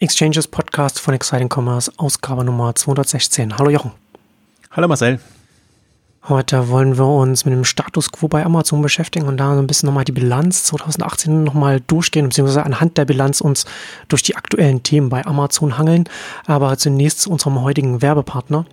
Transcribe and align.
Exchanges 0.00 0.46
Podcast 0.46 1.00
von 1.00 1.12
Exciting 1.12 1.48
Commerce, 1.52 1.90
Ausgabe 1.96 2.44
Nummer 2.44 2.72
216. 2.72 3.58
Hallo 3.58 3.68
Jochen. 3.68 3.90
Hallo 4.70 4.86
Marcel. 4.86 5.18
Heute 6.28 6.68
wollen 6.68 6.96
wir 6.96 7.06
uns 7.06 7.44
mit 7.44 7.52
dem 7.52 7.64
Status 7.64 8.12
quo 8.12 8.28
bei 8.28 8.44
Amazon 8.44 8.80
beschäftigen 8.80 9.26
und 9.26 9.38
da 9.38 9.54
so 9.54 9.60
ein 9.60 9.66
bisschen 9.66 9.88
nochmal 9.88 10.04
die 10.04 10.12
Bilanz 10.12 10.62
2018 10.66 11.42
nochmal 11.42 11.80
durchgehen, 11.80 12.28
beziehungsweise 12.28 12.64
anhand 12.64 12.96
der 12.96 13.06
Bilanz 13.06 13.40
uns 13.40 13.64
durch 14.06 14.22
die 14.22 14.36
aktuellen 14.36 14.84
Themen 14.84 15.08
bei 15.08 15.26
Amazon 15.26 15.78
hangeln. 15.78 16.04
Aber 16.46 16.78
zunächst 16.78 17.22
zu 17.22 17.30
unserem 17.30 17.60
heutigen 17.62 18.00
Werbepartner. 18.00 18.66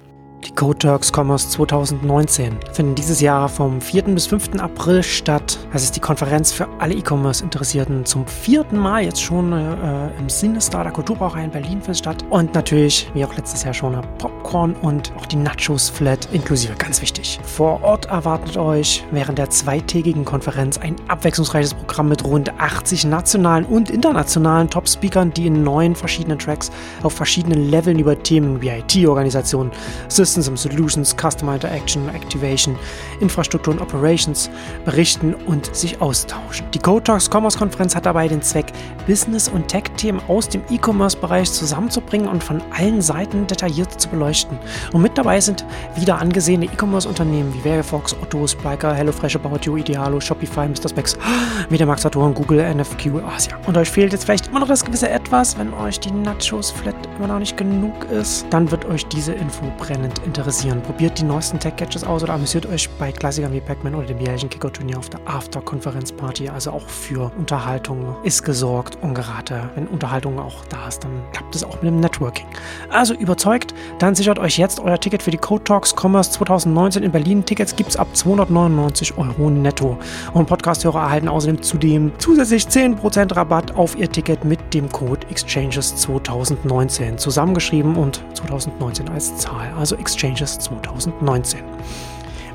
Die 0.44 0.54
Code 0.54 0.78
Turks 0.78 1.12
Commerce 1.12 1.50
2019 1.50 2.58
finden 2.72 2.94
dieses 2.94 3.20
Jahr 3.20 3.50
vom 3.50 3.82
4. 3.82 4.04
bis 4.04 4.28
5. 4.28 4.60
April 4.60 5.02
statt. 5.02 5.58
Das 5.74 5.84
ist 5.84 5.96
die 5.96 6.00
Konferenz 6.00 6.52
für 6.52 6.68
alle 6.80 6.94
E-Commerce-Interessierten 6.94 8.06
zum 8.06 8.28
vierten 8.28 8.78
Mal 8.78 9.04
jetzt 9.04 9.22
schon 9.22 9.54
äh, 9.54 10.10
im 10.20 10.30
Sinnestar 10.30 10.84
der 10.84 10.94
Kulturbraucherei 10.94 11.46
in 11.46 11.52
Berlin 11.52 11.82
findet 11.82 11.98
statt. 11.98 12.24
Und 12.30 12.54
natürlich, 12.54 13.10
wie 13.14 13.26
auch 13.26 13.36
letztes 13.36 13.64
Jahr 13.64 13.74
schon, 13.74 14.00
Popcorn 14.20 14.76
und 14.82 15.12
auch 15.18 15.26
die 15.26 15.38
Nachos 15.38 15.90
Flat 15.90 16.28
inklusive, 16.32 16.74
ganz 16.76 17.02
wichtig. 17.02 17.40
Vor 17.44 17.82
Ort 17.84 18.06
erwartet 18.06 18.58
euch 18.58 19.04
während 19.12 19.40
der 19.40 19.50
zweitägigen 19.50 20.26
Konferenz 20.26 20.78
ein 20.78 20.96
abwechslungsreiches 21.08 21.74
Programm 21.74 22.10
mit 22.10 22.24
rund 22.24 22.52
80 22.60 23.06
nationalen 23.06 23.66
und 23.66 23.90
internationalen 23.90 24.70
Top-Speakern, 24.70 25.34
die 25.34 25.48
in 25.48 25.64
neun 25.64 25.96
verschiedenen 25.96 26.38
Tracks 26.38 26.72
auf 27.02 27.14
verschiedenen 27.14 27.70
Leveln 27.70 27.98
über 27.98 28.22
Themen 28.22 28.62
wie 28.62 28.70
IT-Organisation, 28.70 29.72
System 30.08 30.25
Systems 30.26 30.48
and 30.48 30.58
Solutions, 30.58 31.16
Customer 31.16 31.54
Interaction, 31.54 32.10
Activation, 32.10 32.76
Infrastruktur 33.20 33.76
und 33.76 33.82
Operations 33.82 34.50
berichten 34.84 35.36
und 35.46 35.74
sich 35.76 36.02
austauschen. 36.02 36.66
Die 36.74 36.80
Code 36.80 37.04
Talks 37.04 37.30
Commerce 37.30 37.58
Konferenz 37.58 37.96
hat 37.96 38.08
dabei 38.08 38.28
den 38.28 38.42
Zweck, 38.42 38.74
Business- 39.06 39.48
und 39.48 39.68
Tech-Themen 39.68 40.20
aus 40.28 40.50
dem 40.50 40.64
E-Commerce-Bereich 40.70 41.52
zusammenzubringen 41.52 42.28
und 42.28 42.44
von 42.44 42.62
allen 42.76 43.02
Seiten 43.02 43.46
detailliert 43.46 44.02
zu 44.02 44.10
beleuchten. 44.10 44.58
Und 44.94 45.04
mit 45.04 45.16
dabei 45.18 45.40
sind 45.40 45.64
wieder 45.96 46.20
angesehene 46.20 46.66
E-Commerce-Unternehmen 46.66 47.54
wie 47.54 47.62
Verifox, 47.62 48.16
Otto, 48.22 48.48
Spriker, 48.48 48.94
HelloFresh, 48.94 49.36
About 49.36 49.60
You, 49.62 49.78
Idealo, 49.78 50.20
Shopify, 50.20 50.68
Mr. 50.68 50.90
Specs, 50.90 51.18
Mediamax, 51.70 52.02
Saturn, 52.02 52.34
Google, 52.34 52.74
NFQ, 52.74 53.24
Asia. 53.36 53.58
Und 53.68 53.78
euch 53.78 53.90
fehlt 53.90 54.12
jetzt 54.12 54.26
vielleicht 54.26 54.48
immer 54.48 54.60
noch 54.60 54.68
das 54.68 54.84
gewisse 54.84 55.10
Etwas, 55.10 55.58
wenn 55.58 55.72
euch 55.76 56.00
die 56.00 56.12
Nachos 56.12 56.72
Flat 56.72 56.96
immer 57.18 57.28
noch 57.28 57.40
nicht 57.40 57.58
genug 57.58 58.06
ist, 58.06 58.46
dann 58.50 58.72
wird 58.72 58.86
euch 58.86 59.06
diese 59.08 59.34
Info 59.34 59.66
brennend 59.78 60.15
interessieren. 60.20 60.82
Probiert 60.82 61.20
die 61.20 61.24
neuesten 61.24 61.60
Tech-Gadgets 61.60 62.04
aus 62.04 62.24
oder 62.24 62.34
amüsiert 62.34 62.66
euch 62.66 62.90
bei 63.00 63.12
Klassikern 63.12 63.54
wie 63.54 63.62
Pac-Man 63.62 63.96
oder 63.96 64.08
dem 64.08 64.20
jährlichen 64.20 64.50
Kicker-Turnier 64.50 64.98
auf 64.98 65.10
der 65.10 65.20
After-Konferenz-Party. 65.26 66.50
Also 66.50 66.72
auch 66.72 66.88
für 66.88 67.32
Unterhaltung 67.38 68.16
ist 68.24 68.44
gesorgt 68.44 68.98
und 69.02 69.14
gerade 69.14 69.70
wenn 69.76 69.88
Unterhaltung 69.88 70.40
auch 70.40 70.66
da 70.66 70.88
ist, 70.88 71.04
dann 71.04 71.24
klappt 71.32 71.56
es 71.56 71.64
auch 71.64 71.76
mit 71.76 71.86
dem 71.86 72.00
Networking. 72.00 72.46
Also 72.90 73.14
überzeugt, 73.14 73.74
dann 74.00 74.16
sichert 74.16 74.40
euch 74.40 74.58
jetzt 74.58 74.80
euer 74.80 75.00
Ticket 75.00 75.24
für 75.24 75.32
die 75.32 75.38
Code 75.38 75.64
Talks 75.64 75.94
Commerce 75.96 76.32
2019 76.32 77.04
in 77.04 77.12
Berlin. 77.12 77.46
Tickets 77.46 77.76
gibt 77.76 77.90
es 77.90 77.98
ab 77.98 78.08
299 78.14 79.18
Euro 79.18 79.50
netto. 79.50 79.98
Und 80.34 80.48
Podcast-Hörer 80.48 81.02
erhalten 81.02 81.28
außerdem 81.28 81.62
zudem 81.62 82.12
zusätzlich 82.18 82.66
10% 82.66 83.36
Rabatt 83.36 83.76
auf 83.76 83.98
ihr 83.98 84.12
Ticket 84.12 84.44
mit 84.46 84.74
dem 84.74 84.90
Code 84.90 85.26
Exchanges 85.30 85.96
2019. 85.96 87.18
Zusammengeschrieben 87.18 87.96
und 87.96 88.24
2019 88.34 89.10
als 89.10 89.36
Zahl. 89.38 89.74
Also 89.78 89.96
Exchanges 90.06 90.36
Exchanges 90.36 90.60
2019. 90.60 91.62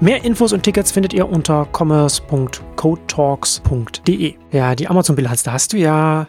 Mehr 0.00 0.22
Infos 0.24 0.52
und 0.52 0.62
Tickets 0.62 0.92
findet 0.92 1.12
ihr 1.12 1.28
unter 1.28 1.66
commerce.codetalks.de. 1.72 4.34
Ja, 4.52 4.76
die 4.76 4.88
Amazon-Bilanz, 4.88 5.42
da 5.42 5.52
hast 5.52 5.72
du 5.72 5.76
ja 5.76 6.28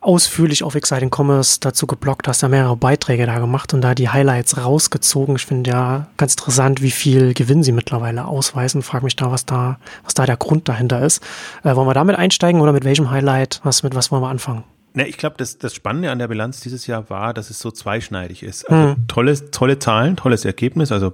ausführlich 0.00 0.64
auf 0.64 0.74
Exciting 0.74 1.10
Commerce 1.14 1.60
dazu 1.60 1.86
geblockt, 1.86 2.26
hast 2.28 2.42
da 2.42 2.48
mehrere 2.48 2.76
Beiträge 2.76 3.24
da 3.26 3.38
gemacht 3.38 3.72
und 3.74 3.80
da 3.80 3.94
die 3.94 4.10
Highlights 4.10 4.58
rausgezogen. 4.58 5.36
Ich 5.36 5.46
finde 5.46 5.70
ja 5.70 6.08
ganz 6.16 6.32
interessant, 6.34 6.82
wie 6.82 6.90
viel 6.90 7.32
Gewinn 7.32 7.62
sie 7.62 7.70
mittlerweile 7.72 8.26
ausweisen. 8.26 8.82
Frag 8.82 9.04
mich 9.04 9.16
da, 9.16 9.30
was 9.30 9.46
da, 9.46 9.78
was 10.04 10.12
da 10.14 10.26
der 10.26 10.36
Grund 10.36 10.68
dahinter 10.68 11.00
ist. 11.00 11.22
Äh, 11.64 11.74
wollen 11.76 11.88
wir 11.88 11.94
damit 11.94 12.16
einsteigen 12.16 12.60
oder 12.60 12.72
mit 12.72 12.84
welchem 12.84 13.10
Highlight? 13.10 13.62
Was, 13.64 13.82
mit 13.82 13.94
was 13.94 14.10
wollen 14.10 14.22
wir 14.22 14.28
anfangen? 14.28 14.64
Ne, 14.96 15.06
ich 15.06 15.18
glaube, 15.18 15.36
das, 15.36 15.58
das 15.58 15.74
Spannende 15.74 16.10
an 16.10 16.18
der 16.18 16.28
Bilanz 16.28 16.60
dieses 16.60 16.86
Jahr 16.86 17.10
war, 17.10 17.34
dass 17.34 17.50
es 17.50 17.60
so 17.60 17.70
zweischneidig 17.70 18.42
ist. 18.42 18.64
Also 18.64 18.94
mhm. 18.94 19.06
tolle, 19.08 19.50
tolle 19.50 19.78
Zahlen, 19.78 20.16
tolles 20.16 20.46
Ergebnis, 20.46 20.90
also 20.90 21.12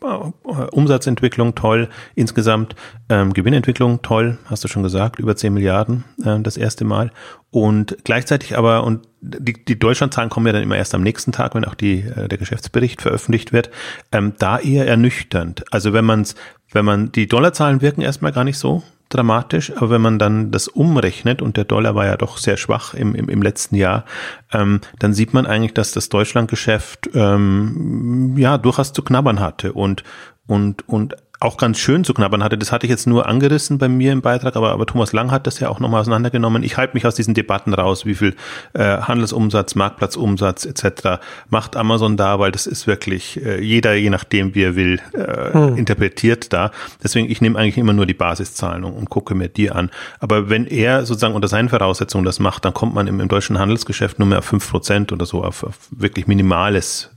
Umsatzentwicklung 0.00 1.54
toll, 1.54 1.90
insgesamt 2.14 2.74
ähm, 3.10 3.34
Gewinnentwicklung 3.34 4.00
toll, 4.00 4.38
hast 4.46 4.64
du 4.64 4.68
schon 4.68 4.82
gesagt, 4.82 5.18
über 5.18 5.36
10 5.36 5.52
Milliarden 5.52 6.04
äh, 6.24 6.40
das 6.40 6.56
erste 6.56 6.86
Mal. 6.86 7.10
Und 7.50 7.98
gleichzeitig 8.04 8.56
aber, 8.56 8.84
und 8.84 9.06
die, 9.20 9.52
die 9.62 9.78
Deutschlandzahlen 9.78 10.30
kommen 10.30 10.46
ja 10.46 10.54
dann 10.54 10.62
immer 10.62 10.76
erst 10.76 10.94
am 10.94 11.02
nächsten 11.02 11.32
Tag, 11.32 11.54
wenn 11.54 11.66
auch 11.66 11.74
die, 11.74 11.98
äh, 12.00 12.28
der 12.28 12.38
Geschäftsbericht 12.38 13.02
veröffentlicht 13.02 13.52
wird, 13.52 13.68
ähm, 14.10 14.32
da 14.38 14.58
eher 14.58 14.86
ernüchternd. 14.86 15.64
Also 15.70 15.92
wenn 15.92 16.06
man's, 16.06 16.34
wenn 16.72 16.86
man, 16.86 17.12
die 17.12 17.26
Dollarzahlen 17.26 17.82
wirken 17.82 18.00
erstmal 18.00 18.32
gar 18.32 18.44
nicht 18.44 18.58
so 18.58 18.82
dramatisch, 19.08 19.72
aber 19.76 19.90
wenn 19.90 20.02
man 20.02 20.18
dann 20.18 20.50
das 20.50 20.68
umrechnet 20.68 21.42
und 21.42 21.56
der 21.56 21.64
Dollar 21.64 21.94
war 21.94 22.06
ja 22.06 22.16
doch 22.16 22.38
sehr 22.38 22.56
schwach 22.56 22.94
im, 22.94 23.14
im, 23.14 23.28
im 23.28 23.42
letzten 23.42 23.76
Jahr, 23.76 24.04
ähm, 24.52 24.80
dann 24.98 25.14
sieht 25.14 25.34
man 25.34 25.46
eigentlich, 25.46 25.74
dass 25.74 25.92
das 25.92 26.08
Deutschlandgeschäft 26.08 27.10
ähm, 27.14 28.34
ja 28.36 28.58
durchaus 28.58 28.92
zu 28.92 29.02
knabbern 29.02 29.40
hatte. 29.40 29.72
Und 29.72 30.04
und 30.46 30.88
und 30.88 31.16
auch 31.40 31.56
ganz 31.56 31.78
schön 31.78 32.02
zu 32.02 32.14
knabbern 32.14 32.42
hatte. 32.42 32.58
Das 32.58 32.72
hatte 32.72 32.86
ich 32.86 32.90
jetzt 32.90 33.06
nur 33.06 33.26
angerissen 33.26 33.78
bei 33.78 33.88
mir 33.88 34.12
im 34.12 34.22
Beitrag, 34.22 34.56
aber, 34.56 34.72
aber 34.72 34.86
Thomas 34.86 35.12
Lang 35.12 35.30
hat 35.30 35.46
das 35.46 35.60
ja 35.60 35.68
auch 35.68 35.78
nochmal 35.78 36.00
auseinandergenommen. 36.00 36.64
Ich 36.64 36.76
halte 36.76 36.94
mich 36.94 37.06
aus 37.06 37.14
diesen 37.14 37.34
Debatten 37.34 37.74
raus, 37.74 38.06
wie 38.06 38.16
viel 38.16 38.34
äh, 38.72 38.98
Handelsumsatz, 38.98 39.76
Marktplatzumsatz 39.76 40.64
etc. 40.64 41.20
macht 41.48 41.76
Amazon 41.76 42.16
da, 42.16 42.40
weil 42.40 42.50
das 42.50 42.66
ist 42.66 42.88
wirklich 42.88 43.44
äh, 43.44 43.62
jeder, 43.62 43.94
je 43.94 44.10
nachdem 44.10 44.56
wie 44.56 44.62
er 44.62 44.74
will, 44.74 45.00
äh, 45.12 45.52
hm. 45.52 45.76
interpretiert 45.76 46.52
da. 46.52 46.72
Deswegen, 47.04 47.30
ich 47.30 47.40
nehme 47.40 47.56
eigentlich 47.56 47.78
immer 47.78 47.92
nur 47.92 48.06
die 48.06 48.14
Basiszahlen 48.14 48.82
und, 48.82 48.94
und, 48.94 49.08
gucke 49.08 49.36
mir 49.36 49.48
die 49.48 49.70
an. 49.70 49.90
Aber 50.18 50.50
wenn 50.50 50.66
er 50.66 51.06
sozusagen 51.06 51.34
unter 51.34 51.48
seinen 51.48 51.68
Voraussetzungen 51.68 52.24
das 52.24 52.40
macht, 52.40 52.64
dann 52.64 52.74
kommt 52.74 52.94
man 52.94 53.06
im, 53.06 53.20
im 53.20 53.28
deutschen 53.28 53.58
Handelsgeschäft 53.58 54.18
nur 54.18 54.26
mehr 54.26 54.38
auf 54.38 54.44
fünf 54.44 54.68
Prozent 54.68 55.12
oder 55.12 55.24
so, 55.24 55.44
auf, 55.44 55.62
auf 55.62 55.76
wirklich 55.90 56.26
minimales 56.26 57.10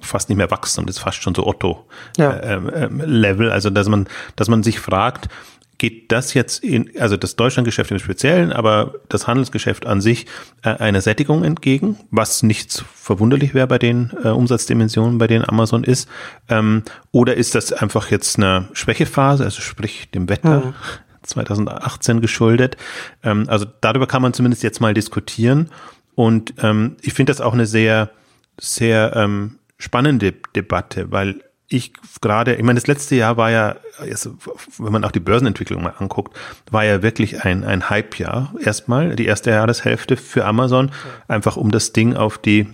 fast 0.00 0.28
nicht 0.28 0.38
mehr 0.38 0.50
wachsen 0.50 0.80
und 0.80 0.90
ist 0.90 0.98
fast 0.98 1.22
schon 1.22 1.34
so 1.34 1.46
Otto-Level. 1.46 1.84
Ja. 2.16 2.32
Äh, 2.32 3.48
äh, 3.48 3.50
also 3.50 3.70
dass 3.70 3.88
man, 3.88 4.08
dass 4.36 4.48
man 4.48 4.62
sich 4.62 4.80
fragt, 4.80 5.28
geht 5.78 6.10
das 6.10 6.34
jetzt 6.34 6.62
in, 6.62 6.90
also 6.98 7.16
das 7.16 7.36
Deutschlandgeschäft 7.36 7.90
im 7.92 8.00
Speziellen, 8.00 8.52
aber 8.52 8.94
das 9.08 9.26
Handelsgeschäft 9.26 9.86
an 9.86 10.00
sich 10.00 10.26
äh, 10.62 10.70
einer 10.70 11.00
Sättigung 11.00 11.44
entgegen, 11.44 11.96
was 12.10 12.42
nichts 12.42 12.84
verwunderlich 12.94 13.54
wäre 13.54 13.68
bei 13.68 13.78
den 13.78 14.10
äh, 14.22 14.28
Umsatzdimensionen, 14.28 15.18
bei 15.18 15.28
denen 15.28 15.48
Amazon 15.48 15.84
ist, 15.84 16.08
ähm, 16.48 16.82
oder 17.12 17.36
ist 17.36 17.54
das 17.54 17.72
einfach 17.72 18.10
jetzt 18.10 18.36
eine 18.36 18.68
Schwächephase, 18.72 19.44
also 19.44 19.62
sprich 19.62 20.10
dem 20.10 20.28
Wetter? 20.28 20.60
Mhm. 20.60 20.74
2018 21.22 22.22
geschuldet. 22.22 22.78
Ähm, 23.22 23.44
also 23.48 23.66
darüber 23.82 24.06
kann 24.06 24.22
man 24.22 24.32
zumindest 24.32 24.62
jetzt 24.62 24.80
mal 24.80 24.94
diskutieren. 24.94 25.68
Und 26.14 26.54
ähm, 26.62 26.96
ich 27.02 27.12
finde 27.12 27.32
das 27.32 27.42
auch 27.42 27.52
eine 27.52 27.66
sehr 27.66 28.10
sehr 28.60 29.14
ähm, 29.16 29.58
spannende 29.78 30.34
Debatte, 30.54 31.10
weil 31.10 31.42
ich 31.68 31.92
gerade, 32.20 32.54
ich 32.54 32.62
meine, 32.62 32.78
das 32.78 32.86
letzte 32.86 33.14
Jahr 33.14 33.36
war 33.36 33.50
ja, 33.50 33.76
wenn 34.78 34.92
man 34.92 35.04
auch 35.04 35.12
die 35.12 35.20
Börsenentwicklung 35.20 35.82
mal 35.82 35.94
anguckt, 35.98 36.36
war 36.70 36.84
ja 36.84 37.02
wirklich 37.02 37.44
ein, 37.44 37.62
ein 37.62 37.90
Hype-Jahr 37.90 38.54
erstmal, 38.62 39.16
die 39.16 39.26
erste 39.26 39.50
Jahreshälfte 39.50 40.16
für 40.16 40.46
Amazon, 40.46 40.90
einfach 41.28 41.56
um 41.56 41.70
das 41.70 41.92
Ding 41.92 42.16
auf 42.16 42.38
die 42.38 42.66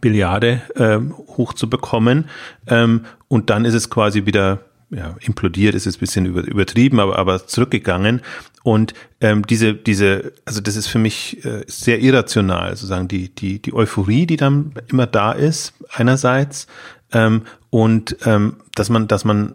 Billiarde 0.00 0.62
ähm, 0.76 1.16
hochzubekommen. 1.16 2.28
Ähm, 2.66 3.06
und 3.28 3.50
dann 3.50 3.64
ist 3.64 3.74
es 3.74 3.90
quasi 3.90 4.26
wieder 4.26 4.60
ja, 4.90 5.16
implodiert, 5.20 5.74
ist 5.74 5.86
es 5.86 5.96
ein 5.96 6.00
bisschen 6.00 6.26
über, 6.26 6.42
übertrieben, 6.42 7.00
aber, 7.00 7.18
aber 7.18 7.46
zurückgegangen. 7.46 8.22
Und 8.62 8.92
ähm, 9.20 9.46
diese, 9.46 9.74
diese, 9.74 10.32
also 10.44 10.60
das 10.60 10.76
ist 10.76 10.88
für 10.88 10.98
mich 10.98 11.44
äh, 11.44 11.64
sehr 11.66 12.00
irrational, 12.00 12.70
sozusagen 12.70 13.08
die, 13.08 13.34
die, 13.34 13.62
die 13.62 13.72
Euphorie, 13.72 14.26
die 14.26 14.36
dann 14.36 14.74
immer 14.88 15.06
da 15.06 15.32
ist, 15.32 15.74
einerseits, 15.92 16.66
ähm, 17.12 17.42
und 17.70 18.16
ähm, 18.24 18.56
dass 18.74 18.90
man, 18.90 19.06
dass 19.08 19.24
man, 19.24 19.54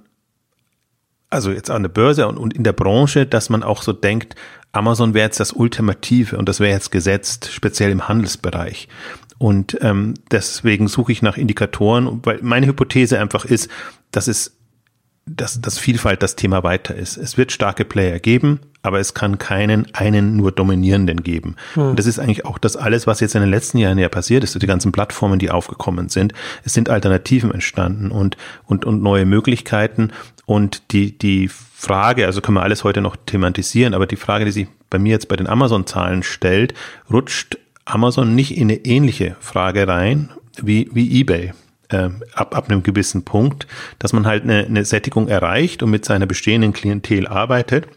also 1.30 1.52
jetzt 1.52 1.70
an 1.70 1.84
der 1.84 1.90
Börse 1.90 2.28
und, 2.28 2.38
und 2.38 2.54
in 2.54 2.64
der 2.64 2.74
Branche, 2.74 3.26
dass 3.26 3.50
man 3.50 3.62
auch 3.64 3.82
so 3.82 3.92
denkt, 3.94 4.36
Amazon 4.72 5.14
wäre 5.14 5.26
jetzt 5.26 5.40
das 5.40 5.54
Ultimative 5.54 6.38
und 6.38 6.50
das 6.50 6.60
wäre 6.60 6.74
jetzt 6.74 6.92
gesetzt, 6.92 7.50
speziell 7.52 7.92
im 7.92 8.08
Handelsbereich. 8.08 8.88
Und 9.38 9.78
ähm, 9.82 10.14
deswegen 10.32 10.88
suche 10.88 11.12
ich 11.12 11.22
nach 11.22 11.38
Indikatoren, 11.38 12.22
weil 12.24 12.40
meine 12.42 12.68
Hypothese 12.68 13.20
einfach 13.20 13.46
ist, 13.46 13.70
dass 14.12 14.28
es 14.28 14.55
dass, 15.25 15.60
dass 15.60 15.80
Vielfalt 15.80 16.22
das 16.22 16.36
Thema 16.36 16.63
weiter 16.63 16.95
ist. 16.95 17.18
Es 17.18 17.38
wird 17.38 17.51
starke 17.51 17.83
Player 17.83 18.19
geben, 18.19 18.60
aber 18.83 19.00
es 19.00 19.16
kann 19.16 19.39
keinen 19.39 19.88
einen 19.94 20.38
nur 20.38 20.51
dominierenden 20.51 21.24
geben. 21.24 21.56
Hm. 21.74 21.89
Und 21.89 22.00
das 22.00 22.06
ist 22.06 22.19
eigentlich 22.19 22.45
auch 22.45 22.60
das 22.60 22.77
alles, 22.77 23.07
was 23.07 23.19
jetzt 23.19 23.33
in 23.33 23.42
den 23.42 23.50
letzten 23.50 23.80
Jahren 23.80 23.98
ja 23.98 24.07
passiert 24.07 24.44
ist, 24.44 24.62
die 24.62 24.68
ganzen 24.68 24.92
Plattformen, 24.92 25.39
die 25.39 25.50
aufgekommen 25.50 26.10
sind. 26.10 26.33
Es 26.63 26.74
sind 26.74 26.89
Alternativen 26.89 27.51
entstanden 27.51 28.12
und, 28.12 28.38
und, 28.66 28.86
und 28.86 29.01
neue 29.01 29.25
Möglichkeiten. 29.25 30.12
Und 30.45 30.92
die, 30.92 31.18
die 31.18 31.50
Frage, 31.50 32.27
also 32.27 32.42
können 32.42 32.57
wir 32.57 32.63
alles 32.63 32.83
heute 32.83 33.01
noch 33.01 33.16
thematisieren, 33.16 33.95
aber 33.95 34.06
die 34.06 34.16
Frage, 34.18 34.45
die 34.45 34.51
sich 34.51 34.68
bei 34.92 35.00
mir 35.00 35.13
jetzt 35.13 35.27
bei 35.27 35.36
den 35.36 35.48
Amazon-Zahlen 35.48 36.22
stellt, 36.22 36.75
rutscht 37.12 37.57
Amazon 37.86 38.36
nicht 38.36 38.56
in 38.56 38.69
eine 38.69 38.86
ähnliche 38.86 39.36
Frage 39.39 39.88
rein 39.88 40.30
wie, 40.62 40.89
wie 40.94 41.19
eBay? 41.19 41.54
Äh, 41.90 42.10
ab, 42.34 42.56
ab 42.56 42.70
einem 42.70 42.82
gewissen 42.82 43.26
Punkt, 43.26 43.68
dass 44.00 44.12
man 44.12 44.26
halt 44.26 44.44
eine, 44.44 44.66
eine 44.66 44.86
Sättigung 44.86 45.28
erreicht 45.28 45.84
und 45.84 45.92
mit 45.92 46.04
seiner 46.04 46.26
bestehenden 46.26 46.74
Klientel 46.74 47.28
arbeitet 47.28 47.88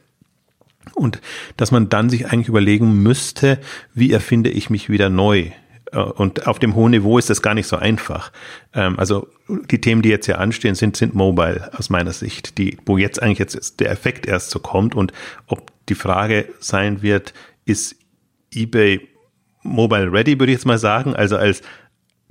und 0.94 1.20
dass 1.56 1.70
man 1.70 1.88
dann 1.88 2.11
sich 2.11 2.26
eigentlich 2.26 2.49
überlegen 2.49 3.02
müsste, 3.02 3.58
wie 3.94 4.12
erfinde 4.12 4.50
ich 4.50 4.69
mich 4.69 4.90
wieder 4.90 5.08
neu? 5.08 5.50
Äh, 5.93 6.00
und 6.00 6.46
auf 6.46 6.58
dem 6.58 6.75
hohen 6.75 6.90
Niveau 6.90 7.19
ist 7.19 7.31
das 7.31 7.43
gar 7.43 7.55
nicht 7.55 7.67
so 7.67 7.76
einfach. 7.76 8.32
Ähm, 8.75 8.99
also 8.99 9.29
die 9.49 9.81
Themen, 9.81 10.02
die 10.02 10.08
jetzt 10.08 10.26
hier 10.26 10.38
anstehen, 10.38 10.75
sind, 10.75 10.96
sind 10.96 11.14
mobile 11.14 11.70
aus 11.76 11.90
meiner 11.90 12.12
Sicht, 12.12 12.58
die, 12.58 12.79
wo 12.87 12.99
jetzt 12.99 13.23
eigentlich 13.23 13.38
jetzt 13.38 13.81
der 13.81 13.90
Effekt 13.90 14.26
erst 14.26 14.50
so 14.50 14.58
kommt 14.58 14.94
und 14.94 15.12
ob 15.46 15.73
die 15.88 15.94
Frage 15.94 16.49
sein 16.61 17.02
wird, 17.02 17.32
ist 17.64 17.96
eBay 18.52 19.00
mobile 19.62 20.12
ready, 20.12 20.38
würde 20.38 20.52
ich 20.52 20.58
jetzt 20.58 20.67
mal 20.67 20.79
sagen, 20.79 21.14
also 21.14 21.37
als 21.37 21.62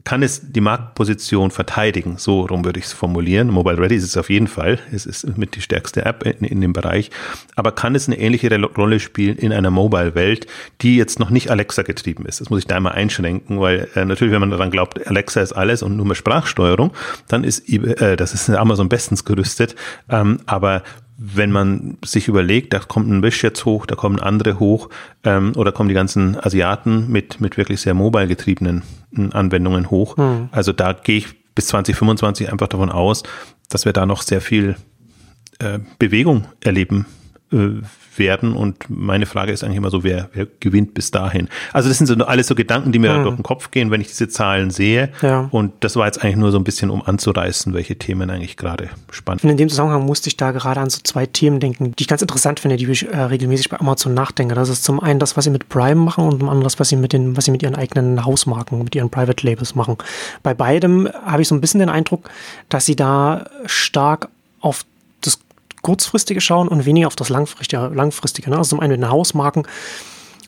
kann 0.07 0.23
es 0.23 0.53
die 0.53 0.61
Marktposition 0.61 1.51
verteidigen. 1.51 2.15
So 2.17 2.43
rum 2.43 2.63
würde 2.63 2.79
ich 2.79 2.85
es 2.85 2.93
formulieren. 2.93 3.49
Mobile 3.49 3.77
Ready 3.77 3.95
ist 3.95 4.05
es 4.05 4.15
auf 4.15 4.29
jeden 4.29 4.47
Fall. 4.47 4.79
Es 4.89 5.05
ist 5.05 5.37
mit 5.37 5.57
die 5.57 5.61
stärkste 5.61 6.05
App 6.05 6.25
in, 6.25 6.47
in 6.47 6.61
dem 6.61 6.71
Bereich. 6.71 7.11
Aber 7.57 7.73
kann 7.73 7.93
es 7.93 8.07
eine 8.07 8.17
ähnliche 8.17 8.49
Rolle 8.77 9.01
spielen 9.01 9.35
in 9.35 9.51
einer 9.51 9.69
Mobile-Welt, 9.69 10.47
die 10.79 10.95
jetzt 10.95 11.19
noch 11.19 11.29
nicht 11.29 11.51
Alexa 11.51 11.81
getrieben 11.81 12.25
ist? 12.25 12.39
Das 12.39 12.49
muss 12.49 12.59
ich 12.59 12.67
da 12.67 12.77
einmal 12.77 12.93
einschränken, 12.93 13.59
weil 13.59 13.89
äh, 13.95 14.05
natürlich, 14.05 14.31
wenn 14.31 14.39
man 14.39 14.49
daran 14.49 14.71
glaubt, 14.71 15.05
Alexa 15.05 15.41
ist 15.41 15.51
alles 15.51 15.83
und 15.83 15.97
nur 15.97 16.05
mehr 16.05 16.15
Sprachsteuerung, 16.15 16.93
dann 17.27 17.43
ist 17.43 17.67
äh, 17.67 18.15
das 18.15 18.33
ist 18.33 18.49
Amazon 18.49 18.87
bestens 18.87 19.25
gerüstet. 19.25 19.75
Ähm, 20.07 20.39
aber 20.45 20.83
wenn 21.17 21.51
man 21.51 21.97
sich 22.05 22.27
überlegt, 22.27 22.73
da 22.73 22.79
kommt 22.79 23.09
ein 23.09 23.23
Wish 23.23 23.43
jetzt 23.43 23.65
hoch, 23.65 23.85
da 23.87 23.95
kommen 23.95 24.19
andere 24.19 24.59
hoch 24.59 24.89
ähm, 25.23 25.53
oder 25.55 25.71
kommen 25.71 25.89
die 25.89 25.95
ganzen 25.95 26.37
Asiaten 26.39 27.11
mit, 27.11 27.41
mit 27.41 27.57
wirklich 27.57 27.81
sehr 27.81 27.95
mobile 27.95 28.27
getriebenen 28.27 28.83
hm, 29.13 29.31
Anwendungen 29.33 29.89
hoch. 29.89 30.15
Mhm. 30.17 30.49
Also 30.51 30.73
da 30.73 30.93
gehe 30.93 31.17
ich 31.17 31.27
bis 31.55 31.67
2025 31.67 32.51
einfach 32.51 32.67
davon 32.67 32.91
aus, 32.91 33.23
dass 33.69 33.85
wir 33.85 33.93
da 33.93 34.05
noch 34.05 34.21
sehr 34.21 34.41
viel 34.41 34.75
äh, 35.59 35.79
Bewegung 35.97 36.45
erleben 36.61 37.07
werden. 37.49 38.55
Und 38.55 38.89
meine 38.89 39.25
Frage 39.25 39.51
ist 39.51 39.63
eigentlich 39.63 39.77
immer 39.77 39.89
so, 39.89 40.03
wer, 40.03 40.29
wer 40.33 40.47
gewinnt 40.59 40.93
bis 40.93 41.11
dahin? 41.11 41.47
Also 41.71 41.87
das 41.87 41.97
sind 41.97 42.07
so 42.07 42.15
alles 42.25 42.47
so 42.47 42.55
Gedanken, 42.55 42.91
die 42.91 42.99
mir 42.99 43.15
hm. 43.15 43.23
durch 43.23 43.35
den 43.35 43.43
Kopf 43.43 43.71
gehen, 43.71 43.89
wenn 43.89 44.01
ich 44.01 44.07
diese 44.07 44.27
Zahlen 44.27 44.69
sehe. 44.69 45.09
Ja. 45.21 45.47
Und 45.51 45.73
das 45.79 45.95
war 45.95 46.05
jetzt 46.05 46.23
eigentlich 46.23 46.35
nur 46.35 46.51
so 46.51 46.57
ein 46.57 46.65
bisschen, 46.65 46.89
um 46.89 47.01
anzureißen, 47.01 47.73
welche 47.73 47.95
Themen 47.95 48.29
eigentlich 48.29 48.57
gerade 48.57 48.89
spannend 49.11 49.41
sind. 49.41 49.51
In 49.51 49.57
dem 49.57 49.69
Zusammenhang 49.69 50.05
musste 50.05 50.27
ich 50.27 50.35
da 50.35 50.51
gerade 50.51 50.81
an 50.81 50.89
so 50.89 50.99
zwei 51.03 51.25
Themen 51.25 51.59
denken, 51.59 51.93
die 51.95 52.03
ich 52.03 52.07
ganz 52.07 52.21
interessant 52.21 52.59
finde, 52.59 52.75
die 52.75 52.89
ich 52.91 53.07
äh, 53.07 53.17
regelmäßig 53.17 53.69
bei 53.69 53.79
Amazon 53.79 54.13
nachdenke. 54.13 54.55
Das 54.55 54.67
ist 54.67 54.83
zum 54.83 54.99
einen 54.99 55.19
das, 55.19 55.37
was 55.37 55.45
sie 55.45 55.51
mit 55.51 55.69
Prime 55.69 55.95
machen 55.95 56.25
und 56.25 56.39
zum 56.39 56.49
anderen 56.49 56.63
das, 56.63 56.79
was 56.79 56.89
sie 56.89 56.97
mit 56.97 57.13
den, 57.13 57.37
was 57.37 57.45
sie 57.45 57.51
mit 57.51 57.63
ihren 57.63 57.75
eigenen 57.75 58.25
Hausmarken, 58.25 58.83
mit 58.83 58.95
ihren 58.95 59.09
Private 59.09 59.45
Labels 59.45 59.75
machen. 59.75 59.97
Bei 60.43 60.53
beidem 60.53 61.07
habe 61.25 61.41
ich 61.41 61.47
so 61.47 61.55
ein 61.55 61.61
bisschen 61.61 61.79
den 61.79 61.89
Eindruck, 61.89 62.29
dass 62.67 62.85
sie 62.85 62.95
da 62.95 63.45
stark 63.65 64.27
auf 64.59 64.83
kurzfristige 65.81 66.41
schauen 66.41 66.67
und 66.67 66.85
weniger 66.85 67.07
auf 67.07 67.15
das 67.15 67.29
langfristige. 67.29 67.87
langfristige 67.93 68.49
ne? 68.49 68.57
Also 68.57 68.69
zum 68.69 68.79
einen 68.79 68.91
mit 68.91 69.01
den 69.01 69.11
Hausmarken, 69.11 69.65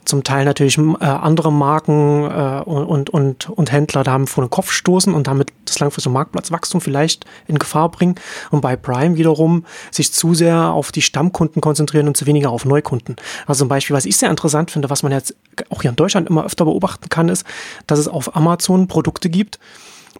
zum 0.09 0.23
Teil 0.23 0.43
natürlich 0.43 0.77
äh, 0.77 1.05
andere 1.05 1.53
Marken 1.53 2.23
äh, 2.23 2.61
und, 2.65 3.09
und, 3.09 3.49
und 3.49 3.71
Händler 3.71 4.03
da 4.03 4.11
haben 4.11 4.27
vor 4.27 4.43
den 4.43 4.49
Kopf 4.49 4.71
stoßen 4.71 5.13
und 5.13 5.27
damit 5.27 5.53
das 5.65 5.79
langfristige 5.79 6.13
Marktplatzwachstum 6.13 6.81
vielleicht 6.81 7.25
in 7.47 7.59
Gefahr 7.59 7.89
bringen. 7.89 8.15
Und 8.49 8.61
bei 8.61 8.75
Prime 8.75 9.17
wiederum 9.17 9.65
sich 9.91 10.11
zu 10.11 10.33
sehr 10.33 10.71
auf 10.71 10.91
die 10.91 11.03
Stammkunden 11.03 11.61
konzentrieren 11.61 12.07
und 12.07 12.17
zu 12.17 12.25
weniger 12.25 12.49
auf 12.49 12.65
Neukunden. 12.65 13.17
Also 13.45 13.59
zum 13.59 13.69
Beispiel, 13.69 13.95
was 13.95 14.05
ich 14.05 14.17
sehr 14.17 14.29
interessant 14.31 14.71
finde, 14.71 14.89
was 14.89 15.03
man 15.03 15.11
jetzt 15.11 15.35
auch 15.69 15.83
hier 15.83 15.91
in 15.91 15.95
Deutschland 15.95 16.27
immer 16.27 16.43
öfter 16.43 16.65
beobachten 16.65 17.09
kann, 17.09 17.29
ist, 17.29 17.45
dass 17.85 17.99
es 17.99 18.07
auf 18.07 18.35
Amazon 18.35 18.87
Produkte 18.87 19.29
gibt, 19.29 19.59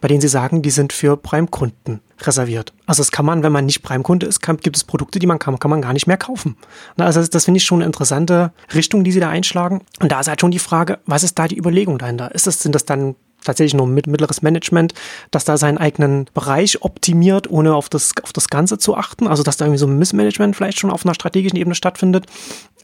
bei 0.01 0.07
denen 0.07 0.22
sie 0.22 0.28
sagen, 0.28 0.62
die 0.62 0.69
sind 0.69 0.94
für 0.94 1.18
Prime-Kunden 1.18 2.01
reserviert. 2.22 2.74
Also 2.86 3.01
das 3.01 3.12
kann 3.12 3.25
man, 3.25 3.44
wenn 3.44 3.51
man 3.51 3.66
nicht 3.66 3.81
Prime-Kunde 3.81 4.25
ist, 4.25 4.42
kann, 4.42 4.57
gibt 4.57 4.78
es 4.78 4.84
Produkte, 4.84 5.19
die 5.19 5.28
man 5.28 5.40
kann, 5.40 5.60
kann 5.60 5.72
man 5.72 5.81
gar 5.81 5.94
nicht 5.94 6.07
mehr 6.07 6.18
kaufen. 6.18 6.57
Also 6.98 7.19
das, 7.19 7.30
das 7.30 7.46
finde 7.46 7.60
ich 7.60 7.63
schon 7.63 7.80
eine 7.80 7.86
interessante 7.86 8.51
Richtung, 8.74 9.04
die 9.04 9.12
sie 9.12 9.19
da 9.19 9.30
einschlagen. 9.30 9.81
Und 10.00 10.12
da 10.12 10.19
ist 10.19 10.28
halt 10.28 10.42
schon 10.42 10.51
die 10.51 10.60
Frage, 10.60 11.00
was 11.06 11.24
ist 11.24 11.38
da 11.40 11.48
die 11.48 11.57
Überlegung 11.57 11.98
dahinter? 11.98 12.34
Ist 12.34 12.48
das, 12.48 12.60
sind 12.60 12.75
das 12.75 12.86
dann 12.86 13.16
tatsächlich 13.44 13.74
nur 13.74 13.88
mit 13.88 14.07
mittleres 14.07 14.41
Management, 14.41 14.94
das 15.31 15.45
da 15.45 15.57
seinen 15.57 15.77
eigenen 15.77 16.25
Bereich 16.33 16.81
optimiert, 16.81 17.50
ohne 17.50 17.75
auf 17.75 17.89
das, 17.89 18.13
auf 18.24 18.33
das 18.33 18.50
Ganze 18.50 18.77
zu 18.77 18.95
achten. 18.95 19.27
Also, 19.27 19.44
dass 19.44 19.57
da 19.57 19.65
irgendwie 19.65 19.80
so 19.80 19.88
ein 19.88 19.97
Missmanagement 19.97 20.56
vielleicht 20.56 20.80
schon 20.80 20.91
auf 20.91 21.06
einer 21.06 21.13
strategischen 21.13 21.57
Ebene 21.57 21.75
stattfindet. 21.75 22.25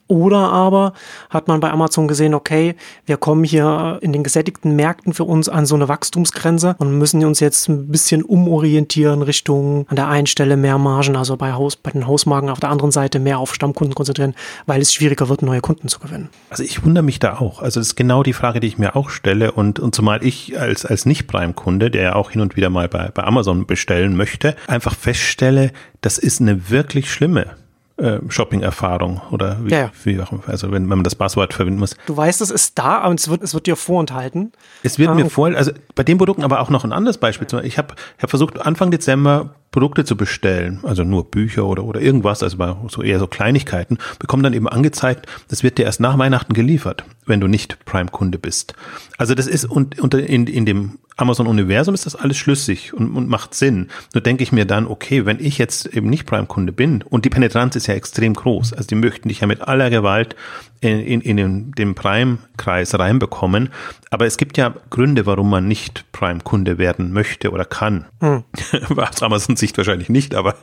Oder 0.08 0.38
aber 0.38 0.94
hat 1.32 1.48
man 1.48 1.60
bei 1.60 1.72
Amazon 1.72 2.08
gesehen, 2.08 2.36
okay, 2.36 2.76
wir 3.08 3.18
kommen 3.18 3.44
hier 3.44 3.98
in 4.02 4.14
den 4.14 4.24
gesättigten 4.24 4.76
Märkten 4.76 5.14
für 5.14 5.24
uns 5.24 5.50
an 5.50 5.66
so 5.66 5.74
eine 5.74 5.88
Wachstumsgrenze 5.88 6.76
und 6.78 6.96
müssen 7.00 7.26
uns 7.26 7.40
jetzt 7.40 7.68
ein 7.70 7.88
bisschen 7.88 8.22
umorientieren 8.22 9.24
Richtung 9.24 9.88
an 9.90 9.96
der 9.96 10.08
einen 10.08 10.28
Stelle 10.28 10.58
mehr 10.58 10.78
Margen, 10.78 11.16
also 11.16 11.38
bei, 11.38 11.54
Haus, 11.54 11.76
bei 11.76 11.90
den 11.90 12.06
Hausmarken 12.06 12.50
auf 12.50 12.60
der 12.60 12.70
anderen 12.70 12.92
Seite 12.92 13.20
mehr 13.20 13.40
auf 13.40 13.56
Stammkunden 13.56 13.96
konzentrieren, 13.96 14.36
weil 14.68 14.80
es 14.80 14.94
schwieriger 14.94 15.28
wird, 15.28 15.42
neue 15.42 15.62
Kunden 15.62 15.88
zu 15.88 16.00
gewinnen. 16.00 16.30
Also 16.52 16.62
ich 16.62 16.86
wundere 16.86 17.04
mich 17.04 17.18
da 17.18 17.40
auch. 17.40 17.64
Also 17.64 17.80
das 17.80 17.88
ist 17.88 17.96
genau 17.96 18.22
die 18.22 18.34
Frage, 18.34 18.60
die 18.60 18.68
ich 18.68 18.78
mir 18.78 18.96
auch 18.96 19.10
stelle 19.10 19.54
und, 19.54 19.80
und 19.80 19.96
zumal 19.96 20.24
ich 20.24 20.45
als, 20.58 20.86
als 20.86 21.06
Nicht-Prime-Kunde, 21.06 21.92
der 21.92 22.04
ja 22.04 22.16
auch 22.16 22.32
hin 22.32 22.42
und 22.42 22.56
wieder 22.56 22.70
mal 22.70 22.88
bei, 22.88 23.10
bei 23.10 23.24
Amazon 23.24 23.66
bestellen 23.66 24.16
möchte, 24.16 24.56
einfach 24.68 24.96
feststelle, 24.96 25.72
das 26.02 26.18
ist 26.18 26.42
eine 26.42 26.70
wirklich 26.70 27.12
schlimme 27.12 27.56
äh, 27.98 28.20
Shopping-Erfahrung 28.28 29.22
oder 29.32 29.58
wie, 29.64 29.72
ja, 29.72 29.80
ja. 29.80 29.92
wie 30.04 30.20
auch, 30.20 30.32
also 30.48 30.68
wenn, 30.72 30.84
wenn 30.90 30.98
man 30.98 31.04
das 31.04 31.16
Passwort 31.16 31.54
verwenden 31.54 31.80
muss. 31.80 31.96
Du 32.06 32.18
weißt, 32.18 32.42
es 32.42 32.52
ist 32.52 32.78
da, 32.78 33.00
aber 33.00 33.14
es 33.14 33.30
wird, 33.30 33.42
es 33.42 33.54
wird 33.54 33.68
dir 33.68 33.76
vorenthalten. 33.76 34.52
Es 34.84 35.00
wird 35.00 35.10
ähm, 35.12 35.16
mir 35.16 35.30
vor, 35.30 35.48
also 35.48 35.72
bei 35.96 36.04
den 36.04 36.18
Produkten 36.18 36.44
aber 36.44 36.60
auch 36.60 36.70
noch 36.70 36.84
ein 36.84 36.92
anderes 36.92 37.18
Beispiel. 37.18 37.48
Ich 37.64 37.78
habe 37.78 37.96
hab 38.22 38.30
versucht, 38.30 38.60
Anfang 38.60 38.92
Dezember 38.92 39.56
Produkte 39.76 40.06
zu 40.06 40.16
bestellen, 40.16 40.80
also 40.84 41.04
nur 41.04 41.30
Bücher 41.30 41.66
oder, 41.66 41.84
oder 41.84 42.00
irgendwas, 42.00 42.42
also 42.42 42.88
so 42.88 43.04
eher 43.04 43.20
so 43.20 43.28
Kleinigkeiten, 43.28 43.98
bekommen 44.20 44.42
dann 44.42 44.54
eben 44.54 44.70
angezeigt, 44.70 45.26
das 45.50 45.64
wird 45.64 45.78
dir 45.78 45.84
erst 45.84 46.00
nach 46.00 46.18
Weihnachten 46.18 46.54
geliefert, 46.54 47.04
wenn 47.26 47.42
du 47.42 47.48
nicht 47.48 47.84
Prime-Kunde 47.84 48.40
bist. 48.40 48.74
Also 49.18 49.36
das 49.36 49.48
ist 49.48 49.66
und, 49.66 50.00
und 50.00 50.14
in, 50.14 50.48
in 50.48 50.66
dem 50.66 51.00
Amazon-Universum 51.18 51.94
ist 51.94 52.06
das 52.06 52.16
alles 52.16 52.38
schlüssig 52.38 52.94
und, 52.94 53.18
und 53.18 53.28
macht 53.28 53.54
Sinn. 53.54 53.90
Nur 54.14 54.22
denke 54.22 54.44
ich 54.44 54.54
mir 54.54 54.64
dann, 54.64 54.88
okay, 54.88 55.26
wenn 55.26 55.42
ich 55.42 55.58
jetzt 55.58 55.88
eben 55.88 56.10
nicht 56.10 56.26
Prime-Kunde 56.26 56.72
bin 56.72 57.02
und 57.02 57.26
die 57.26 57.30
Penetranz 57.30 57.76
ist 57.76 57.88
ja 57.88 57.96
extrem 57.96 58.34
groß, 58.34 58.72
also 58.72 58.88
die 58.88 58.96
möchten 58.96 59.28
dich 59.28 59.42
ja 59.42 59.48
mit 59.48 59.60
aller 59.60 59.90
Gewalt 59.90 60.38
in, 60.86 61.22
in, 61.22 61.38
in 61.38 61.72
den, 61.72 61.96
Prime-Kreis 61.96 62.98
reinbekommen, 62.98 63.70
aber 64.10 64.26
es 64.26 64.38
gibt 64.38 64.58
ja 64.58 64.74
Gründe, 64.90 65.26
warum 65.26 65.50
man 65.50 65.68
nicht 65.68 66.06
Prime-Kunde 66.12 66.78
werden 66.78 67.12
möchte 67.12 67.52
oder 67.52 67.66
kann. 67.66 68.06
Hm. 68.22 68.44
Aus 68.98 69.24
Amazon-Sicht 69.24 69.78
wahrscheinlich 69.78 70.10
nicht, 70.10 70.36
aber 70.36 70.56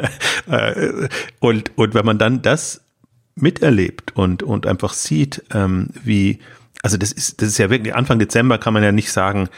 äh, 0.46 1.08
und, 1.40 1.72
und 1.76 1.94
wenn 1.94 2.06
man 2.06 2.18
dann 2.18 2.42
das 2.42 2.84
miterlebt 3.34 4.16
und, 4.16 4.42
und 4.42 4.66
einfach 4.66 4.92
sieht, 4.92 5.44
ähm, 5.52 5.88
wie 6.02 6.40
also 6.82 6.96
das 6.96 7.12
ist, 7.12 7.42
das 7.42 7.48
ist 7.48 7.58
ja 7.58 7.70
wirklich, 7.70 7.94
Anfang 7.94 8.18
Dezember 8.18 8.58
kann 8.58 8.72
man 8.72 8.82
ja 8.82 8.92
nicht 8.92 9.10
sagen, 9.10 9.48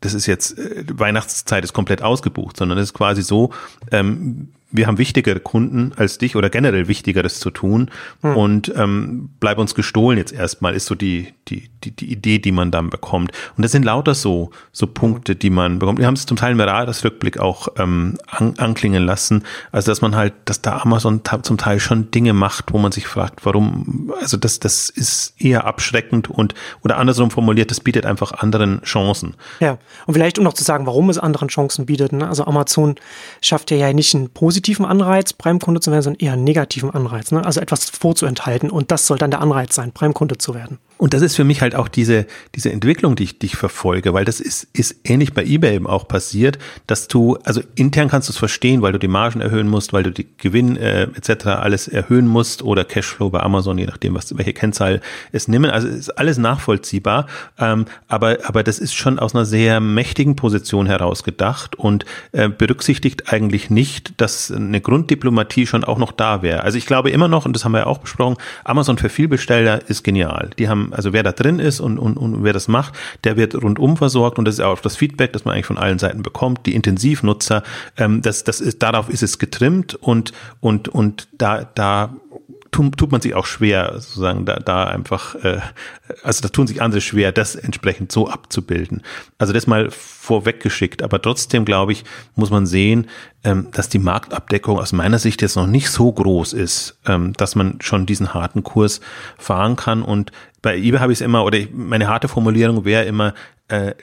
das 0.00 0.14
ist 0.14 0.26
jetzt, 0.26 0.58
äh, 0.58 0.84
Weihnachtszeit 0.92 1.64
ist 1.64 1.72
komplett 1.72 2.02
ausgebucht, 2.02 2.56
sondern 2.56 2.78
es 2.78 2.90
ist 2.90 2.94
quasi 2.94 3.22
so, 3.22 3.52
ähm, 3.90 4.52
wir 4.76 4.86
haben 4.86 4.98
wichtigere 4.98 5.40
Kunden 5.40 5.92
als 5.96 6.18
dich 6.18 6.36
oder 6.36 6.50
generell 6.50 6.88
Wichtigeres 6.88 7.40
zu 7.40 7.50
tun 7.50 7.90
hm. 8.22 8.36
und 8.36 8.72
ähm, 8.76 9.30
bleib 9.40 9.58
uns 9.58 9.74
gestohlen 9.74 10.18
jetzt 10.18 10.32
erstmal, 10.32 10.74
ist 10.74 10.86
so 10.86 10.94
die, 10.94 11.32
die, 11.48 11.68
die, 11.84 11.90
die 11.90 12.12
Idee, 12.12 12.38
die 12.38 12.52
man 12.52 12.70
dann 12.70 12.90
bekommt. 12.90 13.32
Und 13.56 13.62
das 13.64 13.72
sind 13.72 13.84
lauter 13.84 14.14
so, 14.14 14.50
so 14.72 14.86
Punkte, 14.86 15.36
die 15.36 15.50
man 15.50 15.78
bekommt. 15.78 15.98
Wir 15.98 16.06
haben 16.06 16.14
es 16.14 16.26
zum 16.26 16.36
Teil 16.36 16.52
im 16.52 16.60
Rückblick 16.60 17.38
auch 17.38 17.68
ähm, 17.78 18.18
an, 18.26 18.54
anklingen 18.58 19.04
lassen, 19.04 19.44
also 19.72 19.90
dass 19.90 20.00
man 20.00 20.14
halt, 20.14 20.34
dass 20.44 20.62
da 20.62 20.78
Amazon 20.78 21.22
zum 21.42 21.58
Teil 21.58 21.80
schon 21.80 22.10
Dinge 22.10 22.32
macht, 22.32 22.72
wo 22.72 22.78
man 22.78 22.92
sich 22.92 23.06
fragt, 23.06 23.44
warum, 23.46 24.12
also 24.20 24.36
das, 24.36 24.60
das 24.60 24.90
ist 24.90 25.34
eher 25.40 25.64
abschreckend 25.64 26.28
und 26.30 26.54
oder 26.82 26.98
andersrum 26.98 27.30
formuliert, 27.30 27.70
das 27.70 27.80
bietet 27.80 28.06
einfach 28.06 28.32
anderen 28.32 28.82
Chancen. 28.82 29.34
Ja, 29.60 29.78
und 30.06 30.14
vielleicht 30.14 30.38
um 30.38 30.44
noch 30.44 30.54
zu 30.54 30.64
sagen, 30.64 30.86
warum 30.86 31.10
es 31.10 31.18
anderen 31.18 31.48
Chancen 31.48 31.86
bietet. 31.86 32.12
Ne? 32.12 32.28
Also 32.28 32.44
Amazon 32.44 32.96
schafft 33.40 33.70
ja 33.70 33.92
nicht 33.92 34.14
einen 34.14 34.30
positiven 34.30 34.65
positiven 34.66 34.84
Anreiz, 34.84 35.32
Prime-Kunde 35.32 35.80
zu 35.80 35.92
werden, 35.92 36.02
sondern 36.02 36.20
eher 36.20 36.32
einen 36.32 36.42
negativen 36.42 36.90
Anreiz. 36.90 37.30
Ne? 37.30 37.44
Also 37.44 37.60
etwas 37.60 37.88
vorzuenthalten 37.88 38.68
und 38.68 38.90
das 38.90 39.06
soll 39.06 39.16
dann 39.16 39.30
der 39.30 39.40
Anreiz 39.40 39.76
sein, 39.76 39.92
Prime-Kunde 39.92 40.38
zu 40.38 40.54
werden. 40.54 40.78
Und 40.98 41.12
das 41.12 41.20
ist 41.20 41.36
für 41.36 41.44
mich 41.44 41.60
halt 41.60 41.74
auch 41.74 41.88
diese, 41.88 42.26
diese 42.54 42.72
Entwicklung, 42.72 43.16
die 43.16 43.24
ich, 43.24 43.38
die 43.38 43.46
ich 43.46 43.56
verfolge, 43.56 44.14
weil 44.14 44.24
das 44.24 44.40
ist, 44.40 44.66
ist 44.72 44.96
ähnlich 45.04 45.34
bei 45.34 45.44
eBay 45.44 45.76
eben 45.76 45.86
auch 45.86 46.08
passiert, 46.08 46.58
dass 46.86 47.06
du, 47.06 47.36
also 47.44 47.60
intern 47.74 48.08
kannst 48.08 48.28
du 48.28 48.32
es 48.32 48.38
verstehen, 48.38 48.80
weil 48.80 48.92
du 48.92 48.98
die 48.98 49.08
Margen 49.08 49.42
erhöhen 49.42 49.68
musst, 49.68 49.92
weil 49.92 50.04
du 50.04 50.10
die 50.10 50.26
Gewinn 50.38 50.76
äh, 50.78 51.02
etc. 51.02 51.46
alles 51.46 51.86
erhöhen 51.86 52.26
musst 52.26 52.62
oder 52.62 52.84
Cashflow 52.84 53.28
bei 53.28 53.40
Amazon, 53.40 53.76
je 53.76 53.84
nachdem, 53.84 54.14
was 54.14 54.36
welche 54.38 54.54
Kennzahl 54.54 55.02
es 55.32 55.48
nehmen. 55.48 55.70
Also 55.70 55.86
ist 55.86 56.10
alles 56.18 56.38
nachvollziehbar, 56.38 57.26
ähm, 57.58 57.84
aber, 58.08 58.38
aber 58.44 58.62
das 58.62 58.78
ist 58.78 58.94
schon 58.94 59.18
aus 59.18 59.34
einer 59.34 59.44
sehr 59.44 59.80
mächtigen 59.80 60.34
Position 60.34 60.86
heraus 60.86 61.24
gedacht 61.24 61.76
und 61.76 62.06
äh, 62.32 62.48
berücksichtigt 62.48 63.30
eigentlich 63.30 63.68
nicht, 63.68 64.18
dass 64.18 64.45
dass 64.50 64.56
eine 64.56 64.80
Grunddiplomatie 64.80 65.66
schon 65.66 65.84
auch 65.84 65.98
noch 65.98 66.12
da 66.12 66.42
wäre. 66.42 66.62
Also 66.62 66.78
ich 66.78 66.86
glaube 66.86 67.10
immer 67.10 67.28
noch, 67.28 67.46
und 67.46 67.52
das 67.54 67.64
haben 67.64 67.72
wir 67.72 67.80
ja 67.80 67.86
auch 67.86 67.98
besprochen, 67.98 68.36
Amazon 68.64 68.98
für 68.98 69.08
Vielbesteller 69.08 69.80
ist 69.88 70.04
genial. 70.04 70.50
Die 70.58 70.68
haben, 70.68 70.92
also 70.92 71.12
wer 71.12 71.22
da 71.22 71.32
drin 71.32 71.58
ist 71.58 71.80
und, 71.80 71.98
und, 71.98 72.16
und 72.16 72.44
wer 72.44 72.52
das 72.52 72.68
macht, 72.68 72.94
der 73.24 73.36
wird 73.36 73.54
rundum 73.54 73.96
versorgt 73.96 74.38
und 74.38 74.44
das 74.46 74.56
ist 74.56 74.60
auch 74.60 74.80
das 74.80 74.96
Feedback, 74.96 75.32
das 75.32 75.44
man 75.44 75.54
eigentlich 75.54 75.66
von 75.66 75.78
allen 75.78 75.98
Seiten 75.98 76.22
bekommt. 76.22 76.66
Die 76.66 76.74
Intensivnutzer, 76.74 77.62
ähm, 77.96 78.22
das, 78.22 78.44
das 78.44 78.60
ist, 78.60 78.82
darauf 78.82 79.08
ist 79.08 79.22
es 79.22 79.38
getrimmt 79.38 79.94
und, 79.94 80.32
und, 80.60 80.88
und 80.88 81.28
da, 81.38 81.64
da 81.64 82.14
tut, 82.70 83.10
man 83.10 83.20
sich 83.20 83.34
auch 83.34 83.46
schwer, 83.46 83.92
sozusagen 83.94 84.44
da, 84.44 84.56
da 84.56 84.84
einfach, 84.84 85.34
äh, 85.36 85.60
also 86.22 86.42
da 86.42 86.48
tun 86.48 86.66
sich 86.66 86.82
andere 86.82 87.00
schwer, 87.00 87.32
das 87.32 87.54
entsprechend 87.54 88.12
so 88.12 88.28
abzubilden. 88.28 89.02
Also 89.38 89.52
das 89.52 89.66
mal 89.66 89.90
vorweggeschickt, 89.90 91.02
aber 91.02 91.22
trotzdem 91.22 91.64
glaube 91.64 91.92
ich, 91.92 92.04
muss 92.34 92.50
man 92.50 92.66
sehen, 92.66 93.08
ähm, 93.44 93.68
dass 93.72 93.88
die 93.88 93.98
Marktabdeckung 93.98 94.78
aus 94.78 94.92
meiner 94.92 95.18
Sicht 95.18 95.42
jetzt 95.42 95.56
noch 95.56 95.66
nicht 95.66 95.90
so 95.90 96.12
groß 96.12 96.52
ist, 96.52 96.98
ähm, 97.06 97.32
dass 97.34 97.54
man 97.54 97.78
schon 97.80 98.06
diesen 98.06 98.34
harten 98.34 98.62
Kurs 98.62 99.00
fahren 99.38 99.76
kann. 99.76 100.02
Und 100.02 100.32
bei 100.60 100.76
eBay 100.76 101.00
habe 101.00 101.12
ich 101.12 101.18
es 101.18 101.24
immer, 101.24 101.44
oder 101.44 101.58
meine 101.72 102.08
harte 102.08 102.28
Formulierung 102.28 102.84
wäre 102.84 103.04
immer, 103.04 103.34
äh, 103.68 103.94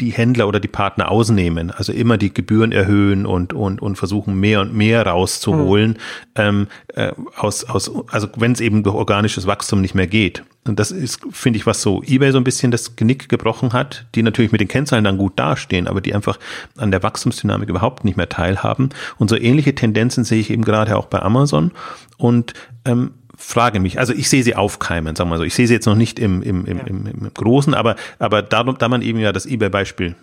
die 0.00 0.10
Händler 0.10 0.46
oder 0.46 0.60
die 0.60 0.68
Partner 0.68 1.10
ausnehmen, 1.10 1.70
also 1.70 1.92
immer 1.92 2.18
die 2.18 2.32
Gebühren 2.32 2.70
erhöhen 2.70 3.24
und 3.24 3.52
und 3.52 3.80
und 3.80 3.96
versuchen 3.96 4.38
mehr 4.38 4.60
und 4.60 4.74
mehr 4.74 5.06
rauszuholen 5.06 5.92
mhm. 5.92 5.96
ähm, 6.36 6.66
äh, 6.94 7.12
aus 7.36 7.64
aus 7.64 7.90
also 8.10 8.28
wenn 8.36 8.52
es 8.52 8.60
eben 8.60 8.82
durch 8.82 8.94
organisches 8.94 9.46
Wachstum 9.46 9.80
nicht 9.80 9.94
mehr 9.94 10.06
geht. 10.06 10.44
Und 10.66 10.78
das 10.78 10.90
ist 10.90 11.20
finde 11.30 11.58
ich 11.58 11.66
was 11.66 11.80
so 11.80 12.02
eBay 12.02 12.32
so 12.32 12.38
ein 12.38 12.44
bisschen 12.44 12.70
das 12.70 12.96
Genick 12.96 13.28
gebrochen 13.28 13.72
hat, 13.72 14.06
die 14.14 14.22
natürlich 14.22 14.52
mit 14.52 14.60
den 14.60 14.68
Kennzahlen 14.68 15.04
dann 15.04 15.16
gut 15.16 15.38
dastehen, 15.38 15.88
aber 15.88 16.00
die 16.00 16.14
einfach 16.14 16.38
an 16.76 16.90
der 16.90 17.02
Wachstumsdynamik 17.02 17.68
überhaupt 17.68 18.04
nicht 18.04 18.16
mehr 18.16 18.28
teilhaben. 18.28 18.90
Und 19.16 19.30
so 19.30 19.36
ähnliche 19.36 19.74
Tendenzen 19.74 20.24
sehe 20.24 20.40
ich 20.40 20.50
eben 20.50 20.64
gerade 20.64 20.96
auch 20.96 21.06
bei 21.06 21.22
Amazon 21.22 21.70
und 22.18 22.52
ähm, 22.84 23.12
frage 23.36 23.80
mich, 23.80 23.98
also 23.98 24.12
ich 24.12 24.28
sehe 24.28 24.42
sie 24.42 24.54
aufkeimen, 24.54 25.16
sagen 25.16 25.28
wir 25.28 25.34
mal 25.34 25.38
so. 25.38 25.44
Ich 25.44 25.54
sehe 25.54 25.66
sie 25.66 25.74
jetzt 25.74 25.86
noch 25.86 25.94
nicht 25.94 26.18
im, 26.18 26.42
im, 26.42 26.64
im, 26.66 26.78
ja. 26.78 26.84
im, 26.84 27.06
im 27.06 27.34
Großen, 27.34 27.74
aber, 27.74 27.96
aber 28.18 28.42
da, 28.42 28.62
da 28.64 28.88
man 28.88 29.02
eben 29.02 29.18
ja 29.18 29.32
das 29.32 29.46
eBay-Beispiel 29.46 30.14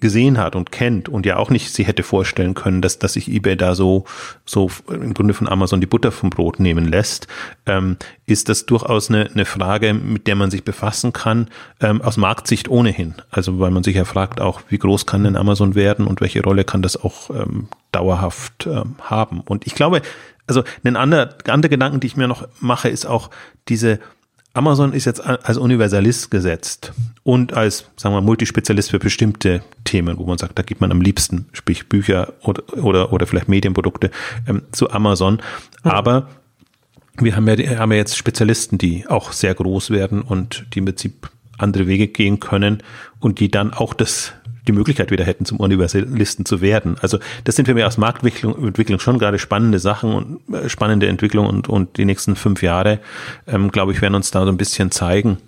gesehen 0.00 0.38
hat 0.38 0.56
und 0.56 0.72
kennt 0.72 1.08
und 1.08 1.26
ja 1.26 1.36
auch 1.36 1.50
nicht 1.50 1.72
sie 1.72 1.84
hätte 1.84 2.02
vorstellen 2.02 2.54
können, 2.54 2.82
dass, 2.82 2.98
dass 2.98 3.12
sich 3.12 3.28
eBay 3.28 3.56
da 3.56 3.74
so, 3.74 4.04
so 4.44 4.70
im 4.88 5.14
Grunde 5.14 5.34
von 5.34 5.48
Amazon 5.48 5.80
die 5.80 5.86
Butter 5.86 6.10
vom 6.10 6.30
Brot 6.30 6.58
nehmen 6.58 6.86
lässt, 6.86 7.28
ähm, 7.66 7.96
ist 8.26 8.48
das 8.48 8.66
durchaus 8.66 9.10
eine, 9.10 9.30
eine 9.32 9.44
Frage, 9.44 9.94
mit 9.94 10.26
der 10.26 10.34
man 10.34 10.50
sich 10.50 10.64
befassen 10.64 11.12
kann, 11.12 11.48
ähm, 11.80 12.02
aus 12.02 12.16
Marktsicht 12.16 12.68
ohnehin. 12.68 13.14
Also 13.30 13.60
weil 13.60 13.70
man 13.70 13.82
sich 13.82 13.96
ja 13.96 14.04
fragt 14.04 14.40
auch, 14.40 14.62
wie 14.68 14.78
groß 14.78 15.06
kann 15.06 15.24
denn 15.24 15.36
Amazon 15.36 15.74
werden 15.74 16.06
und 16.06 16.20
welche 16.20 16.42
Rolle 16.42 16.64
kann 16.64 16.82
das 16.82 16.96
auch 16.96 17.30
ähm, 17.30 17.68
dauerhaft 17.92 18.66
ähm, 18.66 18.96
haben. 19.02 19.40
Und 19.40 19.66
ich 19.66 19.74
glaube, 19.74 20.02
also 20.46 20.64
ein 20.84 20.96
anderer, 20.96 21.34
andere 21.48 21.70
Gedanken, 21.70 22.00
die 22.00 22.06
ich 22.06 22.16
mir 22.16 22.28
noch 22.28 22.48
mache, 22.60 22.88
ist 22.88 23.06
auch 23.06 23.30
diese 23.68 24.00
Amazon 24.52 24.92
ist 24.92 25.04
jetzt 25.04 25.24
als 25.24 25.56
Universalist 25.56 26.30
gesetzt 26.30 26.92
und 27.22 27.52
als, 27.52 27.88
sagen 27.96 28.16
wir, 28.16 28.20
Multispezialist 28.20 28.90
für 28.90 28.98
bestimmte 28.98 29.62
Themen, 29.84 30.18
wo 30.18 30.26
man 30.26 30.38
sagt, 30.38 30.58
da 30.58 30.62
gibt 30.62 30.80
man 30.80 30.90
am 30.90 31.00
liebsten, 31.00 31.46
sprich 31.52 31.88
Bücher 31.88 32.32
oder, 32.42 32.64
oder, 32.82 33.12
oder 33.12 33.26
vielleicht 33.28 33.48
Medienprodukte 33.48 34.10
ähm, 34.48 34.62
zu 34.72 34.90
Amazon. 34.90 35.40
Aber 35.84 36.28
wir 37.16 37.36
haben 37.36 37.46
ja, 37.46 37.78
haben 37.78 37.92
ja 37.92 37.98
jetzt 37.98 38.16
Spezialisten, 38.16 38.76
die 38.76 39.06
auch 39.06 39.30
sehr 39.30 39.54
groß 39.54 39.90
werden 39.90 40.20
und 40.22 40.66
die 40.74 40.80
im 40.80 40.86
Prinzip 40.86 41.30
andere 41.58 41.86
Wege 41.86 42.08
gehen 42.08 42.40
können 42.40 42.82
und 43.20 43.38
die 43.38 43.52
dann 43.52 43.72
auch 43.72 43.94
das 43.94 44.32
die 44.66 44.72
Möglichkeit 44.72 45.10
wieder 45.10 45.24
hätten, 45.24 45.44
zum 45.44 45.58
Universalisten 45.58 46.44
zu 46.44 46.60
werden. 46.60 46.96
Also 47.00 47.18
das 47.44 47.56
sind 47.56 47.66
für 47.66 47.74
mich 47.74 47.84
aus 47.84 47.98
Marktentwicklung 47.98 48.66
Entwicklung 48.66 48.98
schon 48.98 49.18
gerade 49.18 49.38
spannende 49.38 49.78
Sachen 49.78 50.12
und 50.12 50.54
äh, 50.54 50.68
spannende 50.68 51.08
Entwicklung 51.08 51.46
und, 51.46 51.68
und 51.68 51.96
die 51.96 52.04
nächsten 52.04 52.36
fünf 52.36 52.62
Jahre, 52.62 53.00
ähm, 53.46 53.70
glaube 53.70 53.92
ich, 53.92 54.02
werden 54.02 54.14
uns 54.14 54.30
da 54.30 54.44
so 54.44 54.50
ein 54.50 54.56
bisschen 54.56 54.90
zeigen, 54.90 55.38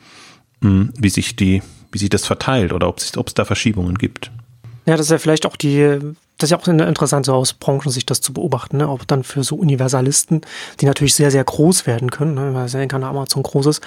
mh, 0.60 0.70
hm, 0.70 0.92
wie 0.98 1.10
sich 1.10 1.36
die, 1.36 1.62
wie 1.90 1.98
sich 1.98 2.10
das 2.10 2.26
verteilt 2.26 2.72
oder 2.72 2.88
ob 2.88 2.98
es, 2.98 3.16
ob 3.16 3.28
es 3.28 3.34
da 3.34 3.44
Verschiebungen 3.44 3.96
gibt. 3.96 4.30
Ja, 4.86 4.96
das 4.96 5.06
ist 5.06 5.10
ja 5.10 5.18
vielleicht 5.18 5.46
auch 5.46 5.56
die, 5.56 5.98
das 6.38 6.48
ist 6.48 6.50
ja 6.50 6.58
auch 6.58 6.66
interessant, 6.66 7.26
so 7.26 7.34
aus 7.34 7.52
Branchensicht 7.52 8.10
das 8.10 8.20
zu 8.20 8.32
beobachten, 8.32 8.78
ne? 8.78 8.88
auch 8.88 9.04
dann 9.04 9.22
für 9.22 9.44
so 9.44 9.54
Universalisten, 9.54 10.40
die 10.80 10.86
natürlich 10.86 11.14
sehr, 11.14 11.30
sehr 11.30 11.44
groß 11.44 11.86
werden 11.86 12.10
können, 12.10 12.34
ne? 12.34 12.52
weil 12.54 12.68
ja 12.68 12.86
kann 12.86 13.04
Amazon 13.04 13.44
groß 13.44 13.66
ist, 13.66 13.82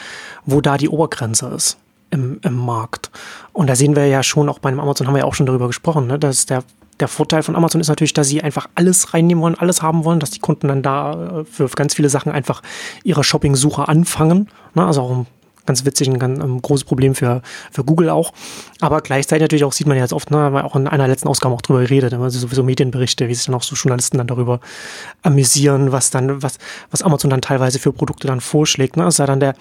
wo 0.45 0.61
da 0.61 0.77
die 0.77 0.87
Obergrenze 0.87 1.47
ist 1.47 1.77
im, 2.15 2.39
im 2.41 2.55
Markt. 2.55 3.11
Und 3.53 3.69
da 3.69 3.75
sehen 3.75 3.95
wir 3.95 4.07
ja 4.07 4.23
schon, 4.23 4.49
auch 4.49 4.59
bei 4.59 4.69
einem 4.69 4.79
Amazon 4.79 5.07
haben 5.07 5.13
wir 5.13 5.19
ja 5.19 5.25
auch 5.25 5.35
schon 5.35 5.45
darüber 5.45 5.67
gesprochen, 5.67 6.07
ne, 6.07 6.17
dass 6.17 6.45
der 6.45 6.63
der 7.01 7.09
Vorteil 7.09 7.43
von 7.43 7.57
Amazon 7.57 7.81
ist 7.81 7.89
natürlich, 7.89 8.13
dass 8.13 8.29
sie 8.29 8.41
einfach 8.41 8.67
alles 8.73 9.13
reinnehmen 9.13 9.43
wollen, 9.43 9.55
alles 9.55 9.81
haben 9.81 10.05
wollen, 10.05 10.21
dass 10.21 10.31
die 10.31 10.39
Kunden 10.39 10.69
dann 10.69 10.81
da 10.81 11.41
äh, 11.41 11.43
für 11.43 11.67
ganz 11.67 11.93
viele 11.93 12.07
Sachen 12.07 12.31
einfach 12.31 12.61
ihre 13.03 13.21
Shopping-Suche 13.21 13.89
anfangen. 13.89 14.47
Ne? 14.75 14.85
Also 14.85 15.01
auch 15.01 15.11
ein 15.11 15.27
ganz 15.65 15.83
witzig, 15.83 16.07
ein 16.07 16.19
ganz 16.19 16.39
ein 16.39 16.61
großes 16.61 16.85
Problem 16.85 17.15
für, 17.15 17.41
für 17.71 17.83
Google 17.83 18.09
auch. 18.09 18.31
Aber 18.79 19.01
gleichzeitig 19.01 19.41
natürlich 19.41 19.65
auch 19.65 19.73
sieht 19.73 19.87
man 19.87 19.97
ja 19.97 20.03
jetzt 20.03 20.13
oft, 20.13 20.31
ne, 20.31 20.53
weil 20.53 20.63
auch 20.63 20.75
in 20.75 20.87
einer 20.87 21.07
letzten 21.07 21.27
Ausgabe 21.27 21.53
auch 21.53 21.61
drüber 21.61 21.81
geredet, 21.81 22.13
also 22.13 22.39
sowieso 22.39 22.63
Medienberichte, 22.63 23.27
wie 23.27 23.35
sich 23.35 23.45
dann 23.45 23.55
auch 23.55 23.63
so 23.63 23.75
Journalisten 23.75 24.17
dann 24.17 24.27
darüber 24.27 24.59
amüsieren, 25.21 25.91
was 25.91 26.11
dann, 26.11 26.41
was, 26.41 26.59
was 26.91 27.01
Amazon 27.01 27.29
dann 27.29 27.41
teilweise 27.41 27.79
für 27.79 27.91
Produkte 27.91 28.27
dann 28.27 28.41
vorschlägt. 28.41 28.95
Ne? 28.95 29.03
Das 29.03 29.15
ist 29.15 29.19
ja 29.19 29.25
dann 29.25 29.39
der, 29.39 29.55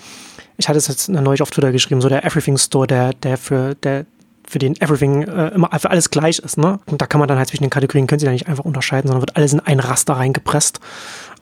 ich 0.57 0.69
hatte 0.69 0.79
es 0.79 0.89
jetzt 0.89 1.09
neulich 1.09 1.43
auf 1.43 1.51
Twitter 1.51 1.73
geschrieben, 1.73 2.01
so 2.01 2.09
der 2.09 2.25
Everything 2.25 2.59
Store, 2.59 2.87
der, 2.87 3.13
der 3.13 3.37
für, 3.37 3.75
der, 3.77 4.07
für 4.47 4.59
den 4.59 4.81
Everything 4.81 5.23
äh, 5.23 5.49
immer 5.49 5.71
für 5.79 5.91
alles 5.91 6.11
gleich 6.11 6.39
ist, 6.39 6.59
ne? 6.59 6.79
Und 6.87 7.01
da 7.01 7.07
kann 7.07 7.19
man 7.19 7.29
dann 7.29 7.39
halt 7.39 7.49
zwischen 7.49 7.65
den 7.65 7.71
Kategorien, 7.71 8.07
können 8.07 8.21
sie 8.21 8.27
da 8.27 8.33
nicht 8.33 8.49
einfach 8.49 8.65
unterscheiden, 8.65 9.09
sondern 9.09 9.23
wird 9.23 9.37
alles 9.37 9.53
in 9.53 9.61
ein 9.61 9.81
Raster 9.81 10.15
reingepresst. 10.15 10.81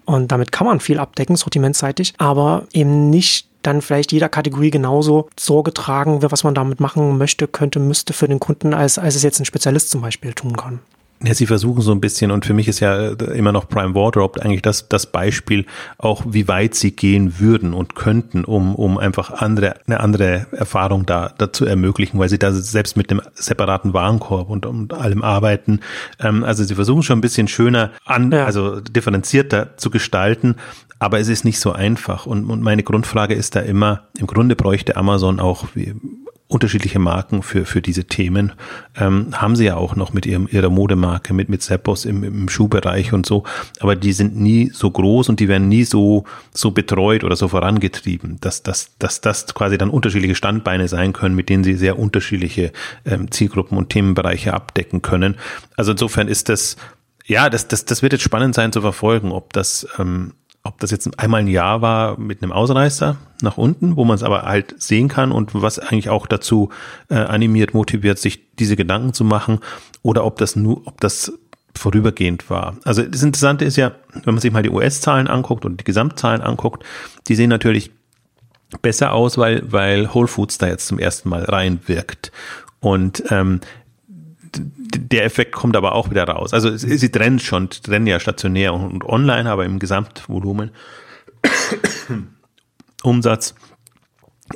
Und 0.04 0.32
damit 0.32 0.50
kann 0.50 0.66
man 0.66 0.80
viel 0.80 0.98
abdecken, 0.98 1.36
sortimentseitig, 1.36 2.14
aber 2.18 2.66
eben 2.72 3.10
nicht 3.10 3.48
dann 3.62 3.80
vielleicht 3.80 4.12
jeder 4.12 4.28
Kategorie 4.28 4.70
genauso 4.70 5.28
Sorge 5.38 5.72
tragen, 5.72 6.22
was 6.22 6.42
man 6.42 6.54
damit 6.54 6.80
machen 6.80 7.18
möchte, 7.18 7.46
könnte, 7.46 7.78
müsste 7.78 8.12
für 8.12 8.26
den 8.26 8.40
Kunden, 8.40 8.74
als, 8.74 8.98
als 8.98 9.14
es 9.14 9.22
jetzt 9.22 9.38
ein 9.38 9.44
Spezialist 9.44 9.90
zum 9.90 10.00
Beispiel 10.00 10.32
tun 10.32 10.56
kann. 10.56 10.80
Ja, 11.24 11.34
sie 11.34 11.46
versuchen 11.46 11.82
so 11.82 11.92
ein 11.92 12.00
bisschen 12.00 12.32
und 12.32 12.44
für 12.44 12.54
mich 12.54 12.66
ist 12.66 12.80
ja 12.80 13.10
äh, 13.10 13.38
immer 13.38 13.52
noch 13.52 13.68
Prime 13.68 13.94
Wardrobe 13.94 14.42
eigentlich 14.42 14.62
das, 14.62 14.88
das 14.88 15.06
Beispiel 15.06 15.66
auch, 15.98 16.24
wie 16.26 16.48
weit 16.48 16.74
sie 16.74 16.90
gehen 16.90 17.38
würden 17.38 17.74
und 17.74 17.94
könnten, 17.94 18.44
um, 18.44 18.74
um 18.74 18.98
einfach 18.98 19.30
andere, 19.30 19.76
eine 19.86 20.00
andere 20.00 20.46
Erfahrung 20.50 21.06
da, 21.06 21.32
da 21.38 21.52
zu 21.52 21.64
ermöglichen, 21.64 22.18
weil 22.18 22.28
sie 22.28 22.40
da 22.40 22.50
selbst 22.52 22.96
mit 22.96 23.10
einem 23.10 23.22
separaten 23.34 23.94
Warenkorb 23.94 24.50
und, 24.50 24.66
und 24.66 24.94
allem 24.94 25.22
arbeiten. 25.22 25.80
Ähm, 26.18 26.42
also 26.42 26.64
sie 26.64 26.74
versuchen 26.74 27.04
schon 27.04 27.18
ein 27.18 27.22
bisschen 27.22 27.46
schöner 27.46 27.92
an, 28.04 28.32
ja. 28.32 28.44
also 28.44 28.80
differenzierter 28.80 29.76
zu 29.76 29.90
gestalten, 29.90 30.56
aber 30.98 31.20
es 31.20 31.28
ist 31.28 31.44
nicht 31.44 31.60
so 31.60 31.72
einfach. 31.72 32.26
Und, 32.26 32.50
und 32.50 32.62
meine 32.62 32.82
Grundfrage 32.82 33.34
ist 33.34 33.54
da 33.54 33.60
immer, 33.60 34.08
im 34.18 34.26
Grunde 34.26 34.56
bräuchte 34.56 34.96
Amazon 34.96 35.38
auch, 35.38 35.66
wie, 35.74 35.94
unterschiedliche 36.52 36.98
Marken 36.98 37.42
für, 37.42 37.64
für 37.64 37.82
diese 37.82 38.04
Themen. 38.04 38.52
Ähm, 38.96 39.28
haben 39.32 39.56
sie 39.56 39.64
ja 39.64 39.76
auch 39.76 39.96
noch 39.96 40.12
mit 40.12 40.26
ihrem, 40.26 40.48
ihrer 40.50 40.70
Modemarke, 40.70 41.34
mit, 41.34 41.48
mit 41.48 41.62
Seppos 41.62 42.04
im, 42.04 42.22
im 42.22 42.48
Schuhbereich 42.48 43.12
und 43.12 43.26
so. 43.26 43.44
Aber 43.80 43.96
die 43.96 44.12
sind 44.12 44.36
nie 44.36 44.70
so 44.72 44.90
groß 44.90 45.28
und 45.28 45.40
die 45.40 45.48
werden 45.48 45.68
nie 45.68 45.84
so, 45.84 46.24
so 46.52 46.70
betreut 46.70 47.24
oder 47.24 47.36
so 47.36 47.48
vorangetrieben, 47.48 48.38
dass, 48.40 48.62
dass, 48.62 48.96
dass 48.98 49.20
das 49.20 49.54
quasi 49.54 49.78
dann 49.78 49.90
unterschiedliche 49.90 50.34
Standbeine 50.34 50.88
sein 50.88 51.12
können, 51.12 51.34
mit 51.34 51.48
denen 51.48 51.64
sie 51.64 51.74
sehr 51.74 51.98
unterschiedliche 51.98 52.72
ähm, 53.04 53.30
Zielgruppen 53.30 53.78
und 53.78 53.88
Themenbereiche 53.88 54.54
abdecken 54.54 55.02
können. 55.02 55.36
Also 55.76 55.92
insofern 55.92 56.28
ist 56.28 56.48
das, 56.48 56.76
ja, 57.24 57.48
das, 57.48 57.68
das, 57.68 57.84
das 57.84 58.02
wird 58.02 58.12
jetzt 58.12 58.22
spannend 58.22 58.54
sein 58.54 58.72
zu 58.72 58.80
verfolgen, 58.80 59.32
ob 59.32 59.52
das, 59.52 59.86
ähm, 59.98 60.34
ob 60.64 60.78
das 60.78 60.90
jetzt 60.90 61.18
einmal 61.18 61.40
ein 61.40 61.48
Jahr 61.48 61.82
war 61.82 62.18
mit 62.18 62.42
einem 62.42 62.52
Ausreißer 62.52 63.16
nach 63.42 63.56
unten, 63.56 63.96
wo 63.96 64.04
man 64.04 64.14
es 64.14 64.22
aber 64.22 64.42
halt 64.42 64.80
sehen 64.80 65.08
kann 65.08 65.32
und 65.32 65.60
was 65.60 65.78
eigentlich 65.78 66.08
auch 66.08 66.26
dazu 66.26 66.70
äh, 67.08 67.14
animiert, 67.14 67.74
motiviert, 67.74 68.18
sich 68.18 68.54
diese 68.56 68.76
Gedanken 68.76 69.12
zu 69.12 69.24
machen, 69.24 69.58
oder 70.02 70.24
ob 70.24 70.38
das 70.38 70.56
nur, 70.56 70.86
ob 70.86 71.00
das 71.00 71.32
vorübergehend 71.74 72.48
war. 72.50 72.76
Also 72.84 73.02
das 73.02 73.22
Interessante 73.22 73.64
ist 73.64 73.76
ja, 73.76 73.92
wenn 74.12 74.34
man 74.34 74.40
sich 74.40 74.52
mal 74.52 74.62
die 74.62 74.70
US-Zahlen 74.70 75.26
anguckt 75.26 75.64
und 75.64 75.80
die 75.80 75.84
Gesamtzahlen 75.84 76.42
anguckt, 76.42 76.84
die 77.28 77.34
sehen 77.34 77.50
natürlich 77.50 77.90
besser 78.82 79.12
aus, 79.12 79.38
weil, 79.38 79.70
weil 79.70 80.12
Whole 80.14 80.28
Foods 80.28 80.58
da 80.58 80.68
jetzt 80.68 80.86
zum 80.86 80.98
ersten 80.98 81.28
Mal 81.28 81.44
reinwirkt. 81.44 82.30
Und 82.80 83.24
ähm, 83.30 83.60
der 84.56 85.24
Effekt 85.24 85.52
kommt 85.52 85.76
aber 85.76 85.94
auch 85.94 86.10
wieder 86.10 86.24
raus. 86.24 86.52
Also 86.52 86.76
sie 86.76 87.10
trennen 87.10 87.38
schon, 87.38 87.70
trennen 87.70 88.06
ja 88.06 88.20
stationär 88.20 88.74
und 88.74 89.04
online, 89.04 89.50
aber 89.50 89.64
im 89.64 89.78
Gesamtvolumen 89.78 90.70
Umsatz 93.02 93.54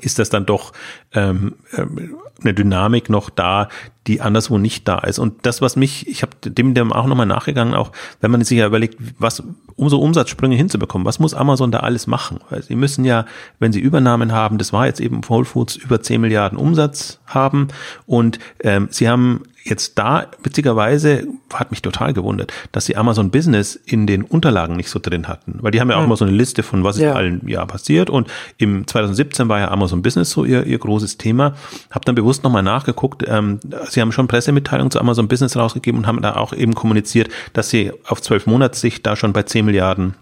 ist 0.01 0.19
das 0.19 0.29
dann 0.29 0.47
doch 0.47 0.73
ähm, 1.13 1.55
ähm, 1.77 2.17
eine 2.43 2.55
Dynamik 2.55 3.09
noch 3.09 3.31
da, 3.31 3.69
die 4.07 4.21
anderswo 4.21 4.59
nicht 4.59 4.87
da 4.87 4.99
ist. 4.99 5.19
Und 5.19 5.47
das, 5.47 5.61
was 5.61 5.75
mich, 5.77 6.07
ich 6.07 6.23
habe 6.23 6.33
dem, 6.45 6.75
dem 6.75 6.93
auch 6.93 7.07
nochmal 7.07 7.27
nachgegangen, 7.27 7.75
auch 7.75 7.93
wenn 8.21 8.31
man 8.31 8.45
sich 8.45 8.59
ja 8.59 8.67
überlegt, 8.67 8.97
was, 9.19 9.43
um 9.75 9.89
so 9.89 10.01
Umsatzsprünge 10.01 10.55
hinzubekommen, 10.55 11.07
was 11.07 11.19
muss 11.19 11.35
Amazon 11.35 11.71
da 11.71 11.81
alles 11.81 12.07
machen? 12.07 12.39
Weil 12.51 12.63
sie 12.63 12.77
müssen 12.77 13.05
ja, 13.05 13.25
wenn 13.59 13.73
sie 13.73 13.81
Übernahmen 13.81 14.33
haben, 14.33 14.59
das 14.59 14.73
war 14.73 14.87
jetzt 14.87 15.01
eben 15.01 15.23
Whole 15.29 15.45
Foods, 15.45 15.77
über 15.77 16.01
10 16.01 16.21
Milliarden 16.21 16.59
Umsatz 16.59 17.21
haben 17.27 17.69
und 18.07 18.39
ähm, 18.61 18.89
sie 18.91 19.09
haben 19.09 19.43
jetzt 19.69 19.99
da, 19.99 20.27
witzigerweise, 20.43 21.27
hat 21.53 21.71
mich 21.71 21.83
total 21.83 22.13
gewundert, 22.13 22.53
dass 22.73 22.87
sie 22.87 22.97
Amazon 22.97 23.31
Business 23.31 23.75
in 23.75 24.07
den 24.07 24.23
Unterlagen 24.23 24.77
nicht 24.77 24.91
so 24.91 24.99
drin 24.99 25.29
hatten. 25.29 25.59
Weil 25.61 25.73
die 25.73 25.81
haben 25.81 25.91
ja 25.91 25.97
auch 25.97 26.03
hm. 26.03 26.09
mal 26.09 26.17
so 26.17 26.25
eine 26.25 26.35
Liste 26.35 26.63
von, 26.63 26.85
was 26.85 26.97
ist 26.97 27.03
ja. 27.03 27.15
allen 27.15 27.47
Jahr 27.49 27.67
passiert. 27.67 28.11
Und 28.11 28.29
im 28.59 28.87
2017 28.87 29.49
war 29.49 29.59
ja 29.59 29.71
Amazon 29.71 30.03
Business 30.03 30.31
so 30.31 30.45
ihr, 30.45 30.65
ihr 30.65 30.79
großes 30.79 31.06
Thema. 31.17 31.55
Hab 31.91 32.05
dann 32.05 32.15
bewusst 32.15 32.45
nochmal 32.45 32.63
nachgeguckt. 32.63 33.25
Ähm, 33.27 33.61
sie 33.89 34.01
haben 34.01 34.13
schon 34.13 34.29
Pressemitteilungen 34.29 34.91
zu 34.91 35.01
Amazon 35.01 35.29
Business 35.29 35.57
rausgegeben 35.57 36.01
und 36.01 36.07
haben 36.07 36.23
da 36.23 36.37
auch 36.37 36.53
eben 36.53 36.75
kommuniziert, 36.75 37.29
dass 37.53 37.71
sie 37.71 37.93
auf 38.07 38.21
zwölf 38.21 38.47
Monatssicht 38.47 39.07
da 39.07 39.17
schon 39.17 39.33
bei 39.33 39.45
10 39.45 39.65
Milliarden 39.65 40.15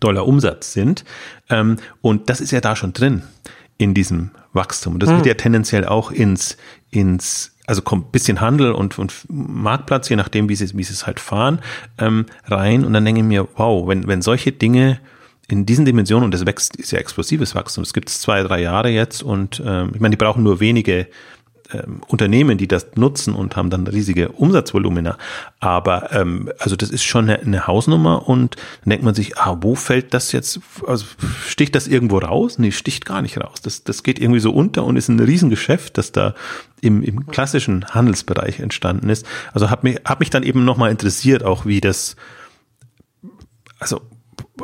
Dollar 0.00 0.26
Umsatz 0.26 0.72
sind. 0.72 1.04
Ähm, 1.48 1.78
und 2.02 2.28
das 2.28 2.40
ist 2.40 2.50
ja 2.50 2.60
da 2.60 2.76
schon 2.76 2.92
drin 2.92 3.22
in 3.78 3.94
diesem 3.94 4.30
Wachstum. 4.52 4.94
Und 4.94 5.02
das 5.02 5.10
hm. 5.10 5.16
wird 5.16 5.26
ja 5.26 5.34
tendenziell 5.34 5.86
auch 5.86 6.10
ins, 6.10 6.56
ins 6.90 7.54
also 7.66 7.82
kommt 7.82 8.12
bisschen 8.12 8.40
Handel 8.40 8.72
und, 8.72 8.98
und 8.98 9.12
Marktplatz, 9.28 10.08
je 10.08 10.16
nachdem, 10.16 10.48
wie 10.48 10.56
sie, 10.56 10.76
wie 10.76 10.84
sie 10.84 10.94
es 10.94 11.06
halt 11.06 11.20
fahren, 11.20 11.60
ähm, 11.98 12.26
rein. 12.46 12.84
Und 12.84 12.94
dann 12.94 13.04
denke 13.04 13.20
ich 13.20 13.26
mir, 13.26 13.46
wow, 13.56 13.86
wenn, 13.86 14.06
wenn 14.06 14.22
solche 14.22 14.52
Dinge 14.52 15.00
in 15.50 15.64
diesen 15.64 15.84
Dimensionen, 15.84 16.26
und 16.26 16.34
das 16.34 16.44
wächst, 16.46 16.76
ist 16.76 16.92
ja 16.92 16.98
explosives 16.98 17.54
Wachstum, 17.54 17.82
das 17.82 17.94
gibt 17.94 18.10
es 18.10 18.20
zwei, 18.20 18.42
drei 18.42 18.60
Jahre 18.60 18.90
jetzt 18.90 19.22
und 19.22 19.62
ähm, 19.64 19.92
ich 19.94 20.00
meine, 20.00 20.16
die 20.16 20.22
brauchen 20.22 20.42
nur 20.42 20.60
wenige 20.60 21.08
ähm, 21.72 22.00
Unternehmen, 22.06 22.56
die 22.58 22.68
das 22.68 22.86
nutzen 22.94 23.34
und 23.34 23.56
haben 23.56 23.68
dann 23.68 23.86
riesige 23.86 24.30
Umsatzvolumina. 24.30 25.18
Aber 25.60 26.12
ähm, 26.12 26.50
also 26.58 26.76
das 26.76 26.90
ist 26.90 27.04
schon 27.04 27.28
eine, 27.28 27.40
eine 27.40 27.66
Hausnummer 27.66 28.28
und 28.28 28.56
dann 28.82 28.90
denkt 28.90 29.04
man 29.04 29.14
sich, 29.14 29.38
ah, 29.38 29.58
wo 29.60 29.74
fällt 29.74 30.14
das 30.14 30.32
jetzt, 30.32 30.60
also 30.86 31.04
sticht 31.46 31.74
das 31.74 31.86
irgendwo 31.86 32.18
raus? 32.18 32.58
Nee, 32.58 32.70
sticht 32.70 33.04
gar 33.04 33.20
nicht 33.20 33.38
raus. 33.38 33.60
Das, 33.62 33.84
das 33.84 34.02
geht 34.02 34.18
irgendwie 34.18 34.40
so 34.40 34.52
unter 34.52 34.84
und 34.84 34.96
ist 34.96 35.08
ein 35.08 35.20
Riesengeschäft, 35.20 35.98
das 35.98 36.12
da 36.12 36.34
im, 36.80 37.02
im 37.02 37.26
klassischen 37.26 37.86
Handelsbereich 37.86 38.60
entstanden 38.60 39.10
ist. 39.10 39.26
Also 39.52 39.68
hat 39.68 39.84
mich, 39.84 39.98
hat 40.04 40.20
mich 40.20 40.30
dann 40.30 40.42
eben 40.42 40.64
nochmal 40.64 40.90
interessiert, 40.90 41.42
auch 41.42 41.66
wie 41.66 41.80
das, 41.80 42.16
also 43.78 44.00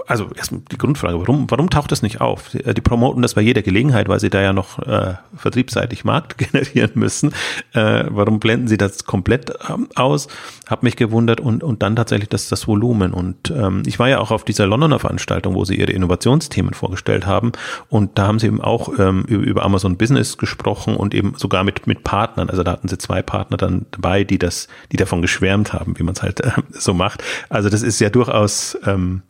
also 0.06 0.28
erstmal 0.36 0.62
die 0.70 0.78
Grundfrage, 0.78 1.18
warum, 1.18 1.50
warum 1.50 1.70
taucht 1.70 1.92
das 1.92 2.02
nicht 2.02 2.20
auf? 2.20 2.50
Die, 2.50 2.62
die, 2.74 2.80
promoten 2.80 3.22
das 3.22 3.34
bei 3.34 3.40
jeder 3.40 3.62
Gelegenheit, 3.62 4.08
weil 4.08 4.20
sie 4.20 4.30
da 4.30 4.40
ja 4.40 4.52
noch 4.52 4.78
äh, 4.80 5.14
vertriebsseitig 5.36 6.04
Markt 6.04 6.38
generieren 6.52 6.92
müssen. 6.94 7.32
Äh, 7.72 8.04
warum 8.08 8.40
blenden 8.40 8.68
sie 8.68 8.76
das 8.76 9.04
komplett 9.04 9.52
ähm, 9.68 9.88
aus? 9.94 10.28
Hab 10.68 10.82
mich 10.82 10.96
gewundert 10.96 11.40
und, 11.40 11.62
und 11.62 11.82
dann 11.82 11.96
tatsächlich 11.96 12.28
das, 12.28 12.48
das 12.48 12.66
Volumen. 12.66 13.12
Und 13.12 13.50
ähm, 13.50 13.82
ich 13.86 13.98
war 13.98 14.08
ja 14.08 14.18
auch 14.18 14.30
auf 14.30 14.44
dieser 14.44 14.66
Londoner 14.66 14.98
Veranstaltung, 14.98 15.54
wo 15.54 15.64
sie 15.64 15.76
ihre 15.76 15.92
Innovationsthemen 15.92 16.74
vorgestellt 16.74 17.26
haben. 17.26 17.52
Und 17.88 18.18
da 18.18 18.26
haben 18.26 18.38
sie 18.38 18.46
eben 18.46 18.60
auch 18.60 18.98
ähm, 18.98 19.24
über, 19.26 19.44
über 19.44 19.62
Amazon 19.64 19.96
Business 19.96 20.38
gesprochen 20.38 20.96
und 20.96 21.14
eben 21.14 21.34
sogar 21.36 21.64
mit, 21.64 21.86
mit 21.86 22.04
Partnern. 22.04 22.50
Also 22.50 22.62
da 22.62 22.72
hatten 22.72 22.88
sie 22.88 22.98
zwei 22.98 23.22
Partner 23.22 23.56
dann 23.56 23.86
dabei, 23.90 24.24
die 24.24 24.38
das, 24.38 24.68
die 24.92 24.96
davon 24.96 25.22
geschwärmt 25.22 25.72
haben, 25.72 25.98
wie 25.98 26.02
man 26.02 26.14
es 26.14 26.22
halt 26.22 26.40
äh, 26.40 26.50
so 26.70 26.94
macht. 26.94 27.22
Also 27.48 27.68
das 27.68 27.82
ist 27.82 28.00
ja 28.00 28.10
durchaus 28.10 28.78
ähm, 28.86 29.22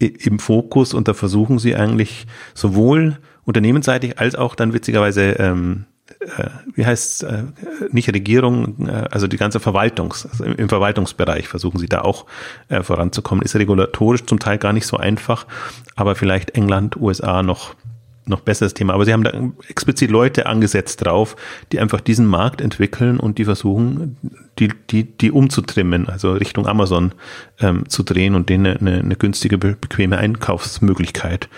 im 0.00 0.38
Fokus 0.38 0.94
und 0.94 1.08
da 1.08 1.14
versuchen 1.14 1.58
sie 1.58 1.76
eigentlich 1.76 2.26
sowohl 2.54 3.18
unternehmensseitig 3.44 4.18
als 4.18 4.34
auch 4.34 4.54
dann 4.54 4.72
witzigerweise 4.72 5.32
ähm, 5.38 5.84
äh, 6.20 6.50
wie 6.74 6.84
heißt 6.84 7.22
äh, 7.24 7.44
nicht 7.92 8.12
Regierung, 8.12 8.88
äh, 8.88 9.04
also 9.10 9.26
die 9.26 9.36
ganze 9.36 9.60
Verwaltungs, 9.60 10.26
also 10.26 10.44
im, 10.44 10.56
im 10.56 10.68
Verwaltungsbereich 10.68 11.48
versuchen 11.48 11.78
sie 11.78 11.88
da 11.88 12.02
auch 12.02 12.26
äh, 12.68 12.82
voranzukommen. 12.82 13.44
Ist 13.44 13.54
regulatorisch 13.56 14.24
zum 14.26 14.38
Teil 14.38 14.58
gar 14.58 14.72
nicht 14.72 14.86
so 14.86 14.96
einfach, 14.96 15.46
aber 15.96 16.14
vielleicht 16.14 16.50
England, 16.50 16.96
USA 16.96 17.42
noch 17.42 17.74
noch 18.26 18.40
besseres 18.40 18.74
Thema. 18.74 18.94
Aber 18.94 19.04
sie 19.04 19.12
haben 19.12 19.24
da 19.24 19.32
explizit 19.68 20.10
Leute 20.10 20.46
angesetzt 20.46 21.04
drauf, 21.04 21.36
die 21.72 21.80
einfach 21.80 22.00
diesen 22.00 22.26
Markt 22.26 22.60
entwickeln 22.60 23.18
und 23.18 23.38
die 23.38 23.44
versuchen, 23.44 24.16
die, 24.60 24.68
die, 24.90 25.04
die 25.04 25.32
umzutrimmen, 25.32 26.08
also 26.08 26.32
Richtung 26.32 26.66
Amazon 26.66 27.12
ähm, 27.58 27.88
zu 27.88 28.02
drehen 28.02 28.34
und 28.34 28.48
denen 28.48 28.76
eine, 28.78 28.98
eine 28.98 29.16
günstige, 29.16 29.58
bequeme 29.58 30.18
Einkaufsmöglichkeit 30.18 31.48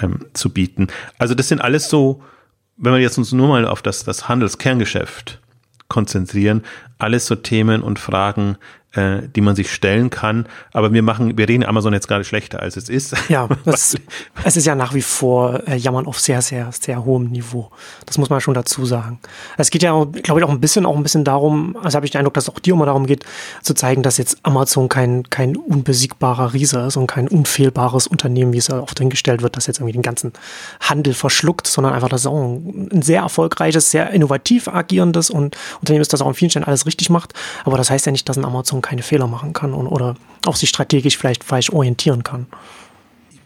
ähm, 0.00 0.20
zu 0.32 0.50
bieten. 0.50 0.86
Also 1.18 1.34
das 1.34 1.48
sind 1.48 1.60
alles 1.60 1.90
so, 1.90 2.22
wenn 2.76 2.92
wir 2.92 3.00
jetzt 3.00 3.18
uns 3.18 3.32
nur 3.32 3.48
mal 3.48 3.66
auf 3.66 3.82
das, 3.82 4.04
das 4.04 4.28
Handelskerngeschäft 4.28 5.40
konzentrieren, 5.88 6.62
alles 6.98 7.26
so 7.26 7.34
Themen 7.34 7.82
und 7.82 7.98
Fragen, 7.98 8.56
äh, 8.94 9.22
die 9.34 9.40
man 9.40 9.56
sich 9.56 9.72
stellen 9.72 10.10
kann. 10.10 10.46
Aber 10.72 10.92
wir 10.92 11.02
machen, 11.02 11.36
wir 11.36 11.48
reden 11.48 11.64
Amazon 11.64 11.92
jetzt 11.92 12.08
gerade 12.08 12.24
schlechter 12.24 12.60
als 12.60 12.76
es 12.76 12.88
ist. 12.88 13.14
Ja, 13.28 13.48
das, 13.64 13.96
es 14.44 14.56
ist 14.56 14.66
ja 14.66 14.74
nach 14.74 14.94
wie 14.94 15.02
vor 15.02 15.66
äh, 15.66 15.76
Jammern 15.76 16.06
auf 16.06 16.20
sehr, 16.20 16.42
sehr, 16.42 16.70
sehr 16.72 17.04
hohem 17.04 17.30
Niveau. 17.30 17.70
Das 18.06 18.18
muss 18.18 18.30
man 18.30 18.40
schon 18.40 18.54
dazu 18.54 18.86
sagen. 18.86 19.18
Es 19.56 19.70
geht 19.70 19.82
ja, 19.82 20.04
glaube 20.22 20.40
ich, 20.40 20.46
auch 20.46 20.50
ein 20.50 20.60
bisschen, 20.60 20.86
auch 20.86 20.96
ein 20.96 21.02
bisschen 21.02 21.24
darum, 21.24 21.76
also 21.82 21.96
habe 21.96 22.06
ich 22.06 22.12
den 22.12 22.18
Eindruck, 22.18 22.34
dass 22.34 22.44
es 22.44 22.54
auch 22.54 22.58
dir 22.58 22.74
immer 22.74 22.86
darum 22.86 23.06
geht, 23.06 23.24
zu 23.62 23.74
zeigen, 23.74 24.02
dass 24.02 24.18
jetzt 24.18 24.38
Amazon 24.42 24.88
kein, 24.88 25.24
kein 25.30 25.56
unbesiegbarer 25.56 26.52
Riese 26.52 26.80
ist 26.80 26.96
und 26.96 27.06
kein 27.06 27.28
unfehlbares 27.28 28.06
Unternehmen, 28.06 28.52
wie 28.52 28.58
es 28.58 28.70
oft 28.70 28.98
hingestellt 28.98 29.42
wird, 29.42 29.56
das 29.56 29.66
jetzt 29.66 29.78
irgendwie 29.78 29.92
den 29.92 30.02
ganzen 30.02 30.32
Handel 30.80 31.14
verschluckt, 31.14 31.66
sondern 31.66 31.92
einfach, 31.92 32.08
dass 32.08 32.22
es 32.22 32.26
auch 32.26 32.44
ein 32.44 33.02
sehr 33.02 33.22
erfolgreiches, 33.22 33.90
sehr 33.90 34.10
innovativ 34.10 34.68
agierendes 34.68 35.30
und 35.30 35.56
Unternehmen 35.80 36.02
ist, 36.02 36.12
das 36.12 36.20
auch 36.20 36.28
an 36.28 36.34
vielen 36.34 36.50
Stellen 36.50 36.64
alles 36.64 36.86
richtig 36.86 37.10
macht. 37.10 37.32
Aber 37.64 37.76
das 37.76 37.90
heißt 37.90 38.06
ja 38.06 38.12
nicht, 38.12 38.28
dass 38.28 38.36
ein 38.36 38.44
Amazon 38.44 38.82
keine 38.84 39.02
Fehler 39.02 39.26
machen 39.26 39.52
kann 39.52 39.72
und, 39.72 39.86
oder 39.86 40.14
auch 40.46 40.56
sich 40.56 40.68
strategisch 40.68 41.16
vielleicht 41.18 41.42
falsch 41.42 41.70
orientieren 41.70 42.22
kann 42.22 42.46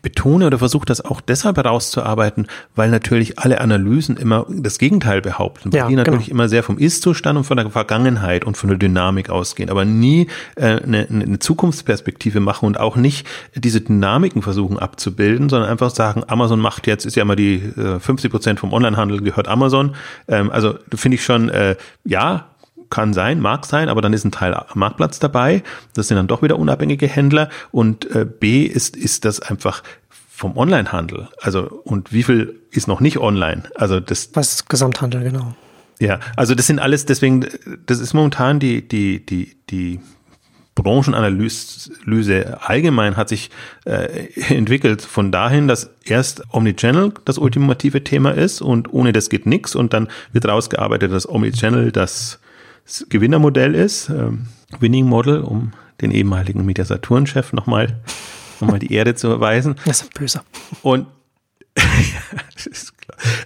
betone 0.02 0.46
oder 0.46 0.58
versuche 0.58 0.86
das 0.86 1.00
auch 1.04 1.20
deshalb 1.20 1.56
herauszuarbeiten, 1.56 2.46
weil 2.74 2.90
natürlich 2.90 3.38
alle 3.38 3.60
Analysen 3.60 4.16
immer 4.16 4.46
das 4.48 4.78
Gegenteil 4.78 5.20
behaupten, 5.20 5.72
weil 5.72 5.80
ja, 5.80 5.88
die 5.88 5.96
natürlich 5.96 6.26
genau. 6.26 6.36
immer 6.36 6.48
sehr 6.48 6.62
vom 6.62 6.78
Ist-Zustand 6.78 7.36
und 7.36 7.44
von 7.44 7.56
der 7.56 7.70
Vergangenheit 7.70 8.44
und 8.44 8.56
von 8.56 8.68
der 8.68 8.78
Dynamik 8.78 9.30
ausgehen, 9.30 9.70
aber 9.70 9.84
nie 9.84 10.28
äh, 10.56 10.80
eine, 10.80 11.06
eine 11.10 11.38
Zukunftsperspektive 11.38 12.40
machen 12.40 12.66
und 12.66 12.78
auch 12.78 12.96
nicht 12.96 13.26
diese 13.54 13.80
Dynamiken 13.80 14.42
versuchen 14.42 14.78
abzubilden, 14.78 15.48
sondern 15.48 15.68
einfach 15.68 15.90
sagen, 15.90 16.22
Amazon 16.26 16.60
macht 16.60 16.86
jetzt, 16.86 17.04
ist 17.04 17.16
ja 17.16 17.22
immer 17.22 17.36
die 17.36 17.56
äh, 17.56 17.98
50 17.98 18.30
Prozent 18.30 18.60
vom 18.60 18.72
Onlinehandel 18.72 19.20
gehört 19.20 19.48
Amazon. 19.48 19.94
Ähm, 20.28 20.50
also 20.50 20.74
finde 20.94 21.16
ich 21.16 21.24
schon, 21.24 21.48
äh, 21.48 21.76
ja, 22.04 22.46
kann 22.90 23.12
sein, 23.12 23.40
mag 23.40 23.66
sein, 23.66 23.88
aber 23.88 24.00
dann 24.00 24.12
ist 24.12 24.24
ein 24.24 24.32
Teil 24.32 24.60
Marktplatz 24.74 25.18
dabei. 25.18 25.62
Das 25.94 26.08
sind 26.08 26.16
dann 26.16 26.26
doch 26.26 26.42
wieder 26.42 26.58
unabhängige 26.58 27.06
Händler. 27.06 27.48
Und 27.70 28.10
äh, 28.14 28.24
B 28.24 28.62
ist, 28.64 28.96
ist 28.96 29.24
das 29.24 29.40
einfach 29.40 29.82
vom 30.30 30.56
Onlinehandel. 30.56 31.28
Also, 31.40 31.62
und 31.84 32.12
wie 32.12 32.22
viel 32.22 32.60
ist 32.70 32.88
noch 32.88 33.00
nicht 33.00 33.18
online? 33.18 33.64
Also 33.74 34.00
das. 34.00 34.30
Was 34.34 34.66
Gesamthandel, 34.66 35.22
genau. 35.24 35.54
Ja, 36.00 36.20
also 36.36 36.54
das 36.54 36.68
sind 36.68 36.78
alles, 36.78 37.06
deswegen, 37.06 37.46
das 37.86 37.98
ist 37.98 38.14
momentan 38.14 38.60
die, 38.60 38.86
die, 38.86 39.24
die, 39.26 39.56
die 39.68 40.00
Branchenanalyse 40.76 42.58
allgemein 42.60 43.16
hat 43.16 43.28
sich 43.28 43.50
äh, 43.84 44.28
entwickelt 44.48 45.02
von 45.02 45.32
dahin, 45.32 45.66
dass 45.66 45.90
erst 46.04 46.42
Omnichannel 46.52 47.14
das 47.24 47.38
ultimative 47.38 48.04
Thema 48.04 48.30
ist 48.30 48.60
und 48.60 48.92
ohne 48.92 49.12
das 49.12 49.28
geht 49.28 49.44
nix 49.44 49.74
und 49.74 49.92
dann 49.92 50.08
wird 50.32 50.46
rausgearbeitet, 50.46 51.10
dass 51.10 51.28
Omnichannel 51.28 51.90
das 51.90 52.38
Gewinnermodell 53.08 53.74
ist, 53.74 54.08
ähm, 54.08 54.46
Winning 54.80 55.06
Model, 55.06 55.40
um 55.40 55.72
den 56.00 56.10
ehemaligen 56.10 56.64
Media 56.64 56.84
Saturn-Chef 56.84 57.52
nochmal 57.52 58.00
noch 58.60 58.68
mal 58.68 58.78
die 58.78 58.92
Ehre 58.92 59.14
zu 59.14 59.28
erweisen. 59.28 59.76
Das 59.84 60.02
ist 60.02 60.14
böse. 60.14 60.42
Und 60.82 61.06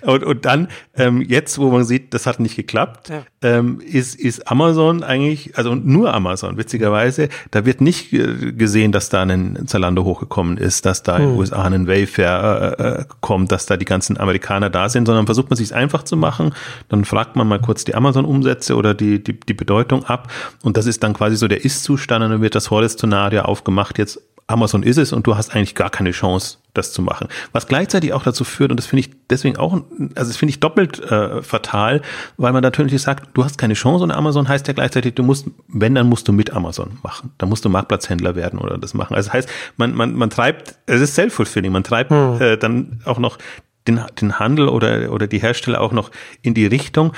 Und, 0.03 0.25
und 0.25 0.45
dann, 0.45 0.69
ähm, 0.95 1.23
jetzt, 1.23 1.59
wo 1.59 1.71
man 1.71 1.85
sieht, 1.85 2.15
das 2.15 2.27
hat 2.27 2.41
nicht 2.41 2.57
geklappt, 2.57 3.09
ja. 3.09 3.23
ähm, 3.43 3.81
ist, 3.81 4.15
ist 4.15 4.51
Amazon 4.51 5.03
eigentlich, 5.03 5.57
also 5.57 5.75
nur 5.75 6.13
Amazon, 6.13 6.57
witzigerweise, 6.57 7.29
da 7.51 7.65
wird 7.65 7.81
nicht 7.81 8.11
gesehen, 8.11 8.93
dass 8.93 9.09
da 9.09 9.23
ein 9.23 9.67
Zalando 9.67 10.05
hochgekommen 10.05 10.57
ist, 10.57 10.85
dass 10.87 11.03
da 11.03 11.17
hm. 11.17 11.23
in 11.23 11.31
den 11.31 11.39
USA 11.39 11.63
ein 11.63 11.87
Wayfair 11.87 12.77
äh, 12.79 12.83
äh, 12.83 13.05
kommt, 13.21 13.53
dass 13.53 13.67
da 13.67 13.77
die 13.77 13.85
ganzen 13.85 14.19
Amerikaner 14.19 14.71
da 14.71 14.89
sind, 14.89 15.07
sondern 15.07 15.27
versucht 15.27 15.51
man 15.51 15.57
sich 15.57 15.75
einfach 15.75 16.03
zu 16.03 16.17
machen. 16.17 16.55
Dann 16.89 17.05
fragt 17.05 17.37
man 17.37 17.49
mal 17.49 17.61
kurz 17.61 17.85
die 17.85 17.95
Amazon-Umsätze 17.95 18.77
oder 18.77 18.95
die, 18.95 19.23
die, 19.23 19.39
die 19.39 19.55
Bedeutung 19.55 20.05
ab. 20.05 20.31
Und 20.63 20.77
das 20.77 20.87
ist 20.87 21.03
dann 21.03 21.15
quasi 21.15 21.37
so 21.37 21.49
der 21.49 21.65
Ist-Zustand 21.65 22.25
und 22.25 22.31
dann 22.31 22.43
wird 22.43 22.55
das 22.55 22.71
Horror-Szenario 22.71 23.43
aufgemacht. 23.43 23.99
Jetzt 23.99 24.21
Amazon 24.47 24.83
ist 24.83 24.99
es 24.99 25.13
und 25.13 25.27
du 25.27 25.37
hast 25.37 25.55
eigentlich 25.55 25.75
gar 25.75 25.91
keine 25.91 26.11
Chance, 26.11 26.59
das 26.75 26.93
zu 26.93 27.03
machen. 27.03 27.29
Was 27.53 27.67
gleichzeitig 27.67 28.13
auch 28.13 28.23
dazu 28.23 28.45
führt, 28.45 28.71
und 28.71 28.79
das 28.79 28.87
finde 28.87 29.01
ich 29.01 29.11
deswegen 29.29 29.57
auch, 29.57 29.73
also 29.73 30.31
das 30.31 30.37
finde 30.37 30.51
ich 30.51 30.61
doppelt 30.61 30.99
äh, 31.01 31.43
fatal, 31.43 32.03
weil 32.37 32.53
man 32.53 32.63
natürlich 32.63 33.01
sagt, 33.03 33.31
du 33.35 33.45
hast 33.45 33.59
keine 33.59 33.75
Chance 33.75 34.05
und 34.05 34.11
Amazon 34.11 34.49
heißt 34.49 34.67
ja 34.69 34.75
gleichzeitig, 34.75 35.15
du 35.15 35.23
musst, 35.23 35.47
wenn, 35.69 35.95
dann 35.95 36.09
musst 36.09 36.29
du 36.29 36.33
mit 36.33 36.53
Amazon 36.53 36.99
machen. 37.03 37.33
Dann 37.39 37.49
musst 37.49 37.65
du 37.65 37.69
Marktplatzhändler 37.69 38.37
werden 38.37 38.59
oder 38.59 38.79
das 38.79 38.95
machen. 38.95 39.15
Also 39.15 39.29
das 39.29 39.35
heißt, 39.35 39.49
man, 39.77 39.95
man, 39.95 40.15
man 40.15 40.31
treibt, 40.31 40.77
es 40.87 41.01
ist 41.01 41.15
Self-Fulfilling, 41.15 41.73
man 41.73 41.85
treibt 41.85 42.11
hm. 42.11 42.41
äh, 42.41 42.57
dann 42.57 43.01
auch 43.05 43.19
noch 43.19 43.39
den, 43.87 44.01
den 44.21 44.39
Handel 44.39 44.69
oder, 44.69 45.13
oder 45.13 45.27
die 45.27 45.39
Hersteller 45.39 45.81
auch 45.81 45.93
noch 45.93 46.11
in 46.43 46.55
die 46.55 46.67
Richtung. 46.67 47.13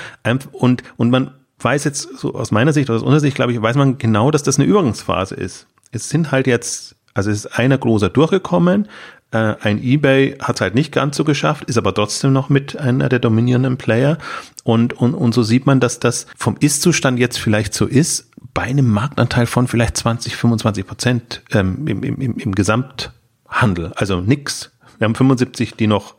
Und, 0.51 0.83
und 0.97 1.09
man 1.11 1.31
weiß 1.59 1.83
jetzt, 1.83 2.17
so 2.17 2.33
aus 2.33 2.51
meiner 2.51 2.73
Sicht 2.73 2.89
oder 2.89 2.97
aus 2.97 3.03
unserer 3.03 3.19
Sicht, 3.19 3.35
glaube 3.35 3.53
ich, 3.53 3.61
weiß 3.61 3.75
man 3.75 3.97
genau, 3.97 4.31
dass 4.31 4.43
das 4.43 4.57
eine 4.57 4.67
Übergangsphase 4.67 5.35
ist. 5.35 5.67
Es 5.91 6.09
sind 6.09 6.31
halt 6.31 6.47
jetzt, 6.47 6.95
also 7.13 7.31
es 7.31 7.45
ist 7.45 7.59
einer 7.59 7.77
großer 7.77 8.09
durchgekommen, 8.09 8.87
äh, 9.35 9.55
ein 9.61 9.83
eBay 9.83 10.37
hat 10.39 10.55
es 10.55 10.61
halt 10.61 10.75
nicht 10.75 10.93
ganz 10.93 11.17
so 11.17 11.25
geschafft, 11.25 11.65
ist 11.65 11.77
aber 11.77 11.93
trotzdem 11.93 12.31
noch 12.31 12.47
mit 12.47 12.77
einer 12.77 13.09
der 13.09 13.19
dominierenden 13.19 13.77
Player. 13.77 14.17
Und, 14.63 14.93
und, 14.93 15.13
und 15.13 15.33
so 15.33 15.43
sieht 15.43 15.65
man, 15.65 15.81
dass 15.81 15.99
das 15.99 16.25
vom 16.37 16.55
Ist-Zustand 16.59 17.19
jetzt 17.19 17.37
vielleicht 17.37 17.73
so 17.73 17.85
ist, 17.85 18.31
bei 18.53 18.63
einem 18.63 18.89
Marktanteil 18.89 19.45
von 19.45 19.67
vielleicht 19.67 19.97
20, 19.97 20.37
25 20.37 20.87
Prozent 20.87 21.41
ähm, 21.51 21.85
im, 21.87 22.03
im, 22.03 22.37
im 22.37 22.55
Gesamthandel. 22.55 23.91
Also 23.95 24.21
nix. 24.21 24.71
Wir 24.97 25.05
haben 25.05 25.15
75, 25.15 25.73
die 25.75 25.87
noch 25.87 26.15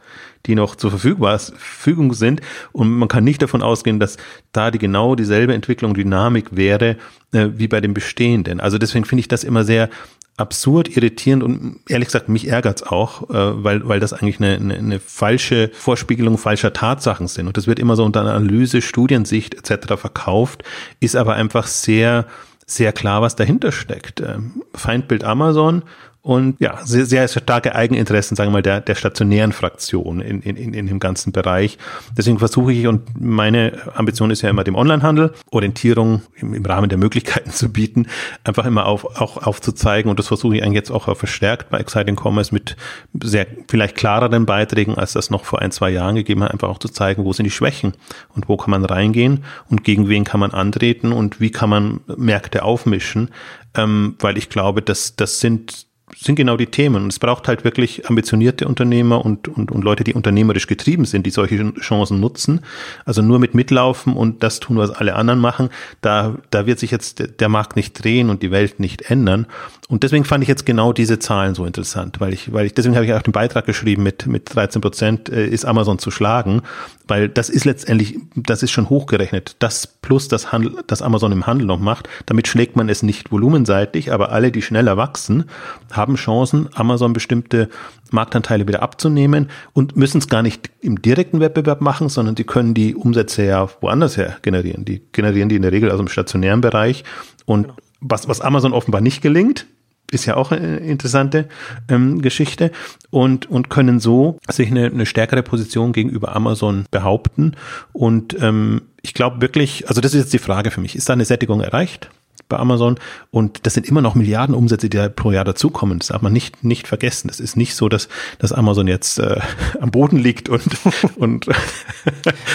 die 0.46 0.54
noch 0.54 0.76
zur 0.76 0.92
Verfügung 0.92 2.14
sind. 2.14 2.40
Und 2.72 2.90
man 2.90 3.08
kann 3.08 3.24
nicht 3.24 3.42
davon 3.42 3.62
ausgehen, 3.62 3.98
dass 3.98 4.16
da 4.52 4.70
die 4.70 4.78
genau 4.78 5.14
dieselbe 5.14 5.54
Entwicklung, 5.54 5.94
Dynamik 5.94 6.56
wäre 6.56 6.96
äh, 7.32 7.48
wie 7.54 7.68
bei 7.68 7.80
den 7.80 7.94
bestehenden. 7.94 8.60
Also 8.60 8.78
deswegen 8.78 9.04
finde 9.04 9.20
ich 9.20 9.28
das 9.28 9.44
immer 9.44 9.64
sehr 9.64 9.90
absurd, 10.36 10.94
irritierend 10.94 11.42
und 11.42 11.80
ehrlich 11.88 12.08
gesagt, 12.08 12.28
mich 12.28 12.48
ärgert's 12.48 12.82
auch, 12.82 13.30
äh, 13.30 13.64
weil, 13.64 13.88
weil 13.88 14.00
das 14.00 14.12
eigentlich 14.12 14.38
eine, 14.38 14.56
eine, 14.56 14.74
eine 14.74 15.00
falsche 15.00 15.70
Vorspiegelung 15.72 16.36
falscher 16.36 16.72
Tatsachen 16.72 17.26
sind. 17.26 17.46
Und 17.46 17.56
das 17.56 17.66
wird 17.66 17.78
immer 17.78 17.96
so 17.96 18.04
unter 18.04 18.20
Analyse, 18.20 18.82
Studiensicht 18.82 19.54
etc. 19.54 19.94
verkauft, 19.96 20.62
ist 21.00 21.16
aber 21.16 21.34
einfach 21.34 21.66
sehr, 21.66 22.26
sehr 22.66 22.92
klar, 22.92 23.22
was 23.22 23.36
dahinter 23.36 23.72
steckt. 23.72 24.20
Ähm, 24.20 24.62
Feindbild 24.74 25.24
Amazon 25.24 25.82
und 26.26 26.56
ja, 26.58 26.80
sehr, 26.84 27.06
sehr 27.06 27.28
starke 27.28 27.76
Eigeninteressen, 27.76 28.36
sagen 28.36 28.50
wir 28.50 28.54
mal, 28.54 28.62
der, 28.62 28.80
der 28.80 28.96
stationären 28.96 29.52
Fraktion 29.52 30.20
in, 30.20 30.42
in, 30.42 30.74
in 30.74 30.88
dem 30.88 30.98
ganzen 30.98 31.30
Bereich. 31.30 31.78
Deswegen 32.18 32.40
versuche 32.40 32.72
ich, 32.72 32.88
und 32.88 33.02
meine 33.16 33.78
Ambition 33.94 34.32
ist 34.32 34.42
ja 34.42 34.50
immer 34.50 34.64
dem 34.64 34.74
Onlinehandel, 34.74 35.34
Orientierung 35.52 36.22
im, 36.34 36.52
im 36.52 36.66
Rahmen 36.66 36.88
der 36.88 36.98
Möglichkeiten 36.98 37.50
zu 37.52 37.68
bieten, 37.68 38.08
einfach 38.42 38.66
immer 38.66 38.86
auf, 38.86 39.04
auch 39.04 39.46
aufzuzeigen. 39.46 40.10
Und 40.10 40.18
das 40.18 40.26
versuche 40.26 40.56
ich 40.56 40.64
eigentlich 40.64 40.74
jetzt 40.74 40.90
auch 40.90 41.16
verstärkt 41.16 41.70
bei 41.70 41.78
Exciting 41.78 42.18
Commerce 42.20 42.52
mit 42.52 42.74
sehr 43.22 43.46
vielleicht 43.68 43.94
klareren 43.94 44.46
Beiträgen, 44.46 44.96
als 44.96 45.12
das 45.12 45.30
noch 45.30 45.44
vor 45.44 45.62
ein, 45.62 45.70
zwei 45.70 45.90
Jahren 45.90 46.16
gegeben 46.16 46.42
hat, 46.42 46.50
einfach 46.50 46.70
auch 46.70 46.80
zu 46.80 46.88
zeigen, 46.88 47.24
wo 47.24 47.32
sind 47.34 47.44
die 47.44 47.52
Schwächen 47.52 47.92
und 48.34 48.48
wo 48.48 48.56
kann 48.56 48.72
man 48.72 48.84
reingehen 48.84 49.44
und 49.70 49.84
gegen 49.84 50.08
wen 50.08 50.24
kann 50.24 50.40
man 50.40 50.50
antreten 50.50 51.12
und 51.12 51.40
wie 51.40 51.52
kann 51.52 51.70
man 51.70 52.00
Märkte 52.16 52.64
aufmischen. 52.64 53.30
Ähm, 53.76 54.16
weil 54.18 54.38
ich 54.38 54.48
glaube, 54.48 54.82
dass 54.82 55.14
das 55.14 55.38
sind 55.38 55.85
sind 56.18 56.36
genau 56.36 56.56
die 56.56 56.66
Themen. 56.66 57.04
Und 57.04 57.12
es 57.12 57.18
braucht 57.18 57.48
halt 57.48 57.64
wirklich 57.64 58.08
ambitionierte 58.08 58.66
Unternehmer 58.66 59.24
und, 59.24 59.48
und, 59.48 59.70
und 59.70 59.84
Leute, 59.84 60.04
die 60.04 60.14
unternehmerisch 60.14 60.66
getrieben 60.66 61.04
sind, 61.04 61.26
die 61.26 61.30
solche 61.30 61.74
Chancen 61.74 62.20
nutzen. 62.20 62.60
Also 63.04 63.22
nur 63.22 63.38
mit 63.38 63.54
mitlaufen 63.54 64.14
und 64.14 64.42
das 64.42 64.60
tun, 64.60 64.78
was 64.78 64.90
alle 64.90 65.14
anderen 65.14 65.40
machen, 65.40 65.70
da, 66.00 66.36
da 66.50 66.66
wird 66.66 66.78
sich 66.78 66.90
jetzt 66.90 67.40
der 67.40 67.48
Markt 67.48 67.76
nicht 67.76 67.92
drehen 68.02 68.30
und 68.30 68.42
die 68.42 68.50
Welt 68.50 68.80
nicht 68.80 69.10
ändern. 69.10 69.46
Und 69.88 70.02
deswegen 70.02 70.24
fand 70.24 70.42
ich 70.42 70.48
jetzt 70.48 70.66
genau 70.66 70.92
diese 70.92 71.20
Zahlen 71.20 71.54
so 71.54 71.64
interessant, 71.64 72.20
weil 72.20 72.32
ich, 72.32 72.52
weil 72.52 72.66
ich, 72.66 72.74
deswegen 72.74 72.96
habe 72.96 73.06
ich 73.06 73.12
auch 73.12 73.22
den 73.22 73.32
Beitrag 73.32 73.66
geschrieben 73.66 74.02
mit, 74.02 74.26
mit 74.26 74.52
13 74.52 74.80
Prozent 74.80 75.28
äh, 75.28 75.46
ist 75.46 75.64
Amazon 75.64 76.00
zu 76.00 76.10
schlagen, 76.10 76.62
weil 77.06 77.28
das 77.28 77.48
ist 77.48 77.64
letztendlich, 77.64 78.18
das 78.34 78.64
ist 78.64 78.72
schon 78.72 78.90
hochgerechnet. 78.90 79.54
Das 79.60 79.86
plus 79.86 80.26
das 80.26 80.50
Handel, 80.50 80.82
das 80.88 81.02
Amazon 81.02 81.30
im 81.30 81.46
Handel 81.46 81.68
noch 81.68 81.78
macht, 81.78 82.08
damit 82.26 82.48
schlägt 82.48 82.74
man 82.74 82.88
es 82.88 83.04
nicht 83.04 83.30
volumenseitig, 83.30 84.12
aber 84.12 84.32
alle, 84.32 84.50
die 84.50 84.60
schneller 84.60 84.96
wachsen, 84.96 85.44
haben 85.92 86.16
Chancen, 86.16 86.68
Amazon 86.74 87.12
bestimmte 87.12 87.68
Marktanteile 88.10 88.66
wieder 88.66 88.82
abzunehmen 88.82 89.50
und 89.72 89.96
müssen 89.96 90.18
es 90.18 90.26
gar 90.26 90.42
nicht 90.42 90.68
im 90.80 91.00
direkten 91.00 91.38
Wettbewerb 91.38 91.80
machen, 91.80 92.08
sondern 92.08 92.34
die 92.34 92.44
können 92.44 92.74
die 92.74 92.96
Umsätze 92.96 93.44
ja 93.44 93.68
woanders 93.80 94.16
her 94.16 94.38
generieren. 94.42 94.84
Die 94.84 95.00
generieren 95.12 95.48
die 95.48 95.56
in 95.56 95.62
der 95.62 95.70
Regel 95.70 95.92
aus 95.92 95.98
dem 95.98 96.08
stationären 96.08 96.60
Bereich 96.60 97.04
und 97.44 97.68
genau. 97.68 97.76
was, 98.00 98.26
was 98.26 98.40
Amazon 98.40 98.72
offenbar 98.72 99.00
nicht 99.00 99.22
gelingt, 99.22 99.66
ist 100.10 100.26
ja 100.26 100.36
auch 100.36 100.52
eine 100.52 100.78
interessante 100.78 101.48
ähm, 101.88 102.22
Geschichte 102.22 102.70
und, 103.10 103.50
und 103.50 103.70
können 103.70 104.00
so 104.00 104.38
sich 104.48 104.70
eine, 104.70 104.86
eine 104.86 105.06
stärkere 105.06 105.42
Position 105.42 105.92
gegenüber 105.92 106.34
Amazon 106.34 106.86
behaupten. 106.90 107.56
Und 107.92 108.36
ähm, 108.40 108.82
ich 109.02 109.14
glaube 109.14 109.40
wirklich, 109.40 109.88
also 109.88 110.00
das 110.00 110.14
ist 110.14 110.20
jetzt 110.20 110.32
die 110.32 110.38
Frage 110.38 110.70
für 110.70 110.80
mich, 110.80 110.96
ist 110.96 111.08
da 111.08 111.12
eine 111.12 111.24
Sättigung 111.24 111.60
erreicht? 111.60 112.10
bei 112.48 112.58
Amazon 112.58 112.96
und 113.30 113.66
das 113.66 113.74
sind 113.74 113.88
immer 113.88 114.00
noch 114.00 114.14
Milliarden 114.14 114.54
Umsätze, 114.54 114.88
die 114.88 114.96
da 114.96 115.08
pro 115.08 115.32
Jahr 115.32 115.44
dazukommen. 115.44 115.98
Das 115.98 116.08
darf 116.08 116.22
man 116.22 116.32
nicht, 116.32 116.62
nicht 116.62 116.86
vergessen. 116.86 117.28
Das 117.28 117.40
ist 117.40 117.56
nicht 117.56 117.74
so, 117.74 117.88
dass, 117.88 118.08
dass 118.38 118.52
Amazon 118.52 118.86
jetzt 118.86 119.18
äh, 119.18 119.40
am 119.80 119.90
Boden 119.90 120.16
liegt 120.18 120.48
und, 120.48 120.64
und 121.16 121.46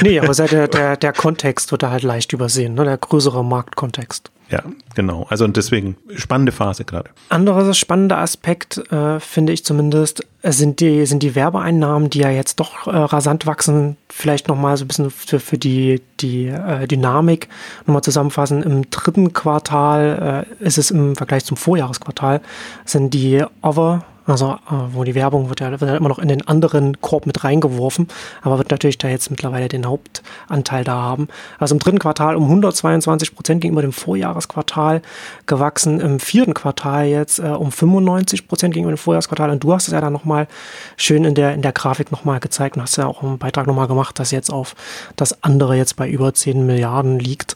Nee, 0.01 0.19
aber 0.19 0.33
der, 0.33 0.67
der, 0.67 0.97
der 0.97 1.13
Kontext 1.13 1.71
wird 1.71 1.83
da 1.83 1.91
halt 1.91 2.03
leicht 2.03 2.33
übersehen, 2.33 2.75
ne? 2.75 2.85
der 2.85 2.97
größere 2.97 3.43
Marktkontext. 3.43 4.31
Ja, 4.51 4.63
genau. 4.95 5.25
Also 5.29 5.45
und 5.45 5.55
deswegen 5.55 5.95
spannende 6.15 6.51
Phase 6.51 6.83
gerade. 6.83 7.09
Anderer 7.29 7.73
spannender 7.73 8.17
Aspekt, 8.17 8.77
äh, 8.91 9.19
finde 9.21 9.53
ich 9.53 9.63
zumindest, 9.63 10.25
sind 10.43 10.81
die, 10.81 11.05
sind 11.05 11.23
die 11.23 11.35
Werbeeinnahmen, 11.35 12.09
die 12.09 12.19
ja 12.19 12.29
jetzt 12.29 12.59
doch 12.59 12.87
äh, 12.87 12.95
rasant 12.95 13.45
wachsen, 13.45 13.95
vielleicht 14.09 14.49
nochmal 14.49 14.75
so 14.75 14.83
ein 14.83 14.87
bisschen 14.89 15.09
für, 15.09 15.39
für 15.39 15.57
die, 15.57 16.01
die 16.19 16.47
äh, 16.47 16.85
Dynamik 16.85 17.47
nochmal 17.85 18.03
zusammenfassen. 18.03 18.61
Im 18.61 18.89
dritten 18.89 19.31
Quartal 19.31 20.45
äh, 20.61 20.65
ist 20.65 20.77
es 20.77 20.91
im 20.91 21.15
Vergleich 21.15 21.45
zum 21.45 21.55
Vorjahresquartal, 21.55 22.41
sind 22.83 23.13
die 23.13 23.43
Over 23.61 24.03
also, 24.25 24.51
äh, 24.51 24.73
wo 24.93 25.03
die 25.03 25.15
Werbung 25.15 25.49
wird 25.49 25.61
ja, 25.61 25.71
wird 25.71 25.81
ja 25.81 25.97
immer 25.97 26.09
noch 26.09 26.19
in 26.19 26.27
den 26.27 26.47
anderen 26.47 27.01
Korb 27.01 27.25
mit 27.25 27.43
reingeworfen, 27.43 28.07
aber 28.41 28.57
wird 28.59 28.69
natürlich 28.69 28.97
da 28.97 29.07
jetzt 29.07 29.31
mittlerweile 29.31 29.67
den 29.67 29.85
Hauptanteil 29.85 30.83
da 30.83 30.93
haben. 30.93 31.27
Also 31.57 31.75
im 31.75 31.79
dritten 31.79 31.99
Quartal 31.99 32.35
um 32.35 32.43
122 32.43 33.35
Prozent 33.35 33.61
gegenüber 33.61 33.81
dem 33.81 33.93
Vorjahresquartal 33.93 35.01
gewachsen, 35.47 35.99
im 35.99 36.19
vierten 36.19 36.53
Quartal 36.53 37.05
jetzt 37.07 37.39
äh, 37.39 37.47
um 37.47 37.71
95 37.71 38.47
Prozent 38.47 38.73
gegenüber 38.73 38.95
dem 38.95 38.99
Vorjahresquartal. 38.99 39.49
Und 39.49 39.63
du 39.63 39.73
hast 39.73 39.87
es 39.87 39.93
ja 39.93 40.01
dann 40.01 40.13
nochmal 40.13 40.47
schön 40.97 41.25
in 41.25 41.33
der, 41.33 41.53
in 41.53 41.61
der 41.63 41.71
Grafik 41.71 42.11
nochmal 42.11 42.39
gezeigt 42.39 42.75
und 42.75 42.83
hast 42.83 42.97
ja 42.97 43.07
auch 43.07 43.23
einen 43.23 43.39
Beitrag 43.39 43.65
nochmal 43.65 43.87
gemacht, 43.87 44.19
dass 44.19 44.31
jetzt 44.31 44.51
auf 44.51 44.75
das 45.15 45.43
andere 45.43 45.75
jetzt 45.75 45.95
bei 45.95 46.07
über 46.07 46.33
10 46.33 46.65
Milliarden 46.65 47.19
liegt. 47.19 47.55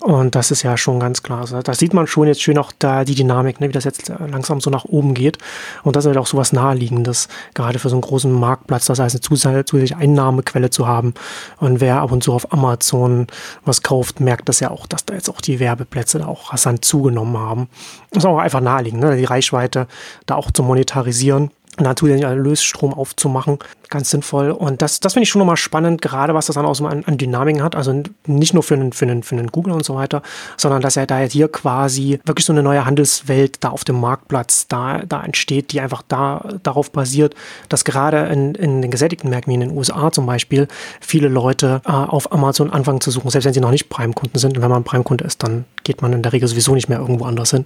Und 0.00 0.34
das 0.34 0.50
ist 0.50 0.62
ja 0.62 0.78
schon 0.78 0.98
ganz 0.98 1.22
klar. 1.22 1.40
Also 1.40 1.60
da 1.60 1.74
sieht 1.74 1.92
man 1.92 2.06
schon 2.06 2.26
jetzt 2.26 2.40
schön 2.40 2.56
auch 2.56 2.72
da 2.78 3.04
die 3.04 3.14
Dynamik, 3.14 3.60
ne, 3.60 3.68
wie 3.68 3.72
das 3.72 3.84
jetzt 3.84 4.08
langsam 4.08 4.60
so 4.60 4.70
nach 4.70 4.86
oben 4.86 5.12
geht. 5.12 5.36
Und 5.82 5.94
das 5.94 6.04
ist 6.04 6.08
halt 6.08 6.16
auch 6.16 6.26
so 6.26 6.38
was 6.38 6.54
Naheliegendes, 6.54 7.28
gerade 7.52 7.78
für 7.78 7.90
so 7.90 7.96
einen 7.96 8.02
großen 8.02 8.32
Marktplatz, 8.32 8.86
das 8.86 8.98
heißt 8.98 9.14
eine 9.14 9.20
zusätzliche 9.20 9.96
Einnahmequelle 9.96 10.70
zu 10.70 10.86
haben. 10.86 11.12
Und 11.58 11.80
wer 11.80 12.00
ab 12.00 12.12
und 12.12 12.22
zu 12.22 12.32
auf 12.32 12.50
Amazon 12.50 13.26
was 13.64 13.82
kauft, 13.82 14.20
merkt 14.20 14.48
das 14.48 14.60
ja 14.60 14.70
auch, 14.70 14.86
dass 14.86 15.04
da 15.04 15.12
jetzt 15.12 15.28
auch 15.28 15.42
die 15.42 15.60
Werbeplätze 15.60 16.18
da 16.18 16.26
auch 16.26 16.52
rasant 16.54 16.82
zugenommen 16.82 17.36
haben. 17.36 17.68
Das 18.10 18.24
ist 18.24 18.28
auch 18.28 18.38
einfach 18.38 18.60
naheliegend, 18.60 19.02
ne, 19.02 19.16
die 19.16 19.24
Reichweite 19.24 19.86
da 20.24 20.36
auch 20.36 20.50
zu 20.50 20.62
monetarisieren 20.62 21.50
natürlich 21.78 22.24
einen 22.24 22.42
Lösstrom 22.42 22.92
aufzumachen. 22.92 23.58
Ganz 23.88 24.10
sinnvoll. 24.10 24.50
Und 24.50 24.82
das, 24.82 25.00
das 25.00 25.14
finde 25.14 25.24
ich 25.24 25.30
schon 25.30 25.40
nochmal 25.40 25.56
spannend, 25.56 26.00
gerade 26.00 26.34
was 26.34 26.46
das 26.46 26.54
dann 26.54 26.64
auch 26.64 26.74
so 26.74 26.86
an, 26.86 27.04
an 27.04 27.18
Dynamiken 27.18 27.62
hat. 27.62 27.74
Also 27.74 28.02
nicht 28.26 28.54
nur 28.54 28.62
für 28.62 28.74
einen, 28.74 28.92
für, 28.92 29.04
einen, 29.04 29.22
für 29.22 29.36
einen 29.36 29.48
Google 29.48 29.72
und 29.72 29.84
so 29.84 29.94
weiter, 29.94 30.22
sondern 30.56 30.80
dass 30.80 30.96
er 30.96 31.06
da 31.06 31.20
jetzt 31.20 31.32
hier 31.32 31.48
quasi 31.48 32.20
wirklich 32.24 32.44
so 32.44 32.52
eine 32.52 32.62
neue 32.62 32.84
Handelswelt 32.84 33.62
da 33.64 33.70
auf 33.70 33.84
dem 33.84 34.00
Marktplatz 34.00 34.68
da, 34.68 35.02
da 35.08 35.22
entsteht, 35.22 35.72
die 35.72 35.80
einfach 35.80 36.02
da 36.06 36.48
darauf 36.62 36.92
basiert, 36.92 37.34
dass 37.68 37.84
gerade 37.84 38.26
in, 38.32 38.54
in 38.54 38.82
den 38.82 38.90
gesättigten 38.90 39.30
Märkten 39.30 39.50
wie 39.50 39.54
in 39.54 39.60
den 39.60 39.76
USA 39.76 40.12
zum 40.12 40.26
Beispiel 40.26 40.68
viele 41.00 41.28
Leute 41.28 41.82
äh, 41.84 41.90
auf 41.90 42.32
Amazon 42.32 42.70
anfangen 42.70 43.00
zu 43.00 43.10
suchen, 43.10 43.30
selbst 43.30 43.46
wenn 43.46 43.54
sie 43.54 43.60
noch 43.60 43.72
nicht 43.72 43.88
Prime-Kunden 43.88 44.38
sind. 44.38 44.56
Und 44.56 44.62
wenn 44.62 44.70
man 44.70 44.84
Prime-Kunde 44.84 45.24
ist, 45.24 45.42
dann 45.42 45.64
geht 45.82 46.02
man 46.02 46.12
in 46.12 46.22
der 46.22 46.32
Regel 46.32 46.48
sowieso 46.48 46.74
nicht 46.74 46.88
mehr 46.88 46.98
irgendwo 46.98 47.24
anders 47.24 47.50
hin. 47.50 47.64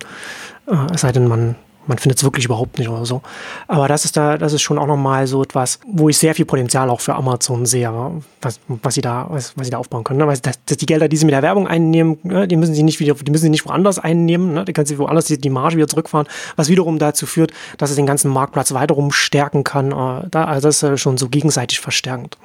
Äh, 0.67 0.95
es 0.95 1.03
sei 1.03 1.13
denn, 1.13 1.29
man 1.29 1.57
man 1.87 1.99
findet 1.99 2.19
es 2.19 2.25
wirklich 2.25 2.45
überhaupt 2.45 2.79
nicht 2.79 2.89
oder 2.89 3.05
so. 3.05 3.23
Aber 3.69 3.89
das 3.89 4.05
ist 4.05 4.17
da, 4.17 4.39
das 4.39 4.53
ist 4.53 4.63
schon 4.63 4.79
auch 4.79 4.87
nochmal 4.87 5.27
so 5.27 5.43
etwas, 5.43 5.79
wo 5.87 6.09
ich 6.09 6.19
sehr 6.19 6.35
viel 6.35 6.45
Potenzial 6.45 6.91
auch 6.91 7.01
für 7.01 7.15
Amazon 7.15 7.67
sehe, 7.67 7.93
was, 8.41 8.61
was 8.69 8.95
sie 8.95 9.01
da, 9.01 9.27
was, 9.29 9.57
was 9.57 9.67
sie 9.67 9.71
da 9.71 9.79
aufbauen 9.79 10.05
können. 10.05 10.21
Ne? 10.21 10.27
Weil 10.27 10.39
das, 10.39 10.59
das 10.67 10.77
die 10.77 10.87
Gelder, 10.87 11.09
die 11.09 11.17
sie 11.17 11.25
mit 11.25 11.35
der 11.35 11.43
Werbung 11.43 11.67
einnehmen, 11.67 12.19
ne, 12.23 12.49
die 12.49 12.57
müssen 12.57 12.75
sie 12.75 12.83
nicht 12.83 13.01
wieder, 13.01 13.15
die 13.15 13.31
müssen 13.31 13.45
sie 13.45 13.51
nicht 13.51 13.67
woanders 13.67 13.99
einnehmen. 13.99 14.55
Ne? 14.55 14.65
Die 14.65 14.73
können 14.73 14.87
sie 14.87 14.99
woanders 14.99 15.27
die, 15.27 15.39
die 15.39 15.51
Marge 15.51 15.77
wieder 15.77 15.89
zurückfahren, 15.89 16.27
was 16.57 16.69
wiederum 16.69 16.99
dazu 16.99 17.27
führt, 17.27 17.53
dass 17.79 17.91
es 17.91 17.97
den 17.97 18.07
ganzen 18.07 18.31
Marktplatz 18.31 18.73
weiterum 18.73 19.13
stärken 19.13 19.65
kann. 19.65 19.93
Äh, 19.93 20.37
also 20.37 20.69
das 20.69 20.83
ist 20.83 21.01
schon 21.01 21.19
so 21.19 21.29
gegenseitig 21.29 21.81
verstärkend. 21.81 22.39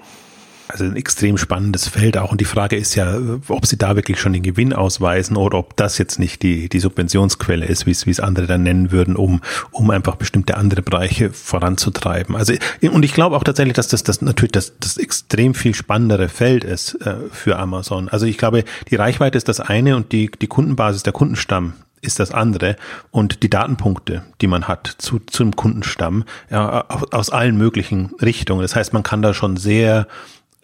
Also 0.71 0.83
ein 0.83 0.95
extrem 0.95 1.39
spannendes 1.39 1.87
Feld 1.87 2.15
auch. 2.15 2.31
Und 2.31 2.41
die 2.41 2.45
Frage 2.45 2.75
ist 2.75 2.93
ja, 2.93 3.17
ob 3.47 3.65
sie 3.65 3.75
da 3.75 3.95
wirklich 3.95 4.19
schon 4.19 4.33
den 4.33 4.43
Gewinn 4.43 4.71
ausweisen 4.71 5.35
oder 5.35 5.57
ob 5.57 5.75
das 5.75 5.97
jetzt 5.97 6.19
nicht 6.19 6.43
die, 6.43 6.69
die 6.69 6.79
Subventionsquelle 6.79 7.65
ist, 7.65 7.87
wie 7.87 7.91
es, 7.91 8.05
wie 8.05 8.11
es 8.11 8.19
andere 8.19 8.45
dann 8.45 8.61
nennen 8.61 8.91
würden, 8.91 9.15
um, 9.15 9.41
um 9.71 9.89
einfach 9.89 10.15
bestimmte 10.15 10.57
andere 10.57 10.83
Bereiche 10.83 11.31
voranzutreiben. 11.31 12.35
Also, 12.35 12.53
und 12.83 13.03
ich 13.03 13.13
glaube 13.13 13.35
auch 13.35 13.43
tatsächlich, 13.43 13.73
dass 13.73 13.87
das, 13.87 14.03
das 14.03 14.21
natürlich 14.21 14.51
das, 14.51 14.73
das 14.79 14.97
extrem 14.97 15.55
viel 15.55 15.73
spannendere 15.73 16.29
Feld 16.29 16.63
ist 16.63 17.01
äh, 17.01 17.15
für 17.31 17.57
Amazon. 17.57 18.07
Also 18.07 18.27
ich 18.27 18.37
glaube, 18.37 18.63
die 18.91 18.95
Reichweite 18.95 19.39
ist 19.39 19.49
das 19.49 19.59
eine 19.59 19.95
und 19.95 20.11
die, 20.11 20.29
die 20.39 20.47
Kundenbasis, 20.47 21.01
der 21.01 21.13
Kundenstamm 21.13 21.73
ist 22.01 22.19
das 22.19 22.31
andere. 22.31 22.75
Und 23.09 23.41
die 23.41 23.49
Datenpunkte, 23.49 24.23
die 24.39 24.47
man 24.47 24.67
hat 24.67 24.87
zu, 24.99 25.19
zum 25.19 25.55
Kundenstamm, 25.55 26.25
ja, 26.51 26.85
aus 27.11 27.31
allen 27.31 27.57
möglichen 27.57 28.11
Richtungen. 28.21 28.61
Das 28.61 28.75
heißt, 28.75 28.93
man 28.93 29.03
kann 29.03 29.23
da 29.23 29.33
schon 29.33 29.57
sehr 29.57 30.07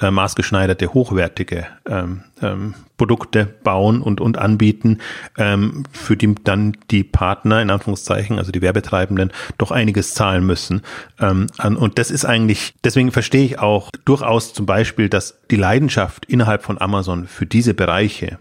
äh, 0.02 0.12
maßgeschneiderte, 0.12 0.94
hochwertige 0.94 1.68
ähm, 1.88 2.24
ähm, 2.42 2.74
Produkte 2.98 3.46
bauen 3.46 4.02
und, 4.02 4.20
und 4.20 4.38
anbieten, 4.38 5.00
ähm, 5.38 5.84
für 5.92 6.18
die 6.18 6.36
dann 6.44 6.78
die 6.92 7.04
Partner, 7.04 7.62
in 7.62 7.70
Anführungszeichen, 7.70 8.38
also 8.38 8.52
die 8.52 8.62
Werbetreibenden, 8.62 9.32
doch 9.58 9.72
einiges 9.72 10.14
zahlen 10.14 10.46
müssen. 10.46 10.82
Ähm, 11.20 11.48
und 11.62 11.98
das 11.98 12.12
ist 12.12 12.26
eigentlich, 12.26 12.74
deswegen 12.84 13.12
verstehe 13.12 13.46
ich 13.46 13.60
auch 13.60 13.90
durchaus 14.04 14.54
zum 14.54 14.66
Beispiel, 14.66 15.10
dass 15.10 15.40
die 15.50 15.56
Leidenschaft 15.56 16.26
innerhalb 16.26 16.64
von 16.64 16.80
Amazon 16.80 17.28
für 17.28 17.46
diese 17.46 17.74
Bereiche, 17.74 18.40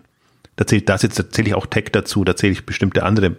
da 0.56 0.64
jetzt, 0.68 1.18
da 1.18 1.30
zähle 1.30 1.48
ich 1.48 1.54
auch 1.54 1.66
Tech 1.66 1.86
dazu, 1.92 2.24
da 2.24 2.36
zähle 2.36 2.52
ich 2.52 2.66
bestimmte 2.66 3.02
andere 3.02 3.36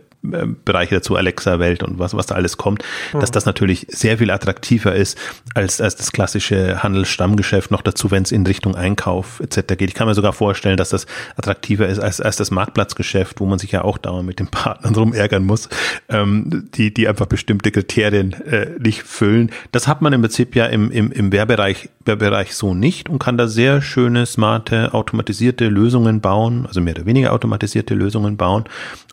Bereiche 0.66 0.96
dazu, 0.96 1.16
Alexa-Welt 1.16 1.84
und 1.84 2.00
was, 2.00 2.16
was 2.16 2.28
da 2.28 2.36
alles 2.36 2.58
kommt, 2.58 2.84
mhm. 3.14 3.20
dass 3.20 3.32
das 3.32 3.46
natürlich 3.46 3.88
sehr 3.90 4.18
viel 4.18 4.32
attraktiver 4.32 4.96
ist 4.96 5.18
als, 5.54 5.82
als 5.82 5.96
das 5.96 6.12
klassische 6.12 6.84
Handelsstammgeschäft, 6.84 7.72
noch 7.72 7.82
dazu, 7.82 8.12
wenn 8.12 8.24
es 8.24 8.32
in 8.32 8.46
Richtung 8.46 8.76
Einkauf 8.76 9.40
etc. 9.40 9.76
geht. 9.78 9.90
Ich 9.90 9.94
kann 9.94 10.08
mir 10.08 10.16
sogar 10.16 10.34
vorstellen, 10.34 10.78
dass 10.78 10.90
das 10.90 11.06
attraktiver 11.38 11.88
ist 11.88 12.00
als, 12.00 12.22
als 12.22 12.36
das 12.36 12.52
Marktplatzgeschäft, 12.52 13.40
wo 13.40 13.46
man 13.46 13.60
sich 13.60 13.72
ja 13.72 13.84
auch 13.84 13.98
dauernd 13.98 14.28
mit 14.28 14.40
den 14.40 14.48
Partnern 14.48 14.96
rumärgern 14.96 15.44
muss, 15.44 15.70
ähm, 16.10 16.70
die, 16.74 16.94
die 16.94 17.08
einfach 17.08 17.26
bestimmte 17.26 17.72
Kriterien 17.72 18.34
äh, 18.44 18.72
nicht 18.80 19.04
füllen. 19.04 19.52
Das 19.72 19.88
hat 19.88 20.02
man 20.02 20.14
im 20.14 20.22
Prinzip 20.22 20.56
ja 20.56 20.66
im, 20.66 20.92
im, 20.92 21.12
im 21.12 21.32
Wehrbereich, 21.32 21.90
Wehrbereich 22.06 22.56
so 22.56 22.74
nicht 22.74 23.10
und 23.10 23.20
kann 23.20 23.38
da 23.38 23.48
sehr 23.48 23.82
schöne, 23.82 24.26
smarte, 24.26 24.94
automatisierte 24.94 25.68
Lösungen 25.68 26.22
bauen, 26.22 26.66
also 26.66 26.82
mehr 26.82 26.96
oder 26.96 27.06
weniger 27.06 27.34
automatisierte 27.34 27.94
Lösungen 27.94 28.38
bauen 28.38 28.66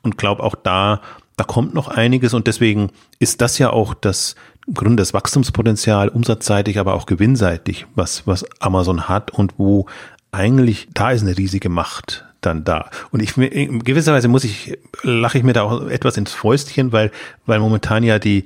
und 0.03 0.19
glaube 0.19 0.43
auch 0.43 0.55
da, 0.55 1.01
da 1.37 1.45
kommt 1.45 1.75
noch 1.75 1.89
einiges 1.89 2.35
und 2.35 2.47
deswegen 2.47 2.91
ist 3.19 3.41
das 3.41 3.59
ja 3.59 3.71
auch 3.71 3.95
das 3.95 4.35
im 4.67 4.75
Grunde 4.75 5.01
das 5.01 5.13
Wachstumspotenzial 5.13 6.09
umsatzseitig, 6.09 6.79
aber 6.79 6.95
auch 6.95 7.07
gewinnseitig, 7.07 7.87
was, 7.95 8.27
was 8.27 8.45
Amazon 8.61 9.09
hat 9.09 9.33
und 9.33 9.55
wo 9.59 9.87
eigentlich 10.31 10.89
da 10.95 11.11
ist 11.11 11.23
eine 11.23 11.37
riesige 11.37 11.69
Macht 11.69 12.25
dann 12.41 12.65
da. 12.65 12.91
Und 13.11 13.23
ich 13.23 13.37
in 13.37 13.85
gewisser 13.85 14.13
Weise 14.13 14.29
muss 14.29 14.45
ich, 14.45 14.79
lache 15.03 15.39
ich 15.39 15.45
mir 15.45 15.53
da 15.53 15.63
auch 15.63 15.87
etwas 15.89 16.17
ins 16.17 16.33
Fäustchen, 16.33 16.93
weil, 16.93 17.11
weil 17.47 17.61
momentan 17.61 18.03
ja 18.03 18.19
die, 18.19 18.45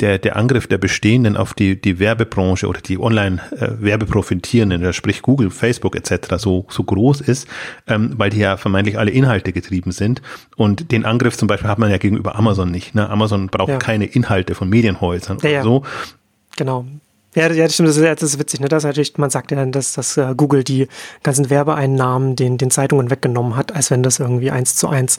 der, 0.00 0.18
der 0.18 0.36
Angriff 0.36 0.66
der 0.66 0.78
Bestehenden 0.78 1.36
auf 1.36 1.54
die, 1.54 1.80
die 1.80 1.98
Werbebranche 1.98 2.66
oder 2.66 2.80
die 2.80 2.98
Online-Werbeprofitierenden, 2.98 4.92
sprich 4.92 5.22
Google, 5.22 5.50
Facebook 5.50 5.94
etc. 5.94 6.34
so, 6.36 6.66
so 6.68 6.82
groß 6.82 7.20
ist, 7.20 7.48
ähm, 7.86 8.14
weil 8.16 8.30
die 8.30 8.38
ja 8.38 8.56
vermeintlich 8.56 8.98
alle 8.98 9.12
Inhalte 9.12 9.52
getrieben 9.52 9.92
sind. 9.92 10.20
Und 10.56 10.90
den 10.90 11.04
Angriff 11.04 11.36
zum 11.36 11.46
Beispiel 11.46 11.70
hat 11.70 11.78
man 11.78 11.90
ja 11.90 11.98
gegenüber 11.98 12.34
Amazon 12.34 12.70
nicht. 12.70 12.94
Ne? 12.94 13.08
Amazon 13.08 13.48
braucht 13.48 13.68
ja. 13.68 13.78
keine 13.78 14.06
Inhalte 14.06 14.54
von 14.54 14.68
Medienhäusern 14.68 15.38
ja, 15.42 15.50
oder 15.50 15.62
so. 15.62 15.82
Genau. 16.56 16.86
Ja, 17.34 17.50
ja, 17.50 17.64
das 17.64 17.74
stimmt, 17.74 17.88
das 17.88 17.96
ist, 17.96 18.04
das 18.04 18.22
ist 18.22 18.38
witzig, 18.38 18.60
ne? 18.60 18.68
Das 18.68 18.84
natürlich, 18.84 19.18
man 19.18 19.28
sagt 19.28 19.50
ja 19.50 19.56
dann, 19.56 19.72
dass, 19.72 19.94
dass 19.94 20.16
uh, 20.16 20.34
Google 20.36 20.62
die 20.62 20.86
ganzen 21.24 21.50
Werbeeinnahmen 21.50 22.36
den, 22.36 22.58
den 22.58 22.70
Zeitungen 22.70 23.10
weggenommen 23.10 23.56
hat, 23.56 23.74
als 23.74 23.90
wenn 23.90 24.04
das 24.04 24.20
irgendwie 24.20 24.52
eins 24.52 24.76
zu 24.76 24.88
eins 24.88 25.18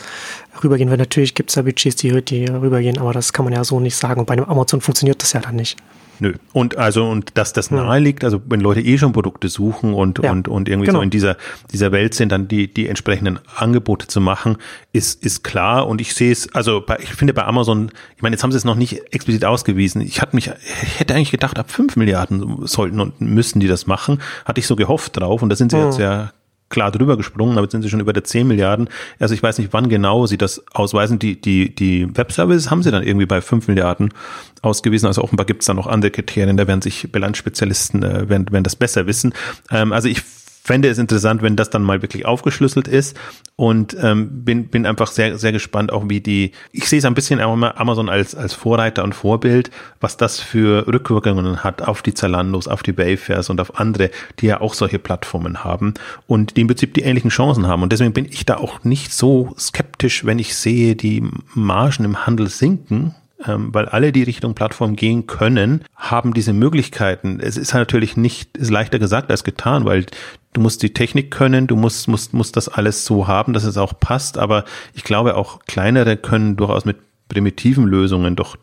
rübergehen 0.63 0.89
würde. 0.89 1.03
Natürlich 1.03 1.35
gibt 1.35 1.49
es 1.49 1.55
da 1.55 1.63
Budgets, 1.63 1.97
die, 1.97 2.21
die 2.21 2.45
rübergehen, 2.45 2.99
aber 2.99 3.11
das 3.11 3.33
kann 3.33 3.43
man 3.43 3.53
ja 3.53 3.65
so 3.65 3.81
nicht 3.81 3.97
sagen. 3.97 4.21
Und 4.21 4.27
bei 4.27 4.33
einem 4.33 4.45
Amazon 4.45 4.79
funktioniert 4.79 5.21
das 5.21 5.33
ja 5.33 5.41
dann 5.41 5.57
nicht. 5.57 5.77
Nö. 6.19 6.33
Und 6.53 6.77
also, 6.77 7.07
und 7.09 7.37
dass 7.37 7.53
das 7.53 7.69
hm. 7.69 7.77
nahe 7.77 7.99
liegt, 7.99 8.23
also 8.23 8.41
wenn 8.45 8.61
Leute 8.61 8.81
eh 8.81 8.97
schon 8.97 9.13
Produkte 9.13 9.49
suchen 9.49 9.93
und, 9.93 10.23
ja, 10.23 10.31
und, 10.31 10.47
und 10.47 10.69
irgendwie 10.69 10.87
genau. 10.87 10.99
so 10.99 11.03
in 11.03 11.09
dieser, 11.09 11.37
dieser 11.71 11.91
Welt 11.91 12.13
sind, 12.13 12.31
dann 12.31 12.47
die, 12.47 12.73
die 12.73 12.87
entsprechenden 12.87 13.39
Angebote 13.55 14.07
zu 14.07 14.21
machen, 14.21 14.57
ist, 14.93 15.23
ist 15.23 15.43
klar. 15.43 15.87
Und 15.87 16.01
ich 16.01 16.13
sehe 16.13 16.31
es, 16.31 16.53
also 16.53 16.81
bei, 16.85 16.97
ich 16.99 17.13
finde 17.13 17.33
bei 17.33 17.43
Amazon, 17.43 17.91
ich 18.15 18.21
meine, 18.21 18.35
jetzt 18.35 18.43
haben 18.43 18.51
sie 18.51 18.57
es 18.57 18.65
noch 18.65 18.75
nicht 18.75 19.13
explizit 19.13 19.45
ausgewiesen. 19.45 20.01
Ich 20.01 20.21
hatte 20.21 20.35
mich, 20.35 20.51
ich 20.83 20.99
hätte 20.99 21.13
eigentlich 21.13 21.31
gedacht, 21.31 21.59
ab 21.59 21.71
fünf 21.71 21.95
Milliarden 21.95 22.65
sollten 22.65 22.99
und 22.99 23.19
müssten 23.21 23.59
die 23.59 23.67
das 23.67 23.87
machen. 23.87 24.21
Hatte 24.45 24.59
ich 24.59 24.67
so 24.67 24.75
gehofft 24.75 25.17
drauf. 25.17 25.41
Und 25.41 25.49
da 25.49 25.55
sind 25.55 25.71
sie 25.71 25.77
hm. 25.77 25.85
jetzt 25.85 25.99
ja 25.99 26.31
klar 26.75 26.91
drüber 26.91 27.15
gesprungen, 27.15 27.57
aber 27.57 27.69
sind 27.69 27.83
sie 27.83 27.89
schon 27.89 28.01
über 28.01 28.11
der 28.11 28.25
10 28.25 28.45
Milliarden. 28.45 28.89
Also 29.17 29.33
ich 29.33 29.41
weiß 29.41 29.57
nicht, 29.59 29.71
wann 29.71 29.87
genau 29.87 30.25
sie 30.25 30.37
das 30.37 30.61
ausweisen. 30.73 31.19
Die, 31.19 31.39
die, 31.39 31.73
die 31.73 32.05
Webservices 32.17 32.69
haben 32.69 32.83
sie 32.83 32.91
dann 32.91 33.01
irgendwie 33.01 33.25
bei 33.25 33.39
5 33.39 33.69
Milliarden 33.69 34.13
ausgewiesen. 34.61 35.07
Also 35.07 35.23
offenbar 35.23 35.45
gibt 35.45 35.61
es 35.61 35.67
da 35.67 35.73
noch 35.73 35.87
andere 35.87 36.11
Kriterien, 36.11 36.57
da 36.57 36.67
werden 36.67 36.81
sich 36.81 37.09
Bilanzspezialisten, 37.13 38.03
äh, 38.03 38.27
werden, 38.27 38.51
werden 38.51 38.65
das 38.65 38.75
besser 38.75 39.07
wissen. 39.07 39.33
Ähm, 39.71 39.93
also 39.93 40.09
ich 40.09 40.21
fände 40.65 40.89
es 40.89 40.97
interessant, 40.97 41.43
wenn 41.43 41.55
das 41.55 41.69
dann 41.69 41.83
mal 41.83 42.01
wirklich 42.01 42.25
aufgeschlüsselt 42.25 42.87
ist 42.87 43.15
und 43.55 43.95
ähm, 44.01 44.43
bin, 44.43 44.67
bin 44.69 44.87
einfach 44.87 45.11
sehr, 45.11 45.37
sehr 45.37 45.51
gespannt, 45.51 45.93
auch 45.93 46.09
wie 46.09 46.21
die, 46.21 46.53
ich 46.71 46.89
sehe 46.89 46.97
es 46.97 47.05
ein 47.05 47.13
bisschen 47.13 47.39
Amazon 47.39 48.09
als, 48.09 48.33
als 48.33 48.55
Vorreiter 48.55 49.03
und 49.03 49.13
Vorbild, 49.13 49.69
was 50.01 50.17
das 50.17 50.39
für 50.39 50.87
Rückwirkungen 50.87 51.63
hat 51.63 51.83
auf 51.83 52.01
die 52.01 52.15
Zalandos, 52.15 52.67
auf 52.67 52.81
die 52.81 52.97
Wayfairs 52.97 53.51
und 53.51 53.61
auf 53.61 53.79
andere, 53.79 54.09
die 54.39 54.47
ja 54.47 54.59
auch 54.59 54.73
solche 54.73 54.97
Plattformen 54.97 55.63
haben 55.63 55.93
und 56.25 56.57
die 56.57 56.61
im 56.61 56.67
Prinzip 56.67 56.95
die 56.95 57.03
ähnlichen 57.03 57.29
Chancen 57.29 57.67
haben. 57.67 57.83
Und 57.83 57.91
deswegen 57.91 58.13
bin 58.13 58.25
ich 58.25 58.43
da 58.43 58.57
auch 58.57 58.83
nicht 58.83 59.13
so 59.13 59.53
skeptisch, 59.59 60.25
wenn 60.25 60.39
ich 60.39 60.55
sehe, 60.55 60.95
die 60.95 61.29
Margen 61.53 62.05
im 62.05 62.25
Handel 62.25 62.47
sinken, 62.47 63.13
ähm, 63.47 63.73
weil 63.73 63.85
alle, 63.85 64.11
die 64.11 64.23
Richtung 64.23 64.55
Plattform 64.55 64.95
gehen 64.95 65.27
können, 65.27 65.83
haben 65.95 66.33
diese 66.33 66.53
Möglichkeiten. 66.53 67.39
Es 67.39 67.57
ist 67.57 67.73
natürlich 67.73 68.17
nicht, 68.17 68.57
ist 68.57 68.71
leichter 68.71 68.99
gesagt 68.99 69.31
als 69.31 69.43
getan, 69.43 69.85
weil 69.85 70.05
du 70.53 70.61
musst 70.61 70.83
die 70.83 70.93
Technik 70.93 71.31
können, 71.31 71.67
du 71.67 71.75
musst, 71.75 72.07
musst, 72.07 72.33
musst 72.33 72.55
das 72.55 72.69
alles 72.69 73.05
so 73.05 73.27
haben, 73.27 73.53
dass 73.53 73.63
es 73.63 73.77
auch 73.77 73.99
passt, 73.99 74.37
aber 74.37 74.65
ich 74.93 75.03
glaube 75.03 75.35
auch 75.35 75.59
kleinere 75.65 76.17
können 76.17 76.55
durchaus 76.55 76.85
mit 76.85 76.97
primitiven 77.27 77.85
Lösungen 77.85 78.35
doch 78.35 78.57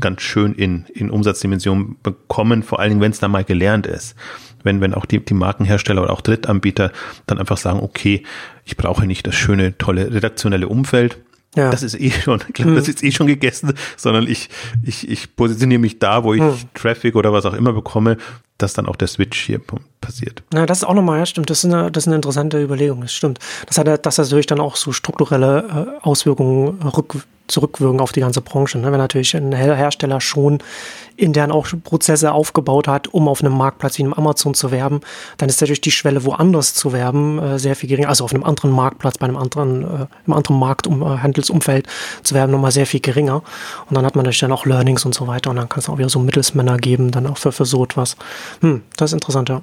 ganz 0.00 0.22
schön 0.22 0.54
in, 0.54 0.84
in 0.94 1.10
Umsatzdimensionen 1.10 1.96
bekommen, 2.02 2.62
vor 2.62 2.78
allen 2.80 2.90
Dingen, 2.90 3.00
wenn 3.00 3.10
es 3.10 3.18
dann 3.18 3.30
mal 3.30 3.44
gelernt 3.44 3.86
ist. 3.86 4.14
Wenn, 4.62 4.80
wenn 4.80 4.94
auch 4.94 5.06
die, 5.06 5.24
die 5.24 5.34
Markenhersteller 5.34 6.02
oder 6.02 6.12
auch 6.12 6.20
Drittanbieter 6.20 6.92
dann 7.26 7.38
einfach 7.38 7.56
sagen, 7.56 7.80
okay, 7.80 8.24
ich 8.64 8.76
brauche 8.76 9.06
nicht 9.06 9.26
das 9.26 9.34
schöne, 9.34 9.78
tolle 9.78 10.12
redaktionelle 10.12 10.68
Umfeld, 10.68 11.18
ja. 11.58 11.70
Das 11.70 11.82
ist 11.82 12.00
eh 12.00 12.10
schon, 12.10 12.38
glaube, 12.52 12.70
hm. 12.70 12.76
das 12.76 12.88
ist 12.88 13.02
eh 13.02 13.10
schon 13.10 13.26
gegessen, 13.26 13.74
sondern 13.96 14.26
ich, 14.26 14.48
ich, 14.82 15.08
ich 15.08 15.34
positioniere 15.34 15.80
mich 15.80 15.98
da, 15.98 16.24
wo 16.24 16.34
ich 16.34 16.40
hm. 16.40 16.54
Traffic 16.74 17.16
oder 17.16 17.32
was 17.32 17.44
auch 17.46 17.54
immer 17.54 17.72
bekomme, 17.72 18.16
dass 18.58 18.72
dann 18.72 18.86
auch 18.86 18.96
der 18.96 19.08
Switch 19.08 19.40
hier 19.40 19.60
passiert. 20.00 20.42
Ja, 20.52 20.66
das 20.66 20.78
ist 20.78 20.84
auch 20.84 20.94
nochmal, 20.94 21.18
ja, 21.18 21.26
stimmt. 21.26 21.48
Das 21.50 21.64
ist 21.64 21.72
eine, 21.72 21.90
das 21.90 22.04
ist 22.04 22.08
eine 22.08 22.16
interessante 22.16 22.62
Überlegung, 22.62 23.00
das 23.02 23.12
stimmt. 23.12 23.38
Das 23.66 23.78
hat, 23.78 24.06
das 24.06 24.18
hat 24.18 24.26
natürlich 24.26 24.46
dann 24.46 24.60
auch 24.60 24.76
so 24.76 24.92
strukturelle 24.92 25.98
äh, 26.02 26.04
Auswirkungen 26.04 26.82
rück, 26.82 27.24
zurückwirken 27.46 28.00
auf 28.00 28.12
die 28.12 28.20
ganze 28.20 28.40
Branche. 28.40 28.78
Ne? 28.78 28.90
Wenn 28.90 28.98
natürlich 28.98 29.34
ein 29.36 29.52
Hersteller 29.52 30.20
schon 30.20 30.58
intern 31.18 31.50
auch 31.50 31.68
Prozesse 31.84 32.32
aufgebaut 32.32 32.88
hat, 32.88 33.08
um 33.08 33.28
auf 33.28 33.42
einem 33.42 33.52
Marktplatz 33.52 33.98
wie 33.98 34.04
einem 34.04 34.14
Amazon 34.14 34.54
zu 34.54 34.70
werben, 34.70 35.00
dann 35.36 35.48
ist 35.48 35.60
natürlich 35.60 35.80
die 35.80 35.90
Schwelle, 35.90 36.24
woanders 36.24 36.74
zu 36.74 36.92
werben, 36.92 37.38
äh, 37.38 37.58
sehr 37.58 37.76
viel 37.76 37.88
geringer. 37.88 38.08
Also 38.08 38.24
auf 38.24 38.32
einem 38.32 38.44
anderen 38.44 38.70
Marktplatz, 38.70 39.18
bei 39.18 39.26
einem 39.26 39.36
anderen, 39.36 39.82
äh, 39.82 40.06
im 40.26 40.32
anderen 40.32 40.58
Markt, 40.58 40.86
äh, 40.86 40.90
Handelsumfeld 40.90 41.86
zu 42.22 42.34
werben, 42.34 42.52
nochmal 42.52 42.70
sehr 42.70 42.86
viel 42.86 43.00
geringer. 43.00 43.42
Und 43.88 43.96
dann 43.96 44.06
hat 44.06 44.14
man 44.14 44.24
natürlich 44.24 44.40
dann 44.40 44.52
auch 44.52 44.64
Learnings 44.64 45.04
und 45.04 45.14
so 45.14 45.26
weiter. 45.26 45.50
Und 45.50 45.56
dann 45.56 45.68
kann 45.68 45.80
es 45.80 45.88
auch 45.88 45.98
wieder 45.98 46.08
so 46.08 46.20
Mittelsmänner 46.20 46.76
geben, 46.78 47.10
dann 47.10 47.26
auch 47.26 47.38
für, 47.38 47.52
für 47.52 47.64
so 47.64 47.84
etwas. 47.84 48.16
Hm, 48.60 48.82
das 48.96 49.10
ist 49.10 49.14
interessant, 49.14 49.48
ja. 49.48 49.62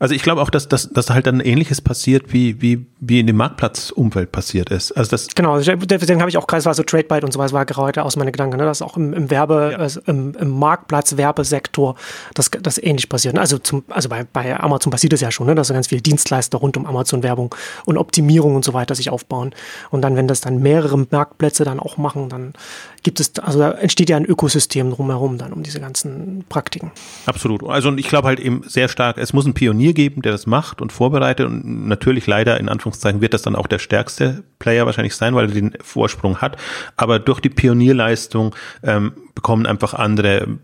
Also 0.00 0.14
ich 0.14 0.22
glaube 0.22 0.40
auch, 0.40 0.48
dass, 0.48 0.66
dass, 0.66 0.88
dass 0.88 1.10
halt 1.10 1.26
dann 1.26 1.40
ähnliches 1.40 1.82
passiert, 1.82 2.32
wie, 2.32 2.62
wie, 2.62 2.86
wie 3.00 3.20
in 3.20 3.26
dem 3.26 3.36
Marktplatzumfeld 3.36 4.32
passiert 4.32 4.70
ist. 4.70 4.92
Also 4.92 5.10
das 5.10 5.28
genau, 5.34 5.52
also 5.52 5.76
deswegen 5.76 6.20
habe 6.20 6.30
ich 6.30 6.38
auch 6.38 6.46
gerade, 6.46 6.64
war 6.64 6.72
so 6.72 6.82
Tradebyte 6.82 7.22
und 7.22 7.34
so 7.34 7.38
was 7.38 7.52
war 7.52 7.66
gerade 7.66 8.02
aus 8.02 8.16
meinen 8.16 8.32
Gedanken, 8.32 8.56
ne? 8.56 8.64
dass 8.64 8.80
auch 8.80 8.96
im, 8.96 9.12
im 9.12 9.30
Werbe, 9.30 9.70
ja. 9.72 9.78
also 9.78 10.00
im, 10.06 10.34
im 10.36 10.58
Marktplatz-Werbesektor 10.58 11.96
das, 12.32 12.50
das 12.50 12.78
ähnlich 12.78 13.10
passiert. 13.10 13.38
Also, 13.38 13.58
zum, 13.58 13.84
also 13.90 14.08
bei, 14.08 14.24
bei 14.24 14.58
Amazon 14.58 14.90
passiert 14.90 15.12
es 15.12 15.20
ja 15.20 15.30
schon, 15.30 15.46
ne? 15.46 15.54
dass 15.54 15.68
so 15.68 15.74
ganz 15.74 15.88
viele 15.88 16.00
Dienstleister 16.00 16.56
rund 16.56 16.78
um 16.78 16.86
Amazon-Werbung 16.86 17.54
und 17.84 17.98
Optimierung 17.98 18.56
und 18.56 18.64
so 18.64 18.72
weiter 18.72 18.94
sich 18.94 19.10
aufbauen. 19.10 19.54
Und 19.90 20.00
dann, 20.00 20.16
wenn 20.16 20.28
das 20.28 20.40
dann 20.40 20.60
mehrere 20.60 20.96
Marktplätze 21.10 21.64
dann 21.64 21.78
auch 21.78 21.98
machen, 21.98 22.30
dann 22.30 22.54
gibt 23.02 23.20
es, 23.20 23.38
also 23.38 23.58
da 23.58 23.72
entsteht 23.72 24.08
ja 24.08 24.16
ein 24.16 24.24
Ökosystem 24.24 24.90
drumherum 24.90 25.36
dann 25.36 25.52
um 25.52 25.62
diese 25.62 25.80
ganzen 25.80 26.44
Praktiken. 26.48 26.90
Absolut. 27.26 27.62
Also 27.64 27.94
ich 27.96 28.08
glaube 28.08 28.28
halt 28.28 28.40
eben 28.40 28.62
sehr 28.66 28.88
stark, 28.88 29.18
es 29.18 29.34
muss 29.34 29.46
ein 29.46 29.54
Pionier 29.54 29.89
geben, 29.94 30.22
der 30.22 30.32
das 30.32 30.46
macht 30.46 30.80
und 30.80 30.92
vorbereitet 30.92 31.46
und 31.46 31.88
natürlich 31.88 32.26
leider 32.26 32.58
in 32.58 32.68
Anführungszeichen 32.68 33.20
wird 33.20 33.34
das 33.34 33.42
dann 33.42 33.56
auch 33.56 33.66
der 33.66 33.78
stärkste 33.78 34.44
Player 34.58 34.86
wahrscheinlich 34.86 35.14
sein, 35.14 35.34
weil 35.34 35.48
er 35.48 35.54
den 35.54 35.72
Vorsprung 35.82 36.38
hat. 36.38 36.56
Aber 36.96 37.18
durch 37.18 37.40
die 37.40 37.48
Pionierleistung 37.48 38.54
ähm, 38.82 39.12
bekommen 39.34 39.66
einfach 39.66 39.94
andere 39.94 40.58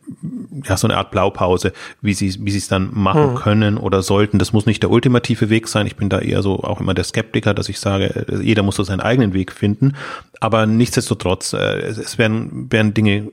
ja 0.65 0.77
so 0.77 0.87
eine 0.87 0.97
Art 0.97 1.11
Blaupause, 1.11 1.73
wie 2.01 2.15
sie 2.15 2.35
wie 2.41 2.51
sie 2.51 2.59
es 2.59 2.69
dann 2.69 2.91
machen 2.93 3.31
hm. 3.31 3.35
können 3.37 3.79
oder 3.79 4.03
sollten. 4.03 4.39
Das 4.39 4.53
muss 4.53 4.67
nicht 4.67 4.83
der 4.83 4.91
ultimative 4.91 5.51
Weg 5.51 5.69
sein. 5.69 5.87
Ich 5.87 5.97
bin 5.97 6.09
da 6.09 6.19
eher 6.19 6.43
so 6.43 6.63
auch 6.63 6.81
immer 6.81 6.95
der 6.95 7.05
Skeptiker, 7.05 7.55
dass 7.55 7.69
ich 7.69 7.81
sage, 7.81 8.27
jeder 8.43 8.63
muss 8.63 8.77
so 8.77 8.83
seinen 8.83 9.01
eigenen 9.01 9.33
Weg 9.33 9.53
finden. 9.53 9.95
Aber 10.41 10.67
nichtsdestotrotz, 10.67 11.53
äh, 11.53 11.79
es, 11.81 11.99
es 11.99 12.19
werden 12.19 12.71
werden 12.71 12.95
Dinge 12.95 13.33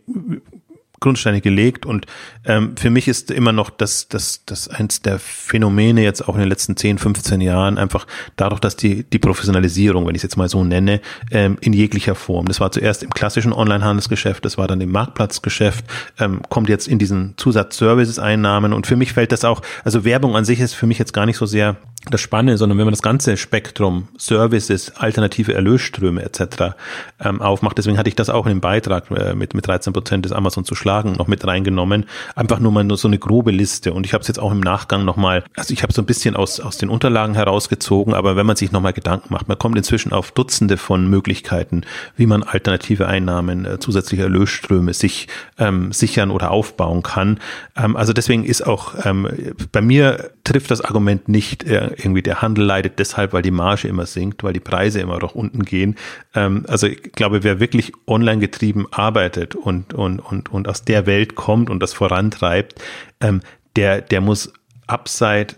Grundsteine 1.04 1.42
gelegt 1.42 1.86
und 1.86 2.08
ähm, 2.46 2.76
für 2.76 2.89
mich 2.89 3.08
ist 3.08 3.30
immer 3.30 3.52
noch 3.52 3.70
das, 3.70 4.08
das, 4.08 4.44
das 4.46 4.68
eins 4.68 5.02
der 5.02 5.20
Phänomene 5.20 6.04
jetzt 6.04 6.28
auch 6.28 6.36
in 6.36 6.39
den 6.39 6.50
letzten 6.50 6.76
10, 6.76 6.98
15 6.98 7.42
Jahren 7.42 7.78
einfach 7.78 8.08
dadurch, 8.36 8.60
dass 8.60 8.76
die, 8.76 9.04
die 9.04 9.20
Professionalisierung, 9.20 10.08
wenn 10.08 10.16
ich 10.16 10.20
es 10.20 10.24
jetzt 10.24 10.38
mal 10.38 10.50
so 10.50 10.63
nenne, 10.63 11.02
ähm, 11.32 11.58
in 11.62 11.74
jeglicher 11.74 12.16
Form, 12.16 12.48
das 12.48 12.60
war 12.60 12.72
zuerst 12.72 13.04
im 13.04 13.12
klassischen 13.12 13.54
Online-Handelsgeschäft, 13.54 14.44
das 14.46 14.58
war 14.58 14.68
dann 14.68 14.82
im 14.82 14.92
Marktplatzgeschäft, 14.92 15.86
ähm, 16.20 16.42
kommt 16.50 16.70
jetzt 16.70 16.88
in 16.88 17.00
diesen 17.00 17.34
Zusatz-Services-Einnahmen. 17.38 18.74
Und 18.74 18.88
für 18.88 18.96
mich 18.96 19.13
fällt 19.13 19.32
das 19.32 19.46
auch, 19.46 19.62
also 19.84 20.06
Werbung 20.06 20.36
an 20.36 20.46
sich 20.46 20.60
ist 20.60 20.74
für 20.74 20.88
mich 20.88 21.00
jetzt 21.00 21.13
gar 21.13 21.26
nicht 21.26 21.38
so 21.38 21.46
sehr 21.46 21.78
das 22.10 22.22
Spannende, 22.22 22.58
sondern 22.58 22.78
wenn 22.78 22.86
man 22.86 22.94
das 22.94 23.02
ganze 23.02 23.38
Spektrum 23.38 24.10
Services, 24.18 24.96
alternative 24.98 25.54
Erlösströme 25.54 26.22
etc. 26.22 26.76
Ähm, 27.22 27.42
aufmacht. 27.42 27.78
Deswegen 27.78 27.98
hatte 27.98 28.10
ich 28.10 28.16
das 28.16 28.30
auch 28.30 28.46
in 28.46 28.50
dem 28.50 28.62
Beitrag 28.62 29.10
äh, 29.12 29.34
mit, 29.36 29.54
mit 29.54 29.66
13 29.68 29.94
Prozent 29.94 30.26
des 30.26 30.34
Amazon 30.34 30.66
zu 30.66 30.76
schlagen 30.76 31.13
noch 31.13 31.28
mit 31.28 31.46
reingenommen. 31.48 32.06
Einfach 32.36 32.60
nur 32.60 32.72
mal 32.72 32.84
nur 32.84 32.98
so 32.98 33.08
eine 33.08 33.20
grobe 33.20 33.52
Liste. 33.52 33.94
Und 33.94 34.06
ich 34.06 34.13
habe 34.13 34.22
es 34.22 34.28
jetzt 34.28 34.39
auch 34.39 34.52
im 34.52 34.60
Nachgang 34.60 35.06
nochmal, 35.06 35.44
also 35.56 35.74
ich 35.74 35.84
habe 35.84 35.94
so 35.94 36.02
ein 36.02 36.06
bisschen 36.06 36.36
aus, 36.36 36.60
aus 36.60 36.78
den 36.78 36.89
Unterlagen 36.89 37.36
herausgezogen, 37.36 38.13
aber 38.13 38.36
wenn 38.36 38.46
man 38.46 38.58
sich 38.58 38.72
nochmal 38.72 38.94
Gedanken 38.94 39.34
macht, 39.34 39.48
man 39.48 39.58
kommt 39.58 39.78
inzwischen 39.78 40.12
auf 40.12 40.32
Dutzende 40.32 40.78
von 40.78 41.10
Möglichkeiten, 41.10 41.84
wie 42.18 42.26
man 42.26 42.44
alternative 42.44 43.08
Einnahmen, 43.08 43.66
äh, 43.66 43.80
zusätzliche 43.80 44.24
Erlösströme 44.24 44.94
sich 44.94 45.28
ähm, 45.58 45.94
sichern 45.94 46.32
oder 46.32 46.52
aufbauen 46.52 47.02
kann. 47.02 47.39
Ähm, 47.78 47.96
also 47.96 48.12
deswegen 48.12 48.44
ist 48.44 48.66
auch 48.66 48.94
ähm, 49.06 49.28
bei 49.72 49.82
mir 49.82 50.32
trifft 50.44 50.72
das 50.72 50.82
Argument 50.82 51.30
nicht, 51.30 51.63
äh, 51.63 51.92
irgendwie 51.97 52.21
der 52.21 52.41
Handel 52.41 52.65
leidet 52.65 52.99
deshalb, 52.99 53.34
weil 53.34 53.41
die 53.41 53.51
Marge 53.51 53.88
immer 53.88 54.06
sinkt, 54.06 54.43
weil 54.43 54.53
die 54.53 54.60
Preise 54.60 54.99
immer 54.99 55.19
noch 55.19 55.36
unten 55.36 55.63
gehen. 55.63 55.95
Ähm, 56.36 56.65
also 56.67 56.88
ich 56.88 57.13
glaube, 57.13 57.43
wer 57.43 57.60
wirklich 57.60 57.91
online 58.08 58.39
getrieben 58.39 58.88
arbeitet 58.91 59.56
und, 59.56 59.93
und, 59.93 60.19
und, 60.19 60.51
und 60.51 60.67
aus 60.67 60.84
der 60.84 61.06
Welt 61.06 61.36
kommt 61.36 61.69
und 61.69 61.79
das 61.79 61.93
vorantreibt, 61.93 62.82
ähm, 63.21 63.41
der, 63.75 64.01
der 64.01 64.21
muss 64.21 64.53
abseit 64.88 65.58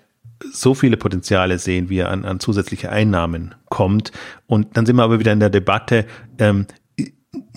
so 0.51 0.73
viele 0.73 0.97
Potenziale 0.97 1.59
sehen, 1.59 1.89
wie 1.89 1.99
er 1.99 2.11
an, 2.11 2.25
an 2.25 2.39
zusätzliche 2.39 2.91
Einnahmen 2.91 3.55
kommt. 3.69 4.11
Und 4.47 4.77
dann 4.77 4.85
sind 4.85 4.95
wir 4.97 5.03
aber 5.03 5.19
wieder 5.19 5.33
in 5.33 5.39
der 5.39 5.49
Debatte, 5.49 6.05
ähm, 6.39 6.67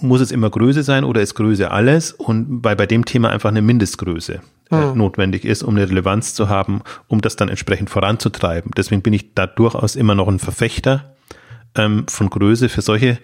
muss 0.00 0.20
es 0.20 0.30
immer 0.30 0.50
Größe 0.50 0.82
sein 0.82 1.04
oder 1.04 1.20
ist 1.20 1.34
Größe 1.34 1.70
alles? 1.70 2.12
Und 2.12 2.62
bei, 2.62 2.74
bei 2.74 2.86
dem 2.86 3.04
Thema 3.04 3.30
einfach 3.30 3.50
eine 3.50 3.62
Mindestgröße 3.62 4.40
mhm. 4.70 4.92
notwendig 4.94 5.44
ist, 5.44 5.62
um 5.62 5.76
eine 5.76 5.88
Relevanz 5.88 6.34
zu 6.34 6.48
haben, 6.48 6.82
um 7.06 7.20
das 7.20 7.36
dann 7.36 7.48
entsprechend 7.48 7.90
voranzutreiben. 7.90 8.72
Deswegen 8.76 9.02
bin 9.02 9.12
ich 9.12 9.34
da 9.34 9.46
durchaus 9.46 9.96
immer 9.96 10.14
noch 10.14 10.28
ein 10.28 10.38
Verfechter 10.38 11.14
ähm, 11.74 12.06
von 12.08 12.30
Größe 12.30 12.68
für 12.68 12.82
solche 12.82 13.18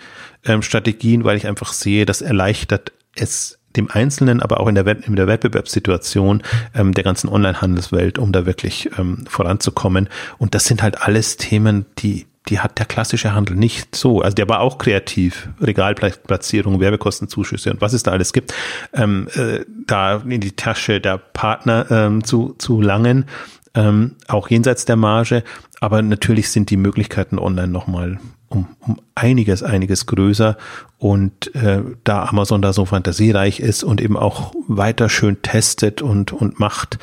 ähm, 0.44 0.62
Strategien, 0.62 1.24
weil 1.24 1.36
ich 1.36 1.46
einfach 1.46 1.72
sehe, 1.72 2.06
das 2.06 2.22
erleichtert 2.22 2.92
es 3.16 3.58
dem 3.76 3.90
Einzelnen, 3.90 4.40
aber 4.40 4.60
auch 4.60 4.68
in 4.68 4.74
der, 4.76 4.86
in 5.04 5.16
der 5.16 5.26
Wettbewerbssituation 5.26 6.42
ähm, 6.74 6.92
der 6.94 7.04
ganzen 7.04 7.28
Online-Handelswelt, 7.28 8.18
um 8.18 8.32
da 8.32 8.46
wirklich 8.46 8.90
ähm, 8.98 9.24
voranzukommen. 9.28 10.08
Und 10.38 10.54
das 10.54 10.66
sind 10.66 10.82
halt 10.82 11.02
alles 11.02 11.36
Themen, 11.36 11.86
die 11.98 12.26
die 12.48 12.61
hat 12.61 12.78
der 12.78 12.87
klassische 12.87 13.35
Handel 13.35 13.57
nicht 13.57 13.96
so. 13.96 14.20
Also 14.20 14.35
der 14.35 14.48
war 14.48 14.61
auch 14.61 14.78
kreativ, 14.78 15.48
Regalplatzierung, 15.61 16.80
Werbekostenzuschüsse 16.80 17.70
und 17.70 17.80
was 17.80 17.92
es 17.92 18.02
da 18.02 18.12
alles 18.12 18.33
gibt, 18.33 18.52
ähm, 18.92 19.28
äh, 19.35 19.61
da 19.87 20.16
in 20.16 20.40
die 20.40 20.52
Tasche 20.52 21.00
der 21.00 21.18
Partner 21.18 21.87
ähm, 21.90 22.24
zu, 22.24 22.54
zu 22.59 22.80
langen, 22.80 23.26
ähm, 23.74 24.16
auch 24.28 24.48
jenseits 24.50 24.85
der 24.85 24.96
Marge. 24.96 25.42
Aber 25.80 26.02
natürlich 26.02 26.50
sind 26.50 26.70
die 26.70 26.76
Möglichkeiten 26.76 27.38
online 27.38 27.68
nochmal 27.68 28.18
um, 28.48 28.68
um 28.80 29.00
einiges, 29.14 29.62
einiges 29.62 30.07
größer. 30.07 30.57
Und 30.98 31.54
äh, 31.54 31.83
da 32.04 32.24
Amazon 32.24 32.62
da 32.62 32.72
so 32.72 32.85
fantasiereich 32.85 33.61
ist 33.61 33.85
und 33.85 34.00
eben 34.00 34.16
auch 34.16 34.52
weiter 34.68 35.09
schön 35.09 35.42
testet 35.42 36.02
und, 36.02 36.33
und 36.33 36.61
macht, 36.61 36.98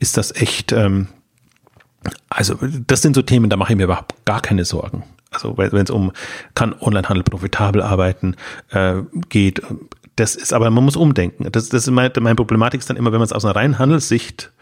ist 0.00 0.16
das 0.16 0.34
echt 0.34 0.72
ähm, 0.72 1.08
also 2.28 2.58
das 2.86 3.02
sind 3.02 3.14
so 3.14 3.22
Themen, 3.22 3.50
da 3.50 3.56
mache 3.56 3.72
ich 3.72 3.76
mir 3.76 3.84
überhaupt 3.84 4.24
gar 4.24 4.40
keine 4.40 4.64
Sorgen. 4.64 5.04
Also 5.30 5.56
wenn 5.56 5.76
es 5.76 5.90
um 5.90 6.12
kann 6.54 6.74
Onlinehandel 6.78 7.24
profitabel 7.24 7.82
arbeiten 7.82 8.36
äh, 8.70 9.02
geht, 9.28 9.62
das 10.16 10.36
ist 10.36 10.52
aber 10.52 10.70
man 10.70 10.84
muss 10.84 10.96
umdenken. 10.96 11.50
Das, 11.50 11.68
das 11.68 11.86
ist 11.86 11.90
mein, 11.90 12.10
meine 12.20 12.36
Problematik 12.36 12.80
ist 12.80 12.88
dann 12.88 12.96
immer, 12.96 13.12
wenn 13.12 13.18
man 13.18 13.26
es 13.26 13.32
aus 13.32 13.44
einer 13.44 13.56
reinen 13.56 13.78
Handelssicht 13.78 14.52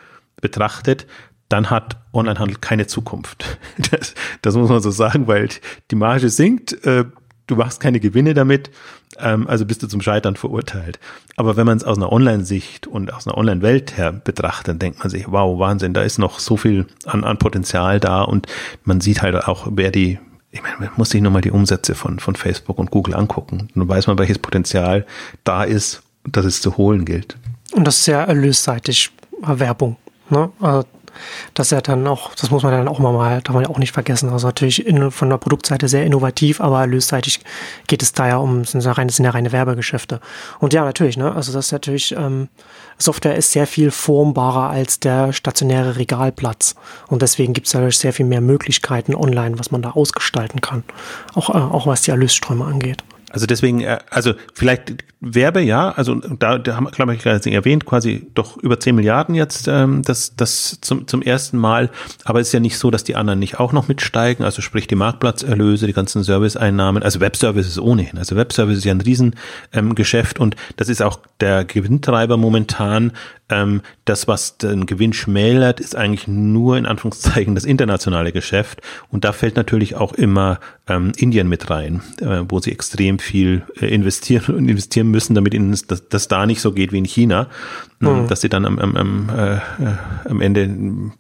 betrachtet, 0.41 1.07
dann 1.49 1.69
hat 1.69 1.99
Onlinehandel 2.13 2.57
keine 2.59 2.87
Zukunft. 2.87 3.59
Das, 3.91 4.15
das 4.41 4.55
muss 4.55 4.71
man 4.71 4.81
so 4.81 4.91
sagen, 4.91 5.27
weil 5.27 5.49
die 5.91 5.97
Marge 5.97 6.31
sinkt, 6.31 6.73
äh, 6.87 7.05
du 7.47 7.57
machst 7.57 7.81
keine 7.81 8.01
Gewinne 8.01 8.35
damit, 8.35 8.71
ähm, 9.19 9.47
also 9.47 9.67
bist 9.67 9.83
du 9.83 9.87
zum 9.87 10.01
Scheitern 10.01 10.37
verurteilt. 10.37 10.99
Aber 11.37 11.57
wenn 11.57 11.67
man 11.67 11.77
es 11.77 11.85
aus 11.85 11.97
einer 11.97 12.13
Online-Sicht 12.13 12.87
und 12.87 13.13
aus 13.13 13.27
einer 13.27 13.37
Online-Welt 13.37 13.97
her 13.97 14.13
betrachtet, 14.13 14.69
dann 14.69 14.79
denkt 14.79 15.01
man 15.01 15.11
sich, 15.11 15.27
wow, 15.29 15.59
Wahnsinn, 15.59 15.95
da 15.95 16.03
ist 16.03 16.19
noch 16.19 16.39
so 16.39 16.57
viel 16.57 16.87
an, 17.05 17.25
an 17.25 17.39
Potenzial 17.39 18.01
da 18.01 18.23
und 18.23 18.47
man 18.85 19.01
sieht 19.01 19.23
halt 19.23 19.37
auch, 19.37 19.69
wer 19.71 19.91
die, 19.91 20.19
ich 20.51 20.63
meine, 20.63 20.77
man 20.79 20.91
muss 20.97 21.11
sich 21.11 21.21
nur 21.21 21.33
mal 21.33 21.41
die 21.41 21.51
Umsätze 21.51 21.95
von, 21.95 22.19
von 22.19 22.37
Facebook 22.37 22.79
und 22.79 22.91
Google 22.91 23.15
angucken. 23.15 23.69
Dann 23.75 23.89
weiß 23.89 24.07
man, 24.07 24.19
welches 24.19 24.39
Potenzial 24.39 25.07
da 25.45 25.65
ist, 25.65 26.03
dass 26.25 26.45
es 26.45 26.61
zu 26.61 26.77
holen 26.77 27.05
gilt. 27.05 27.37
Und 27.73 27.87
das 27.87 28.01
ist 28.01 28.07
ja 28.07 28.23
erlösseitig 28.23 29.11
Werbung. 29.41 29.97
Ne? 30.31 30.51
Also 30.61 30.87
dass 31.55 31.73
er 31.73 31.83
dann 31.83 32.07
auch, 32.07 32.35
das 32.35 32.51
muss 32.51 32.63
man 32.63 32.73
dann 32.73 32.89
auch 32.89 32.99
mal, 32.99 33.41
darf 33.43 33.55
man 33.55 33.67
auch 33.67 33.79
nicht 33.79 33.93
vergessen, 33.93 34.31
also 34.31 34.47
natürlich 34.47 34.87
in, 34.87 35.11
von 35.11 35.31
der 35.31 35.39
Produktseite 35.39 35.89
sehr 35.89 36.05
innovativ, 36.05 36.61
aber 36.61 36.81
erlösseitig 36.81 37.41
geht 37.87 38.03
es 38.03 38.13
da 38.13 38.29
ja 38.29 38.37
um, 38.37 38.65
sind 38.65 38.85
ja 38.85 38.93
reine, 38.93 39.11
sind 39.11 39.25
ja 39.25 39.31
reine 39.31 39.53
Werbegeschäfte. 39.53 40.21
Und 40.59 40.73
ja, 40.73 40.85
natürlich, 40.85 41.17
ne, 41.17 41.35
also 41.35 41.53
das 41.53 41.67
ist 41.67 41.73
natürlich, 41.73 42.15
ähm, 42.17 42.49
Software 42.99 43.37
ist 43.37 43.53
sehr 43.53 43.67
viel 43.67 43.91
formbarer 43.91 44.71
als 44.71 45.01
der 45.01 45.33
stationäre 45.33 45.97
Regalplatz. 45.97 46.75
Und 47.09 47.23
deswegen 47.23 47.53
gibt 47.53 47.67
es 47.67 47.75
natürlich 47.75 47.99
sehr 47.99 48.13
viel 48.13 48.27
mehr 48.27 48.41
Möglichkeiten 48.41 49.15
online, 49.15 49.59
was 49.59 49.71
man 49.71 49.83
da 49.83 49.91
ausgestalten 49.91 50.61
kann. 50.61 50.85
Auch, 51.35 51.51
äh, 51.51 51.59
auch 51.59 51.87
was 51.87 52.03
die 52.03 52.11
Erlösströme 52.11 52.65
angeht. 52.65 53.03
Also 53.33 53.47
deswegen, 53.47 53.81
äh, 53.81 53.99
also 54.11 54.35
vielleicht 54.55 55.05
Werbe, 55.21 55.61
ja, 55.61 55.91
also 55.91 56.17
da, 56.17 56.59
da 56.59 56.77
haben 56.77 56.85
wir, 56.85 56.91
glaube 56.91 57.15
ich, 57.15 57.23
gerade 57.23 57.51
erwähnt, 57.51 57.87
quasi 57.87 58.27
doch 58.35 58.57
über 58.57 58.79
10 58.79 58.95
Milliarden 58.95 59.35
jetzt, 59.35 59.69
ähm, 59.69 60.03
das, 60.03 60.35
das 60.37 60.79
zum, 60.81 61.07
zum 61.07 61.23
ersten 61.23 61.59
Mal. 61.59 61.91
Aber 62.25 62.41
es 62.41 62.49
ist 62.49 62.53
ja 62.53 62.61
nicht 62.61 62.77
so, 62.77 62.91
dass 62.91 63.05
die 63.05 63.17
anderen 63.17 63.39
nicht 63.39 63.61
auch 63.61 63.73
noch 63.73 63.89
mitsteigen, 63.89 64.45
also 64.45 64.63
sprich 64.63 64.89
die 64.89 64.97
Marktplatzerlöse, 64.97 65.87
die 65.87 65.93
ganzen 65.93 66.25
Serviceeinnahmen, 66.25 67.03
also 67.03 67.21
Webservices 67.21 67.79
ohnehin. 67.79 68.19
Also 68.19 68.37
Webservice 68.37 68.79
ist 68.79 68.85
ja 68.85 68.93
ein 68.93 69.01
Riesengeschäft 69.01 70.39
ähm, 70.39 70.43
und 70.43 70.57
das 70.77 70.89
ist 70.89 71.03
auch 71.03 71.21
der 71.41 71.65
Gewinntreiber 71.65 72.37
momentan. 72.37 73.13
Ähm, 73.53 73.83
das, 74.07 74.27
was 74.27 74.57
den 74.57 74.87
Gewinn 74.87 75.13
schmälert, 75.13 75.79
ist 75.79 75.95
eigentlich 75.95 76.27
nur 76.27 76.79
in 76.79 76.87
Anführungszeichen 76.87 77.55
das 77.55 77.65
internationale 77.65 78.33
Geschäft. 78.33 78.81
Und 79.11 79.25
da 79.25 79.33
fällt 79.33 79.57
natürlich 79.57 79.95
auch 79.95 80.15
immer 80.15 80.59
ähm, 80.89 81.13
Indien 81.17 81.49
mit 81.51 81.69
rein, 81.69 82.03
äh, 82.21 82.45
wo 82.49 82.61
sie 82.61 82.73
extrem 82.73 83.19
viel 83.19 83.63
äh, 83.79 83.87
investieren 83.87 84.55
und 84.57 84.69
investieren 84.69 85.09
müssen, 85.09 85.35
damit 85.35 85.53
ihnen 85.53 85.77
das, 85.87 86.09
das 86.09 86.29
da 86.29 86.47
nicht 86.47 86.63
so 86.63 86.73
geht 86.73 86.93
wie 86.93 86.99
in 86.99 87.05
China 87.05 87.49
mhm. 88.03 88.29
dass 88.29 88.41
sie 88.41 88.49
dann 88.49 88.65
am, 88.65 88.79
am, 88.79 88.97
am, 88.97 89.29
äh, 89.29 90.29
am 90.29 90.41
Ende 90.41 90.69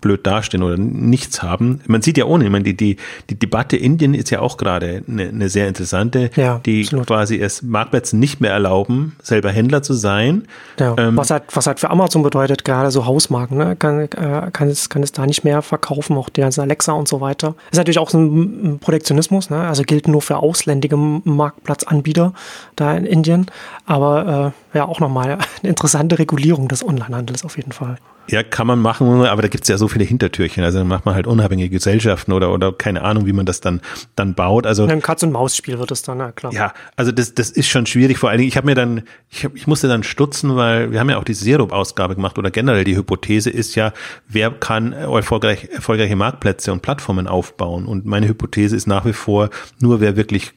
blöd 0.00 0.26
dastehen 0.26 0.62
oder 0.62 0.76
nichts 0.76 1.42
haben. 1.42 1.80
Man 1.86 2.02
sieht 2.02 2.18
ja 2.18 2.24
ohne, 2.24 2.44
ich 2.44 2.50
meine, 2.50 2.64
die, 2.64 2.76
die, 2.76 2.96
die 3.30 3.38
Debatte 3.38 3.76
Indien 3.76 4.14
ist 4.14 4.30
ja 4.30 4.40
auch 4.40 4.56
gerade 4.56 5.02
eine, 5.08 5.28
eine 5.28 5.48
sehr 5.48 5.68
interessante, 5.68 6.30
ja, 6.36 6.60
die 6.64 6.82
absolut. 6.82 7.06
quasi 7.06 7.38
es 7.38 7.62
Marktplätzen 7.62 8.18
nicht 8.18 8.40
mehr 8.40 8.52
erlauben, 8.52 9.16
selber 9.22 9.50
Händler 9.50 9.82
zu 9.82 9.94
sein. 9.94 10.48
Ja, 10.78 10.94
ähm, 10.98 11.16
was, 11.16 11.30
halt, 11.30 11.44
was 11.52 11.66
halt 11.66 11.80
für 11.80 11.90
Amazon 11.90 12.22
bedeutet, 12.22 12.64
gerade 12.64 12.90
so 12.90 13.06
Hausmarken, 13.06 13.58
ne? 13.58 13.76
kann, 13.76 14.00
äh, 14.00 14.50
kann, 14.52 14.68
es, 14.68 14.88
kann 14.88 15.02
es 15.02 15.12
da 15.12 15.26
nicht 15.26 15.44
mehr 15.44 15.62
verkaufen, 15.62 16.16
auch 16.16 16.28
der 16.28 16.50
Alexa 16.56 16.92
und 16.92 17.08
so 17.08 17.20
weiter. 17.20 17.54
Ist 17.70 17.78
natürlich 17.78 17.98
auch 17.98 18.10
so 18.10 18.18
ein 18.18 18.78
Protektionismus, 18.80 19.50
ne? 19.50 19.60
also 19.60 19.82
gilt 19.82 20.08
nur 20.08 20.22
für 20.22 20.38
ausländige 20.38 20.96
Marktplatzanbieter 20.96 22.34
da 22.76 22.94
in 22.94 23.06
Indien, 23.06 23.46
aber 23.86 24.54
äh, 24.72 24.78
ja 24.78 24.86
auch 24.86 25.00
nochmal 25.00 25.32
eine 25.32 25.38
interessante 25.62 26.18
Regulierung 26.18 26.68
des 26.72 26.84
Onlinehandels 26.84 27.44
auf 27.44 27.56
jeden 27.56 27.72
Fall. 27.72 27.96
Ja, 28.28 28.42
kann 28.44 28.68
man 28.68 28.78
machen, 28.78 29.26
aber 29.26 29.42
da 29.42 29.48
gibt 29.48 29.64
es 29.64 29.68
ja 29.68 29.76
so 29.76 29.88
viele 29.88 30.04
Hintertürchen. 30.04 30.62
Also 30.62 30.78
dann 30.78 30.86
macht 30.86 31.04
man 31.04 31.14
halt 31.14 31.26
unabhängige 31.26 31.70
Gesellschaften 31.70 32.32
oder, 32.32 32.52
oder 32.52 32.72
keine 32.72 33.02
Ahnung, 33.02 33.26
wie 33.26 33.32
man 33.32 33.46
das 33.46 33.60
dann, 33.60 33.80
dann 34.14 34.34
baut. 34.34 34.64
Also 34.64 34.86
ein 34.86 35.02
Katz-und-Maus-Spiel 35.02 35.78
wird 35.78 35.90
es 35.90 36.02
dann, 36.02 36.18
ja 36.20 36.30
klar. 36.30 36.52
Ja, 36.52 36.72
also 36.94 37.10
das, 37.10 37.34
das 37.34 37.50
ist 37.50 37.68
schon 37.68 37.86
schwierig. 37.86 38.18
Vor 38.18 38.30
allen 38.30 38.38
Dingen, 38.38 38.48
ich 38.48 38.56
habe 38.56 38.66
mir 38.66 38.76
dann, 38.76 39.02
ich, 39.28 39.44
hab, 39.44 39.56
ich 39.56 39.66
musste 39.66 39.88
dann 39.88 40.04
stutzen, 40.04 40.56
weil 40.56 40.92
wir 40.92 41.00
haben 41.00 41.10
ja 41.10 41.18
auch 41.18 41.24
die 41.24 41.34
Serup-Ausgabe 41.34 42.14
gemacht 42.14 42.38
oder 42.38 42.50
generell 42.50 42.84
die 42.84 42.96
Hypothese 42.96 43.50
ist 43.50 43.74
ja, 43.74 43.92
wer 44.28 44.50
kann 44.50 44.92
erfolgreich, 44.92 45.68
erfolgreiche 45.72 46.14
Marktplätze 46.14 46.72
und 46.72 46.80
Plattformen 46.80 47.26
aufbauen? 47.26 47.86
Und 47.86 48.06
meine 48.06 48.28
Hypothese 48.28 48.76
ist 48.76 48.86
nach 48.86 49.04
wie 49.04 49.12
vor, 49.12 49.50
nur 49.80 50.00
wer 50.00 50.16
wirklich 50.16 50.52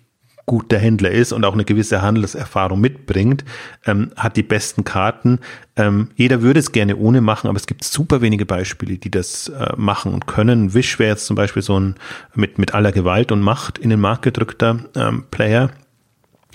gut 0.45 0.71
der 0.71 0.79
Händler 0.79 1.11
ist 1.11 1.33
und 1.33 1.43
auch 1.43 1.53
eine 1.53 1.65
gewisse 1.65 2.01
Handelserfahrung 2.01 2.79
mitbringt, 2.79 3.43
ähm, 3.85 4.11
hat 4.15 4.37
die 4.37 4.43
besten 4.43 4.83
Karten. 4.83 5.39
Ähm, 5.75 6.09
jeder 6.15 6.41
würde 6.41 6.59
es 6.59 6.71
gerne 6.71 6.97
ohne 6.97 7.21
machen, 7.21 7.47
aber 7.47 7.57
es 7.57 7.67
gibt 7.67 7.83
super 7.83 8.21
wenige 8.21 8.45
Beispiele, 8.45 8.97
die 8.97 9.09
das 9.09 9.49
äh, 9.49 9.73
machen 9.75 10.13
und 10.13 10.27
können. 10.27 10.73
Wish 10.73 10.99
wäre 10.99 11.11
jetzt 11.11 11.25
zum 11.25 11.35
Beispiel 11.35 11.61
so 11.61 11.79
ein 11.79 11.95
mit, 12.35 12.59
mit 12.59 12.73
aller 12.75 12.91
Gewalt 12.91 13.31
und 13.31 13.41
Macht 13.41 13.77
in 13.79 13.89
den 13.89 13.99
Markt 13.99 14.21
gedrückter 14.21 14.79
ähm, 14.95 15.25
Player. 15.31 15.71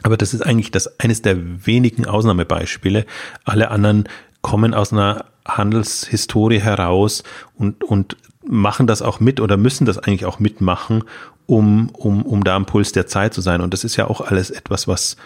Aber 0.02 0.16
das 0.16 0.34
ist 0.34 0.42
eigentlich 0.42 0.70
das 0.70 1.00
eines 1.00 1.22
der 1.22 1.66
wenigen 1.66 2.06
Ausnahmebeispiele. 2.06 3.06
Alle 3.44 3.70
anderen 3.70 4.08
kommen 4.40 4.72
aus 4.72 4.92
einer 4.92 5.26
Handelshistorie 5.46 6.60
heraus 6.60 7.22
und, 7.54 7.84
und 7.84 8.16
machen 8.46 8.86
das 8.86 9.02
auch 9.02 9.20
mit 9.20 9.40
oder 9.40 9.56
müssen 9.56 9.84
das 9.84 9.98
eigentlich 9.98 10.24
auch 10.24 10.38
mitmachen, 10.38 11.04
um, 11.50 11.90
um, 11.94 12.22
um 12.22 12.44
da 12.44 12.54
am 12.54 12.64
Puls 12.64 12.92
der 12.92 13.08
Zeit 13.08 13.34
zu 13.34 13.40
sein. 13.40 13.60
Und 13.60 13.74
das 13.74 13.82
ist 13.82 13.96
ja 13.96 14.06
auch 14.06 14.20
alles 14.20 14.50
etwas, 14.50 14.86
was, 14.86 15.16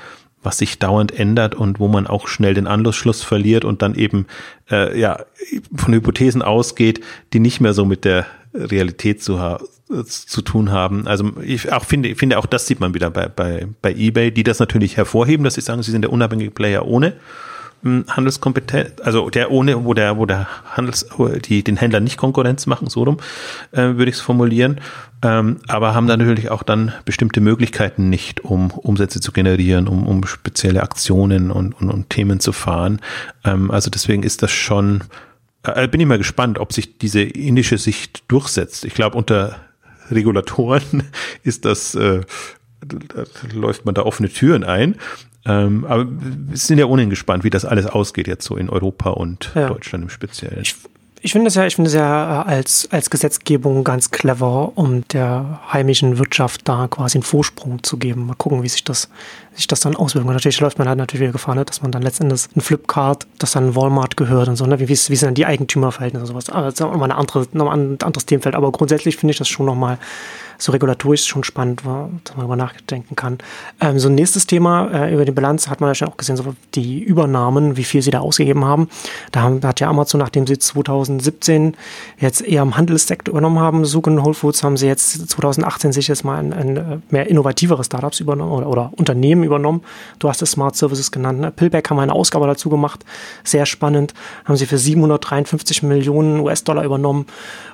was 0.43 0.57
sich 0.57 0.79
dauernd 0.79 1.12
ändert 1.12 1.55
und 1.55 1.79
wo 1.81 1.87
man 1.87 2.07
auch 2.07 2.29
schnell 2.29 2.55
den 2.55 2.66
Anschluss 2.66 3.22
verliert 3.22 3.66
und 3.66 3.83
dann 3.83 3.95
eben 3.95 4.27
äh, 4.70 4.99
ja 4.99 5.18
von 5.77 5.93
Hypothesen 5.93 6.41
ausgeht, 6.41 7.03
die 7.35 7.41
nicht 7.41 7.61
mehr 7.61 7.75
so 7.75 7.85
mit 7.85 8.07
der 8.07 8.27
Realität 8.55 9.22
zu, 9.22 9.39
zu 10.03 10.43
tun 10.43 10.72
haben. 10.72 11.07
Also 11.07 11.31
ich 11.43 11.70
auch 11.70 11.85
finde, 11.85 12.14
finde 12.14 12.39
auch 12.39 12.47
das 12.47 12.66
sieht 12.66 12.81
man 12.81 12.95
wieder 12.95 13.11
bei, 13.11 13.29
bei, 13.29 13.66
bei 13.83 13.93
eBay, 13.93 14.31
die 14.31 14.45
das 14.45 14.59
natürlich 14.61 14.97
hervorheben, 14.97 15.45
dass 15.45 15.55
sie 15.55 15.61
sagen, 15.61 15.83
sie 15.83 15.91
sind 15.91 16.03
der 16.03 16.12
unabhängige 16.12 16.53
Player 16.53 16.87
ohne 16.87 17.12
Handelskompetenz, 17.85 19.01
also 19.03 19.28
der 19.30 19.51
ohne, 19.51 19.85
wo 19.85 19.95
der, 19.95 20.16
wo 20.16 20.26
der 20.26 20.49
Handels, 20.72 21.07
die 21.45 21.62
den 21.62 21.76
Händlern 21.76 22.05
nicht 22.05 22.16
Konkurrenz 22.16 22.66
machen, 22.66 22.89
so 22.89 23.05
rum, 23.05 23.18
äh, 23.72 23.82
würde 23.82 24.09
ich 24.09 24.16
es 24.16 24.20
formulieren. 24.20 24.80
Ähm, 25.22 25.59
aber 25.68 25.95
haben 25.95 26.07
da 26.07 26.16
natürlich 26.16 26.51
auch 26.51 26.62
dann 26.62 26.93
bestimmte 27.05 27.41
Möglichkeiten 27.41 28.11
nicht, 28.11 28.45
um 28.45 28.70
Umsätze 28.70 29.20
zu 29.20 29.32
generieren, 29.32 29.89
um, 29.89 30.07
um 30.07 30.26
spezielle 30.26 30.82
Aktionen 30.82 31.51
und, 31.51 31.72
und, 31.80 31.91
und 31.91 32.11
Themen 32.11 32.41
zu 32.41 32.53
fahren. 32.53 33.01
Ähm, 33.45 33.70
also 33.70 33.91
deswegen 33.91 34.22
ist 34.22 34.43
das 34.43 34.51
schon, 34.51 35.05
äh, 35.62 35.89
bin 35.89 36.01
ich 36.01 36.07
mal 36.07 36.18
gespannt, 36.18 36.59
ob 36.59 36.72
sich 36.72 36.99
diese 36.99 37.22
indische 37.22 37.78
Sicht 37.78 38.24
durchsetzt. 38.28 38.85
Ich 38.85 38.95
glaube, 38.95 39.16
unter 39.16 39.57
Regulatoren 40.11 41.05
ist 41.43 41.64
das, 41.64 41.95
äh, 41.95 42.20
läuft 43.53 43.87
man 43.87 43.95
da 43.95 44.03
offene 44.03 44.28
Türen 44.28 44.64
ein. 44.64 44.97
Ähm, 45.47 45.84
aber 45.86 46.07
wir 46.09 46.57
sind 46.57 46.78
ja 46.78 46.86
ohnehin 46.86 47.11
gespannt, 47.11 47.45
wie 47.45 47.51
das 47.51 47.64
alles 47.64 47.86
ausgeht 47.86 48.26
jetzt 48.26 48.45
so 48.45 48.57
in 48.57 48.70
Europa 48.70 49.11
und 49.11 49.51
ja. 49.55 49.68
Deutschland 49.68 50.05
im 50.05 50.11
Speziellen. 50.11 50.61
Ich, 50.62 50.74
ich 51.20 51.32
finde 51.32 51.49
es 51.49 51.55
ja, 51.55 51.66
ich 51.66 51.74
finde 51.74 51.88
es 51.88 51.95
ja 51.95 52.42
äh, 52.42 52.47
als, 52.47 52.88
als 52.90 53.11
Gesetzgebung 53.11 53.84
ganz 53.84 54.11
clever, 54.11 54.72
um 54.74 55.07
der 55.09 55.61
heimischen 55.70 56.16
Wirtschaft 56.18 56.62
da 56.64 56.88
quasi 56.88 57.18
einen 57.18 57.22
Vorsprung 57.24 57.82
zu 57.82 57.99
geben. 57.99 58.26
Mal 58.26 58.36
gucken, 58.36 58.62
wie 58.62 58.68
sich 58.68 58.84
das, 58.84 59.11
sich 59.55 59.66
das 59.66 59.80
dann 59.80 59.97
auswirkt. 59.97 60.26
Und 60.26 60.32
natürlich 60.32 60.61
läuft 60.61 60.78
man 60.78 60.88
halt 60.88 60.97
natürlich 60.97 61.22
wieder 61.22 61.32
Gefahr, 61.32 61.55
ne, 61.55 61.66
dass 61.66 61.82
man 61.82 61.92
dann 61.92 62.03
letztendlich 62.03 62.47
ein 62.57 62.62
Flipkart, 62.62 63.26
das 63.38 63.53
dann 63.53 63.76
Walmart 63.76 64.16
gehört 64.16 64.49
und 64.49 64.57
so, 64.57 64.64
ne? 64.64 64.80
wie, 64.80 64.88
wie, 64.88 64.92
wie 64.92 65.16
sind 65.16 65.22
dann 65.22 65.34
die 65.34 65.45
Eigentümerverhältnisse 65.45 66.22
und 66.22 66.28
sowas. 66.28 66.49
Aber 66.49 66.66
das 66.66 66.74
ist 66.74 66.82
auch 66.82 66.90
nochmal 66.90 67.11
eine 67.11 67.18
andere, 67.18 67.47
noch 67.53 67.70
ein 67.70 67.99
anderes 68.03 68.24
Themenfeld. 68.24 68.55
Aber 68.55 68.72
grundsätzlich 68.72 69.16
finde 69.16 69.32
ich 69.32 69.38
das 69.38 69.49
schon 69.49 69.66
nochmal 69.66 69.99
so 70.59 70.73
regulatorisch 70.73 71.27
schon 71.27 71.45
spannend, 71.45 71.81
dass 71.81 71.87
man 71.87 72.21
darüber 72.37 72.57
nachdenken 72.57 73.17
kann. 73.17 73.39
Ähm, 73.81 73.99
so 73.99 74.09
ein 74.09 74.15
nächstes 74.15 74.47
Thema 74.47 74.89
äh, 74.93 75.15
über 75.15 75.25
die 75.25 75.33
Bilanz 75.33 75.69
hat 75.69 75.81
man 75.81 75.91
ja 75.91 75.95
schon 75.95 76.09
auch 76.09 76.17
gesehen, 76.17 76.37
so 76.37 76.55
die 76.75 77.03
Übernahmen, 77.03 77.77
wie 77.77 77.85
viel 77.85 78.03
sie 78.03 78.11
da 78.11 78.21
ausgegeben 78.21 78.65
haben. 78.65 78.89
Da, 79.33 79.43
haben, 79.43 79.63
hat 79.63 79.81
ja 79.81 79.89
Amazon, 79.89 80.21
nachdem 80.21 80.47
sie 80.47 80.59
2017 80.59 81.77
jetzt 82.19 82.43
eher 82.43 82.63
im 82.63 82.77
Handelssektor 82.77 83.33
übernommen 83.33 83.59
haben, 83.59 83.85
und 83.85 84.25
Whole 84.25 84.35
Foods, 84.35 84.63
haben 84.63 84.77
sie 84.77 84.87
jetzt 84.87 85.29
2018 85.31 85.93
sich 85.93 86.09
jetzt 86.09 86.25
mal 86.25 86.39
ein, 86.39 86.53
ein 86.53 86.77
äh, 86.77 86.83
mehr 87.11 87.27
innovativere 87.29 87.85
Startups 87.85 88.21
übernommen 88.21 88.53
oder, 88.53 88.69
oder, 88.69 88.93
Unternehmen 88.97 89.45
übernommen. 89.45 89.83
Du 90.19 90.29
hast 90.29 90.43
es 90.43 90.53
Smart 90.53 90.77
Services 90.77 91.11
genannt. 91.11 91.41
Ne? 91.41 91.51
Pillback 91.51 91.91
haben 91.91 91.99
eine 91.99 92.13
Ausgabe 92.13 92.47
dazu 92.47 92.69
gemacht. 92.69 93.05
Sehr 93.43 93.67
spannend. 93.67 94.15
Haben 94.45 94.57
sie 94.57 94.67
für 94.67 94.79
753 94.79 95.83
Millionen 95.83 96.41
US-Dollar 96.41 96.85
übernommen 96.85 97.27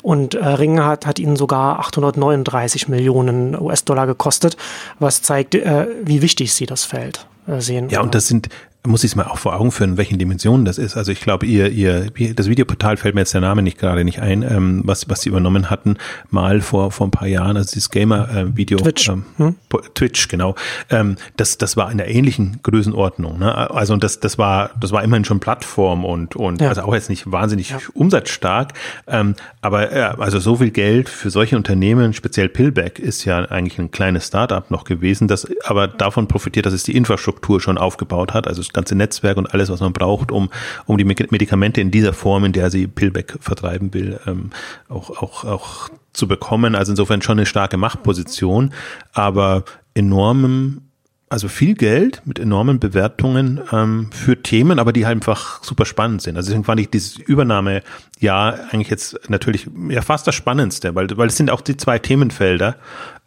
und 0.02 0.34
äh, 0.34 0.46
Ring 0.46 0.80
hat, 0.80 1.06
hat 1.06 1.18
ihnen 1.18 1.36
sogar 1.36 1.80
839 1.80 2.79
Millionen 2.88 3.58
US-Dollar 3.60 4.06
gekostet, 4.06 4.56
was 4.98 5.22
zeigt, 5.22 5.54
äh, 5.54 5.86
wie 6.02 6.22
wichtig 6.22 6.54
sie 6.54 6.66
das 6.66 6.84
Feld 6.84 7.26
äh, 7.46 7.60
sehen. 7.60 7.88
Ja, 7.88 8.00
und 8.00 8.14
das 8.14 8.26
sind 8.26 8.48
muss 8.86 9.04
ich 9.04 9.10
es 9.10 9.16
mal 9.16 9.26
auch 9.26 9.36
vor 9.36 9.54
Augen 9.54 9.72
führen, 9.72 9.98
welchen 9.98 10.18
Dimensionen 10.18 10.64
das 10.64 10.78
ist. 10.78 10.96
Also 10.96 11.12
ich 11.12 11.20
glaube, 11.20 11.44
ihr, 11.44 11.70
ihr, 11.70 12.10
das 12.34 12.48
Videoportal 12.48 12.96
fällt 12.96 13.14
mir 13.14 13.20
jetzt 13.20 13.34
der 13.34 13.42
Name 13.42 13.62
nicht 13.62 13.78
gerade 13.78 14.04
nicht 14.04 14.20
ein, 14.20 14.42
ähm, 14.42 14.80
was, 14.84 15.10
was 15.10 15.20
sie 15.20 15.28
übernommen 15.28 15.68
hatten, 15.68 15.98
mal 16.30 16.62
vor, 16.62 16.90
vor 16.90 17.06
ein 17.06 17.10
paar 17.10 17.28
Jahren, 17.28 17.58
also 17.58 17.72
dieses 17.72 17.90
Gamer-Video. 17.90 18.78
Äh, 18.78 18.82
Twitch. 18.82 19.08
Ähm, 19.08 19.24
hm? 19.36 19.56
Twitch, 19.94 20.28
genau. 20.28 20.54
Ähm, 20.88 21.16
das, 21.36 21.58
das 21.58 21.76
war 21.76 21.92
in 21.92 22.00
einer 22.00 22.08
ähnlichen 22.08 22.60
Größenordnung. 22.62 23.38
Ne? 23.38 23.70
Also 23.70 23.96
das, 23.96 24.18
das 24.20 24.38
war, 24.38 24.70
das 24.80 24.92
war 24.92 25.04
immerhin 25.04 25.26
schon 25.26 25.40
Plattform 25.40 26.06
und, 26.06 26.34
und 26.34 26.62
ja. 26.62 26.70
also 26.70 26.82
auch 26.82 26.94
jetzt 26.94 27.10
nicht 27.10 27.30
wahnsinnig 27.30 27.70
ja. 27.70 27.78
umsatzstark. 27.92 28.72
Ähm, 29.06 29.34
aber 29.60 29.94
ja, 29.94 30.18
also 30.18 30.38
so 30.38 30.56
viel 30.56 30.70
Geld 30.70 31.10
für 31.10 31.28
solche 31.28 31.54
Unternehmen, 31.54 32.14
speziell 32.14 32.48
Pillback, 32.48 32.98
ist 32.98 33.26
ja 33.26 33.44
eigentlich 33.44 33.78
ein 33.78 33.90
kleines 33.90 34.28
Startup 34.28 34.70
noch 34.70 34.84
gewesen, 34.84 35.28
das 35.28 35.46
aber 35.64 35.86
davon 35.86 36.28
profitiert, 36.28 36.64
dass 36.64 36.72
es 36.72 36.82
die 36.82 36.96
Infrastruktur 36.96 37.60
schon 37.60 37.76
aufgebaut 37.76 38.32
hat. 38.32 38.48
Also 38.48 38.69
ganze 38.72 38.94
Netzwerk 38.94 39.36
und 39.36 39.52
alles, 39.52 39.70
was 39.70 39.80
man 39.80 39.92
braucht, 39.92 40.30
um, 40.30 40.50
um 40.86 40.98
die 40.98 41.04
Medikamente 41.04 41.80
in 41.80 41.90
dieser 41.90 42.12
Form, 42.12 42.44
in 42.44 42.52
der 42.52 42.70
sie 42.70 42.86
Pillback 42.86 43.38
vertreiben 43.40 43.92
will, 43.94 44.20
ähm, 44.26 44.50
auch, 44.88 45.10
auch, 45.10 45.44
auch 45.44 45.88
zu 46.12 46.28
bekommen. 46.28 46.74
Also 46.74 46.92
insofern 46.92 47.22
schon 47.22 47.38
eine 47.38 47.46
starke 47.46 47.76
Machtposition, 47.76 48.72
aber 49.12 49.64
enormem 49.94 50.82
also 51.30 51.46
viel 51.46 51.74
Geld 51.74 52.22
mit 52.24 52.40
enormen 52.40 52.80
Bewertungen 52.80 53.60
ähm, 53.72 54.10
für 54.12 54.42
Themen, 54.42 54.80
aber 54.80 54.92
die 54.92 55.06
halt 55.06 55.20
einfach 55.20 55.62
super 55.62 55.84
spannend 55.84 56.22
sind. 56.22 56.36
Also 56.36 56.48
deswegen 56.48 56.64
fand 56.64 56.80
ich 56.80 56.90
dieses 56.90 57.18
Übernahme 57.18 57.82
ja 58.18 58.48
eigentlich 58.70 58.88
jetzt 58.88 59.30
natürlich 59.30 59.68
ja 59.88 60.02
fast 60.02 60.26
das 60.26 60.34
Spannendste, 60.34 60.96
weil, 60.96 61.06
weil 61.16 61.28
es 61.28 61.36
sind 61.36 61.50
auch 61.50 61.60
die 61.60 61.76
zwei 61.76 62.00
Themenfelder, 62.00 62.76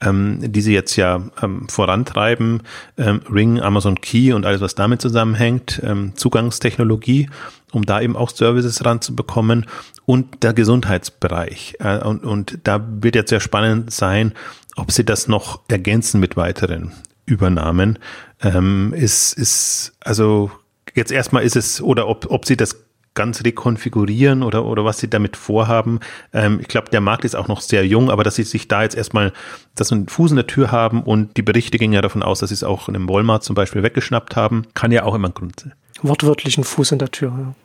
ähm, 0.01 0.39
die 0.41 0.62
sie 0.62 0.74
jetzt 0.74 0.97
ja 0.97 1.22
ähm, 1.41 1.70
vorantreiben. 1.70 2.64
Ähm, 2.97 3.22
Ring, 3.32 3.62
Amazon 3.62 4.01
Key 4.01 4.34
und 4.34 4.45
alles, 4.45 4.60
was 4.60 4.76
damit 4.76 5.01
zusammenhängt, 5.01 5.82
ähm, 5.86 6.12
Zugangstechnologie, 6.16 7.30
um 7.72 7.86
da 7.86 8.01
eben 8.01 8.18
auch 8.18 8.32
Services 8.32 8.84
ranzubekommen 8.84 9.66
und 10.06 10.43
der 10.43 10.54
Gesundheitsbereich. 10.54 11.76
Äh, 11.80 11.99
und, 11.99 12.26
und 12.26 12.60
da 12.64 12.86
wird 12.86 13.16
jetzt 13.16 13.30
sehr 13.30 13.39
spannend 13.39 13.93
sein, 13.93 14.34
ob 14.76 14.91
sie 14.91 15.06
das 15.06 15.30
noch 15.30 15.62
ergänzen 15.70 16.20
mit 16.20 16.36
weiteren 16.36 16.91
Übernahmen, 17.26 17.99
ähm, 18.41 18.93
ist, 18.95 19.34
ist, 19.34 19.93
also 20.01 20.51
jetzt 20.93 21.11
erstmal 21.11 21.43
ist 21.43 21.55
es, 21.55 21.82
oder 21.82 22.07
ob, 22.07 22.30
ob 22.30 22.45
sie 22.45 22.57
das 22.57 22.84
ganz 23.15 23.43
rekonfigurieren 23.43 24.43
oder, 24.43 24.65
oder 24.65 24.86
was 24.86 24.99
sie 24.99 25.09
damit 25.09 25.38
vorhaben. 25.38 25.99
Ähm, 26.34 26.59
ich 26.59 26.67
glaube, 26.67 26.89
der 26.89 27.01
Markt 27.01 27.26
ist 27.26 27.36
auch 27.36 27.47
noch 27.47 27.61
sehr 27.61 27.86
jung, 27.86 28.09
aber 28.09 28.24
dass 28.24 28.36
sie 28.36 28.43
sich 28.43 28.67
da 28.67 28.84
jetzt 28.84 28.95
erstmal, 28.95 29.34
dass 29.76 29.89
sie 29.89 29.95
einen 29.95 30.07
Fuß 30.07 30.32
in 30.32 30.38
der 30.38 30.47
Tür 30.47 30.71
haben 30.71 31.03
und 31.03 31.38
die 31.38 31.43
Berichte 31.43 31.78
gingen 31.78 31.93
ja 31.93 32.01
davon 32.01 32.24
aus, 32.24 32.39
dass 32.39 32.49
sie 32.49 32.55
es 32.55 32.63
auch 32.63 32.89
in 32.89 32.95
einem 32.95 33.07
Walmart 33.07 33.43
zum 33.43 33.55
Beispiel 33.55 33.84
weggeschnappt 33.84 34.36
haben, 34.36 34.63
kann 34.74 34.91
ja 34.91 35.03
auch 35.03 35.13
immer 35.13 35.30
ein 35.30 35.34
Grund 35.34 35.59
sein. 35.59 35.74
Wortwörtlichen 36.01 36.63
Fuß 36.63 36.93
in 36.93 36.99
der 36.99 37.11
Tür, 37.11 37.34
ja. 37.38 37.55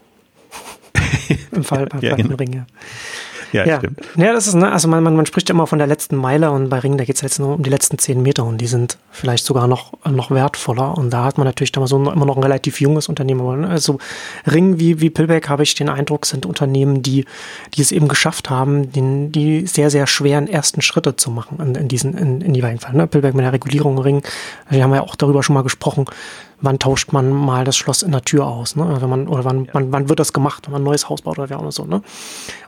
Im 1.52 1.64
Fall 1.64 1.86
bei 1.86 1.98
ja, 2.00 2.14
genau. 2.14 2.36
Ja. 3.52 3.66
Ja, 3.66 3.78
stimmt. 3.78 4.00
Ja, 4.16 4.32
das 4.32 4.46
ist, 4.46 4.54
ne, 4.54 4.70
also 4.70 4.88
man, 4.88 5.02
man, 5.02 5.16
man 5.16 5.26
spricht 5.26 5.48
ja 5.48 5.54
immer 5.54 5.66
von 5.66 5.78
der 5.78 5.86
letzten 5.86 6.16
Meile 6.16 6.50
und 6.50 6.68
bei 6.68 6.78
Ringen, 6.78 6.98
da 6.98 7.04
geht 7.04 7.16
es 7.16 7.22
jetzt 7.22 7.38
nur 7.38 7.54
um 7.54 7.62
die 7.62 7.70
letzten 7.70 7.98
zehn 7.98 8.22
Meter 8.22 8.44
und 8.44 8.58
die 8.58 8.66
sind 8.66 8.98
vielleicht 9.10 9.44
sogar 9.44 9.66
noch, 9.66 9.92
noch 10.04 10.30
wertvoller. 10.30 10.96
Und 10.96 11.10
da 11.10 11.24
hat 11.24 11.38
man 11.38 11.46
natürlich 11.46 11.72
da 11.72 11.86
so 11.86 11.96
immer 11.96 12.26
noch 12.26 12.36
ein 12.36 12.42
relativ 12.42 12.80
junges 12.80 13.08
Unternehmen. 13.08 13.64
Also 13.64 13.98
Ring 14.46 14.78
wie, 14.78 15.00
wie 15.00 15.10
Pillback 15.10 15.48
habe 15.48 15.62
ich 15.62 15.74
den 15.74 15.88
Eindruck, 15.88 16.26
sind 16.26 16.46
Unternehmen, 16.46 17.02
die, 17.02 17.24
die 17.74 17.80
es 17.80 17.90
eben 17.90 18.08
geschafft 18.08 18.50
haben, 18.50 18.92
den, 18.92 19.32
die 19.32 19.66
sehr, 19.66 19.90
sehr 19.90 20.06
schweren 20.06 20.46
ersten 20.46 20.82
Schritte 20.82 21.16
zu 21.16 21.30
machen 21.30 21.58
in, 21.60 21.74
in 21.74 21.88
diesen, 21.88 22.16
in, 22.16 22.40
in 22.40 22.52
die 22.52 22.60
beiden 22.60 22.78
Fällen. 22.78 22.96
Ne? 22.96 23.06
Pillback 23.06 23.34
mit 23.34 23.44
der 23.44 23.52
Regulierung 23.52 23.98
Ring, 23.98 24.22
wir 24.68 24.82
haben 24.82 24.94
ja 24.94 25.02
auch 25.02 25.16
darüber 25.16 25.42
schon 25.42 25.54
mal 25.54 25.62
gesprochen, 25.62 26.04
wann 26.60 26.78
tauscht 26.78 27.12
man 27.12 27.30
mal 27.30 27.64
das 27.64 27.76
Schloss 27.76 28.02
in 28.02 28.12
der 28.12 28.22
Tür 28.22 28.46
aus, 28.46 28.76
ne? 28.76 28.98
Wenn 29.00 29.08
man, 29.08 29.28
oder 29.28 29.44
wann, 29.44 29.64
ja. 29.64 29.70
wann, 29.74 29.92
wann 29.92 30.08
wird 30.08 30.18
das 30.18 30.32
gemacht, 30.32 30.66
wenn 30.66 30.72
man 30.72 30.82
ein 30.82 30.84
neues 30.84 31.08
Haus 31.08 31.22
baut 31.22 31.38
oder 31.38 31.50
wer 31.50 31.60
auch 31.60 31.70
so, 31.70 31.84
ne? 31.84 32.02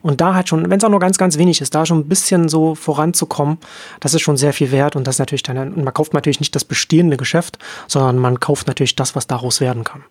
Und 0.03 0.21
da 0.21 0.35
halt 0.35 0.49
schon, 0.49 0.71
wenn 0.71 0.79
es 0.79 0.85
auch 0.85 0.91
nur 0.91 1.01
ganz, 1.01 1.19
ganz 1.19 1.39
wenig 1.39 1.61
ist, 1.61 1.75
da 1.75 1.85
schon 1.87 1.99
ein 1.99 2.09
bisschen 2.09 2.49
so 2.49 2.75
voranzukommen, 2.75 3.59
das 4.01 4.15
ist 4.15 4.23
schon 4.23 4.37
sehr 4.37 4.53
viel 4.53 4.71
wert 4.73 4.97
und 4.97 5.07
das 5.07 5.17
ist 5.17 5.19
natürlich 5.21 5.43
dann, 5.43 5.85
man 5.85 5.95
kauft 5.95 6.15
natürlich 6.15 6.41
nicht 6.41 6.55
das 6.55 6.65
bestehende 6.65 7.17
Geschäft, 7.17 7.59
sondern 7.89 8.19
man 8.19 8.41
kauft 8.41 8.67
natürlich 8.67 8.97
das, 8.97 9.17
was 9.17 9.27
daraus 9.27 9.61
werden 9.61 9.85
kann. 9.85 10.03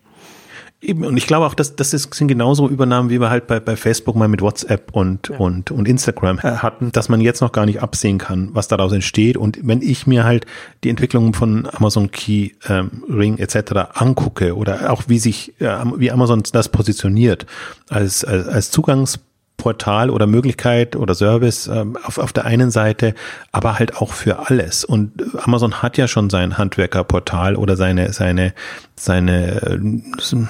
Eben, 0.82 1.04
und 1.04 1.18
ich 1.18 1.28
glaube 1.28 1.46
auch, 1.46 1.54
dass 1.54 1.76
das 1.76 1.94
ist, 1.94 2.14
sind 2.14 2.30
genauso 2.30 2.70
Übernahmen, 2.70 3.10
wie 3.10 3.20
wir 3.20 3.30
halt 3.30 3.48
bei, 3.48 3.60
bei 3.60 3.76
Facebook 3.76 4.16
mal 4.16 4.30
mit 4.30 4.42
WhatsApp 4.42 4.92
und, 4.94 5.28
ja. 5.28 5.38
und, 5.38 5.72
und 5.72 5.88
Instagram 5.88 6.42
hatten, 6.42 6.94
dass 6.94 7.10
man 7.10 7.20
jetzt 7.20 7.42
noch 7.42 7.52
gar 7.52 7.66
nicht 7.66 7.82
absehen 7.82 8.18
kann, 8.18 8.50
was 8.54 8.70
daraus 8.70 8.94
entsteht. 8.94 9.36
Und 9.36 9.60
wenn 9.62 9.82
ich 9.82 10.08
mir 10.08 10.24
halt 10.24 10.46
die 10.86 10.90
Entwicklung 10.90 11.34
von 11.34 11.68
Amazon 11.70 12.12
Key, 12.12 12.52
ähm, 12.70 13.04
Ring 13.10 13.40
etc. 13.40 13.90
angucke 13.94 14.56
oder 14.56 14.92
auch 14.92 15.04
wie 15.08 15.20
sich, 15.20 15.60
äh, 15.60 15.84
wie 15.98 16.12
Amazon 16.12 16.44
das 16.50 16.70
positioniert 16.70 17.46
als, 17.90 18.24
als, 18.24 18.48
als 18.48 18.72
Zugangs 18.72 19.20
Portal 19.60 20.10
oder 20.10 20.26
Möglichkeit 20.26 20.96
oder 20.96 21.14
Service 21.14 21.68
ähm, 21.68 21.98
auf, 22.04 22.18
auf 22.18 22.34
der 22.34 22.46
einen 22.46 22.72
Seite, 22.72 23.14
aber 23.52 23.78
halt 23.78 23.98
auch 23.98 24.14
für 24.14 24.50
alles. 24.50 24.84
Und 24.84 25.12
Amazon 25.44 25.84
hat 25.84 25.98
ja 25.98 26.08
schon 26.08 26.32
sein 26.32 26.58
Handwerkerportal 26.58 27.56
oder 27.56 27.76
seine, 27.76 28.12
seine, 28.14 28.54
seine, 28.96 29.62
äh, 29.62 29.80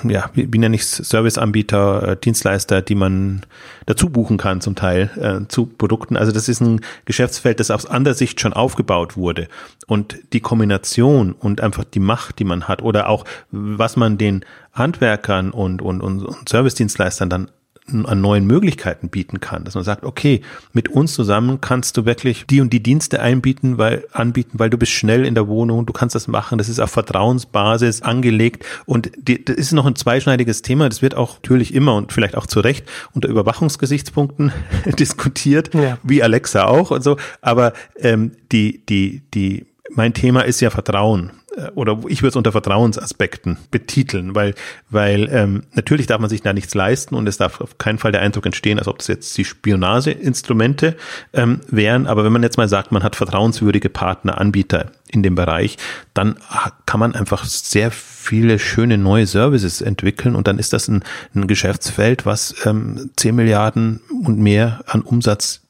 ja, 0.07 0.29
wie, 0.33 0.57
nenne 0.57 0.75
ich 0.75 0.83
es, 0.83 0.95
Serviceanbieter, 0.95 2.09
äh, 2.09 2.17
Dienstleister, 2.17 2.81
die 2.81 2.95
man 2.95 3.41
dazu 3.87 4.09
buchen 4.09 4.37
kann 4.37 4.61
zum 4.61 4.75
Teil 4.75 5.09
äh, 5.19 5.47
zu 5.49 5.65
Produkten. 5.65 6.15
Also 6.15 6.31
das 6.31 6.47
ist 6.47 6.61
ein 6.61 6.81
Geschäftsfeld, 7.05 7.59
das 7.59 7.71
aus 7.71 7.87
anderer 7.87 8.13
Sicht 8.13 8.39
schon 8.39 8.53
aufgebaut 8.53 9.17
wurde. 9.17 9.47
Und 9.87 10.19
die 10.33 10.39
Kombination 10.39 11.33
und 11.33 11.61
einfach 11.61 11.83
die 11.83 11.99
Macht, 11.99 12.37
die 12.37 12.43
man 12.43 12.67
hat 12.67 12.83
oder 12.83 13.09
auch 13.09 13.25
was 13.51 13.97
man 13.97 14.19
den 14.19 14.45
Handwerkern 14.71 15.49
und, 15.49 15.81
und, 15.81 16.01
und, 16.01 16.23
und 16.23 16.47
Servicedienstleistern 16.47 17.29
dann 17.29 17.49
an 17.93 18.21
neuen 18.21 18.45
Möglichkeiten 18.45 19.09
bieten 19.09 19.39
kann, 19.39 19.63
dass 19.63 19.75
man 19.75 19.83
sagt, 19.83 20.03
okay, 20.03 20.41
mit 20.73 20.89
uns 20.89 21.13
zusammen 21.13 21.61
kannst 21.61 21.97
du 21.97 22.05
wirklich 22.05 22.45
die 22.45 22.61
und 22.61 22.71
die 22.71 22.81
Dienste 22.81 23.21
einbieten, 23.21 23.77
weil 23.77 24.05
anbieten, 24.11 24.59
weil 24.59 24.69
du 24.69 24.77
bist 24.77 24.91
schnell 24.91 25.25
in 25.25 25.35
der 25.35 25.47
Wohnung, 25.47 25.85
du 25.85 25.93
kannst 25.93 26.15
das 26.15 26.27
machen, 26.27 26.57
das 26.57 26.69
ist 26.69 26.79
auf 26.79 26.91
Vertrauensbasis 26.91 28.01
angelegt. 28.01 28.65
Und 28.85 29.11
die, 29.17 29.43
das 29.43 29.55
ist 29.55 29.71
noch 29.71 29.85
ein 29.85 29.95
zweischneidiges 29.95 30.61
Thema, 30.61 30.89
das 30.89 31.01
wird 31.01 31.15
auch 31.15 31.35
natürlich 31.35 31.73
immer 31.73 31.95
und 31.95 32.13
vielleicht 32.13 32.37
auch 32.37 32.47
zu 32.47 32.59
Recht 32.59 32.85
unter 33.13 33.27
Überwachungsgesichtspunkten 33.27 34.51
diskutiert, 34.99 35.73
ja. 35.73 35.97
wie 36.03 36.23
Alexa 36.23 36.65
auch 36.65 36.91
und 36.91 37.03
so, 37.03 37.17
aber 37.41 37.73
ähm, 37.97 38.31
die 38.51 38.81
die 38.87 39.21
die 39.33 39.65
mein 39.91 40.13
Thema 40.13 40.41
ist 40.41 40.61
ja 40.61 40.69
Vertrauen 40.69 41.31
oder 41.75 41.99
ich 42.07 42.21
würde 42.21 42.29
es 42.29 42.35
unter 42.35 42.51
Vertrauensaspekten 42.51 43.57
betiteln, 43.71 44.35
weil, 44.35 44.55
weil 44.89 45.29
ähm, 45.31 45.63
natürlich 45.73 46.07
darf 46.07 46.19
man 46.19 46.29
sich 46.29 46.41
da 46.41 46.53
nichts 46.53 46.73
leisten 46.75 47.15
und 47.15 47.27
es 47.27 47.37
darf 47.37 47.61
auf 47.61 47.77
keinen 47.77 47.97
Fall 47.97 48.11
der 48.11 48.21
Eindruck 48.21 48.45
entstehen, 48.45 48.79
als 48.79 48.87
ob 48.87 48.99
das 48.99 49.07
jetzt 49.07 49.37
die 49.37 49.45
Spionageinstrumente 49.45 50.95
ähm, 51.33 51.61
wären. 51.67 52.07
Aber 52.07 52.23
wenn 52.23 52.31
man 52.31 52.43
jetzt 52.43 52.57
mal 52.57 52.67
sagt, 52.67 52.91
man 52.91 53.03
hat 53.03 53.15
vertrauenswürdige 53.15 53.89
Partner, 53.89 54.37
Anbieter 54.39 54.91
in 55.07 55.23
dem 55.23 55.35
Bereich, 55.35 55.77
dann 56.13 56.37
kann 56.85 56.99
man 56.99 57.15
einfach 57.15 57.45
sehr 57.45 57.91
viele 57.91 58.59
schöne 58.59 58.97
neue 58.97 59.25
Services 59.25 59.81
entwickeln 59.81 60.35
und 60.35 60.47
dann 60.47 60.59
ist 60.59 60.73
das 60.73 60.87
ein, 60.87 61.03
ein 61.33 61.47
Geschäftsfeld, 61.47 62.25
was 62.25 62.55
ähm, 62.65 63.09
10 63.15 63.35
Milliarden 63.35 64.01
und 64.23 64.39
mehr 64.39 64.81
an 64.85 65.01
Umsatz 65.01 65.61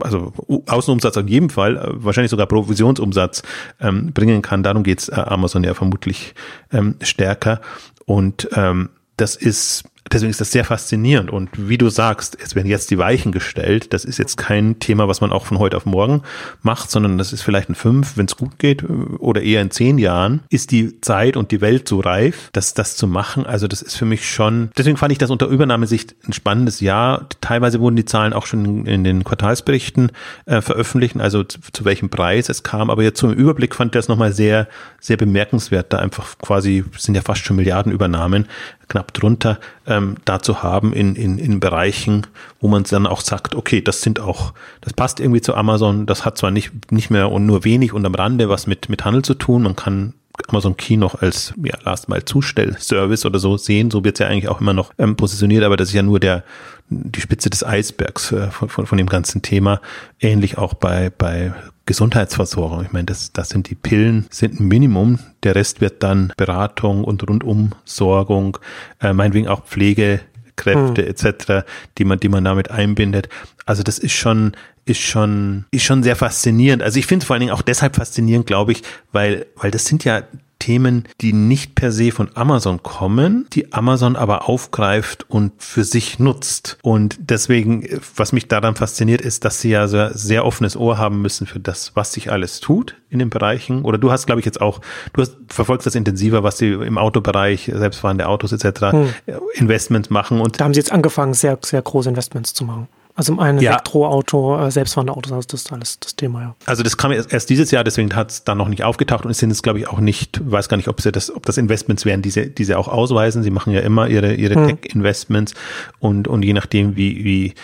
also 0.00 0.32
Außenumsatz 0.66 1.16
auf 1.16 1.28
jeden 1.28 1.50
Fall, 1.50 1.76
äh, 1.76 2.04
wahrscheinlich 2.04 2.30
sogar 2.30 2.46
Provisionsumsatz 2.46 3.42
ähm, 3.80 4.12
bringen 4.12 4.42
kann. 4.42 4.62
Darum 4.62 4.82
geht's 4.82 5.08
äh, 5.08 5.14
Amazon 5.14 5.64
ja 5.64 5.74
vermutlich 5.74 6.34
ähm, 6.72 6.96
stärker. 7.02 7.60
Und 8.06 8.48
ähm, 8.54 8.90
das 9.16 9.36
ist 9.36 9.84
deswegen 10.12 10.30
ist 10.30 10.40
das 10.40 10.52
sehr 10.52 10.64
faszinierend. 10.64 11.30
Und 11.30 11.50
wie 11.68 11.78
du 11.78 11.88
sagst, 11.88 12.36
es 12.42 12.54
werden 12.54 12.68
jetzt 12.68 12.90
die 12.90 12.98
Weichen 12.98 13.32
gestellt. 13.32 13.92
Das 13.92 14.04
ist 14.04 14.18
jetzt 14.18 14.36
kein 14.36 14.78
Thema, 14.78 15.08
was 15.08 15.20
man 15.20 15.32
auch 15.32 15.46
von 15.46 15.58
heute 15.58 15.76
auf 15.76 15.86
morgen 15.86 16.22
macht, 16.62 16.90
sondern 16.90 17.18
das 17.18 17.32
ist 17.32 17.42
vielleicht 17.42 17.68
in 17.68 17.74
fünf, 17.74 18.16
wenn 18.16 18.26
es 18.26 18.36
gut 18.36 18.58
geht, 18.58 18.84
oder 19.18 19.42
eher 19.42 19.62
in 19.62 19.70
zehn 19.70 19.98
Jahren, 19.98 20.40
ist 20.50 20.70
die 20.70 21.00
Zeit 21.00 21.36
und 21.36 21.50
die 21.50 21.60
Welt 21.60 21.88
so 21.88 22.00
reif, 22.00 22.50
dass 22.52 22.74
das 22.74 22.96
zu 22.96 23.06
machen. 23.06 23.46
Also 23.46 23.68
das 23.68 23.82
ist 23.82 23.96
für 23.96 24.04
mich 24.04 24.28
schon, 24.28 24.70
deswegen 24.76 24.96
fand 24.96 25.12
ich 25.12 25.18
das 25.18 25.30
unter 25.30 25.46
Übernahmesicht 25.46 26.14
ein 26.26 26.32
spannendes 26.32 26.80
Jahr. 26.80 27.28
Teilweise 27.40 27.80
wurden 27.80 27.96
die 27.96 28.04
Zahlen 28.04 28.32
auch 28.32 28.46
schon 28.46 28.86
in 28.86 29.04
den 29.04 29.24
Quartalsberichten 29.24 30.12
äh, 30.46 30.60
veröffentlicht, 30.60 31.16
also 31.18 31.44
zu, 31.44 31.58
zu, 31.72 31.84
welchem 31.84 32.10
Preis 32.10 32.48
es 32.48 32.62
kam. 32.62 32.90
Aber 32.90 33.02
jetzt 33.02 33.18
zum 33.18 33.32
Überblick 33.32 33.74
fand 33.74 33.94
ich 33.94 33.98
das 33.98 34.08
nochmal 34.08 34.32
sehr, 34.32 34.68
sehr 35.00 35.16
bemerkenswert, 35.16 35.92
da 35.92 35.98
einfach 35.98 36.38
quasi, 36.38 36.84
sind 36.96 37.14
ja 37.14 37.22
fast 37.22 37.44
schon 37.44 37.56
Milliardenübernahmen, 37.56 38.46
knapp 38.88 39.14
drunter, 39.14 39.58
ähm, 39.86 40.01
da 40.24 40.40
zu 40.40 40.62
haben 40.62 40.92
in, 40.92 41.14
in, 41.16 41.38
in 41.38 41.60
Bereichen, 41.60 42.26
wo 42.60 42.68
man 42.68 42.84
dann 42.84 43.06
auch 43.06 43.20
sagt, 43.20 43.54
okay, 43.54 43.80
das 43.80 44.02
sind 44.02 44.20
auch, 44.20 44.52
das 44.80 44.92
passt 44.92 45.20
irgendwie 45.20 45.40
zu 45.40 45.54
Amazon, 45.54 46.06
das 46.06 46.24
hat 46.24 46.38
zwar 46.38 46.50
nicht, 46.50 46.92
nicht 46.92 47.10
mehr 47.10 47.30
und 47.30 47.46
nur 47.46 47.64
wenig 47.64 47.92
und 47.92 48.04
am 48.06 48.14
Rande 48.14 48.48
was 48.48 48.66
mit, 48.66 48.88
mit 48.88 49.04
Handel 49.04 49.22
zu 49.22 49.34
tun, 49.34 49.62
man 49.62 49.76
kann 49.76 50.14
Amazon 50.48 50.76
Key 50.76 50.96
noch 50.96 51.20
als 51.20 51.52
ja, 51.62 51.76
Last 51.84 52.08
Mile 52.08 52.24
Zustellservice 52.24 53.26
oder 53.26 53.38
so 53.38 53.56
sehen. 53.58 53.90
So 53.90 54.02
wird 54.02 54.16
es 54.16 54.20
ja 54.20 54.28
eigentlich 54.28 54.48
auch 54.48 54.60
immer 54.60 54.72
noch 54.72 54.92
ähm, 54.98 55.14
positioniert, 55.14 55.62
aber 55.62 55.76
das 55.76 55.88
ist 55.88 55.94
ja 55.94 56.02
nur 56.02 56.20
der 56.20 56.42
die 56.88 57.20
Spitze 57.20 57.50
des 57.50 57.64
Eisbergs 57.64 58.32
äh, 58.32 58.50
von, 58.50 58.68
von, 58.68 58.86
von 58.86 58.98
dem 58.98 59.08
ganzen 59.08 59.42
Thema. 59.42 59.80
Ähnlich 60.20 60.58
auch 60.58 60.74
bei, 60.74 61.10
bei 61.10 61.52
Gesundheitsversorgung. 61.86 62.84
Ich 62.84 62.92
meine, 62.92 63.06
das, 63.06 63.32
das 63.32 63.48
sind 63.48 63.68
die 63.68 63.74
Pillen, 63.74 64.26
sind 64.30 64.60
ein 64.60 64.68
Minimum. 64.68 65.18
Der 65.42 65.54
Rest 65.54 65.80
wird 65.80 66.02
dann 66.02 66.32
Beratung 66.36 67.04
und 67.04 67.28
Rundumsorgung, 67.28 68.58
äh, 69.00 69.12
meinetwegen 69.12 69.48
auch 69.48 69.64
Pflegekräfte 69.64 71.02
hm. 71.02 71.10
etc., 71.10 71.66
die 71.98 72.04
man, 72.04 72.20
die 72.20 72.28
man 72.28 72.44
damit 72.44 72.70
einbindet. 72.70 73.28
Also 73.66 73.82
das 73.82 73.98
ist 73.98 74.12
schon, 74.12 74.52
ist 74.84 75.00
schon, 75.00 75.64
ist 75.70 75.84
schon 75.84 76.02
sehr 76.02 76.16
faszinierend. 76.16 76.82
Also 76.82 76.98
ich 76.98 77.06
finde 77.06 77.24
es 77.24 77.26
vor 77.26 77.34
allen 77.34 77.40
Dingen 77.40 77.52
auch 77.52 77.62
deshalb 77.62 77.96
faszinierend, 77.96 78.46
glaube 78.46 78.72
ich, 78.72 78.82
weil, 79.12 79.46
weil 79.56 79.70
das 79.70 79.84
sind 79.84 80.04
ja 80.04 80.22
Themen, 80.62 81.08
die 81.20 81.32
nicht 81.32 81.74
per 81.74 81.90
se 81.90 82.12
von 82.12 82.30
Amazon 82.34 82.84
kommen, 82.84 83.48
die 83.52 83.72
Amazon 83.72 84.14
aber 84.14 84.48
aufgreift 84.48 85.26
und 85.28 85.52
für 85.58 85.82
sich 85.82 86.20
nutzt. 86.20 86.78
Und 86.82 87.18
deswegen, 87.18 87.84
was 88.14 88.30
mich 88.32 88.46
daran 88.46 88.76
fasziniert, 88.76 89.22
ist, 89.22 89.44
dass 89.44 89.60
sie 89.60 89.70
ja 89.70 89.88
so 89.88 90.06
sehr 90.12 90.44
offenes 90.44 90.76
Ohr 90.76 90.98
haben 90.98 91.20
müssen 91.20 91.48
für 91.48 91.58
das, 91.58 91.96
was 91.96 92.12
sich 92.12 92.30
alles 92.30 92.60
tut 92.60 92.94
in 93.10 93.18
den 93.18 93.28
Bereichen. 93.28 93.82
Oder 93.82 93.98
du 93.98 94.12
hast, 94.12 94.26
glaube 94.26 94.38
ich, 94.38 94.46
jetzt 94.46 94.60
auch, 94.60 94.80
du 95.14 95.22
hast, 95.22 95.36
verfolgst 95.48 95.84
das 95.84 95.96
intensiver, 95.96 96.44
was 96.44 96.58
sie 96.58 96.70
im 96.70 96.96
Autobereich, 96.96 97.68
selbstfahrende 97.74 98.28
Autos 98.28 98.52
etc. 98.52 98.92
Hm. 98.92 99.08
Investments 99.54 100.10
machen. 100.10 100.40
Und 100.40 100.60
da 100.60 100.64
haben 100.64 100.74
sie 100.74 100.80
jetzt 100.80 100.92
angefangen, 100.92 101.34
sehr, 101.34 101.58
sehr 101.62 101.82
große 101.82 102.08
Investments 102.08 102.54
zu 102.54 102.64
machen. 102.64 102.86
Also 103.14 103.38
ein 103.38 103.58
ja. 103.60 103.72
Elektroauto, 103.72 104.58
äh, 104.58 104.70
selbstfahrende 104.70 105.12
Autos, 105.12 105.32
also 105.32 105.46
das 105.46 105.60
ist 105.60 105.72
alles 105.72 106.00
das 106.00 106.16
Thema, 106.16 106.40
ja. 106.40 106.54
Also 106.64 106.82
das 106.82 106.96
kam 106.96 107.12
erst 107.12 107.50
dieses 107.50 107.70
Jahr, 107.70 107.84
deswegen 107.84 108.14
hat 108.16 108.30
es 108.30 108.44
da 108.44 108.54
noch 108.54 108.68
nicht 108.68 108.84
aufgetaucht 108.84 109.26
und 109.26 109.30
es 109.30 109.38
sind 109.38 109.50
jetzt, 109.50 109.62
glaube 109.62 109.80
ich, 109.80 109.88
auch 109.88 110.00
nicht, 110.00 110.40
weiß 110.50 110.70
gar 110.70 110.78
nicht, 110.78 110.88
ob 110.88 111.00
sie 111.02 111.12
das, 111.12 111.34
ob 111.34 111.44
das 111.44 111.58
Investments 111.58 112.06
wären, 112.06 112.22
die 112.22 112.30
sie, 112.30 112.48
die 112.48 112.64
sie 112.64 112.74
auch 112.74 112.88
ausweisen. 112.88 113.42
Sie 113.42 113.50
machen 113.50 113.72
ja 113.74 113.80
immer 113.80 114.08
ihre, 114.08 114.34
ihre 114.34 114.54
hm. 114.54 114.66
Tech-Investments 114.68 115.54
und, 115.98 116.26
und 116.26 116.42
je 116.42 116.54
nachdem, 116.54 116.96
wie, 116.96 117.22
wie, 117.22 117.54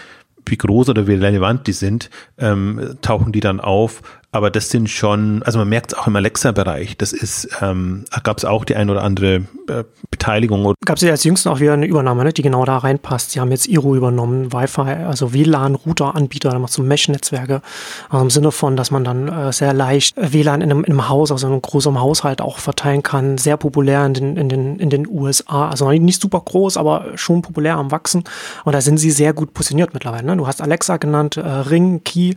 wie 0.44 0.56
groß 0.58 0.90
oder 0.90 1.06
wie 1.06 1.14
relevant 1.14 1.66
die 1.66 1.72
sind, 1.72 2.10
ähm, 2.36 2.96
tauchen 3.00 3.32
die 3.32 3.40
dann 3.40 3.60
auf 3.60 4.02
aber 4.30 4.50
das 4.50 4.68
sind 4.68 4.90
schon, 4.90 5.42
also 5.42 5.58
man 5.58 5.68
merkt 5.70 5.92
es 5.92 5.98
auch 5.98 6.06
im 6.06 6.14
Alexa-Bereich, 6.14 6.98
das 6.98 7.14
ist, 7.14 7.48
ähm, 7.62 8.04
gab 8.22 8.36
es 8.36 8.44
auch 8.44 8.66
die 8.66 8.76
ein 8.76 8.90
oder 8.90 9.02
andere 9.02 9.46
äh, 9.68 9.84
Beteiligung. 10.10 10.74
Gab 10.84 10.96
es 10.96 11.02
ja 11.02 11.12
als 11.12 11.24
jüngsten 11.24 11.48
auch 11.48 11.60
wieder 11.60 11.72
eine 11.72 11.86
Übernahme, 11.86 12.24
ne, 12.24 12.32
die 12.34 12.42
genau 12.42 12.66
da 12.66 12.76
reinpasst. 12.76 13.30
Sie 13.30 13.40
haben 13.40 13.50
jetzt 13.50 13.66
Iro 13.66 13.96
übernommen, 13.96 14.52
Wi-Fi, 14.52 15.04
also 15.06 15.32
WLAN-Router-Anbieter, 15.32 16.50
da 16.50 16.58
macht 16.58 16.74
so 16.74 16.82
Mesh-Netzwerke, 16.82 17.62
also 18.10 18.22
im 18.22 18.30
Sinne 18.30 18.52
von, 18.52 18.76
dass 18.76 18.90
man 18.90 19.02
dann 19.02 19.28
äh, 19.28 19.50
sehr 19.52 19.72
leicht 19.72 20.14
WLAN 20.16 20.60
in 20.60 20.70
einem, 20.70 20.84
in 20.84 20.92
einem 20.92 21.08
Haus, 21.08 21.32
also 21.32 21.46
in 21.46 21.54
einem 21.54 21.62
großen 21.62 21.98
Haushalt 21.98 22.42
auch 22.42 22.58
verteilen 22.58 23.02
kann, 23.02 23.38
sehr 23.38 23.56
populär 23.56 24.04
in 24.04 24.12
den, 24.12 24.36
in 24.36 24.50
den, 24.50 24.78
in 24.78 24.90
den 24.90 25.08
USA, 25.08 25.70
also 25.70 25.90
nicht 25.90 26.20
super 26.20 26.42
groß, 26.44 26.76
aber 26.76 27.06
schon 27.14 27.40
populär 27.40 27.76
am 27.76 27.90
Wachsen 27.90 28.24
und 28.64 28.74
da 28.74 28.82
sind 28.82 28.98
sie 28.98 29.10
sehr 29.10 29.32
gut 29.32 29.54
positioniert 29.54 29.94
mittlerweile. 29.94 30.26
Ne? 30.26 30.36
Du 30.36 30.46
hast 30.46 30.60
Alexa 30.60 30.98
genannt, 30.98 31.38
äh, 31.38 31.40
Ring, 31.40 32.02
Key 32.04 32.34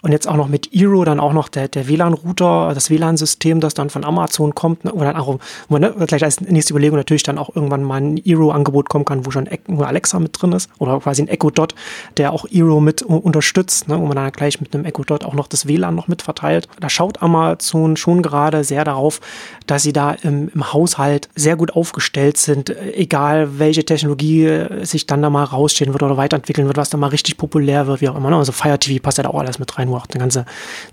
und 0.00 0.12
jetzt 0.12 0.26
auch 0.26 0.36
noch 0.36 0.48
mit 0.48 0.72
Iro 0.72 1.04
dann 1.04 1.20
auch 1.20 1.33
noch 1.34 1.48
der, 1.48 1.68
der 1.68 1.88
WLAN-Router, 1.88 2.72
das 2.74 2.90
WLAN-System, 2.90 3.60
das 3.60 3.74
dann 3.74 3.90
von 3.90 4.04
Amazon 4.04 4.54
kommt, 4.54 4.84
ne, 4.84 4.92
oder 4.92 5.18
auch, 5.20 5.38
wo, 5.68 5.78
ne, 5.78 5.92
gleich 6.06 6.24
als 6.24 6.40
nächste 6.40 6.72
Überlegung 6.72 6.96
natürlich 6.96 7.22
dann 7.22 7.38
auch 7.38 7.54
irgendwann 7.54 7.82
mal 7.82 8.00
ein 8.00 8.20
Eero-Angebot 8.24 8.88
kommen 8.88 9.04
kann, 9.04 9.26
wo 9.26 9.30
schon 9.30 9.48
Alexa 9.78 10.18
mit 10.18 10.40
drin 10.40 10.52
ist, 10.52 10.70
oder 10.78 10.98
quasi 11.00 11.22
ein 11.22 11.28
Echo 11.28 11.50
Dot, 11.50 11.74
der 12.16 12.32
auch 12.32 12.46
Eero 12.50 12.80
mit 12.80 13.02
unterstützt, 13.02 13.88
ne, 13.88 14.00
wo 14.00 14.06
man 14.06 14.16
dann 14.16 14.32
gleich 14.32 14.60
mit 14.60 14.74
einem 14.74 14.84
Echo 14.84 15.04
Dot 15.04 15.24
auch 15.24 15.34
noch 15.34 15.46
das 15.46 15.66
WLAN 15.66 15.94
noch 15.94 16.08
mit 16.08 16.22
verteilt. 16.22 16.68
Da 16.80 16.88
schaut 16.88 17.22
Amazon 17.22 17.96
schon 17.96 18.22
gerade 18.22 18.64
sehr 18.64 18.84
darauf, 18.84 19.20
dass 19.66 19.82
sie 19.82 19.92
da 19.92 20.12
im, 20.12 20.50
im 20.54 20.72
Haushalt 20.72 21.28
sehr 21.34 21.56
gut 21.56 21.74
aufgestellt 21.74 22.36
sind, 22.36 22.74
egal 22.94 23.58
welche 23.58 23.84
Technologie 23.84 24.64
sich 24.82 25.06
dann 25.06 25.22
da 25.22 25.30
mal 25.30 25.44
rausstehen 25.44 25.92
wird 25.92 26.02
oder 26.02 26.16
weiterentwickeln 26.16 26.66
wird, 26.66 26.76
was 26.76 26.90
dann 26.90 27.00
mal 27.00 27.08
richtig 27.08 27.36
populär 27.36 27.86
wird, 27.86 28.00
wie 28.00 28.08
auch 28.08 28.16
immer. 28.16 28.30
Ne? 28.30 28.36
Also 28.36 28.52
Fire 28.52 28.78
TV 28.78 29.02
passt 29.02 29.18
ja 29.18 29.24
da 29.24 29.30
auch 29.30 29.40
alles 29.40 29.58
mit 29.58 29.76
rein, 29.78 29.88
wo 29.88 29.96
auch 29.96 30.06
der 30.06 30.20
ganze, 30.20 30.44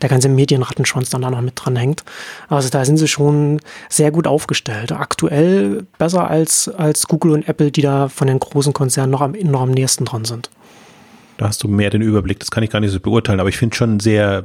der 0.02 0.10
ganze 0.10 0.30
Medienrattenschwanz 0.36 1.10
dann 1.10 1.22
da 1.22 1.30
noch 1.30 1.42
mit 1.42 1.54
dran 1.56 1.76
hängt. 1.76 2.04
Also 2.50 2.70
da 2.70 2.86
sind 2.86 2.98
sie 2.98 3.08
schon 3.08 3.60
sehr 3.90 4.12
gut 4.12 4.28
aufgestellt. 4.28 4.92
Aktuell 4.92 5.86
besser 5.98 6.30
als, 6.30 6.70
als 6.70 7.08
Google 7.08 7.32
und 7.32 7.48
Apple, 7.48 7.72
die 7.72 7.82
da 7.82 8.10
von 8.10 8.28
den 8.28 8.40
großen 8.40 8.74
Konzernen 8.74 9.12
noch 9.12 9.22
am, 9.22 9.32
noch 9.32 9.62
am 9.62 9.72
nächsten 9.72 10.06
dran 10.06 10.26
sind. 10.26 10.50
Da 11.42 11.48
hast 11.48 11.64
du 11.64 11.68
mehr 11.68 11.90
den 11.90 12.04
Überblick. 12.04 12.40
Das 12.40 12.52
kann 12.52 12.62
ich 12.62 12.70
gar 12.70 12.82
nicht 12.82 12.92
so 12.92 13.00
beurteilen, 13.00 13.40
aber 13.40 13.50
ich 13.50 13.58
finde 13.58 13.76
schon 13.76 14.00
sehr 14.00 14.44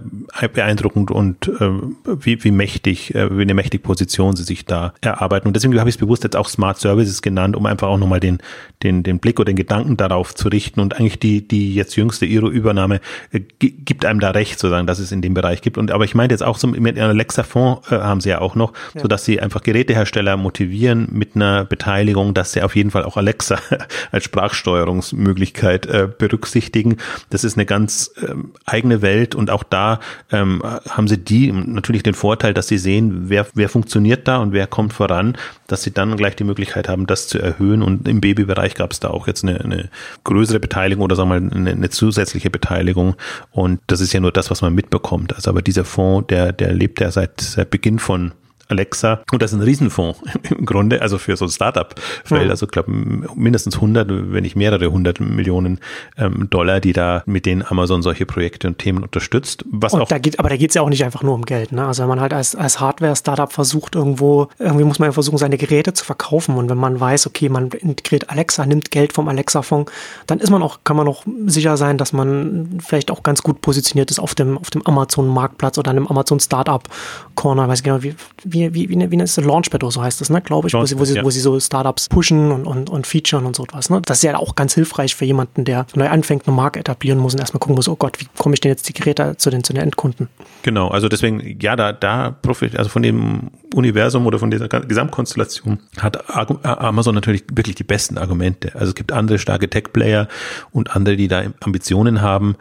beeindruckend 0.55 1.11
und 1.11 1.47
äh, 1.61 1.68
wie, 2.07 2.42
wie 2.42 2.51
mächtig, 2.51 3.14
äh, 3.14 3.36
wie 3.36 3.42
eine 3.42 3.53
mächtige 3.53 3.82
Position 3.82 4.34
sie 4.34 4.44
sich 4.44 4.64
da 4.64 4.94
erarbeiten. 5.03 5.47
Und 5.47 5.55
deswegen 5.55 5.78
habe 5.78 5.90
ich 5.90 5.97
es 5.97 6.01
bewusst 6.01 6.24
jetzt 6.24 6.36
auch 6.36 6.49
Smart 6.49 6.78
Services 6.78 7.20
genannt, 7.20 7.55
um 7.55 7.66
einfach 7.66 7.88
auch 7.88 7.99
nochmal 7.99 8.20
den, 8.20 8.38
den, 8.82 9.03
den 9.03 9.18
Blick 9.18 9.38
oder 9.38 9.53
den 9.53 9.57
Gedanken 9.57 9.99
darauf 9.99 10.34
zu 10.34 10.49
richten. 10.49 10.80
Und 10.80 10.97
eigentlich 10.97 11.18
die, 11.18 11.47
die 11.47 11.74
jetzt 11.74 11.97
jüngste 11.97 12.24
Iro-Übernahme 12.24 13.01
äh, 13.30 13.40
gibt 13.40 14.07
einem 14.07 14.20
da 14.20 14.30
recht, 14.30 14.59
sozusagen, 14.59 14.86
dass 14.86 14.99
es 14.99 15.12
in 15.12 15.20
dem 15.20 15.34
Bereich 15.34 15.61
gibt. 15.61 15.76
Und 15.76 15.90
aber 15.90 16.05
ich 16.05 16.14
meinte 16.14 16.32
jetzt 16.32 16.42
auch 16.42 16.57
so 16.57 16.66
mit 16.66 16.99
einem 16.99 17.11
Alexa-Fonds 17.11 17.92
äh, 17.92 17.97
haben 17.97 18.22
sie 18.22 18.30
ja 18.30 18.40
auch 18.40 18.55
noch, 18.55 18.72
ja. 18.94 19.03
so 19.03 19.07
dass 19.07 19.26
sie 19.26 19.38
einfach 19.38 19.62
Gerätehersteller 19.62 20.38
motivieren 20.38 21.09
mit 21.11 21.36
einer 21.36 21.66
Beteiligung, 21.66 22.32
dass 22.32 22.53
sie 22.53 22.62
auf 22.62 22.74
jeden 22.74 22.90
Fall 22.90 23.05
auch 23.05 23.18
Alexa 23.18 23.59
als 24.12 24.24
Sprachsteuerungsmöglichkeit 24.24 25.84
äh, 25.84 26.09
berücksichtigen. 26.16 26.86
Das 27.30 27.45
ist 27.45 27.57
eine 27.57 27.66
ganz 27.66 28.12
ähm, 28.22 28.53
eigene 28.64 29.03
Welt 29.03 29.34
und 29.34 29.51
auch 29.51 29.62
da 29.62 30.01
ähm, 30.30 30.62
haben 30.89 31.09
sie 31.09 31.18
die 31.18 31.53
natürlich 31.53 32.03
den 32.03 32.14
Vorteil, 32.14 32.55
dass 32.55 32.68
sie 32.68 32.78
sehen, 32.78 33.28
wer, 33.28 33.47
wer 33.55 33.68
funktioniert 33.68 34.28
da 34.28 34.39
und 34.39 34.53
wer 34.53 34.66
kommt 34.66 34.93
voran, 34.93 35.37
dass 35.66 35.82
sie 35.82 35.91
dann 35.91 36.16
gleich 36.16 36.37
die 36.37 36.45
Möglichkeit 36.45 36.89
haben, 36.89 37.07
das 37.07 37.28
zu 37.28 37.39
erhöhen. 37.39 37.82
Und 37.82 38.07
im 38.09 38.20
Babybereich 38.20 38.74
gab 38.74 38.93
es 38.93 39.01
da 39.01 39.09
auch 39.09 39.26
jetzt 39.26 39.45
eine, 39.45 39.61
eine 39.61 39.91
größere 40.24 40.61
Beteiligung 40.61 41.05
oder 41.05 41.16
sagen 41.16 41.30
wir 41.30 41.41
mal 41.41 41.51
eine, 41.53 41.70
eine 41.70 41.91
zusätzliche 41.91 42.51
Beteiligung. 42.51 43.16
Und 43.51 43.80
das 43.87 44.01
ist 44.01 44.12
ja 44.12 44.20
nur 44.20 44.32
das, 44.32 44.51
was 44.51 44.62
man 44.62 44.74
mitbekommt. 44.74 45.34
Also 45.34 45.51
aber 45.51 45.62
dieser 45.62 45.84
Fonds, 45.84 46.28
der, 46.28 46.53
der 46.53 46.72
lebt 46.72 47.01
ja 47.01 47.11
seit, 47.11 47.41
seit 47.41 47.70
Beginn 47.70 47.99
von 47.99 48.32
Alexa. 48.68 49.22
Und 49.32 49.42
das 49.42 49.52
ist 49.52 49.58
ein 49.58 49.62
Riesenfonds 49.62 50.20
im 50.50 50.66
Grunde, 50.66 51.02
also 51.02 51.18
für 51.18 51.36
so 51.36 51.46
ein 51.46 51.50
Startup-Feld. 51.50 52.44
Mhm. 52.44 52.50
Also 52.50 52.66
ich 52.66 52.72
glaube 52.72 52.90
mindestens 52.90 53.76
100, 53.76 54.08
wenn 54.08 54.42
nicht 54.42 54.56
mehrere 54.56 54.90
hundert 54.90 55.20
Millionen 55.20 55.80
ähm, 56.16 56.48
Dollar, 56.50 56.80
die 56.80 56.92
da 56.92 57.22
mit 57.26 57.46
denen 57.46 57.62
Amazon 57.62 58.02
solche 58.02 58.26
Projekte 58.26 58.68
und 58.68 58.78
Themen 58.78 59.02
unterstützt. 59.02 59.64
Was 59.70 59.92
und 59.92 60.02
auch 60.02 60.08
da 60.08 60.18
geht, 60.18 60.38
aber 60.38 60.48
da 60.48 60.56
geht 60.56 60.70
es 60.70 60.74
ja 60.74 60.82
auch 60.82 60.88
nicht 60.88 61.04
einfach 61.04 61.22
nur 61.22 61.34
um 61.34 61.44
Geld. 61.44 61.72
Ne? 61.72 61.86
Also 61.86 62.02
wenn 62.02 62.08
man 62.08 62.20
halt 62.20 62.32
als, 62.32 62.54
als 62.54 62.80
Hardware-Startup 62.80 63.52
versucht, 63.52 63.94
irgendwo, 63.94 64.48
irgendwie 64.58 64.84
muss 64.84 64.98
man 64.98 65.08
ja 65.08 65.12
versuchen, 65.12 65.38
seine 65.38 65.58
Geräte 65.58 65.92
zu 65.94 66.04
verkaufen. 66.04 66.56
Und 66.56 66.68
wenn 66.68 66.78
man 66.78 66.98
weiß, 66.98 67.26
okay, 67.26 67.48
man 67.48 67.68
integriert 67.68 68.30
Alexa, 68.30 68.66
nimmt 68.66 68.90
Geld 68.90 69.12
vom 69.12 69.28
Alexa-Fonds, 69.28 69.92
dann 70.26 70.40
ist 70.40 70.50
man 70.50 70.62
auch, 70.62 70.80
kann 70.84 70.96
man 70.96 71.08
auch 71.08 71.24
sicher 71.46 71.76
sein, 71.76 71.98
dass 71.98 72.12
man 72.12 72.78
vielleicht 72.84 73.10
auch 73.10 73.22
ganz 73.22 73.42
gut 73.42 73.60
positioniert 73.60 74.10
ist 74.10 74.18
auf 74.18 74.34
dem, 74.34 74.58
auf 74.58 74.70
dem 74.70 74.86
Amazon-Marktplatz 74.86 75.78
oder 75.78 75.90
einem 75.90 76.06
Amazon-Startup-Corner. 76.06 77.68
Weiß 77.68 77.82
genau, 77.82 78.02
wie, 78.02 78.14
wie 78.44 78.55
wie, 78.57 78.74
wie, 78.74 78.88
wie, 78.90 79.11
wie 79.11 79.22
ist 79.22 79.38
das 79.38 79.44
Launchpad 79.44 79.82
oder 79.84 79.90
so 79.90 80.02
heißt 80.02 80.20
das, 80.20 80.30
ne, 80.30 80.40
glaube 80.40 80.68
ich, 80.68 80.74
wo 80.74 80.84
sie, 80.84 80.98
wo, 80.98 81.04
sie, 81.04 81.16
ja. 81.16 81.24
wo 81.24 81.30
sie 81.30 81.40
so 81.40 81.59
Startups 81.59 82.09
pushen 82.09 82.52
und, 82.52 82.66
und, 82.66 82.90
und 82.90 83.07
featuren 83.07 83.46
und 83.46 83.57
so 83.57 83.64
etwas. 83.64 83.90
Ne? 83.90 84.00
Das 84.04 84.18
ist 84.18 84.22
ja 84.22 84.36
auch 84.36 84.54
ganz 84.54 84.74
hilfreich 84.74 85.14
für 85.14 85.24
jemanden, 85.24 85.64
der 85.64 85.86
neu 85.94 86.09
anfängt, 86.09 86.46
eine 86.46 86.57
Marke 86.57 86.80
etablieren 86.80 87.18
muss 87.18 87.34
und 87.34 87.40
erstmal 87.40 87.61
gucken 87.61 87.76
muss, 87.76 87.88
oh 87.88 87.96
Gott, 87.96 88.20
wie 88.20 88.26
komme 88.36 88.54
ich 88.54 88.61
denn 88.61 88.70
jetzt 88.70 88.88
die 88.88 88.92
Geräte 88.92 89.36
zu 89.36 89.50
den, 89.50 89.64
zu 89.64 89.72
den 89.72 89.82
Endkunden? 89.82 90.28
Genau, 90.62 90.88
also 90.88 91.09
deswegen, 91.09 91.59
ja, 91.61 91.76
da, 91.76 91.92
da 91.92 92.30
profitiert, 92.30 92.78
also 92.78 92.90
von 92.90 93.02
dem 93.02 93.50
Universum 93.74 94.26
oder 94.26 94.38
von 94.38 94.50
dieser 94.50 94.68
Gesamtkonstellation 94.68 95.78
hat 95.98 96.34
Amazon 96.64 97.14
natürlich 97.14 97.44
wirklich 97.52 97.74
die 97.74 97.84
besten 97.84 98.18
Argumente. 98.18 98.74
Also 98.74 98.88
es 98.88 98.94
gibt 98.94 99.12
andere 99.12 99.38
starke 99.38 99.68
Tech-Player 99.68 100.28
und 100.72 100.94
andere, 100.96 101.16
die 101.16 101.28
da 101.28 101.42
Ambitionen 101.61 102.22
haben 102.22 102.57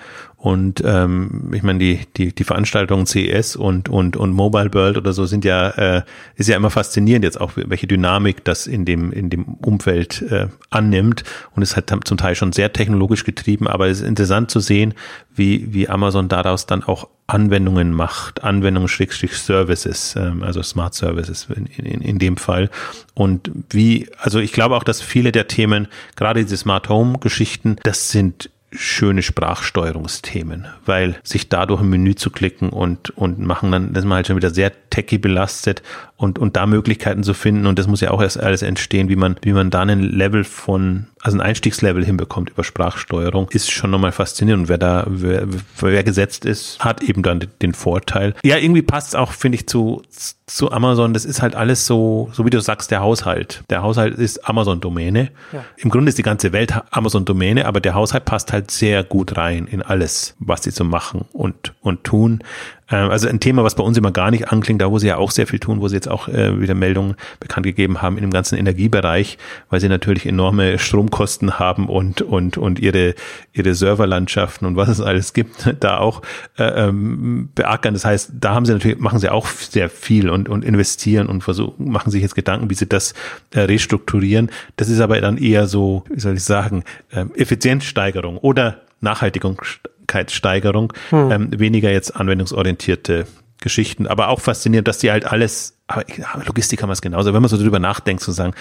und 0.46 0.84
ähm, 0.86 1.50
ich 1.56 1.64
meine, 1.64 1.80
die, 1.80 2.02
die, 2.18 2.32
die 2.32 2.44
Veranstaltungen 2.44 3.08
CES 3.08 3.56
und, 3.56 3.90
und, 3.90 4.16
und 4.16 4.32
Mobile 4.32 4.72
World 4.76 4.96
oder 4.96 5.12
so 5.12 5.26
sind 5.26 5.44
ja, 5.44 5.70
äh, 5.70 6.04
ist 6.36 6.48
ja 6.48 6.56
immer 6.56 6.70
faszinierend 6.70 7.26
jetzt 7.26 7.42
auch, 7.42 7.54
welche 7.56 7.88
Dynamik 7.88 8.46
das 8.46 8.68
in 8.68 8.86
dem, 8.86 9.12
in 9.12 9.32
dem 9.32 9.46
Umfeld 9.46 10.22
äh, 10.22 10.50
annimmt. 10.70 11.24
Und 11.56 11.64
es 11.64 11.76
hat 11.76 11.92
zum 12.04 12.18
Teil 12.18 12.36
schon 12.36 12.52
sehr 12.52 12.72
technologisch 12.72 13.24
getrieben, 13.24 13.68
aber 13.68 13.88
es 13.88 14.02
ist 14.02 14.08
interessant 14.08 14.52
zu 14.52 14.60
sehen, 14.60 14.94
wie, 15.34 15.74
wie 15.74 15.90
Amazon 15.90 16.30
daraus 16.30 16.68
dann 16.68 16.84
auch 16.84 17.08
Anwendungen 17.26 17.92
macht, 17.92 18.44
Anwendungen 18.44 18.88
Schrägstrich 18.88 19.34
Services, 19.34 20.16
ähm, 20.16 20.44
also 20.44 20.62
Smart 20.62 20.94
Services 20.94 21.48
in, 21.56 21.66
in, 21.66 22.02
in 22.02 22.20
dem 22.20 22.38
Fall. 22.38 22.70
Und 23.16 23.50
wie, 23.72 24.10
also 24.20 24.38
ich 24.38 24.52
glaube 24.52 24.76
auch, 24.76 24.84
dass 24.84 25.02
viele 25.02 25.32
der 25.32 25.48
Themen, 25.48 25.88
gerade 26.16 26.44
diese 26.44 26.58
Smart 26.58 26.88
Home 26.88 27.18
Geschichten, 27.18 27.78
das 27.82 28.12
sind 28.12 28.52
schöne 28.78 29.22
Sprachsteuerungsthemen, 29.22 30.68
weil 30.86 31.16
sich 31.24 31.50
dadurch 31.50 31.82
ein 31.82 31.90
Menü 31.90 32.16
zu 32.16 32.30
klicken 32.30 32.70
und, 32.70 33.12
und 33.12 33.40
machen 33.40 33.72
dann, 33.72 33.94
das 33.94 34.04
ist 34.04 34.08
man 34.08 34.18
halt 34.18 34.28
schon 34.28 34.36
wieder 34.36 34.50
sehr 34.50 34.72
techy 34.90 35.18
belastet 35.18 35.82
und, 36.18 36.40
und 36.40 36.56
da 36.56 36.66
Möglichkeiten 36.66 37.24
zu 37.24 37.34
finden 37.34 37.68
und 37.68 37.78
das 37.78 37.88
muss 37.88 38.02
ja 38.02 38.12
auch 38.12 38.22
erst 38.22 38.40
alles 38.40 38.62
entstehen, 38.62 39.10
wie 39.10 39.18
man, 39.18 39.36
wie 39.42 39.52
man 39.52 39.70
da 39.70 39.82
ein 39.82 40.00
Level 40.00 40.46
von, 40.46 41.08
also 41.22 41.38
ein 41.38 41.42
Einstiegslevel 41.42 42.06
hinbekommt 42.06 42.50
über 42.50 42.64
Sprachsteuerung, 42.64 43.50
ist 43.50 43.70
schon 43.70 43.92
nochmal 43.92 44.14
faszinierend 44.14 44.64
und 44.64 44.70
wer 44.70 44.78
da, 44.78 45.06
wer, 45.08 45.46
wer 45.80 46.04
gesetzt 46.04 46.46
ist, 46.46 46.80
hat 46.80 47.04
eben 47.04 47.22
dann 47.22 47.46
den 47.62 47.74
Vorteil. 47.74 48.34
Ja, 48.44 48.58
irgendwie 48.58 48.82
passt 48.82 49.10
es 49.10 49.16
auch, 49.16 49.34
finde 49.34 49.58
ich, 49.58 49.68
zu, 49.68 50.04
zu 50.48 50.72
Amazon, 50.72 51.14
das 51.14 51.26
ist 51.26 51.42
halt 51.42 51.56
alles 51.56 51.86
so, 51.86 52.30
so 52.32 52.46
wie 52.46 52.50
du 52.50 52.62
sagst, 52.62 52.92
der 52.92 53.02
Haushalt. 53.02 53.64
Der 53.70 53.82
Haushalt 53.82 54.16
ist 54.16 54.48
Amazon-Domäne. 54.48 55.32
Ja. 55.52 55.66
Im 55.76 55.90
Grunde 55.90 56.10
ist 56.10 56.18
die 56.18 56.24
ganze 56.24 56.54
Welt 56.54 56.74
Amazon-Domäne, 56.92 57.66
aber 57.66 57.82
der 57.82 57.94
Haushalt 57.94 58.24
passt 58.24 58.54
halt 58.54 58.72
sehr 58.72 59.04
gut 59.04 59.36
rein 59.38 59.68
in 59.68 59.82
alles, 59.82 60.36
was 60.40 60.64
sie 60.64 60.72
so 60.72 60.86
machen 60.86 61.26
und, 61.34 61.74
und 61.82 62.06
tun. 62.06 62.42
Ähm, 62.90 63.10
also 63.10 63.28
ein 63.28 63.40
Thema, 63.40 63.64
was 63.64 63.76
bei 63.76 63.84
uns 63.84 63.98
immer 63.98 64.12
gar 64.12 64.32
nicht 64.32 64.52
anklingt, 64.52 64.82
da 64.82 64.92
wo 64.92 65.00
sie 65.00 65.08
ja 65.08 65.18
auch 65.18 65.32
sehr 65.32 65.48
viel 65.48 65.60
tun, 65.60 65.82
wo 65.82 65.88
sie 65.88 65.96
jetzt 65.96 66.10
auch 66.10 66.28
äh, 66.28 66.60
wieder 66.60 66.76
Meldungen 66.76 67.16
bekannt 67.40 67.66
gegeben 67.66 68.02
haben 68.02 68.18
in 68.18 68.22
dem 68.22 68.32
ganzen 68.32 68.58
Energiebereich, 68.58 69.38
weil 69.70 69.80
sie 69.80 69.90
natürlich 69.90 70.26
enorme 70.26 70.78
Stromkosten 70.78 71.58
haben 71.60 71.90
und 71.90 72.22
und 72.22 72.58
und 72.58 72.80
ihre 72.80 73.16
ihre 73.54 73.74
Serverlandschaften 73.74 74.68
und 74.68 74.76
was 74.76 74.90
es 74.90 75.02
alles 75.02 75.34
gibt, 75.34 75.76
da 75.80 75.98
auch 75.98 76.22
äh, 76.58 76.64
ähm, 76.88 77.50
beackern. 77.56 77.94
Das 77.94 78.06
heißt, 78.06 78.34
da 78.40 78.54
haben 78.54 78.66
sie 78.66 78.74
natürlich 78.74 79.00
machen 79.00 79.20
sie 79.20 79.30
auch 79.30 79.48
sehr 79.48 79.90
viel 79.90 80.30
und 80.30 80.50
und 80.50 80.64
investieren 80.64 81.28
und 81.28 81.44
versuchen 81.44 81.92
machen 81.92 82.12
sich 82.12 82.22
jetzt 82.22 82.36
Gedanken, 82.36 82.70
wie 82.70 82.76
sie 82.76 82.88
das 82.88 83.14
äh, 83.52 83.62
restrukturieren. 83.62 84.52
Das 84.76 84.90
ist 84.90 85.00
aber 85.00 85.20
dann 85.22 85.38
eher 85.38 85.68
so, 85.68 86.04
wie 86.10 86.20
soll 86.20 86.36
ich 86.36 86.44
sagen, 86.44 86.84
äh, 87.12 87.26
Effizienzsteigerung 87.36 88.38
oder 88.38 88.85
Nachhaltigung 89.02 89.62
Wirksamkeitssteigerung, 90.06 90.94
hm. 91.10 91.32
ähm, 91.32 91.60
weniger 91.60 91.92
jetzt 91.92 92.16
anwendungsorientierte 92.16 93.28
Geschichten, 93.62 94.06
aber 94.06 94.28
auch 94.30 94.42
faszinierend, 94.42 94.88
dass 94.88 95.00
die 95.00 95.10
halt 95.12 95.26
alles, 95.26 95.78
aber 95.88 96.04
Logistik 96.46 96.82
haben 96.82 96.90
wir 96.90 96.94
es 96.94 97.02
genauso, 97.02 97.34
wenn 97.34 97.42
man 97.42 97.50
so 97.50 97.58
drüber 97.58 97.80
nachdenkt, 97.80 98.22
zu 98.22 98.32
sagen, 98.32 98.54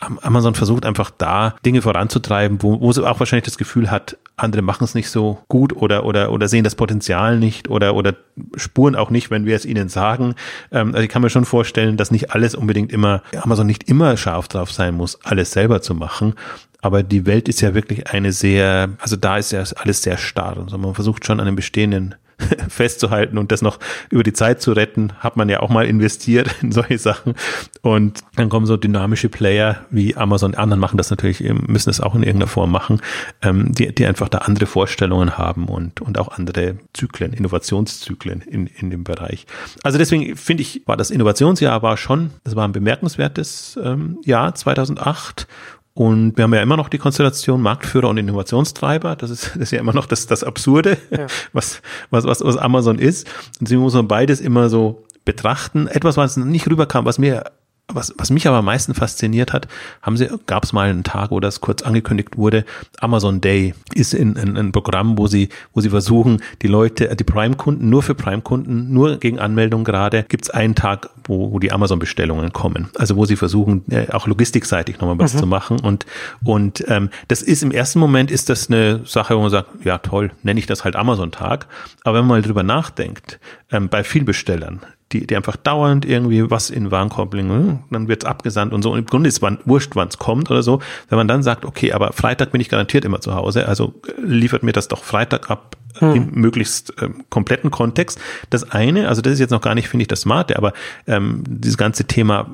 Amazon 0.00 0.54
versucht 0.54 0.86
einfach 0.86 1.10
da 1.10 1.56
Dinge 1.64 1.82
voranzutreiben, 1.82 2.62
wo, 2.62 2.80
wo 2.80 2.92
sie 2.92 3.06
auch 3.06 3.20
wahrscheinlich 3.20 3.44
das 3.44 3.58
Gefühl 3.58 3.90
hat, 3.90 4.16
andere 4.36 4.62
machen 4.62 4.84
es 4.84 4.94
nicht 4.94 5.10
so 5.10 5.38
gut 5.48 5.74
oder, 5.76 6.04
oder, 6.04 6.32
oder 6.32 6.48
sehen 6.48 6.64
das 6.64 6.76
Potenzial 6.76 7.38
nicht 7.38 7.68
oder, 7.68 7.94
oder 7.94 8.14
spuren 8.56 8.96
auch 8.96 9.10
nicht, 9.10 9.30
wenn 9.30 9.44
wir 9.44 9.54
es 9.54 9.66
ihnen 9.66 9.88
sagen. 9.88 10.34
Ähm, 10.72 10.88
also 10.94 11.02
ich 11.02 11.08
kann 11.08 11.22
mir 11.22 11.30
schon 11.30 11.44
vorstellen, 11.44 11.96
dass 11.96 12.10
nicht 12.10 12.32
alles 12.32 12.54
unbedingt 12.54 12.92
immer, 12.92 13.22
Amazon 13.40 13.66
nicht 13.66 13.88
immer 13.88 14.16
scharf 14.16 14.48
drauf 14.48 14.72
sein 14.72 14.94
muss, 14.94 15.18
alles 15.24 15.50
selber 15.50 15.82
zu 15.82 15.94
machen. 15.94 16.34
Aber 16.80 17.02
die 17.02 17.26
Welt 17.26 17.48
ist 17.48 17.60
ja 17.60 17.74
wirklich 17.74 18.08
eine 18.08 18.32
sehr, 18.32 18.90
also 19.00 19.16
da 19.16 19.38
ist 19.38 19.52
ja 19.52 19.64
alles 19.76 20.02
sehr 20.02 20.16
starr. 20.16 20.56
Also 20.58 20.78
man 20.78 20.94
versucht 20.94 21.26
schon 21.26 21.40
an 21.40 21.46
den 21.46 21.56
bestehenden 21.56 22.14
festzuhalten 22.68 23.36
und 23.38 23.50
das 23.50 23.62
noch 23.62 23.78
über 24.10 24.22
die 24.22 24.32
Zeit 24.32 24.62
zu 24.62 24.72
retten, 24.72 25.12
hat 25.18 25.36
man 25.36 25.48
ja 25.48 25.60
auch 25.60 25.70
mal 25.70 25.86
investiert 25.86 26.54
in 26.62 26.72
solche 26.72 26.98
Sachen. 26.98 27.34
Und 27.82 28.20
dann 28.36 28.48
kommen 28.48 28.66
so 28.66 28.76
dynamische 28.76 29.28
Player 29.28 29.86
wie 29.90 30.16
Amazon, 30.16 30.54
anderen 30.54 30.80
machen 30.80 30.96
das 30.96 31.10
natürlich, 31.10 31.40
müssen 31.40 31.90
es 31.90 32.00
auch 32.00 32.14
in 32.14 32.22
irgendeiner 32.22 32.48
Form 32.48 32.70
machen, 32.70 33.00
ähm, 33.42 33.72
die, 33.72 33.92
die 33.92 34.06
einfach 34.06 34.28
da 34.28 34.38
andere 34.38 34.66
Vorstellungen 34.66 35.36
haben 35.36 35.68
und, 35.68 36.00
und 36.00 36.18
auch 36.18 36.28
andere 36.28 36.76
Zyklen, 36.92 37.32
Innovationszyklen 37.32 38.42
in, 38.42 38.66
in 38.66 38.90
dem 38.90 39.04
Bereich. 39.04 39.46
Also 39.82 39.98
deswegen 39.98 40.36
finde 40.36 40.62
ich, 40.62 40.82
war 40.86 40.96
das 40.96 41.10
Innovationsjahr 41.10 41.82
war 41.82 41.96
schon, 41.96 42.30
das 42.44 42.54
war 42.54 42.66
ein 42.66 42.72
bemerkenswertes 42.72 43.78
ähm, 43.82 44.18
Jahr 44.24 44.54
2008 44.54 45.48
und 45.98 46.36
wir 46.36 46.44
haben 46.44 46.54
ja 46.54 46.62
immer 46.62 46.76
noch 46.76 46.90
die 46.90 46.98
Konstellation 46.98 47.60
Marktführer 47.60 48.08
und 48.08 48.18
Innovationstreiber. 48.18 49.16
Das 49.16 49.30
ist, 49.30 49.46
das 49.54 49.62
ist 49.62 49.70
ja 49.72 49.80
immer 49.80 49.92
noch 49.92 50.06
das, 50.06 50.28
das 50.28 50.44
Absurde, 50.44 50.96
ja. 51.10 51.26
was, 51.52 51.82
was, 52.10 52.24
was, 52.24 52.40
was 52.40 52.56
Amazon 52.56 53.00
ist. 53.00 53.26
Und 53.58 53.66
sie 53.68 53.76
muss 53.76 53.94
man 53.94 54.06
beides 54.06 54.40
immer 54.40 54.68
so 54.68 55.04
betrachten. 55.24 55.88
Etwas, 55.88 56.16
was 56.16 56.36
nicht 56.36 56.70
rüberkam, 56.70 57.04
was 57.04 57.18
mir 57.18 57.50
was, 57.92 58.12
was 58.18 58.30
mich 58.30 58.46
aber 58.46 58.58
am 58.58 58.66
meisten 58.66 58.94
fasziniert 58.94 59.52
hat, 59.52 59.66
haben 60.02 60.16
sie, 60.16 60.28
gab 60.46 60.64
es 60.64 60.72
mal 60.72 60.90
einen 60.90 61.04
Tag, 61.04 61.30
wo 61.30 61.40
das 61.40 61.60
kurz 61.60 61.82
angekündigt 61.82 62.36
wurde, 62.36 62.64
Amazon 63.00 63.40
Day 63.40 63.74
ist 63.94 64.12
in, 64.12 64.36
in, 64.36 64.56
ein 64.58 64.72
Programm, 64.72 65.16
wo 65.16 65.26
sie, 65.26 65.48
wo 65.72 65.80
sie 65.80 65.88
versuchen, 65.88 66.42
die 66.60 66.66
Leute, 66.66 67.14
die 67.16 67.24
Prime-Kunden, 67.24 67.88
nur 67.88 68.02
für 68.02 68.14
Prime-Kunden, 68.14 68.92
nur 68.92 69.16
gegen 69.16 69.38
Anmeldung 69.38 69.84
gerade, 69.84 70.24
gibt 70.28 70.44
es 70.44 70.50
einen 70.50 70.74
Tag, 70.74 71.08
wo, 71.24 71.52
wo 71.52 71.58
die 71.58 71.72
Amazon-Bestellungen 71.72 72.52
kommen. 72.52 72.90
Also 72.96 73.16
wo 73.16 73.24
sie 73.24 73.36
versuchen, 73.36 73.84
äh, 73.90 74.10
auch 74.12 74.26
logistikseitig 74.26 75.00
nochmal 75.00 75.18
was 75.18 75.34
mhm. 75.34 75.38
zu 75.38 75.46
machen. 75.46 75.80
Und, 75.80 76.04
und 76.44 76.84
ähm, 76.88 77.08
das 77.28 77.40
ist 77.40 77.62
im 77.62 77.70
ersten 77.70 78.00
Moment 78.00 78.30
ist 78.30 78.50
das 78.50 78.68
eine 78.68 79.00
Sache, 79.06 79.34
wo 79.34 79.40
man 79.40 79.50
sagt, 79.50 79.84
ja 79.84 79.96
toll, 79.96 80.30
nenne 80.42 80.60
ich 80.60 80.66
das 80.66 80.84
halt 80.84 80.94
Amazon-Tag. 80.94 81.66
Aber 82.04 82.18
wenn 82.18 82.26
man 82.26 82.38
mal 82.38 82.42
drüber 82.42 82.62
nachdenkt, 82.62 83.40
ähm, 83.70 83.88
bei 83.88 84.04
Vielbestellern, 84.04 84.80
die, 85.12 85.26
die 85.26 85.36
einfach 85.36 85.56
dauernd 85.56 86.04
irgendwie 86.04 86.50
was 86.50 86.70
in 86.70 86.90
Warenkorb 86.90 87.30
bringen, 87.30 87.50
hm, 87.50 87.78
dann 87.90 88.08
wird's 88.08 88.24
abgesandt 88.24 88.72
und 88.72 88.82
so. 88.82 88.92
Und 88.92 88.98
im 88.98 89.06
Grunde 89.06 89.28
ist 89.28 89.42
es 89.42 89.58
wurscht, 89.64 89.96
wann 89.96 90.08
es 90.08 90.18
kommt 90.18 90.50
oder 90.50 90.62
so. 90.62 90.80
Wenn 91.08 91.16
man 91.16 91.28
dann 91.28 91.42
sagt, 91.42 91.64
okay, 91.64 91.92
aber 91.92 92.12
Freitag 92.12 92.52
bin 92.52 92.60
ich 92.60 92.68
garantiert 92.68 93.04
immer 93.04 93.20
zu 93.20 93.34
Hause, 93.34 93.66
also 93.66 93.94
äh, 94.06 94.20
liefert 94.20 94.62
mir 94.62 94.72
das 94.72 94.88
doch 94.88 95.02
Freitag 95.04 95.50
ab 95.50 95.76
hm. 95.98 96.14
im 96.14 96.30
möglichst 96.32 96.92
ähm, 97.00 97.24
kompletten 97.30 97.70
Kontext. 97.70 98.20
Das 98.50 98.70
eine, 98.70 99.08
also 99.08 99.22
das 99.22 99.34
ist 99.34 99.38
jetzt 99.40 99.50
noch 99.50 99.62
gar 99.62 99.74
nicht, 99.74 99.88
finde 99.88 100.02
ich, 100.02 100.08
das 100.08 100.22
Smarte, 100.22 100.56
aber 100.56 100.72
ähm, 101.06 101.42
dieses 101.46 101.78
ganze 101.78 102.04
Thema 102.04 102.46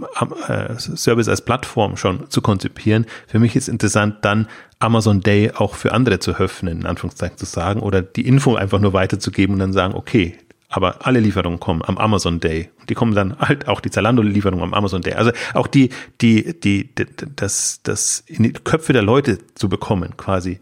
äh, 0.48 0.74
Service 0.78 1.28
als 1.28 1.42
Plattform 1.42 1.96
schon 1.96 2.30
zu 2.30 2.40
konzipieren, 2.40 3.06
für 3.26 3.38
mich 3.38 3.56
ist 3.56 3.68
interessant, 3.68 4.18
dann 4.22 4.46
Amazon 4.78 5.20
Day 5.20 5.50
auch 5.54 5.74
für 5.74 5.92
andere 5.92 6.18
zu 6.18 6.32
öffnen, 6.36 6.80
in 6.80 6.86
Anführungszeichen 6.86 7.38
zu 7.38 7.46
sagen, 7.46 7.80
oder 7.80 8.02
die 8.02 8.26
Info 8.26 8.54
einfach 8.54 8.80
nur 8.80 8.92
weiterzugeben 8.92 9.54
und 9.54 9.60
dann 9.60 9.72
sagen, 9.72 9.94
okay, 9.94 10.36
aber 10.74 11.06
alle 11.06 11.20
Lieferungen 11.20 11.60
kommen 11.60 11.82
am 11.84 11.98
Amazon 11.98 12.40
Day. 12.40 12.68
Die 12.88 12.94
kommen 12.94 13.14
dann 13.14 13.38
halt 13.38 13.68
auch 13.68 13.80
die 13.80 13.90
Zalando-Lieferungen 13.90 14.64
am 14.64 14.74
Amazon 14.74 15.02
Day. 15.02 15.12
Also 15.14 15.30
auch 15.52 15.68
die, 15.68 15.90
die, 16.20 16.58
die, 16.58 16.90
das, 17.36 17.80
das 17.84 18.24
in 18.26 18.42
die 18.42 18.52
Köpfe 18.52 18.92
der 18.92 19.02
Leute 19.02 19.38
zu 19.54 19.68
bekommen, 19.68 20.16
quasi. 20.16 20.58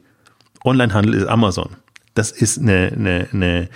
Onlinehandel 0.64 1.14
ist 1.14 1.26
Amazon. 1.26 1.76
Das 2.12 2.30
ist 2.30 2.58
eine, 2.58 2.92
eine, 2.94 3.28
eine 3.32 3.68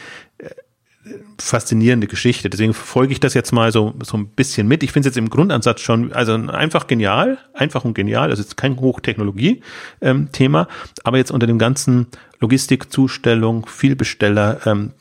faszinierende 1.38 2.06
Geschichte. 2.06 2.50
Deswegen 2.50 2.74
verfolge 2.74 3.12
ich 3.12 3.20
das 3.20 3.34
jetzt 3.34 3.52
mal 3.52 3.72
so, 3.72 3.94
so 4.02 4.16
ein 4.16 4.28
bisschen 4.28 4.66
mit. 4.66 4.82
Ich 4.82 4.92
finde 4.92 5.08
es 5.08 5.14
jetzt 5.14 5.18
im 5.18 5.30
Grundansatz 5.30 5.80
schon, 5.80 6.12
also 6.12 6.34
einfach 6.34 6.86
genial, 6.86 7.38
einfach 7.54 7.84
und 7.84 7.94
genial. 7.94 8.30
Also 8.30 8.42
jetzt 8.42 8.56
kein 8.56 8.76
Hochtechnologie-Thema, 8.78 10.60
ähm, 10.60 10.66
aber 11.04 11.18
jetzt 11.18 11.30
unter 11.30 11.46
dem 11.46 11.58
ganzen 11.58 12.06
Logistikzustellung, 12.40 13.66
Vielbesteller, 13.66 14.60
ähm, 14.66 14.92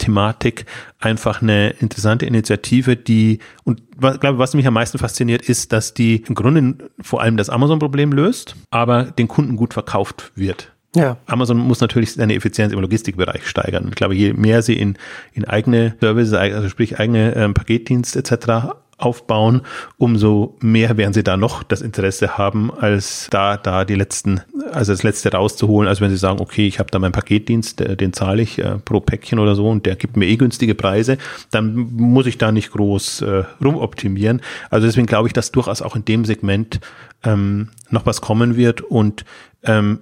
einfach 1.00 1.42
eine 1.42 1.72
interessante 1.72 2.26
Initiative, 2.26 2.96
die, 2.96 3.40
und 3.64 3.82
glaube, 4.00 4.38
was 4.38 4.54
mich 4.54 4.68
am 4.68 4.74
meisten 4.74 4.98
fasziniert, 4.98 5.42
ist, 5.42 5.74
dass 5.74 5.94
die 5.94 6.24
im 6.28 6.36
Grunde 6.36 6.90
vor 7.02 7.22
allem 7.22 7.38
das 7.38 7.50
Amazon-Problem 7.50 8.12
löst, 8.12 8.56
aber 8.72 9.04
den 9.04 9.28
Kunden 9.28 9.56
gut 9.56 9.74
verkauft 9.74 10.32
wird. 10.36 10.75
Ja. 10.96 11.18
Amazon 11.26 11.58
muss 11.58 11.82
natürlich 11.82 12.14
seine 12.14 12.36
Effizienz 12.36 12.74
im 12.74 12.80
Logistikbereich 12.80 13.48
steigern. 13.48 13.88
Ich 13.90 13.96
glaube, 13.96 14.16
je 14.16 14.34
mehr 14.34 14.62
sie 14.62 14.76
in, 14.76 14.98
in 15.34 15.46
eigene 15.46 15.96
Services, 16.00 16.34
also 16.34 16.70
sprich 16.70 17.00
eigene 17.00 17.36
ähm, 17.36 17.54
Paketdienste 17.54 18.20
etc. 18.20 18.76
aufbauen, 18.98 19.62
umso 19.98 20.56
mehr 20.62 20.96
werden 20.96 21.14
sie 21.14 21.24
da 21.24 21.36
noch 21.36 21.64
das 21.64 21.82
Interesse 21.82 22.38
haben, 22.38 22.72
als 22.74 23.28
da 23.30 23.58
da 23.58 23.84
die 23.84 23.96
letzten, 23.96 24.40
also 24.72 24.94
das 24.94 25.04
letzte 25.04 25.34
rauszuholen, 25.34 25.90
als 25.90 26.00
wenn 26.00 26.10
sie 26.10 26.18
sagen, 26.18 26.40
okay, 26.40 26.66
ich 26.66 26.80
habe 26.80 26.90
da 26.92 27.00
meinen 27.00 27.12
Paketdienst, 27.12 28.00
den 28.00 28.14
zahle 28.14 28.42
ich 28.42 28.58
äh, 28.60 28.78
pro 28.78 29.02
Päckchen 29.02 29.40
oder 29.40 29.56
so 29.56 29.68
und 29.68 29.86
der 29.86 29.98
gibt 29.98 30.16
mir 30.16 30.28
eh 30.28 30.38
günstige 30.38 30.76
Preise, 30.76 31.18
dann 31.52 31.76
muss 31.76 32.26
ich 32.26 32.38
da 32.38 32.54
nicht 32.54 32.72
groß 32.72 33.22
äh, 33.24 33.44
rumoptimieren. 33.62 34.42
Also 34.70 34.88
deswegen 34.88 35.08
glaube 35.08 35.28
ich, 35.28 35.34
dass 35.34 35.52
durchaus 35.52 35.82
auch 35.82 35.98
in 35.98 36.06
dem 36.06 36.24
Segment 36.24 36.80
ähm, 37.26 37.72
noch 37.90 38.06
was 38.06 38.22
kommen 38.22 38.56
wird 38.56 38.80
und 38.80 39.26
ähm, 39.64 40.00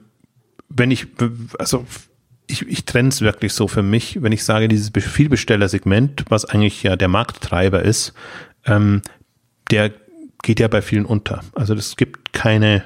wenn 0.70 0.92
ich, 0.92 1.08
also 1.60 1.86
ich, 2.48 2.68
ich 2.68 2.86
trenne 2.86 3.10
es 3.10 3.22
wirklich 3.22 3.54
so 3.54 3.68
für 3.68 3.84
mich, 3.84 4.22
wenn 4.22 4.32
ich 4.32 4.44
sage, 4.44 4.68
dieses 4.68 4.92
Vielbesteller-Segment, 4.96 6.26
was 6.30 6.46
eigentlich 6.46 6.84
ja 6.84 6.96
der 6.96 7.08
Markttreiber 7.08 7.82
ist, 7.82 8.14
ähm, 8.66 9.02
der 9.72 9.92
geht 10.42 10.60
ja 10.60 10.68
bei 10.68 10.82
vielen 10.82 11.06
unter. 11.06 11.42
Also 11.56 11.74
es 11.74 11.96
gibt 11.96 12.34
keine, 12.34 12.84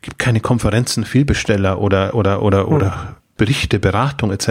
gibt 0.00 0.18
keine 0.18 0.40
Konferenzen, 0.40 1.04
Vielbesteller 1.04 1.80
oder 1.80 2.14
oder 2.14 2.42
oder 2.42 2.66
hm. 2.66 2.72
oder 2.72 3.16
Berichte, 3.36 3.78
Beratung 3.78 4.32
etc. 4.32 4.48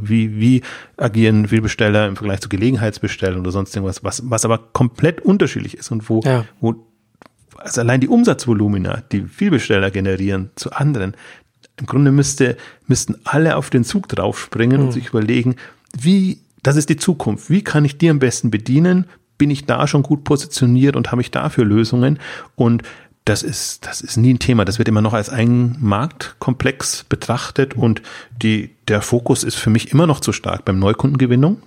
Wie, 0.00 0.40
wie 0.40 0.62
agieren 0.96 1.48
Vielbesteller 1.48 2.06
im 2.08 2.16
Vergleich 2.16 2.40
zu 2.40 2.48
Gelegenheitsbestellen 2.48 3.38
oder 3.38 3.50
sonst 3.52 3.76
irgendwas, 3.76 4.02
was, 4.02 4.22
was 4.24 4.44
aber 4.44 4.58
komplett 4.58 5.20
unterschiedlich 5.20 5.76
ist 5.76 5.90
und 5.90 6.08
wo, 6.08 6.22
ja. 6.24 6.46
wo 6.60 6.86
also 7.58 7.80
allein 7.80 8.00
die 8.00 8.08
Umsatzvolumina, 8.08 9.02
die 9.12 9.22
Vielbesteller 9.22 9.90
generieren 9.90 10.50
zu 10.56 10.72
anderen, 10.72 11.14
im 11.78 11.86
Grunde 11.86 12.10
müsste, 12.10 12.56
müssten 12.86 13.16
alle 13.24 13.56
auf 13.56 13.70
den 13.70 13.84
Zug 13.84 14.08
draufspringen 14.08 14.80
mhm. 14.80 14.86
und 14.86 14.92
sich 14.92 15.08
überlegen, 15.08 15.56
wie, 15.98 16.38
das 16.62 16.76
ist 16.76 16.88
die 16.88 16.96
Zukunft. 16.96 17.50
Wie 17.50 17.62
kann 17.62 17.84
ich 17.84 17.98
die 17.98 18.10
am 18.10 18.18
besten 18.18 18.50
bedienen? 18.50 19.06
Bin 19.38 19.50
ich 19.50 19.66
da 19.66 19.86
schon 19.86 20.02
gut 20.02 20.24
positioniert 20.24 20.96
und 20.96 21.12
habe 21.12 21.20
ich 21.20 21.30
dafür 21.30 21.64
Lösungen? 21.64 22.18
Und 22.54 22.82
das 23.26 23.42
ist, 23.42 23.86
das 23.86 24.00
ist 24.00 24.16
nie 24.16 24.32
ein 24.32 24.38
Thema. 24.38 24.64
Das 24.64 24.78
wird 24.78 24.88
immer 24.88 25.02
noch 25.02 25.12
als 25.12 25.28
ein 25.28 25.76
Marktkomplex 25.80 27.04
betrachtet 27.04 27.74
und 27.74 28.00
die, 28.40 28.70
der 28.88 29.02
Fokus 29.02 29.42
ist 29.42 29.56
für 29.56 29.70
mich 29.70 29.92
immer 29.92 30.06
noch 30.06 30.20
zu 30.20 30.32
stark 30.32 30.64
beim 30.64 30.78
Neukundengewinnung 30.78 31.60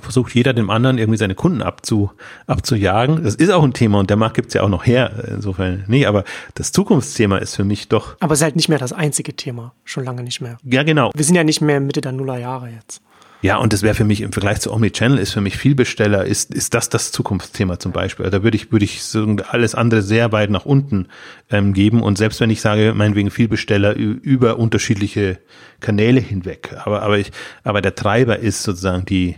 versucht 0.00 0.34
jeder 0.34 0.52
dem 0.52 0.70
anderen 0.70 0.98
irgendwie 0.98 1.18
seine 1.18 1.34
Kunden 1.34 1.62
abzu, 1.62 2.10
abzujagen. 2.46 3.22
Das 3.22 3.34
ist 3.34 3.50
auch 3.50 3.62
ein 3.62 3.72
Thema 3.72 3.98
und 3.98 4.10
der 4.10 4.16
Markt 4.16 4.36
gibt's 4.36 4.54
ja 4.54 4.62
auch 4.62 4.68
noch 4.68 4.86
her. 4.86 5.24
Insofern 5.28 5.84
nee, 5.86 6.06
aber 6.06 6.24
das 6.54 6.72
Zukunftsthema 6.72 7.38
ist 7.38 7.56
für 7.56 7.64
mich 7.64 7.88
doch. 7.88 8.16
Aber 8.20 8.32
es 8.32 8.40
ist 8.40 8.44
halt 8.44 8.56
nicht 8.56 8.68
mehr 8.68 8.78
das 8.78 8.92
einzige 8.92 9.34
Thema. 9.34 9.74
Schon 9.84 10.04
lange 10.04 10.22
nicht 10.22 10.40
mehr. 10.40 10.58
Ja, 10.64 10.82
genau. 10.82 11.10
Wir 11.14 11.24
sind 11.24 11.34
ja 11.34 11.44
nicht 11.44 11.60
mehr 11.60 11.80
Mitte 11.80 12.00
der 12.00 12.12
Nullerjahre 12.12 12.70
jetzt. 12.70 13.02
Ja, 13.44 13.58
und 13.58 13.74
das 13.74 13.82
wäre 13.82 13.94
für 13.94 14.04
mich 14.04 14.22
im 14.22 14.32
Vergleich 14.32 14.60
zu 14.60 14.72
Omnichannel 14.72 15.18
ist 15.18 15.32
für 15.32 15.42
mich 15.42 15.58
Vielbesteller, 15.58 16.24
ist, 16.24 16.54
ist 16.54 16.72
das 16.72 16.88
das 16.88 17.12
Zukunftsthema 17.12 17.78
zum 17.78 17.92
Beispiel. 17.92 18.30
Da 18.30 18.42
würde 18.42 18.56
ich, 18.56 18.72
würde 18.72 18.86
ich 18.86 19.02
so 19.02 19.36
alles 19.50 19.74
andere 19.74 20.00
sehr 20.00 20.32
weit 20.32 20.48
nach 20.48 20.64
unten 20.64 21.08
ähm, 21.50 21.74
geben. 21.74 22.02
Und 22.02 22.16
selbst 22.16 22.40
wenn 22.40 22.48
ich 22.48 22.62
sage, 22.62 22.94
meinetwegen 22.96 23.30
Vielbesteller 23.30 23.96
über 23.96 24.58
unterschiedliche 24.58 25.40
Kanäle 25.80 26.20
hinweg. 26.20 26.74
Aber, 26.86 27.02
aber 27.02 27.18
ich, 27.18 27.32
aber 27.64 27.82
der 27.82 27.94
Treiber 27.94 28.38
ist 28.38 28.62
sozusagen 28.62 29.04
die, 29.04 29.36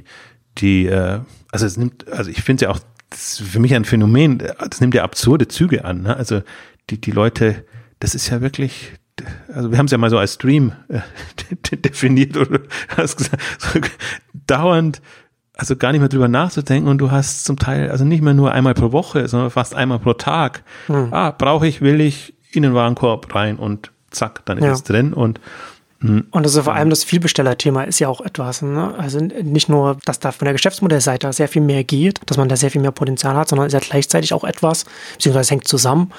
die, 0.58 0.86
äh, 0.86 1.20
also 1.52 1.66
es 1.66 1.76
nimmt, 1.76 2.10
also 2.10 2.30
ich 2.30 2.42
finde 2.42 2.64
es 2.64 2.68
ja 2.68 2.74
auch, 2.74 2.80
das 3.10 3.40
ist 3.40 3.48
für 3.48 3.60
mich 3.60 3.74
ein 3.74 3.84
Phänomen, 3.84 4.38
das 4.38 4.80
nimmt 4.80 4.94
ja 4.94 5.04
absurde 5.04 5.48
Züge 5.48 5.84
an. 5.84 6.02
Ne? 6.02 6.16
Also 6.16 6.42
die, 6.90 7.00
die 7.00 7.10
Leute, 7.10 7.64
das 8.00 8.14
ist 8.14 8.28
ja 8.30 8.40
wirklich, 8.40 8.92
also 9.52 9.70
wir 9.70 9.78
haben 9.78 9.86
es 9.86 9.92
ja 9.92 9.98
mal 9.98 10.10
so 10.10 10.18
als 10.18 10.34
Stream 10.34 10.72
äh, 10.88 11.00
definiert 11.76 12.36
oder 12.36 12.60
hast 12.96 13.16
gesagt, 13.16 13.42
so 13.58 13.80
dauernd, 14.46 15.00
also 15.54 15.76
gar 15.76 15.92
nicht 15.92 16.00
mehr 16.00 16.08
drüber 16.08 16.28
nachzudenken 16.28 16.88
und 16.88 16.98
du 16.98 17.10
hast 17.10 17.44
zum 17.44 17.58
Teil, 17.58 17.90
also 17.90 18.04
nicht 18.04 18.22
mehr 18.22 18.34
nur 18.34 18.52
einmal 18.52 18.74
pro 18.74 18.92
Woche, 18.92 19.26
sondern 19.28 19.50
fast 19.50 19.74
einmal 19.74 19.98
pro 19.98 20.12
Tag. 20.12 20.64
Hm. 20.86 21.12
Ah, 21.12 21.30
brauche 21.30 21.66
ich, 21.66 21.80
will 21.80 22.00
ich 22.00 22.34
in 22.52 22.62
den 22.62 22.74
Warenkorb 22.74 23.34
rein 23.34 23.56
und 23.56 23.90
zack, 24.10 24.44
dann 24.44 24.58
ist 24.58 24.64
ja. 24.64 24.72
es 24.72 24.82
drin 24.82 25.12
und 25.12 25.40
Mhm. 26.00 26.26
Und 26.30 26.44
also 26.44 26.62
vor 26.62 26.74
allem 26.74 26.90
das 26.90 27.04
Vielbestellerthema 27.04 27.84
ist 27.84 27.98
ja 27.98 28.08
auch 28.08 28.20
etwas. 28.20 28.62
Ne? 28.62 28.94
Also 28.98 29.18
nicht 29.18 29.68
nur, 29.68 29.96
dass 30.04 30.20
da 30.20 30.32
von 30.32 30.44
der 30.44 30.52
Geschäftsmodellseite 30.52 31.32
sehr 31.32 31.48
viel 31.48 31.62
mehr 31.62 31.84
geht, 31.84 32.20
dass 32.26 32.36
man 32.36 32.48
da 32.48 32.56
sehr 32.56 32.70
viel 32.70 32.82
mehr 32.82 32.90
Potenzial 32.90 33.34
hat, 33.34 33.48
sondern 33.48 33.66
es 33.66 33.74
ist 33.74 33.82
ja 33.82 33.88
gleichzeitig 33.88 34.34
auch 34.34 34.44
etwas, 34.44 34.84
beziehungsweise 35.14 35.50
hängt 35.50 35.68
zusammen, 35.68 36.12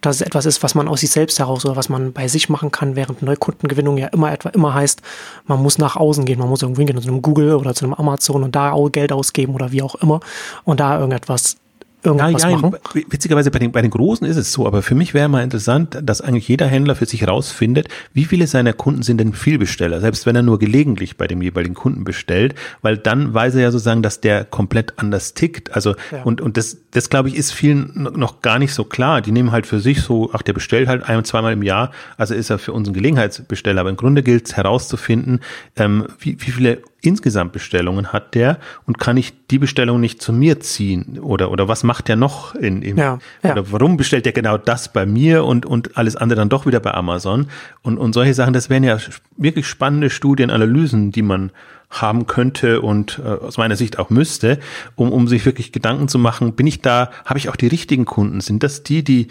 dass 0.00 0.16
es 0.16 0.22
etwas 0.22 0.46
ist, 0.46 0.62
was 0.62 0.74
man 0.74 0.86
aus 0.86 1.00
sich 1.00 1.10
selbst 1.10 1.38
heraus 1.38 1.64
oder 1.64 1.76
was 1.76 1.88
man 1.88 2.12
bei 2.12 2.28
sich 2.28 2.48
machen 2.48 2.70
kann, 2.70 2.94
während 2.94 3.22
Neukundengewinnung 3.22 3.96
ja 3.96 4.08
immer 4.08 4.32
etwa 4.32 4.50
immer 4.50 4.74
heißt, 4.74 5.02
man 5.46 5.62
muss 5.62 5.78
nach 5.78 5.96
außen 5.96 6.24
gehen, 6.24 6.38
man 6.38 6.48
muss 6.48 6.62
irgendwo 6.62 6.80
hingehen, 6.80 7.00
zu 7.00 7.08
einem 7.08 7.22
Google 7.22 7.54
oder 7.54 7.74
zu 7.74 7.84
einem 7.84 7.94
Amazon 7.94 8.44
und 8.44 8.54
da 8.54 8.72
auch 8.72 8.88
Geld 8.90 9.12
ausgeben 9.12 9.54
oder 9.54 9.72
wie 9.72 9.82
auch 9.82 9.96
immer 9.96 10.20
und 10.64 10.80
da 10.80 10.98
irgendetwas 10.98 11.56
irgendwas 12.04 12.42
ja, 12.42 12.50
ja, 12.50 12.56
machen? 12.56 12.76
Witzigerweise 12.92 13.50
bei 13.50 13.58
den, 13.58 13.72
bei 13.72 13.82
den 13.82 13.90
Großen 13.90 14.26
ist 14.26 14.36
es 14.36 14.52
so, 14.52 14.66
aber 14.66 14.82
für 14.82 14.94
mich 14.94 15.14
wäre 15.14 15.28
mal 15.28 15.42
interessant, 15.42 15.98
dass 16.02 16.20
eigentlich 16.20 16.48
jeder 16.48 16.66
Händler 16.66 16.94
für 16.94 17.06
sich 17.06 17.26
rausfindet, 17.26 17.88
wie 18.12 18.24
viele 18.24 18.46
seiner 18.46 18.72
Kunden 18.72 19.02
sind 19.02 19.18
denn 19.18 19.32
Vielbesteller, 19.32 20.00
selbst 20.00 20.26
wenn 20.26 20.36
er 20.36 20.42
nur 20.42 20.58
gelegentlich 20.58 21.16
bei 21.16 21.26
dem 21.26 21.42
jeweiligen 21.42 21.74
Kunden 21.74 22.04
bestellt, 22.04 22.54
weil 22.82 22.98
dann 22.98 23.34
weiß 23.34 23.54
er 23.56 23.62
ja 23.62 23.70
sozusagen, 23.70 24.02
dass 24.02 24.20
der 24.20 24.44
komplett 24.44 24.94
anders 24.98 25.34
tickt. 25.34 25.74
Also 25.74 25.94
ja. 26.10 26.22
und, 26.22 26.40
und 26.40 26.56
das, 26.56 26.78
das 26.90 27.10
glaube 27.10 27.28
ich, 27.28 27.36
ist 27.36 27.52
vielen 27.52 28.08
noch 28.16 28.42
gar 28.42 28.58
nicht 28.58 28.74
so 28.74 28.84
klar. 28.84 29.20
Die 29.20 29.32
nehmen 29.32 29.52
halt 29.52 29.66
für 29.66 29.80
sich 29.80 30.02
so, 30.02 30.30
ach, 30.32 30.42
der 30.42 30.52
bestellt 30.52 30.88
halt 30.88 31.02
ein, 31.08 31.24
zweimal 31.24 31.52
im 31.52 31.62
Jahr, 31.62 31.90
also 32.16 32.34
ist 32.34 32.50
er 32.50 32.58
für 32.58 32.72
uns 32.72 32.88
ein 32.88 32.94
Gelegenheitsbesteller. 32.94 33.80
Aber 33.80 33.90
im 33.90 33.96
Grunde 33.96 34.22
gilt 34.22 34.46
es 34.46 34.56
herauszufinden, 34.56 35.40
ähm, 35.76 36.06
wie, 36.18 36.36
wie 36.40 36.50
viele 36.50 36.82
insgesamt 37.06 37.52
Bestellungen 37.52 38.12
hat 38.12 38.34
der 38.34 38.58
und 38.86 38.98
kann 38.98 39.16
ich 39.16 39.32
die 39.50 39.58
Bestellung 39.58 40.00
nicht 40.00 40.22
zu 40.22 40.32
mir 40.32 40.60
ziehen 40.60 41.18
oder 41.20 41.50
oder 41.50 41.68
was 41.68 41.84
macht 41.84 42.08
der 42.08 42.16
noch 42.16 42.54
in, 42.54 42.82
in 42.82 42.96
ja, 42.96 43.18
ja. 43.42 43.52
oder 43.52 43.72
warum 43.72 43.96
bestellt 43.96 44.24
der 44.26 44.32
genau 44.32 44.58
das 44.58 44.92
bei 44.92 45.06
mir 45.06 45.44
und 45.44 45.66
und 45.66 45.96
alles 45.96 46.16
andere 46.16 46.38
dann 46.38 46.48
doch 46.48 46.66
wieder 46.66 46.80
bei 46.80 46.94
Amazon 46.94 47.46
und 47.82 47.98
und 47.98 48.12
solche 48.12 48.34
Sachen 48.34 48.52
das 48.52 48.70
wären 48.70 48.84
ja 48.84 48.98
wirklich 49.36 49.66
spannende 49.66 50.10
Studienanalysen 50.10 51.12
die 51.12 51.22
man 51.22 51.50
haben 51.90 52.26
könnte 52.26 52.80
und 52.80 53.20
äh, 53.24 53.28
aus 53.28 53.56
meiner 53.56 53.76
Sicht 53.76 53.98
auch 53.98 54.10
müsste, 54.10 54.58
um 54.96 55.12
um 55.12 55.28
sich 55.28 55.46
wirklich 55.46 55.72
Gedanken 55.72 56.08
zu 56.08 56.18
machen, 56.18 56.54
bin 56.54 56.66
ich 56.66 56.80
da, 56.82 57.10
habe 57.24 57.38
ich 57.38 57.48
auch 57.48 57.56
die 57.56 57.68
richtigen 57.68 58.04
Kunden? 58.04 58.40
Sind 58.40 58.62
das 58.62 58.82
die, 58.82 59.04
die 59.04 59.28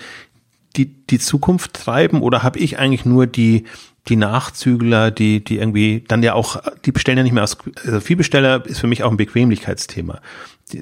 die 0.75 0.85
die 0.85 1.19
Zukunft 1.19 1.73
treiben 1.73 2.21
oder 2.21 2.41
habe 2.41 2.59
ich 2.59 2.79
eigentlich 2.79 3.05
nur 3.05 3.27
die 3.27 3.65
die 4.09 4.15
Nachzügler, 4.17 5.11
die, 5.11 5.43
die 5.43 5.59
irgendwie 5.59 6.03
dann 6.07 6.23
ja 6.23 6.33
auch, 6.33 6.61
die 6.85 6.91
bestellen 6.91 7.17
ja 7.17 7.23
nicht 7.23 7.33
mehr 7.33 7.43
aus, 7.43 7.57
also 7.85 7.99
Vielbesteller 7.99 8.65
ist 8.65 8.79
für 8.79 8.87
mich 8.87 9.03
auch 9.03 9.11
ein 9.11 9.17
Bequemlichkeitsthema. 9.17 10.19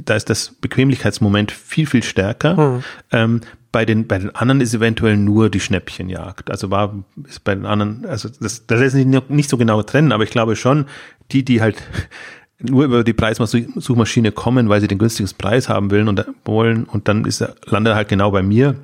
Da 0.06 0.16
ist 0.16 0.30
das 0.30 0.56
Bequemlichkeitsmoment 0.60 1.52
viel, 1.52 1.86
viel 1.86 2.04
stärker. 2.04 2.58
Hm. 2.58 2.84
Ähm, 3.12 3.42
bei 3.72 3.86
den, 3.86 4.08
bei 4.08 4.18
den 4.18 4.36
anderen 4.36 4.60
ist 4.60 4.74
eventuell 4.74 5.18
nur 5.18 5.50
die 5.50 5.60
Schnäppchenjagd. 5.60 6.50
Also 6.52 6.72
war, 6.72 7.04
ist 7.28 7.44
bei 7.44 7.56
den 7.56 7.66
anderen, 7.66 8.06
also 8.06 8.28
das, 8.40 8.66
das 8.66 8.82
ist 8.82 8.94
nicht, 8.96 9.30
nicht 9.30 9.50
so 9.50 9.58
genau 9.58 9.82
trennen, 9.84 10.12
aber 10.12 10.24
ich 10.24 10.32
glaube 10.32 10.56
schon, 10.56 10.86
die, 11.32 11.46
die 11.46 11.62
halt 11.62 11.82
nur 12.60 12.86
über 12.86 13.04
die 13.04 13.14
Preissuchmaschine 13.14 14.32
kommen, 14.32 14.68
weil 14.68 14.82
sie 14.82 14.88
den 14.88 14.98
günstigsten 14.98 15.38
Preis 15.38 15.70
haben 15.70 15.92
wollen 15.92 16.08
und 16.08 16.26
wollen 16.44 16.84
und 16.86 17.08
dann 17.08 17.26
ist 17.26 17.42
er, 17.42 17.56
landet 17.66 17.94
er 17.94 17.96
halt 17.96 18.10
genau 18.10 18.32
bei 18.32 18.44
mir. 18.44 18.76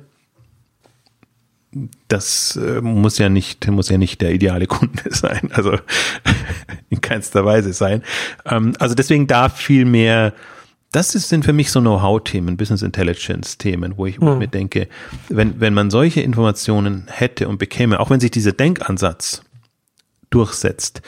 Das 2.08 2.56
äh, 2.56 2.80
muss 2.80 3.18
ja 3.18 3.28
nicht, 3.28 3.66
muss 3.68 3.90
ja 3.90 3.98
nicht 3.98 4.20
der 4.20 4.32
ideale 4.32 4.66
Kunde 4.66 5.02
sein, 5.10 5.50
also 5.52 5.78
in 6.90 7.00
keinster 7.00 7.44
Weise 7.44 7.72
sein. 7.72 8.02
Ähm, 8.46 8.74
also 8.78 8.94
deswegen 8.94 9.26
da 9.26 9.48
viel 9.48 9.84
mehr, 9.84 10.32
das 10.92 11.12
sind 11.12 11.44
für 11.44 11.52
mich 11.52 11.70
so 11.70 11.80
Know-how-Themen, 11.80 12.56
Business 12.56 12.82
Intelligence-Themen, 12.82 13.98
wo 13.98 14.06
ich 14.06 14.18
mhm. 14.18 14.38
mir 14.38 14.48
denke, 14.48 14.88
wenn, 15.28 15.60
wenn 15.60 15.74
man 15.74 15.90
solche 15.90 16.22
Informationen 16.22 17.04
hätte 17.08 17.48
und 17.48 17.58
bekäme, 17.58 18.00
auch 18.00 18.08
wenn 18.08 18.20
sich 18.20 18.30
dieser 18.30 18.52
Denkansatz 18.52 19.42
durchsetzt, 20.30 21.02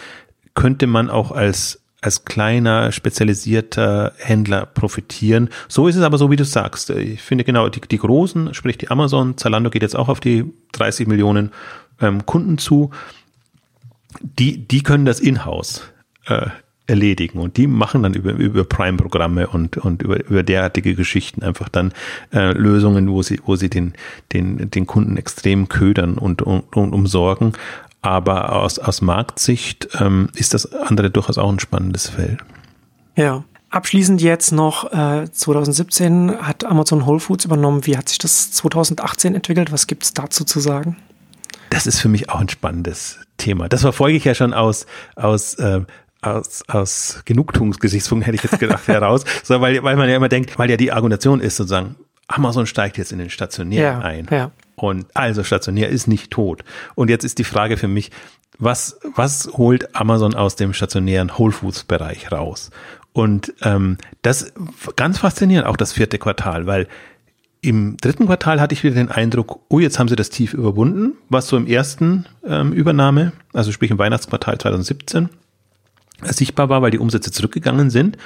könnte 0.54 0.86
man 0.86 1.08
auch 1.08 1.32
als 1.32 1.80
als 2.00 2.24
kleiner, 2.24 2.92
spezialisierter 2.92 4.12
Händler 4.16 4.66
profitieren. 4.66 5.50
So 5.68 5.86
ist 5.88 5.96
es 5.96 6.02
aber 6.02 6.18
so, 6.18 6.30
wie 6.30 6.36
du 6.36 6.44
sagst. 6.44 6.90
Ich 6.90 7.20
finde 7.20 7.44
genau, 7.44 7.68
die, 7.68 7.80
die 7.80 7.98
Großen, 7.98 8.54
sprich 8.54 8.78
die 8.78 8.90
Amazon, 8.90 9.36
Zalando 9.36 9.70
geht 9.70 9.82
jetzt 9.82 9.96
auch 9.96 10.08
auf 10.08 10.20
die 10.20 10.44
30 10.72 11.06
Millionen 11.06 11.50
ähm, 12.00 12.24
Kunden 12.24 12.58
zu. 12.58 12.90
Die, 14.22 14.66
die 14.66 14.82
können 14.82 15.04
das 15.04 15.20
in-house 15.20 15.82
äh, 16.26 16.46
erledigen 16.86 17.38
und 17.38 17.56
die 17.56 17.68
machen 17.68 18.02
dann 18.02 18.14
über, 18.14 18.32
über 18.32 18.64
Prime-Programme 18.64 19.46
und, 19.46 19.76
und 19.76 20.02
über, 20.02 20.24
über 20.24 20.42
derartige 20.42 20.94
Geschichten 20.94 21.42
einfach 21.44 21.68
dann 21.68 21.92
äh, 22.32 22.52
Lösungen, 22.52 23.08
wo 23.10 23.22
sie, 23.22 23.40
wo 23.44 23.54
sie 23.56 23.70
den, 23.70 23.94
den, 24.32 24.70
den 24.70 24.86
Kunden 24.86 25.16
extrem 25.16 25.68
ködern 25.68 26.18
und, 26.18 26.42
und, 26.42 26.76
und 26.76 26.92
umsorgen. 26.92 27.52
Aber 28.02 28.56
aus, 28.56 28.78
aus 28.78 29.02
Marktsicht 29.02 29.88
ähm, 30.00 30.28
ist 30.34 30.54
das 30.54 30.72
andere 30.72 31.10
durchaus 31.10 31.38
auch 31.38 31.50
ein 31.50 31.60
spannendes 31.60 32.08
Feld. 32.08 32.38
Ja. 33.16 33.44
Abschließend 33.68 34.20
jetzt 34.20 34.50
noch, 34.50 34.92
äh, 34.92 35.30
2017 35.30 36.40
hat 36.40 36.64
Amazon 36.64 37.06
Whole 37.06 37.20
Foods 37.20 37.44
übernommen. 37.44 37.86
Wie 37.86 37.96
hat 37.96 38.08
sich 38.08 38.18
das 38.18 38.50
2018 38.50 39.36
entwickelt? 39.36 39.70
Was 39.70 39.86
gibt 39.86 40.02
es 40.02 40.12
dazu 40.12 40.44
zu 40.44 40.58
sagen? 40.58 40.96
Das 41.70 41.86
ist 41.86 42.00
für 42.00 42.08
mich 42.08 42.30
auch 42.30 42.40
ein 42.40 42.48
spannendes 42.48 43.20
Thema. 43.36 43.68
Das 43.68 43.82
verfolge 43.82 44.16
ich 44.16 44.24
ja 44.24 44.34
schon 44.34 44.54
aus, 44.54 44.86
aus 45.14 45.54
äh, 45.54 45.82
aus, 46.22 46.62
aus 46.68 47.22
Genugtuungsgesichtspunkten 47.24 48.24
hätte 48.24 48.36
ich 48.36 48.50
jetzt 48.50 48.60
gedacht 48.60 48.86
heraus, 48.88 49.24
so, 49.42 49.60
weil, 49.60 49.82
weil 49.82 49.96
man 49.96 50.08
ja 50.08 50.16
immer 50.16 50.28
denkt, 50.28 50.58
weil 50.58 50.70
ja 50.70 50.76
die 50.76 50.92
Argumentation 50.92 51.40
ist 51.40 51.56
sozusagen, 51.56 51.96
Amazon 52.28 52.66
steigt 52.66 52.98
jetzt 52.98 53.12
in 53.12 53.18
den 53.18 53.30
Stationär 53.30 53.82
ja, 53.82 53.98
ein. 54.00 54.26
Ja. 54.30 54.50
Und 54.82 55.06
also 55.14 55.44
stationär 55.44 55.90
ist 55.90 56.08
nicht 56.08 56.30
tot. 56.30 56.64
Und 56.94 57.10
jetzt 57.10 57.24
ist 57.24 57.38
die 57.38 57.44
Frage 57.44 57.76
für 57.76 57.88
mich, 57.88 58.10
was, 58.58 58.98
was 59.14 59.50
holt 59.54 59.94
Amazon 59.94 60.34
aus 60.34 60.56
dem 60.56 60.72
stationären 60.72 61.38
Whole 61.38 61.52
Foods 61.52 61.84
Bereich 61.84 62.32
raus? 62.32 62.70
Und 63.12 63.52
ähm, 63.62 63.98
das 64.22 64.52
ganz 64.96 65.18
faszinierend, 65.18 65.66
auch 65.66 65.76
das 65.76 65.92
vierte 65.92 66.18
Quartal, 66.18 66.66
weil 66.66 66.86
im 67.62 67.96
dritten 67.98 68.26
Quartal 68.26 68.60
hatte 68.60 68.72
ich 68.72 68.82
wieder 68.82 68.94
den 68.94 69.10
Eindruck, 69.10 69.60
oh, 69.68 69.80
jetzt 69.80 69.98
haben 69.98 70.08
sie 70.08 70.16
das 70.16 70.30
Tief 70.30 70.54
überwunden, 70.54 71.18
was 71.28 71.48
so 71.48 71.56
im 71.56 71.66
ersten 71.66 72.26
ähm, 72.46 72.72
Übernahme, 72.72 73.32
also 73.52 73.72
sprich 73.72 73.90
im 73.90 73.98
Weihnachtsquartal 73.98 74.58
2017, 74.58 75.28
sichtbar 76.22 76.68
war, 76.68 76.82
weil 76.82 76.90
die 76.90 76.98
Umsätze 76.98 77.30
zurückgegangen 77.30 77.90
sind. 77.90 78.16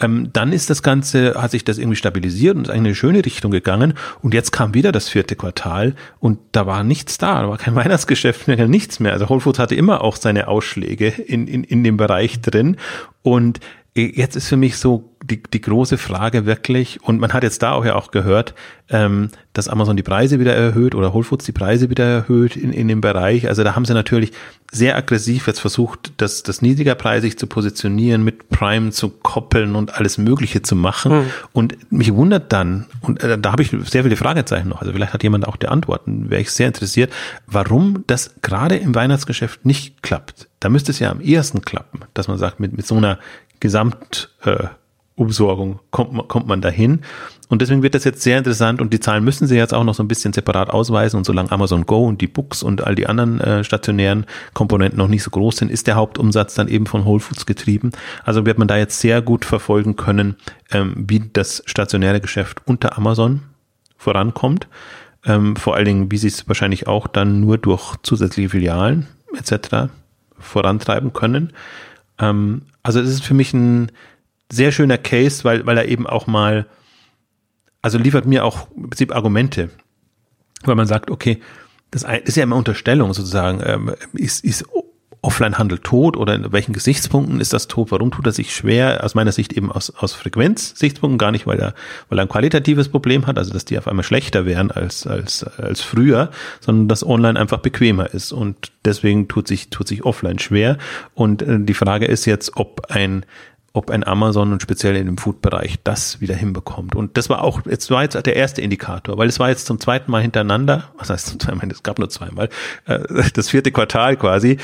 Ähm, 0.00 0.30
dann 0.32 0.52
ist 0.52 0.70
das 0.70 0.82
Ganze, 0.82 1.34
hat 1.40 1.50
sich 1.50 1.64
das 1.64 1.78
irgendwie 1.78 1.96
stabilisiert 1.96 2.56
und 2.56 2.62
ist 2.62 2.70
eigentlich 2.70 2.86
eine 2.86 2.94
schöne 2.94 3.24
Richtung 3.24 3.50
gegangen. 3.50 3.94
Und 4.22 4.34
jetzt 4.34 4.52
kam 4.52 4.74
wieder 4.74 4.92
das 4.92 5.08
vierte 5.08 5.36
Quartal 5.36 5.94
und 6.20 6.38
da 6.52 6.66
war 6.66 6.84
nichts 6.84 7.18
da, 7.18 7.42
da 7.42 7.48
war 7.48 7.58
kein 7.58 7.74
Weihnachtsgeschäft 7.76 8.48
mehr, 8.48 8.68
nichts 8.68 9.00
mehr. 9.00 9.12
Also 9.12 9.28
Whole 9.28 9.40
Foods 9.40 9.58
hatte 9.58 9.74
immer 9.74 10.02
auch 10.02 10.16
seine 10.16 10.48
Ausschläge 10.48 11.08
in, 11.08 11.46
in, 11.46 11.64
in 11.64 11.84
dem 11.84 11.96
Bereich 11.96 12.40
drin. 12.40 12.76
Und 13.22 13.60
jetzt 13.94 14.36
ist 14.36 14.48
für 14.48 14.56
mich 14.56 14.76
so 14.76 15.10
die, 15.30 15.42
die 15.42 15.60
große 15.60 15.98
Frage 15.98 16.46
wirklich, 16.46 17.02
und 17.02 17.20
man 17.20 17.32
hat 17.32 17.42
jetzt 17.42 17.62
da 17.62 17.72
auch 17.72 17.84
ja 17.84 17.94
auch 17.94 18.10
gehört, 18.10 18.54
ähm, 18.90 19.30
dass 19.52 19.68
Amazon 19.68 19.96
die 19.96 20.02
Preise 20.02 20.40
wieder 20.40 20.54
erhöht 20.54 20.94
oder 20.94 21.12
Whole 21.12 21.24
Foods 21.24 21.44
die 21.44 21.52
Preise 21.52 21.90
wieder 21.90 22.04
erhöht 22.04 22.56
in, 22.56 22.72
in 22.72 22.88
dem 22.88 23.00
Bereich. 23.00 23.48
Also 23.48 23.64
da 23.64 23.74
haben 23.74 23.84
sie 23.84 23.94
natürlich 23.94 24.32
sehr 24.70 24.96
aggressiv 24.96 25.46
jetzt 25.46 25.60
versucht, 25.60 26.12
das, 26.16 26.42
das 26.42 26.62
niedrigerpreisig 26.62 27.38
zu 27.38 27.46
positionieren, 27.46 28.22
mit 28.22 28.48
Prime 28.48 28.90
zu 28.90 29.10
koppeln 29.10 29.74
und 29.74 29.94
alles 29.94 30.18
Mögliche 30.18 30.62
zu 30.62 30.76
machen. 30.76 31.12
Mhm. 31.12 31.30
Und 31.52 31.92
mich 31.92 32.14
wundert 32.14 32.52
dann, 32.52 32.86
und 33.02 33.22
äh, 33.22 33.38
da 33.38 33.52
habe 33.52 33.62
ich 33.62 33.70
sehr 33.84 34.04
viele 34.04 34.16
Fragezeichen 34.16 34.68
noch, 34.68 34.80
also 34.80 34.92
vielleicht 34.92 35.12
hat 35.12 35.22
jemand 35.22 35.46
auch 35.46 35.56
die 35.56 35.68
Antworten, 35.68 36.30
wäre 36.30 36.40
ich 36.40 36.50
sehr 36.50 36.68
interessiert, 36.68 37.12
warum 37.46 38.04
das 38.06 38.34
gerade 38.42 38.76
im 38.76 38.94
Weihnachtsgeschäft 38.94 39.64
nicht 39.66 40.02
klappt. 40.02 40.48
Da 40.60 40.68
müsste 40.68 40.92
es 40.92 40.98
ja 40.98 41.10
am 41.10 41.20
ehesten 41.20 41.62
klappen, 41.62 42.00
dass 42.14 42.28
man 42.28 42.38
sagt, 42.38 42.60
mit, 42.60 42.76
mit 42.76 42.86
so 42.86 42.96
einer 42.96 43.18
Gesamtumsorgung 43.60 44.66
äh, 44.66 44.68
kommt, 45.90 46.12
man, 46.12 46.28
kommt 46.28 46.46
man 46.46 46.60
dahin. 46.60 47.00
Und 47.48 47.62
deswegen 47.62 47.82
wird 47.82 47.94
das 47.94 48.04
jetzt 48.04 48.22
sehr 48.22 48.36
interessant 48.36 48.80
und 48.80 48.92
die 48.92 49.00
Zahlen 49.00 49.24
müssen 49.24 49.46
sie 49.46 49.56
jetzt 49.56 49.72
auch 49.72 49.84
noch 49.84 49.94
so 49.94 50.02
ein 50.02 50.08
bisschen 50.08 50.32
separat 50.32 50.68
ausweisen. 50.70 51.16
Und 51.16 51.24
solange 51.24 51.50
Amazon 51.50 51.86
Go 51.86 52.04
und 52.04 52.20
die 52.20 52.26
Books 52.26 52.62
und 52.62 52.86
all 52.86 52.94
die 52.94 53.06
anderen 53.06 53.40
äh, 53.40 53.64
stationären 53.64 54.26
Komponenten 54.52 54.98
noch 54.98 55.08
nicht 55.08 55.22
so 55.22 55.30
groß 55.30 55.56
sind, 55.56 55.70
ist 55.70 55.86
der 55.86 55.96
Hauptumsatz 55.96 56.54
dann 56.54 56.68
eben 56.68 56.86
von 56.86 57.06
Whole 57.06 57.20
Foods 57.20 57.46
getrieben. 57.46 57.92
Also 58.24 58.44
wird 58.44 58.58
man 58.58 58.68
da 58.68 58.76
jetzt 58.76 59.00
sehr 59.00 59.22
gut 59.22 59.46
verfolgen 59.46 59.96
können, 59.96 60.36
ähm, 60.70 60.92
wie 61.08 61.22
das 61.32 61.62
stationäre 61.64 62.20
Geschäft 62.20 62.60
unter 62.66 62.98
Amazon 62.98 63.40
vorankommt. 63.96 64.68
Ähm, 65.24 65.56
vor 65.56 65.74
allen 65.74 65.86
Dingen, 65.86 66.10
wie 66.10 66.18
sie 66.18 66.28
es 66.28 66.46
wahrscheinlich 66.48 66.86
auch 66.86 67.06
dann 67.06 67.40
nur 67.40 67.56
durch 67.58 67.96
zusätzliche 68.02 68.50
Filialen 68.50 69.06
etc. 69.36 69.90
vorantreiben 70.38 71.14
können. 71.14 71.52
Ähm, 72.18 72.62
also 72.82 73.00
das 73.00 73.10
ist 73.10 73.24
für 73.24 73.34
mich 73.34 73.54
ein 73.54 73.90
sehr 74.50 74.72
schöner 74.72 74.98
Case, 74.98 75.44
weil, 75.44 75.66
weil 75.66 75.76
er 75.76 75.86
eben 75.86 76.06
auch 76.06 76.26
mal, 76.26 76.66
also 77.82 77.98
liefert 77.98 78.26
mir 78.26 78.44
auch 78.44 78.68
im 78.76 78.90
Prinzip 78.90 79.14
Argumente, 79.14 79.70
weil 80.64 80.74
man 80.74 80.86
sagt, 80.86 81.10
okay, 81.10 81.40
das 81.90 82.04
ist 82.24 82.36
ja 82.36 82.42
immer 82.42 82.56
Unterstellung 82.56 83.14
sozusagen, 83.14 83.62
ähm, 83.64 83.94
ist, 84.12 84.44
ist 84.44 84.64
Offline-Handel 85.20 85.78
tot 85.80 86.16
oder 86.16 86.34
in 86.34 86.52
welchen 86.52 86.72
Gesichtspunkten 86.72 87.40
ist 87.40 87.52
das 87.52 87.66
tot? 87.66 87.90
Warum 87.90 88.10
tut 88.10 88.26
er 88.26 88.32
sich 88.32 88.54
schwer? 88.54 89.02
Aus 89.02 89.14
meiner 89.14 89.32
Sicht 89.32 89.52
eben 89.52 89.72
aus, 89.72 89.90
aus 89.90 90.12
Frequenz-Sichtspunkten, 90.12 91.18
gar 91.18 91.32
nicht, 91.32 91.46
weil 91.46 91.58
er, 91.58 91.74
weil 92.08 92.18
er 92.18 92.22
ein 92.22 92.28
qualitatives 92.28 92.88
Problem 92.88 93.26
hat, 93.26 93.36
also 93.36 93.52
dass 93.52 93.64
die 93.64 93.78
auf 93.78 93.88
einmal 93.88 94.04
schlechter 94.04 94.46
wären 94.46 94.70
als, 94.70 95.06
als, 95.06 95.42
als 95.42 95.80
früher, 95.80 96.30
sondern 96.60 96.88
dass 96.88 97.04
online 97.04 97.38
einfach 97.38 97.58
bequemer 97.58 98.14
ist 98.14 98.32
und 98.32 98.70
deswegen 98.84 99.26
tut 99.26 99.48
sich, 99.48 99.70
tut 99.70 99.88
sich 99.88 100.04
offline 100.04 100.38
schwer. 100.38 100.78
Und 101.14 101.42
äh, 101.42 101.58
die 101.60 101.74
Frage 101.74 102.06
ist 102.06 102.24
jetzt, 102.24 102.56
ob 102.56 102.86
ein, 102.90 103.26
ob 103.72 103.90
ein 103.90 104.04
Amazon 104.04 104.52
und 104.52 104.62
speziell 104.62 104.96
in 104.96 105.06
dem 105.06 105.18
Food-Bereich 105.18 105.78
das 105.84 106.20
wieder 106.20 106.34
hinbekommt. 106.34 106.96
Und 106.96 107.16
das 107.16 107.28
war 107.28 107.44
auch, 107.44 107.64
jetzt 107.66 107.90
war 107.90 108.02
jetzt 108.02 108.14
der 108.14 108.36
erste 108.36 108.62
Indikator, 108.62 109.18
weil 109.18 109.28
es 109.28 109.38
war 109.38 109.50
jetzt 109.50 109.66
zum 109.66 109.78
zweiten 109.78 110.10
Mal 110.10 110.22
hintereinander, 110.22 110.84
was 110.98 111.10
heißt 111.10 111.26
zum 111.26 111.40
zweiten 111.40 111.58
Mal, 111.58 111.70
es 111.70 111.82
gab 111.82 111.98
nur 111.98 112.08
zweimal, 112.08 112.48
äh, 112.86 112.98
das 113.34 113.50
vierte 113.50 113.70
Quartal 113.70 114.16
quasi, 114.16 114.58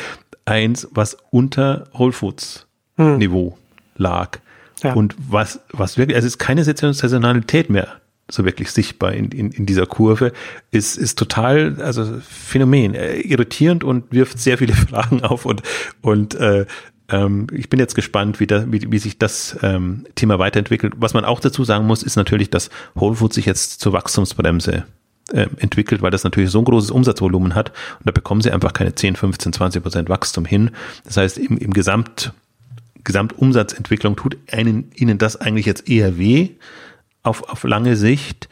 eins, 0.44 0.88
was 0.92 1.16
unter 1.30 1.84
Whole 1.96 2.12
Foods 2.12 2.66
hm. 2.96 3.18
Niveau 3.18 3.58
lag. 3.96 4.38
Ja. 4.82 4.94
Und 4.94 5.14
was, 5.18 5.60
was 5.70 5.96
wirklich, 5.96 6.16
also 6.16 6.26
es 6.26 6.34
ist 6.34 6.38
keine 6.38 6.64
Saisonalität 6.64 7.70
mehr 7.70 8.00
so 8.30 8.44
wirklich 8.44 8.70
sichtbar 8.70 9.12
in, 9.12 9.30
in, 9.32 9.50
in 9.50 9.66
dieser 9.66 9.86
Kurve, 9.86 10.32
ist, 10.70 10.96
ist 10.96 11.18
total, 11.18 11.76
also 11.80 12.20
Phänomen, 12.26 12.94
äh, 12.94 13.20
irritierend 13.20 13.84
und 13.84 14.12
wirft 14.12 14.38
sehr 14.38 14.58
viele 14.58 14.72
Fragen 14.88 15.22
auf 15.22 15.44
und, 15.44 15.62
und 16.00 16.34
äh, 16.34 16.66
ähm, 17.10 17.46
ich 17.52 17.68
bin 17.68 17.78
jetzt 17.78 17.94
gespannt, 17.94 18.40
wie, 18.40 18.46
da, 18.46 18.70
wie, 18.72 18.90
wie 18.90 18.98
sich 18.98 19.18
das 19.18 19.56
ähm, 19.62 20.06
Thema 20.14 20.38
weiterentwickelt. 20.38 20.94
Was 20.96 21.14
man 21.14 21.24
auch 21.24 21.40
dazu 21.40 21.64
sagen 21.64 21.86
muss, 21.86 22.02
ist 22.02 22.16
natürlich, 22.16 22.50
dass 22.50 22.70
Whole 22.94 23.16
Foods 23.16 23.34
sich 23.34 23.46
jetzt 23.46 23.80
zur 23.80 23.92
Wachstumsbremse 23.92 24.84
äh, 25.32 25.46
entwickelt, 25.58 26.02
weil 26.02 26.10
das 26.10 26.24
natürlich 26.24 26.50
so 26.50 26.58
ein 26.58 26.64
großes 26.64 26.90
Umsatzvolumen 26.90 27.54
hat 27.54 27.70
und 27.98 28.06
da 28.06 28.12
bekommen 28.12 28.40
sie 28.40 28.50
einfach 28.50 28.72
keine 28.72 28.94
10, 28.94 29.16
15, 29.16 29.52
20 29.52 29.82
Prozent 29.82 30.08
Wachstum 30.08 30.44
hin. 30.44 30.70
Das 31.04 31.16
heißt, 31.16 31.38
im, 31.38 31.58
im 31.58 31.72
Gesamt, 31.72 32.32
Gesamtumsatzentwicklung 33.04 34.16
tut 34.16 34.38
einen, 34.50 34.90
ihnen 34.94 35.18
das 35.18 35.36
eigentlich 35.36 35.66
jetzt 35.66 35.88
eher 35.88 36.18
weh 36.18 36.50
auf, 37.22 37.48
auf 37.48 37.64
lange 37.64 37.96
Sicht. 37.96 38.48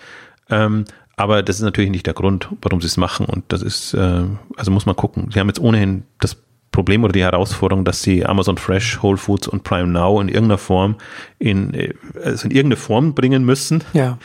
Ähm, 0.50 0.84
aber 1.16 1.42
das 1.42 1.56
ist 1.56 1.62
natürlich 1.62 1.90
nicht 1.90 2.06
der 2.06 2.14
Grund, 2.14 2.48
warum 2.62 2.80
sie 2.80 2.86
es 2.86 2.96
machen. 2.96 3.26
Und 3.26 3.44
das 3.48 3.62
ist, 3.62 3.94
äh, 3.94 4.24
also 4.56 4.70
muss 4.70 4.86
man 4.86 4.96
gucken. 4.96 5.30
Sie 5.32 5.40
haben 5.40 5.48
jetzt 5.48 5.60
ohnehin 5.60 6.04
das 6.20 6.36
Problem 6.72 7.04
oder 7.04 7.12
die 7.12 7.22
Herausforderung, 7.22 7.84
dass 7.84 8.02
sie 8.02 8.24
Amazon 8.24 8.56
Fresh, 8.56 9.02
Whole 9.02 9.18
Foods 9.18 9.46
und 9.46 9.62
Prime 9.62 9.88
Now 9.88 10.20
in 10.20 10.28
irgendeiner 10.28 10.58
Form 10.58 10.96
in, 11.38 11.74
äh, 11.74 11.94
also 12.24 12.46
in 12.46 12.50
irgendeine 12.50 12.76
Form 12.76 13.14
bringen 13.14 13.44
müssen, 13.44 13.84
ja 13.92 14.18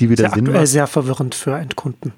die 0.00 0.10
wieder 0.10 0.28
sehr 0.28 0.34
Sinn 0.34 0.52
macht. 0.52 0.66
sehr 0.66 0.86
verwirrend 0.86 1.34
für 1.34 1.56
Endkunden. 1.56 2.12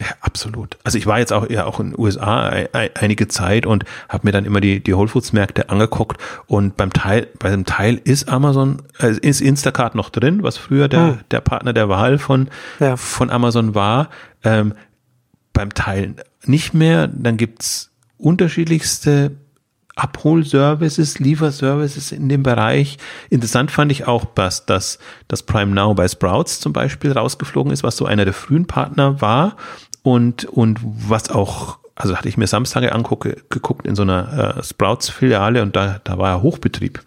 Ja, 0.00 0.06
absolut. 0.20 0.78
Also 0.84 0.96
ich 0.96 1.06
war 1.06 1.18
jetzt 1.18 1.32
auch 1.32 1.50
ja 1.50 1.64
auch 1.64 1.80
in 1.80 1.90
den 1.90 1.98
USA 1.98 2.50
einige 2.94 3.26
Zeit 3.26 3.66
und 3.66 3.84
habe 4.08 4.28
mir 4.28 4.32
dann 4.32 4.44
immer 4.44 4.60
die 4.60 4.80
die 4.80 4.94
Whole 4.94 5.08
Foods 5.08 5.32
Märkte 5.32 5.70
angeguckt 5.70 6.20
und 6.46 6.76
beim 6.76 6.92
Teil 6.92 7.26
bei 7.40 7.50
dem 7.50 7.64
Teil 7.64 8.00
ist 8.04 8.28
Amazon 8.28 8.82
äh, 9.00 9.16
ist 9.20 9.40
Instacart 9.40 9.96
noch 9.96 10.10
drin, 10.10 10.44
was 10.44 10.56
früher 10.56 10.86
der 10.86 11.00
hm. 11.00 11.18
der 11.32 11.40
Partner 11.40 11.72
der 11.72 11.88
Wahl 11.88 12.18
von 12.18 12.48
ja. 12.78 12.96
von 12.96 13.30
Amazon 13.30 13.74
war. 13.74 14.08
Ähm, 14.44 14.74
beim 15.52 15.74
Teil 15.74 16.14
nicht 16.44 16.74
mehr. 16.74 17.08
Dann 17.08 17.36
gibt's 17.36 17.90
unterschiedlichste 18.18 19.32
Abholservices, 19.98 21.18
Lieferservices 21.18 22.12
in 22.12 22.28
dem 22.28 22.42
Bereich. 22.42 22.98
Interessant 23.30 23.70
fand 23.70 23.90
ich 23.90 24.06
auch, 24.06 24.24
dass 24.24 24.64
das, 24.64 24.98
das 25.26 25.42
Prime 25.42 25.74
Now 25.74 25.94
bei 25.94 26.06
Sprouts 26.06 26.60
zum 26.60 26.72
Beispiel 26.72 27.12
rausgeflogen 27.12 27.72
ist, 27.72 27.82
was 27.82 27.96
so 27.96 28.06
einer 28.06 28.24
der 28.24 28.34
frühen 28.34 28.66
Partner 28.66 29.20
war 29.20 29.56
und, 30.02 30.44
und 30.44 30.78
was 30.82 31.30
auch, 31.30 31.78
also 31.96 32.16
hatte 32.16 32.28
ich 32.28 32.36
mir 32.36 32.46
Samstage 32.46 32.92
angucke, 32.92 33.42
geguckt 33.50 33.86
in 33.86 33.96
so 33.96 34.02
einer 34.02 34.56
äh, 34.58 34.62
Sprouts-Filiale 34.62 35.62
und 35.62 35.74
da, 35.74 36.00
da 36.04 36.16
war 36.16 36.42
Hochbetrieb. 36.42 37.02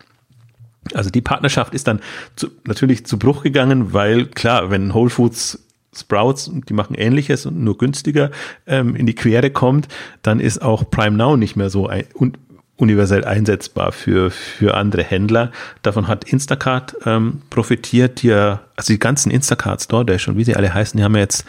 Also 0.94 1.10
die 1.10 1.22
Partnerschaft 1.22 1.74
ist 1.74 1.88
dann 1.88 2.02
zu, 2.36 2.50
natürlich 2.66 3.06
zu 3.06 3.18
Bruch 3.18 3.44
gegangen, 3.44 3.94
weil 3.94 4.26
klar, 4.26 4.70
wenn 4.70 4.94
Whole 4.94 5.10
Foods 5.10 5.66
Sprouts, 5.96 6.50
die 6.54 6.74
machen 6.74 6.96
ähnliches 6.96 7.46
und 7.46 7.62
nur 7.62 7.78
günstiger, 7.78 8.32
ähm, 8.66 8.96
in 8.96 9.06
die 9.06 9.16
Quere 9.16 9.50
kommt, 9.50 9.88
dann 10.22 10.40
ist 10.40 10.62
auch 10.62 10.90
Prime 10.90 11.18
Now 11.18 11.36
nicht 11.36 11.56
mehr 11.56 11.70
so 11.70 11.88
ein, 11.88 12.06
un, 12.20 12.38
universell 12.78 13.26
einsetzbar 13.26 13.92
für, 13.92 14.32
für 14.32 14.76
andere 14.76 15.04
Händler. 15.04 15.52
Davon 15.82 16.08
hat 16.08 16.24
Instacart 16.24 16.96
ähm, 17.06 17.42
profitiert, 17.50 18.24
ja, 18.24 18.62
also 18.76 18.94
die 18.94 19.00
ganzen 19.00 19.32
Instacarts, 19.32 19.88
DoorDash 19.88 20.28
und 20.28 20.38
wie 20.38 20.44
sie 20.44 20.56
alle 20.56 20.74
heißen, 20.74 20.98
die 20.98 21.04
haben 21.04 21.16
ja 21.16 21.22
jetzt 21.22 21.46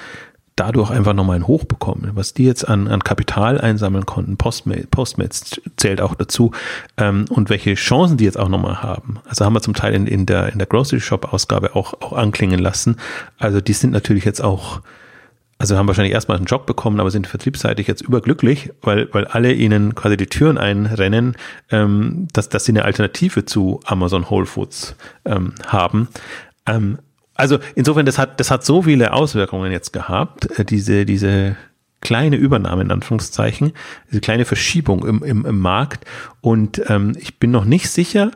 dadurch 0.56 0.90
einfach 0.90 1.14
nochmal 1.14 1.36
ein 1.36 1.46
Hoch 1.46 1.64
bekommen. 1.64 2.10
Was 2.14 2.34
die 2.34 2.44
jetzt 2.44 2.68
an, 2.68 2.88
an 2.88 3.02
Kapital 3.02 3.60
einsammeln 3.60 4.06
konnten, 4.06 4.36
Postmates, 4.36 4.86
Postmates 4.90 5.60
zählt 5.76 6.00
auch 6.00 6.14
dazu, 6.14 6.52
ähm, 6.98 7.24
und 7.30 7.50
welche 7.50 7.74
Chancen 7.74 8.16
die 8.16 8.24
jetzt 8.24 8.38
auch 8.38 8.48
nochmal 8.48 8.82
haben. 8.82 9.18
Also 9.26 9.44
haben 9.44 9.54
wir 9.54 9.62
zum 9.62 9.74
Teil 9.74 9.94
in, 9.94 10.06
in 10.06 10.26
der, 10.26 10.52
in 10.52 10.58
der 10.58 10.66
Grocery 10.66 11.00
Shop 11.00 11.32
Ausgabe 11.32 11.74
auch, 11.74 11.94
auch 12.00 12.12
anklingen 12.12 12.60
lassen. 12.60 12.96
Also 13.38 13.60
die 13.60 13.72
sind 13.72 13.92
natürlich 13.92 14.24
jetzt 14.24 14.42
auch, 14.42 14.80
also 15.58 15.76
haben 15.78 15.86
wahrscheinlich 15.86 16.12
erstmal 16.12 16.36
einen 16.36 16.46
Job 16.46 16.66
bekommen, 16.66 17.00
aber 17.00 17.10
sind 17.10 17.26
vertriebsseitig 17.26 17.86
jetzt 17.86 18.02
überglücklich, 18.02 18.70
weil, 18.82 19.08
weil 19.12 19.26
alle 19.26 19.52
ihnen 19.52 19.94
quasi 19.94 20.16
die 20.16 20.26
Türen 20.26 20.58
einrennen, 20.58 21.36
ähm, 21.70 22.28
dass, 22.32 22.50
dass 22.50 22.66
sie 22.66 22.72
eine 22.72 22.84
Alternative 22.84 23.46
zu 23.46 23.80
Amazon 23.84 24.28
Whole 24.28 24.46
Foods 24.46 24.96
ähm, 25.24 25.54
haben. 25.66 26.08
Ähm, 26.66 26.98
also 27.42 27.58
insofern, 27.74 28.06
das 28.06 28.18
hat, 28.18 28.38
das 28.38 28.52
hat 28.52 28.64
so 28.64 28.82
viele 28.82 29.12
Auswirkungen 29.12 29.72
jetzt 29.72 29.92
gehabt, 29.92 30.60
äh, 30.60 30.64
diese, 30.64 31.04
diese 31.04 31.56
kleine 32.00 32.36
Übernahme 32.36 32.82
in 32.82 32.92
Anführungszeichen, 32.92 33.72
diese 34.08 34.20
kleine 34.20 34.44
Verschiebung 34.44 35.04
im, 35.04 35.24
im, 35.24 35.44
im 35.44 35.58
Markt. 35.58 36.04
Und 36.40 36.80
ähm, 36.88 37.16
ich 37.18 37.40
bin 37.40 37.50
noch 37.50 37.64
nicht 37.64 37.90
sicher, 37.90 38.30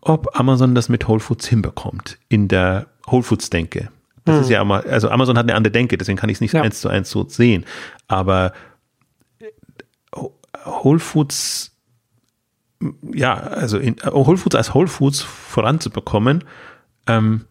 ob 0.00 0.38
Amazon 0.38 0.76
das 0.76 0.88
mit 0.88 1.08
Whole 1.08 1.18
Foods 1.18 1.48
hinbekommt 1.48 2.18
in 2.28 2.46
der 2.46 2.86
Whole 3.08 3.24
Foods 3.24 3.50
Denke. 3.50 3.88
Das 4.24 4.36
hm. 4.36 4.42
ist 4.42 4.50
ja 4.50 4.62
immer, 4.62 4.86
also 4.86 5.08
Amazon 5.08 5.36
hat 5.36 5.46
eine 5.46 5.56
andere 5.56 5.72
Denke, 5.72 5.98
deswegen 5.98 6.16
kann 6.16 6.30
ich 6.30 6.36
es 6.36 6.40
nicht 6.40 6.52
ja. 6.52 6.62
eins 6.62 6.80
zu 6.80 6.88
eins 6.88 7.10
so 7.10 7.28
sehen. 7.28 7.64
Aber 8.06 8.52
äh, 9.40 9.46
Whole 10.64 11.00
Foods, 11.00 11.76
ja, 13.12 13.34
also 13.34 13.78
in, 13.78 13.96
Whole 14.04 14.36
Foods 14.36 14.54
als 14.54 14.72
Whole 14.72 14.86
Foods 14.86 15.20
voranzubekommen, 15.22 16.44
ähm, 17.08 17.46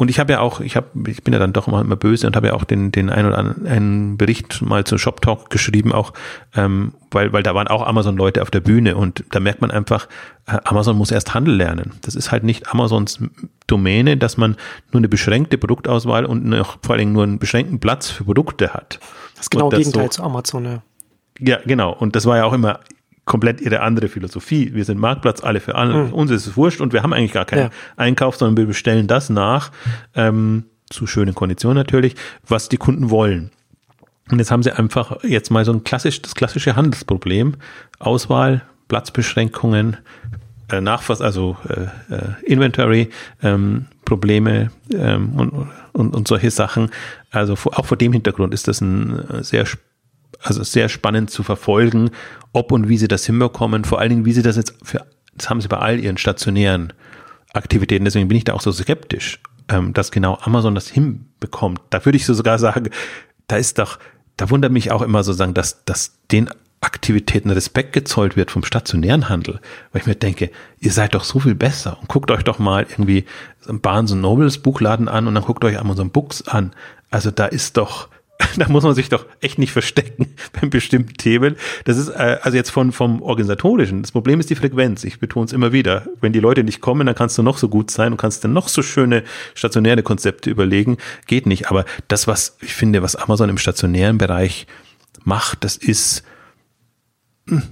und 0.00 0.08
ich 0.08 0.18
habe 0.18 0.32
ja 0.32 0.40
auch, 0.40 0.60
ich 0.60 0.76
habe, 0.76 0.86
ich 1.10 1.22
bin 1.24 1.34
ja 1.34 1.38
dann 1.38 1.52
doch 1.52 1.68
immer, 1.68 1.82
immer 1.82 1.94
böse 1.94 2.26
und 2.26 2.34
habe 2.34 2.46
ja 2.46 2.52
auch 2.54 2.64
den, 2.64 2.90
den 2.90 3.10
ein 3.10 3.26
oder 3.26 3.36
anderen 3.36 4.16
Bericht 4.16 4.62
mal 4.62 4.84
zu 4.84 4.96
Shop 4.96 5.20
Talk 5.20 5.50
geschrieben, 5.50 5.92
auch, 5.92 6.14
ähm, 6.56 6.94
weil, 7.10 7.34
weil 7.34 7.42
da 7.42 7.54
waren 7.54 7.68
auch 7.68 7.86
Amazon-Leute 7.86 8.40
auf 8.40 8.50
der 8.50 8.60
Bühne 8.60 8.96
und 8.96 9.24
da 9.30 9.40
merkt 9.40 9.60
man 9.60 9.70
einfach, 9.70 10.08
äh, 10.46 10.56
Amazon 10.64 10.96
muss 10.96 11.10
erst 11.10 11.34
Handel 11.34 11.54
lernen. 11.54 11.92
Das 12.00 12.14
ist 12.14 12.32
halt 12.32 12.44
nicht 12.44 12.72
Amazons 12.72 13.18
Domäne, 13.66 14.16
dass 14.16 14.38
man 14.38 14.56
nur 14.90 15.00
eine 15.00 15.08
beschränkte 15.10 15.58
Produktauswahl 15.58 16.24
und 16.24 16.46
noch, 16.46 16.78
vor 16.82 16.92
allen 16.92 17.00
Dingen 17.00 17.12
nur 17.12 17.24
einen 17.24 17.38
beschränkten 17.38 17.78
Platz 17.78 18.08
für 18.08 18.24
Produkte 18.24 18.72
hat. 18.72 19.00
Das 19.34 19.42
ist 19.42 19.50
genau 19.50 19.68
das 19.68 19.80
Gegenteil 19.80 20.04
so, 20.04 20.08
zu 20.08 20.22
Amazon, 20.22 20.64
ja. 20.64 20.82
Ja, 21.40 21.58
genau. 21.66 21.92
Und 21.92 22.16
das 22.16 22.24
war 22.24 22.38
ja 22.38 22.44
auch 22.46 22.54
immer 22.54 22.80
komplett 23.30 23.60
ihre 23.60 23.80
andere 23.80 24.08
Philosophie. 24.08 24.74
Wir 24.74 24.84
sind 24.84 24.98
Marktplatz, 24.98 25.40
alle 25.40 25.60
für 25.60 25.76
alle. 25.76 25.94
Mhm. 25.94 26.12
Uns 26.12 26.32
ist 26.32 26.48
es 26.48 26.56
wurscht 26.56 26.80
und 26.80 26.92
wir 26.92 27.04
haben 27.04 27.12
eigentlich 27.12 27.32
gar 27.32 27.44
keinen 27.44 27.66
ja. 27.66 27.70
Einkauf, 27.96 28.34
sondern 28.34 28.56
wir 28.56 28.66
bestellen 28.66 29.06
das 29.06 29.30
nach, 29.30 29.70
ähm, 30.16 30.64
zu 30.90 31.06
schönen 31.06 31.32
Konditionen 31.32 31.76
natürlich, 31.76 32.16
was 32.48 32.68
die 32.68 32.76
Kunden 32.76 33.08
wollen. 33.08 33.52
Und 34.32 34.40
jetzt 34.40 34.50
haben 34.50 34.64
sie 34.64 34.72
einfach 34.72 35.22
jetzt 35.22 35.52
mal 35.52 35.64
so 35.64 35.72
ein 35.72 35.84
klassisch, 35.84 36.20
das 36.20 36.34
klassische 36.34 36.74
Handelsproblem. 36.74 37.54
Auswahl, 38.00 38.62
Platzbeschränkungen, 38.88 39.98
äh, 40.68 40.80
Nachfass, 40.80 41.20
also 41.20 41.56
äh, 41.68 42.12
äh, 42.12 42.52
Inventory, 42.52 43.10
ähm, 43.44 43.86
Probleme 44.04 44.72
ähm, 44.92 45.34
und, 45.36 45.68
und, 45.92 46.16
und 46.16 46.26
solche 46.26 46.50
Sachen. 46.50 46.90
Also 47.30 47.52
auch 47.52 47.86
vor 47.86 47.96
dem 47.96 48.12
Hintergrund 48.12 48.52
ist 48.54 48.66
das 48.66 48.80
ein 48.80 49.20
äh, 49.28 49.44
sehr 49.44 49.66
also 50.42 50.62
sehr 50.62 50.88
spannend 50.88 51.30
zu 51.30 51.42
verfolgen, 51.42 52.10
ob 52.52 52.72
und 52.72 52.88
wie 52.88 52.98
sie 52.98 53.08
das 53.08 53.26
hinbekommen. 53.26 53.84
Vor 53.84 54.00
allen 54.00 54.10
Dingen, 54.10 54.24
wie 54.24 54.32
sie 54.32 54.42
das 54.42 54.56
jetzt 54.56 54.74
für, 54.82 55.04
das 55.34 55.50
haben 55.50 55.60
sie 55.60 55.68
bei 55.68 55.78
all 55.78 56.00
ihren 56.00 56.18
stationären 56.18 56.92
Aktivitäten. 57.52 58.04
Deswegen 58.04 58.28
bin 58.28 58.38
ich 58.38 58.44
da 58.44 58.54
auch 58.54 58.60
so 58.60 58.72
skeptisch, 58.72 59.40
ähm, 59.68 59.92
dass 59.92 60.10
genau 60.10 60.38
Amazon 60.42 60.74
das 60.74 60.88
hinbekommt. 60.88 61.80
Da 61.90 62.04
würde 62.04 62.16
ich 62.16 62.26
so 62.26 62.34
sogar 62.34 62.58
sagen, 62.58 62.90
da 63.48 63.56
ist 63.56 63.78
doch, 63.78 63.98
da 64.36 64.50
wundert 64.50 64.72
mich 64.72 64.90
auch 64.90 65.02
immer 65.02 65.22
so 65.22 65.32
sagen, 65.32 65.54
dass, 65.54 65.84
dass 65.84 66.18
den 66.30 66.50
Aktivitäten 66.82 67.50
Respekt 67.50 67.92
gezollt 67.92 68.36
wird 68.36 68.50
vom 68.50 68.64
stationären 68.64 69.28
Handel, 69.28 69.60
weil 69.92 70.00
ich 70.00 70.06
mir 70.06 70.14
denke, 70.14 70.50
ihr 70.78 70.92
seid 70.92 71.14
doch 71.14 71.24
so 71.24 71.38
viel 71.38 71.54
besser 71.54 71.98
und 72.00 72.08
guckt 72.08 72.30
euch 72.30 72.42
doch 72.42 72.58
mal 72.58 72.86
irgendwie 72.88 73.26
Barnes 73.66 74.14
Nobles 74.14 74.58
Buchladen 74.58 75.06
an 75.06 75.26
und 75.26 75.34
dann 75.34 75.44
guckt 75.44 75.62
euch 75.62 75.78
Amazon 75.78 76.08
Books 76.08 76.48
an. 76.48 76.72
Also 77.10 77.30
da 77.30 77.44
ist 77.44 77.76
doch, 77.76 78.08
da 78.56 78.68
muss 78.68 78.84
man 78.84 78.94
sich 78.94 79.08
doch 79.08 79.26
echt 79.40 79.58
nicht 79.58 79.72
verstecken 79.72 80.34
bei 80.60 80.68
bestimmten 80.68 81.14
Themen. 81.14 81.56
Das 81.84 81.96
ist 81.96 82.08
äh, 82.08 82.38
also 82.42 82.56
jetzt 82.56 82.70
von 82.70 82.92
vom 82.92 83.22
organisatorischen. 83.22 84.02
Das 84.02 84.12
Problem 84.12 84.40
ist 84.40 84.50
die 84.50 84.54
Frequenz. 84.54 85.04
Ich 85.04 85.18
betone 85.18 85.46
es 85.46 85.52
immer 85.52 85.72
wieder. 85.72 86.06
Wenn 86.20 86.32
die 86.32 86.40
Leute 86.40 86.64
nicht 86.64 86.80
kommen, 86.80 87.06
dann 87.06 87.14
kannst 87.14 87.38
du 87.38 87.42
noch 87.42 87.58
so 87.58 87.68
gut 87.68 87.90
sein 87.90 88.12
und 88.12 88.18
kannst 88.18 88.44
dann 88.44 88.52
noch 88.52 88.68
so 88.68 88.82
schöne 88.82 89.24
stationäre 89.54 90.02
Konzepte 90.02 90.50
überlegen. 90.50 90.96
Geht 91.26 91.46
nicht. 91.46 91.70
Aber 91.70 91.84
das, 92.08 92.26
was 92.26 92.56
ich 92.60 92.74
finde, 92.74 93.02
was 93.02 93.16
Amazon 93.16 93.48
im 93.48 93.58
stationären 93.58 94.18
Bereich 94.18 94.66
macht, 95.24 95.64
das 95.64 95.76
ist 95.76 96.22
hm, 97.48 97.62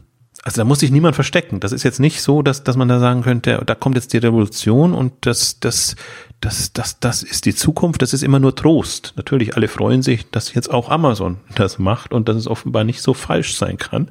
also 0.49 0.63
da 0.63 0.65
muss 0.65 0.81
sich 0.81 0.91
niemand 0.91 1.15
verstecken. 1.15 1.61
Das 1.61 1.73
ist 1.73 1.83
jetzt 1.83 2.01
nicht 2.01 2.23
so, 2.23 2.41
dass, 2.41 2.65
dass 2.65 2.75
man 2.75 2.89
da 2.89 3.01
sagen 3.01 3.21
könnte, 3.21 3.63
da 3.67 3.75
kommt 3.75 3.97
jetzt 3.97 4.15
die 4.15 4.17
Revolution 4.17 4.95
und 4.95 5.13
das, 5.21 5.61
das, 5.61 5.95
das, 6.41 6.73
das, 6.73 7.01
das 7.01 7.23
ist 7.23 7.45
die 7.45 7.55
Zukunft, 7.55 8.01
das 8.01 8.15
ist 8.15 8.23
immer 8.23 8.39
nur 8.39 8.57
Trost. 8.57 9.13
Natürlich, 9.17 9.57
alle 9.57 9.69
freuen 9.69 10.01
sich, 10.01 10.31
dass 10.31 10.55
jetzt 10.55 10.71
auch 10.71 10.89
Amazon 10.89 11.37
das 11.55 11.79
macht 11.79 12.15
und 12.15 12.31
dass 12.31 12.37
es 12.37 12.47
offenbar 12.47 12.85
nicht 12.85 13.03
so 13.03 13.13
falsch 13.13 13.59
sein 13.59 13.77
kann. 13.77 14.09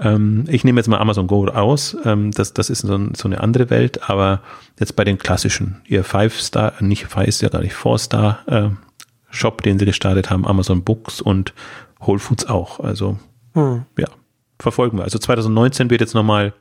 Ähm, 0.00 0.46
ich 0.48 0.64
nehme 0.64 0.80
jetzt 0.80 0.88
mal 0.88 0.98
Amazon 0.98 1.28
Go 1.28 1.46
aus, 1.46 1.96
ähm, 2.04 2.32
das, 2.32 2.54
das 2.54 2.70
ist 2.70 2.80
so, 2.80 2.98
so 3.14 3.28
eine 3.28 3.40
andere 3.40 3.70
Welt, 3.70 4.10
aber 4.10 4.40
jetzt 4.80 4.96
bei 4.96 5.04
den 5.04 5.16
klassischen, 5.16 5.80
ihr 5.86 6.02
Five-Star, 6.02 6.72
nicht 6.80 7.06
Five, 7.06 7.28
ist 7.28 7.40
ja 7.40 7.50
gar 7.50 7.62
nicht 7.62 7.74
Four-Star 7.74 8.40
äh, 8.46 8.70
Shop, 9.30 9.62
den 9.62 9.78
sie 9.78 9.84
gestartet 9.84 10.28
haben, 10.28 10.44
Amazon 10.44 10.82
Books 10.82 11.20
und 11.20 11.54
Whole 12.00 12.18
Foods 12.18 12.46
auch. 12.46 12.80
Also, 12.80 13.16
hm. 13.54 13.84
ja, 13.96 14.08
verfolgen 14.58 14.98
wir. 14.98 15.04
Also 15.04 15.18
2019 15.18 15.90
wird 15.90 16.00
jetzt 16.00 16.14
nochmal 16.14 16.52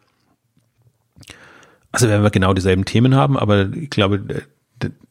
also 1.91 2.09
werden 2.09 2.23
wir 2.23 2.29
genau 2.29 2.53
dieselben 2.53 2.85
Themen 2.85 3.15
haben, 3.15 3.37
aber 3.37 3.69
ich 3.73 3.89
glaube, 3.89 4.21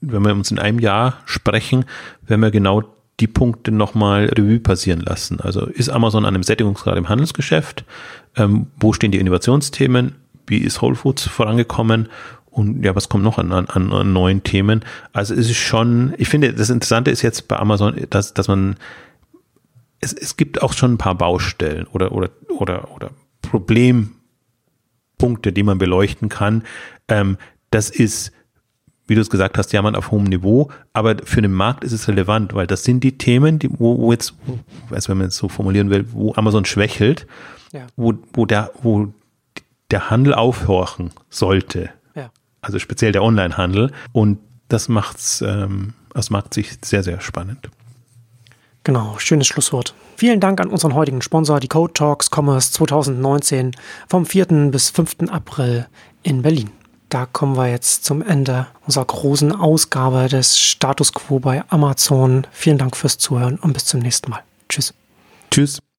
wenn 0.01 0.23
wir 0.23 0.33
uns 0.33 0.51
in 0.51 0.59
einem 0.59 0.79
Jahr 0.79 1.19
sprechen, 1.25 1.85
werden 2.27 2.43
wir 2.43 2.51
genau 2.51 2.85
die 3.19 3.27
Punkte 3.27 3.73
nochmal 3.73 4.27
Revue 4.27 4.61
passieren 4.61 5.01
lassen. 5.01 5.41
Also 5.41 5.67
ist 5.67 5.89
Amazon 5.89 6.25
an 6.25 6.35
einem 6.35 6.43
Sättigungsgrad 6.43 6.97
im 6.97 7.09
Handelsgeschäft? 7.09 7.85
Ähm, 8.37 8.67
wo 8.79 8.93
stehen 8.93 9.11
die 9.11 9.19
Innovationsthemen? 9.19 10.17
Wie 10.47 10.59
ist 10.59 10.83
Whole 10.83 10.95
Foods 10.95 11.27
vorangekommen? 11.27 12.09
Und 12.51 12.85
ja, 12.85 12.95
was 12.95 13.09
kommt 13.09 13.25
noch 13.25 13.39
an, 13.39 13.53
an, 13.53 13.67
an 13.69 14.13
neuen 14.13 14.43
Themen? 14.43 14.85
Also 15.13 15.35
es 15.35 15.51
ist 15.51 15.57
schon, 15.57 16.15
ich 16.19 16.29
finde, 16.29 16.53
das 16.53 16.71
Interessante 16.71 17.11
ist 17.11 17.23
jetzt 17.23 17.49
bei 17.49 17.59
Amazon, 17.59 17.97
dass, 18.11 18.33
dass 18.35 18.49
man, 18.49 18.77
es, 20.01 20.13
es 20.13 20.37
gibt 20.37 20.63
auch 20.63 20.73
schon 20.73 20.95
ein 20.95 20.99
paar 20.99 21.15
Baustellen 21.15 21.87
oder, 21.87 22.13
oder, 22.13 22.31
oder, 22.49 22.95
oder 22.95 23.11
Problempunkte, 23.43 25.53
die 25.53 25.63
man 25.63 25.79
beleuchten 25.79 26.29
kann. 26.29 26.65
Ähm, 27.09 27.39
das 27.71 27.91
ist 27.91 28.33
wie 29.07 29.15
du 29.15 29.21
es 29.21 29.31
gesagt 29.31 29.57
hast, 29.57 29.73
jammern 29.73 29.95
auf 29.95 30.11
hohem 30.11 30.25
Niveau, 30.25 30.71
aber 30.93 31.17
für 31.25 31.41
den 31.41 31.53
Markt 31.53 31.85
ist 31.85 31.93
es 31.93 32.09
relevant, 32.09 32.55
weil 32.55 32.67
das 32.67 32.85
sind 32.85 33.05
die 33.05 33.17
Themen, 33.17 33.59
die, 33.59 33.71
wo, 33.71 33.99
wo 33.99 34.13
jetzt, 34.13 34.35
also 34.91 35.11
wenn 35.11 35.19
man 35.19 35.29
es 35.29 35.37
so 35.37 35.49
formulieren 35.49 35.91
will, 35.91 36.07
wo 36.13 36.35
Amazon 36.35 36.65
schwächelt, 36.65 37.27
ja. 37.73 37.87
wo, 37.97 38.15
wo, 38.33 38.47
der, 38.47 38.73
wo 38.83 39.13
der 39.91 40.11
Handel 40.11 40.35
aufhorchen 40.35 41.11
sollte. 41.31 41.91
Ja. 42.15 42.31
Also 42.61 42.79
speziell 42.79 43.13
der 43.13 43.23
Onlinehandel. 43.23 43.93
Und 44.13 44.39
das 44.69 44.89
macht's, 44.89 45.41
ähm, 45.41 45.95
das 46.13 46.31
macht 46.31 46.55
sich 46.55 46.79
sehr, 46.85 47.05
sehr 47.05 47.21
spannend. 47.21 47.71
Genau, 48.87 49.19
schönes 49.19 49.49
Schlusswort. 49.49 49.95
Vielen 50.17 50.39
Dank 50.39 50.61
an 50.61 50.69
unseren 50.69 50.95
heutigen 50.95 51.21
Sponsor, 51.21 51.59
die 51.59 51.67
Code 51.69 51.93
Talks 51.93 52.31
Commerce 52.31 52.71
2019 52.71 53.73
vom 54.09 54.25
4. 54.25 54.47
bis 54.71 54.91
5. 54.91 55.29
April 55.29 55.87
in 56.23 56.43
Berlin 56.43 56.71
da 57.09 57.27
kommen 57.27 57.57
wir 57.57 57.69
jetzt 57.69 58.05
zum 58.05 58.21
Ende 58.23 58.67
unserer 58.85 59.05
großen 59.05 59.53
Ausgabe 59.53 60.29
des 60.29 60.59
Status 60.59 61.13
Quo 61.13 61.39
bei 61.39 61.63
Amazon. 61.71 62.47
Vielen 62.51 62.79
Dank 62.79 62.97
fürs 62.97 63.19
Zuhören 63.19 63.59
und 63.59 63.73
bis 63.73 63.85
zum 63.85 64.01
nächsten 64.01 64.31
Mal. 64.31 64.43
Tschüss. 64.69 64.93
Tschüss. 65.51 65.79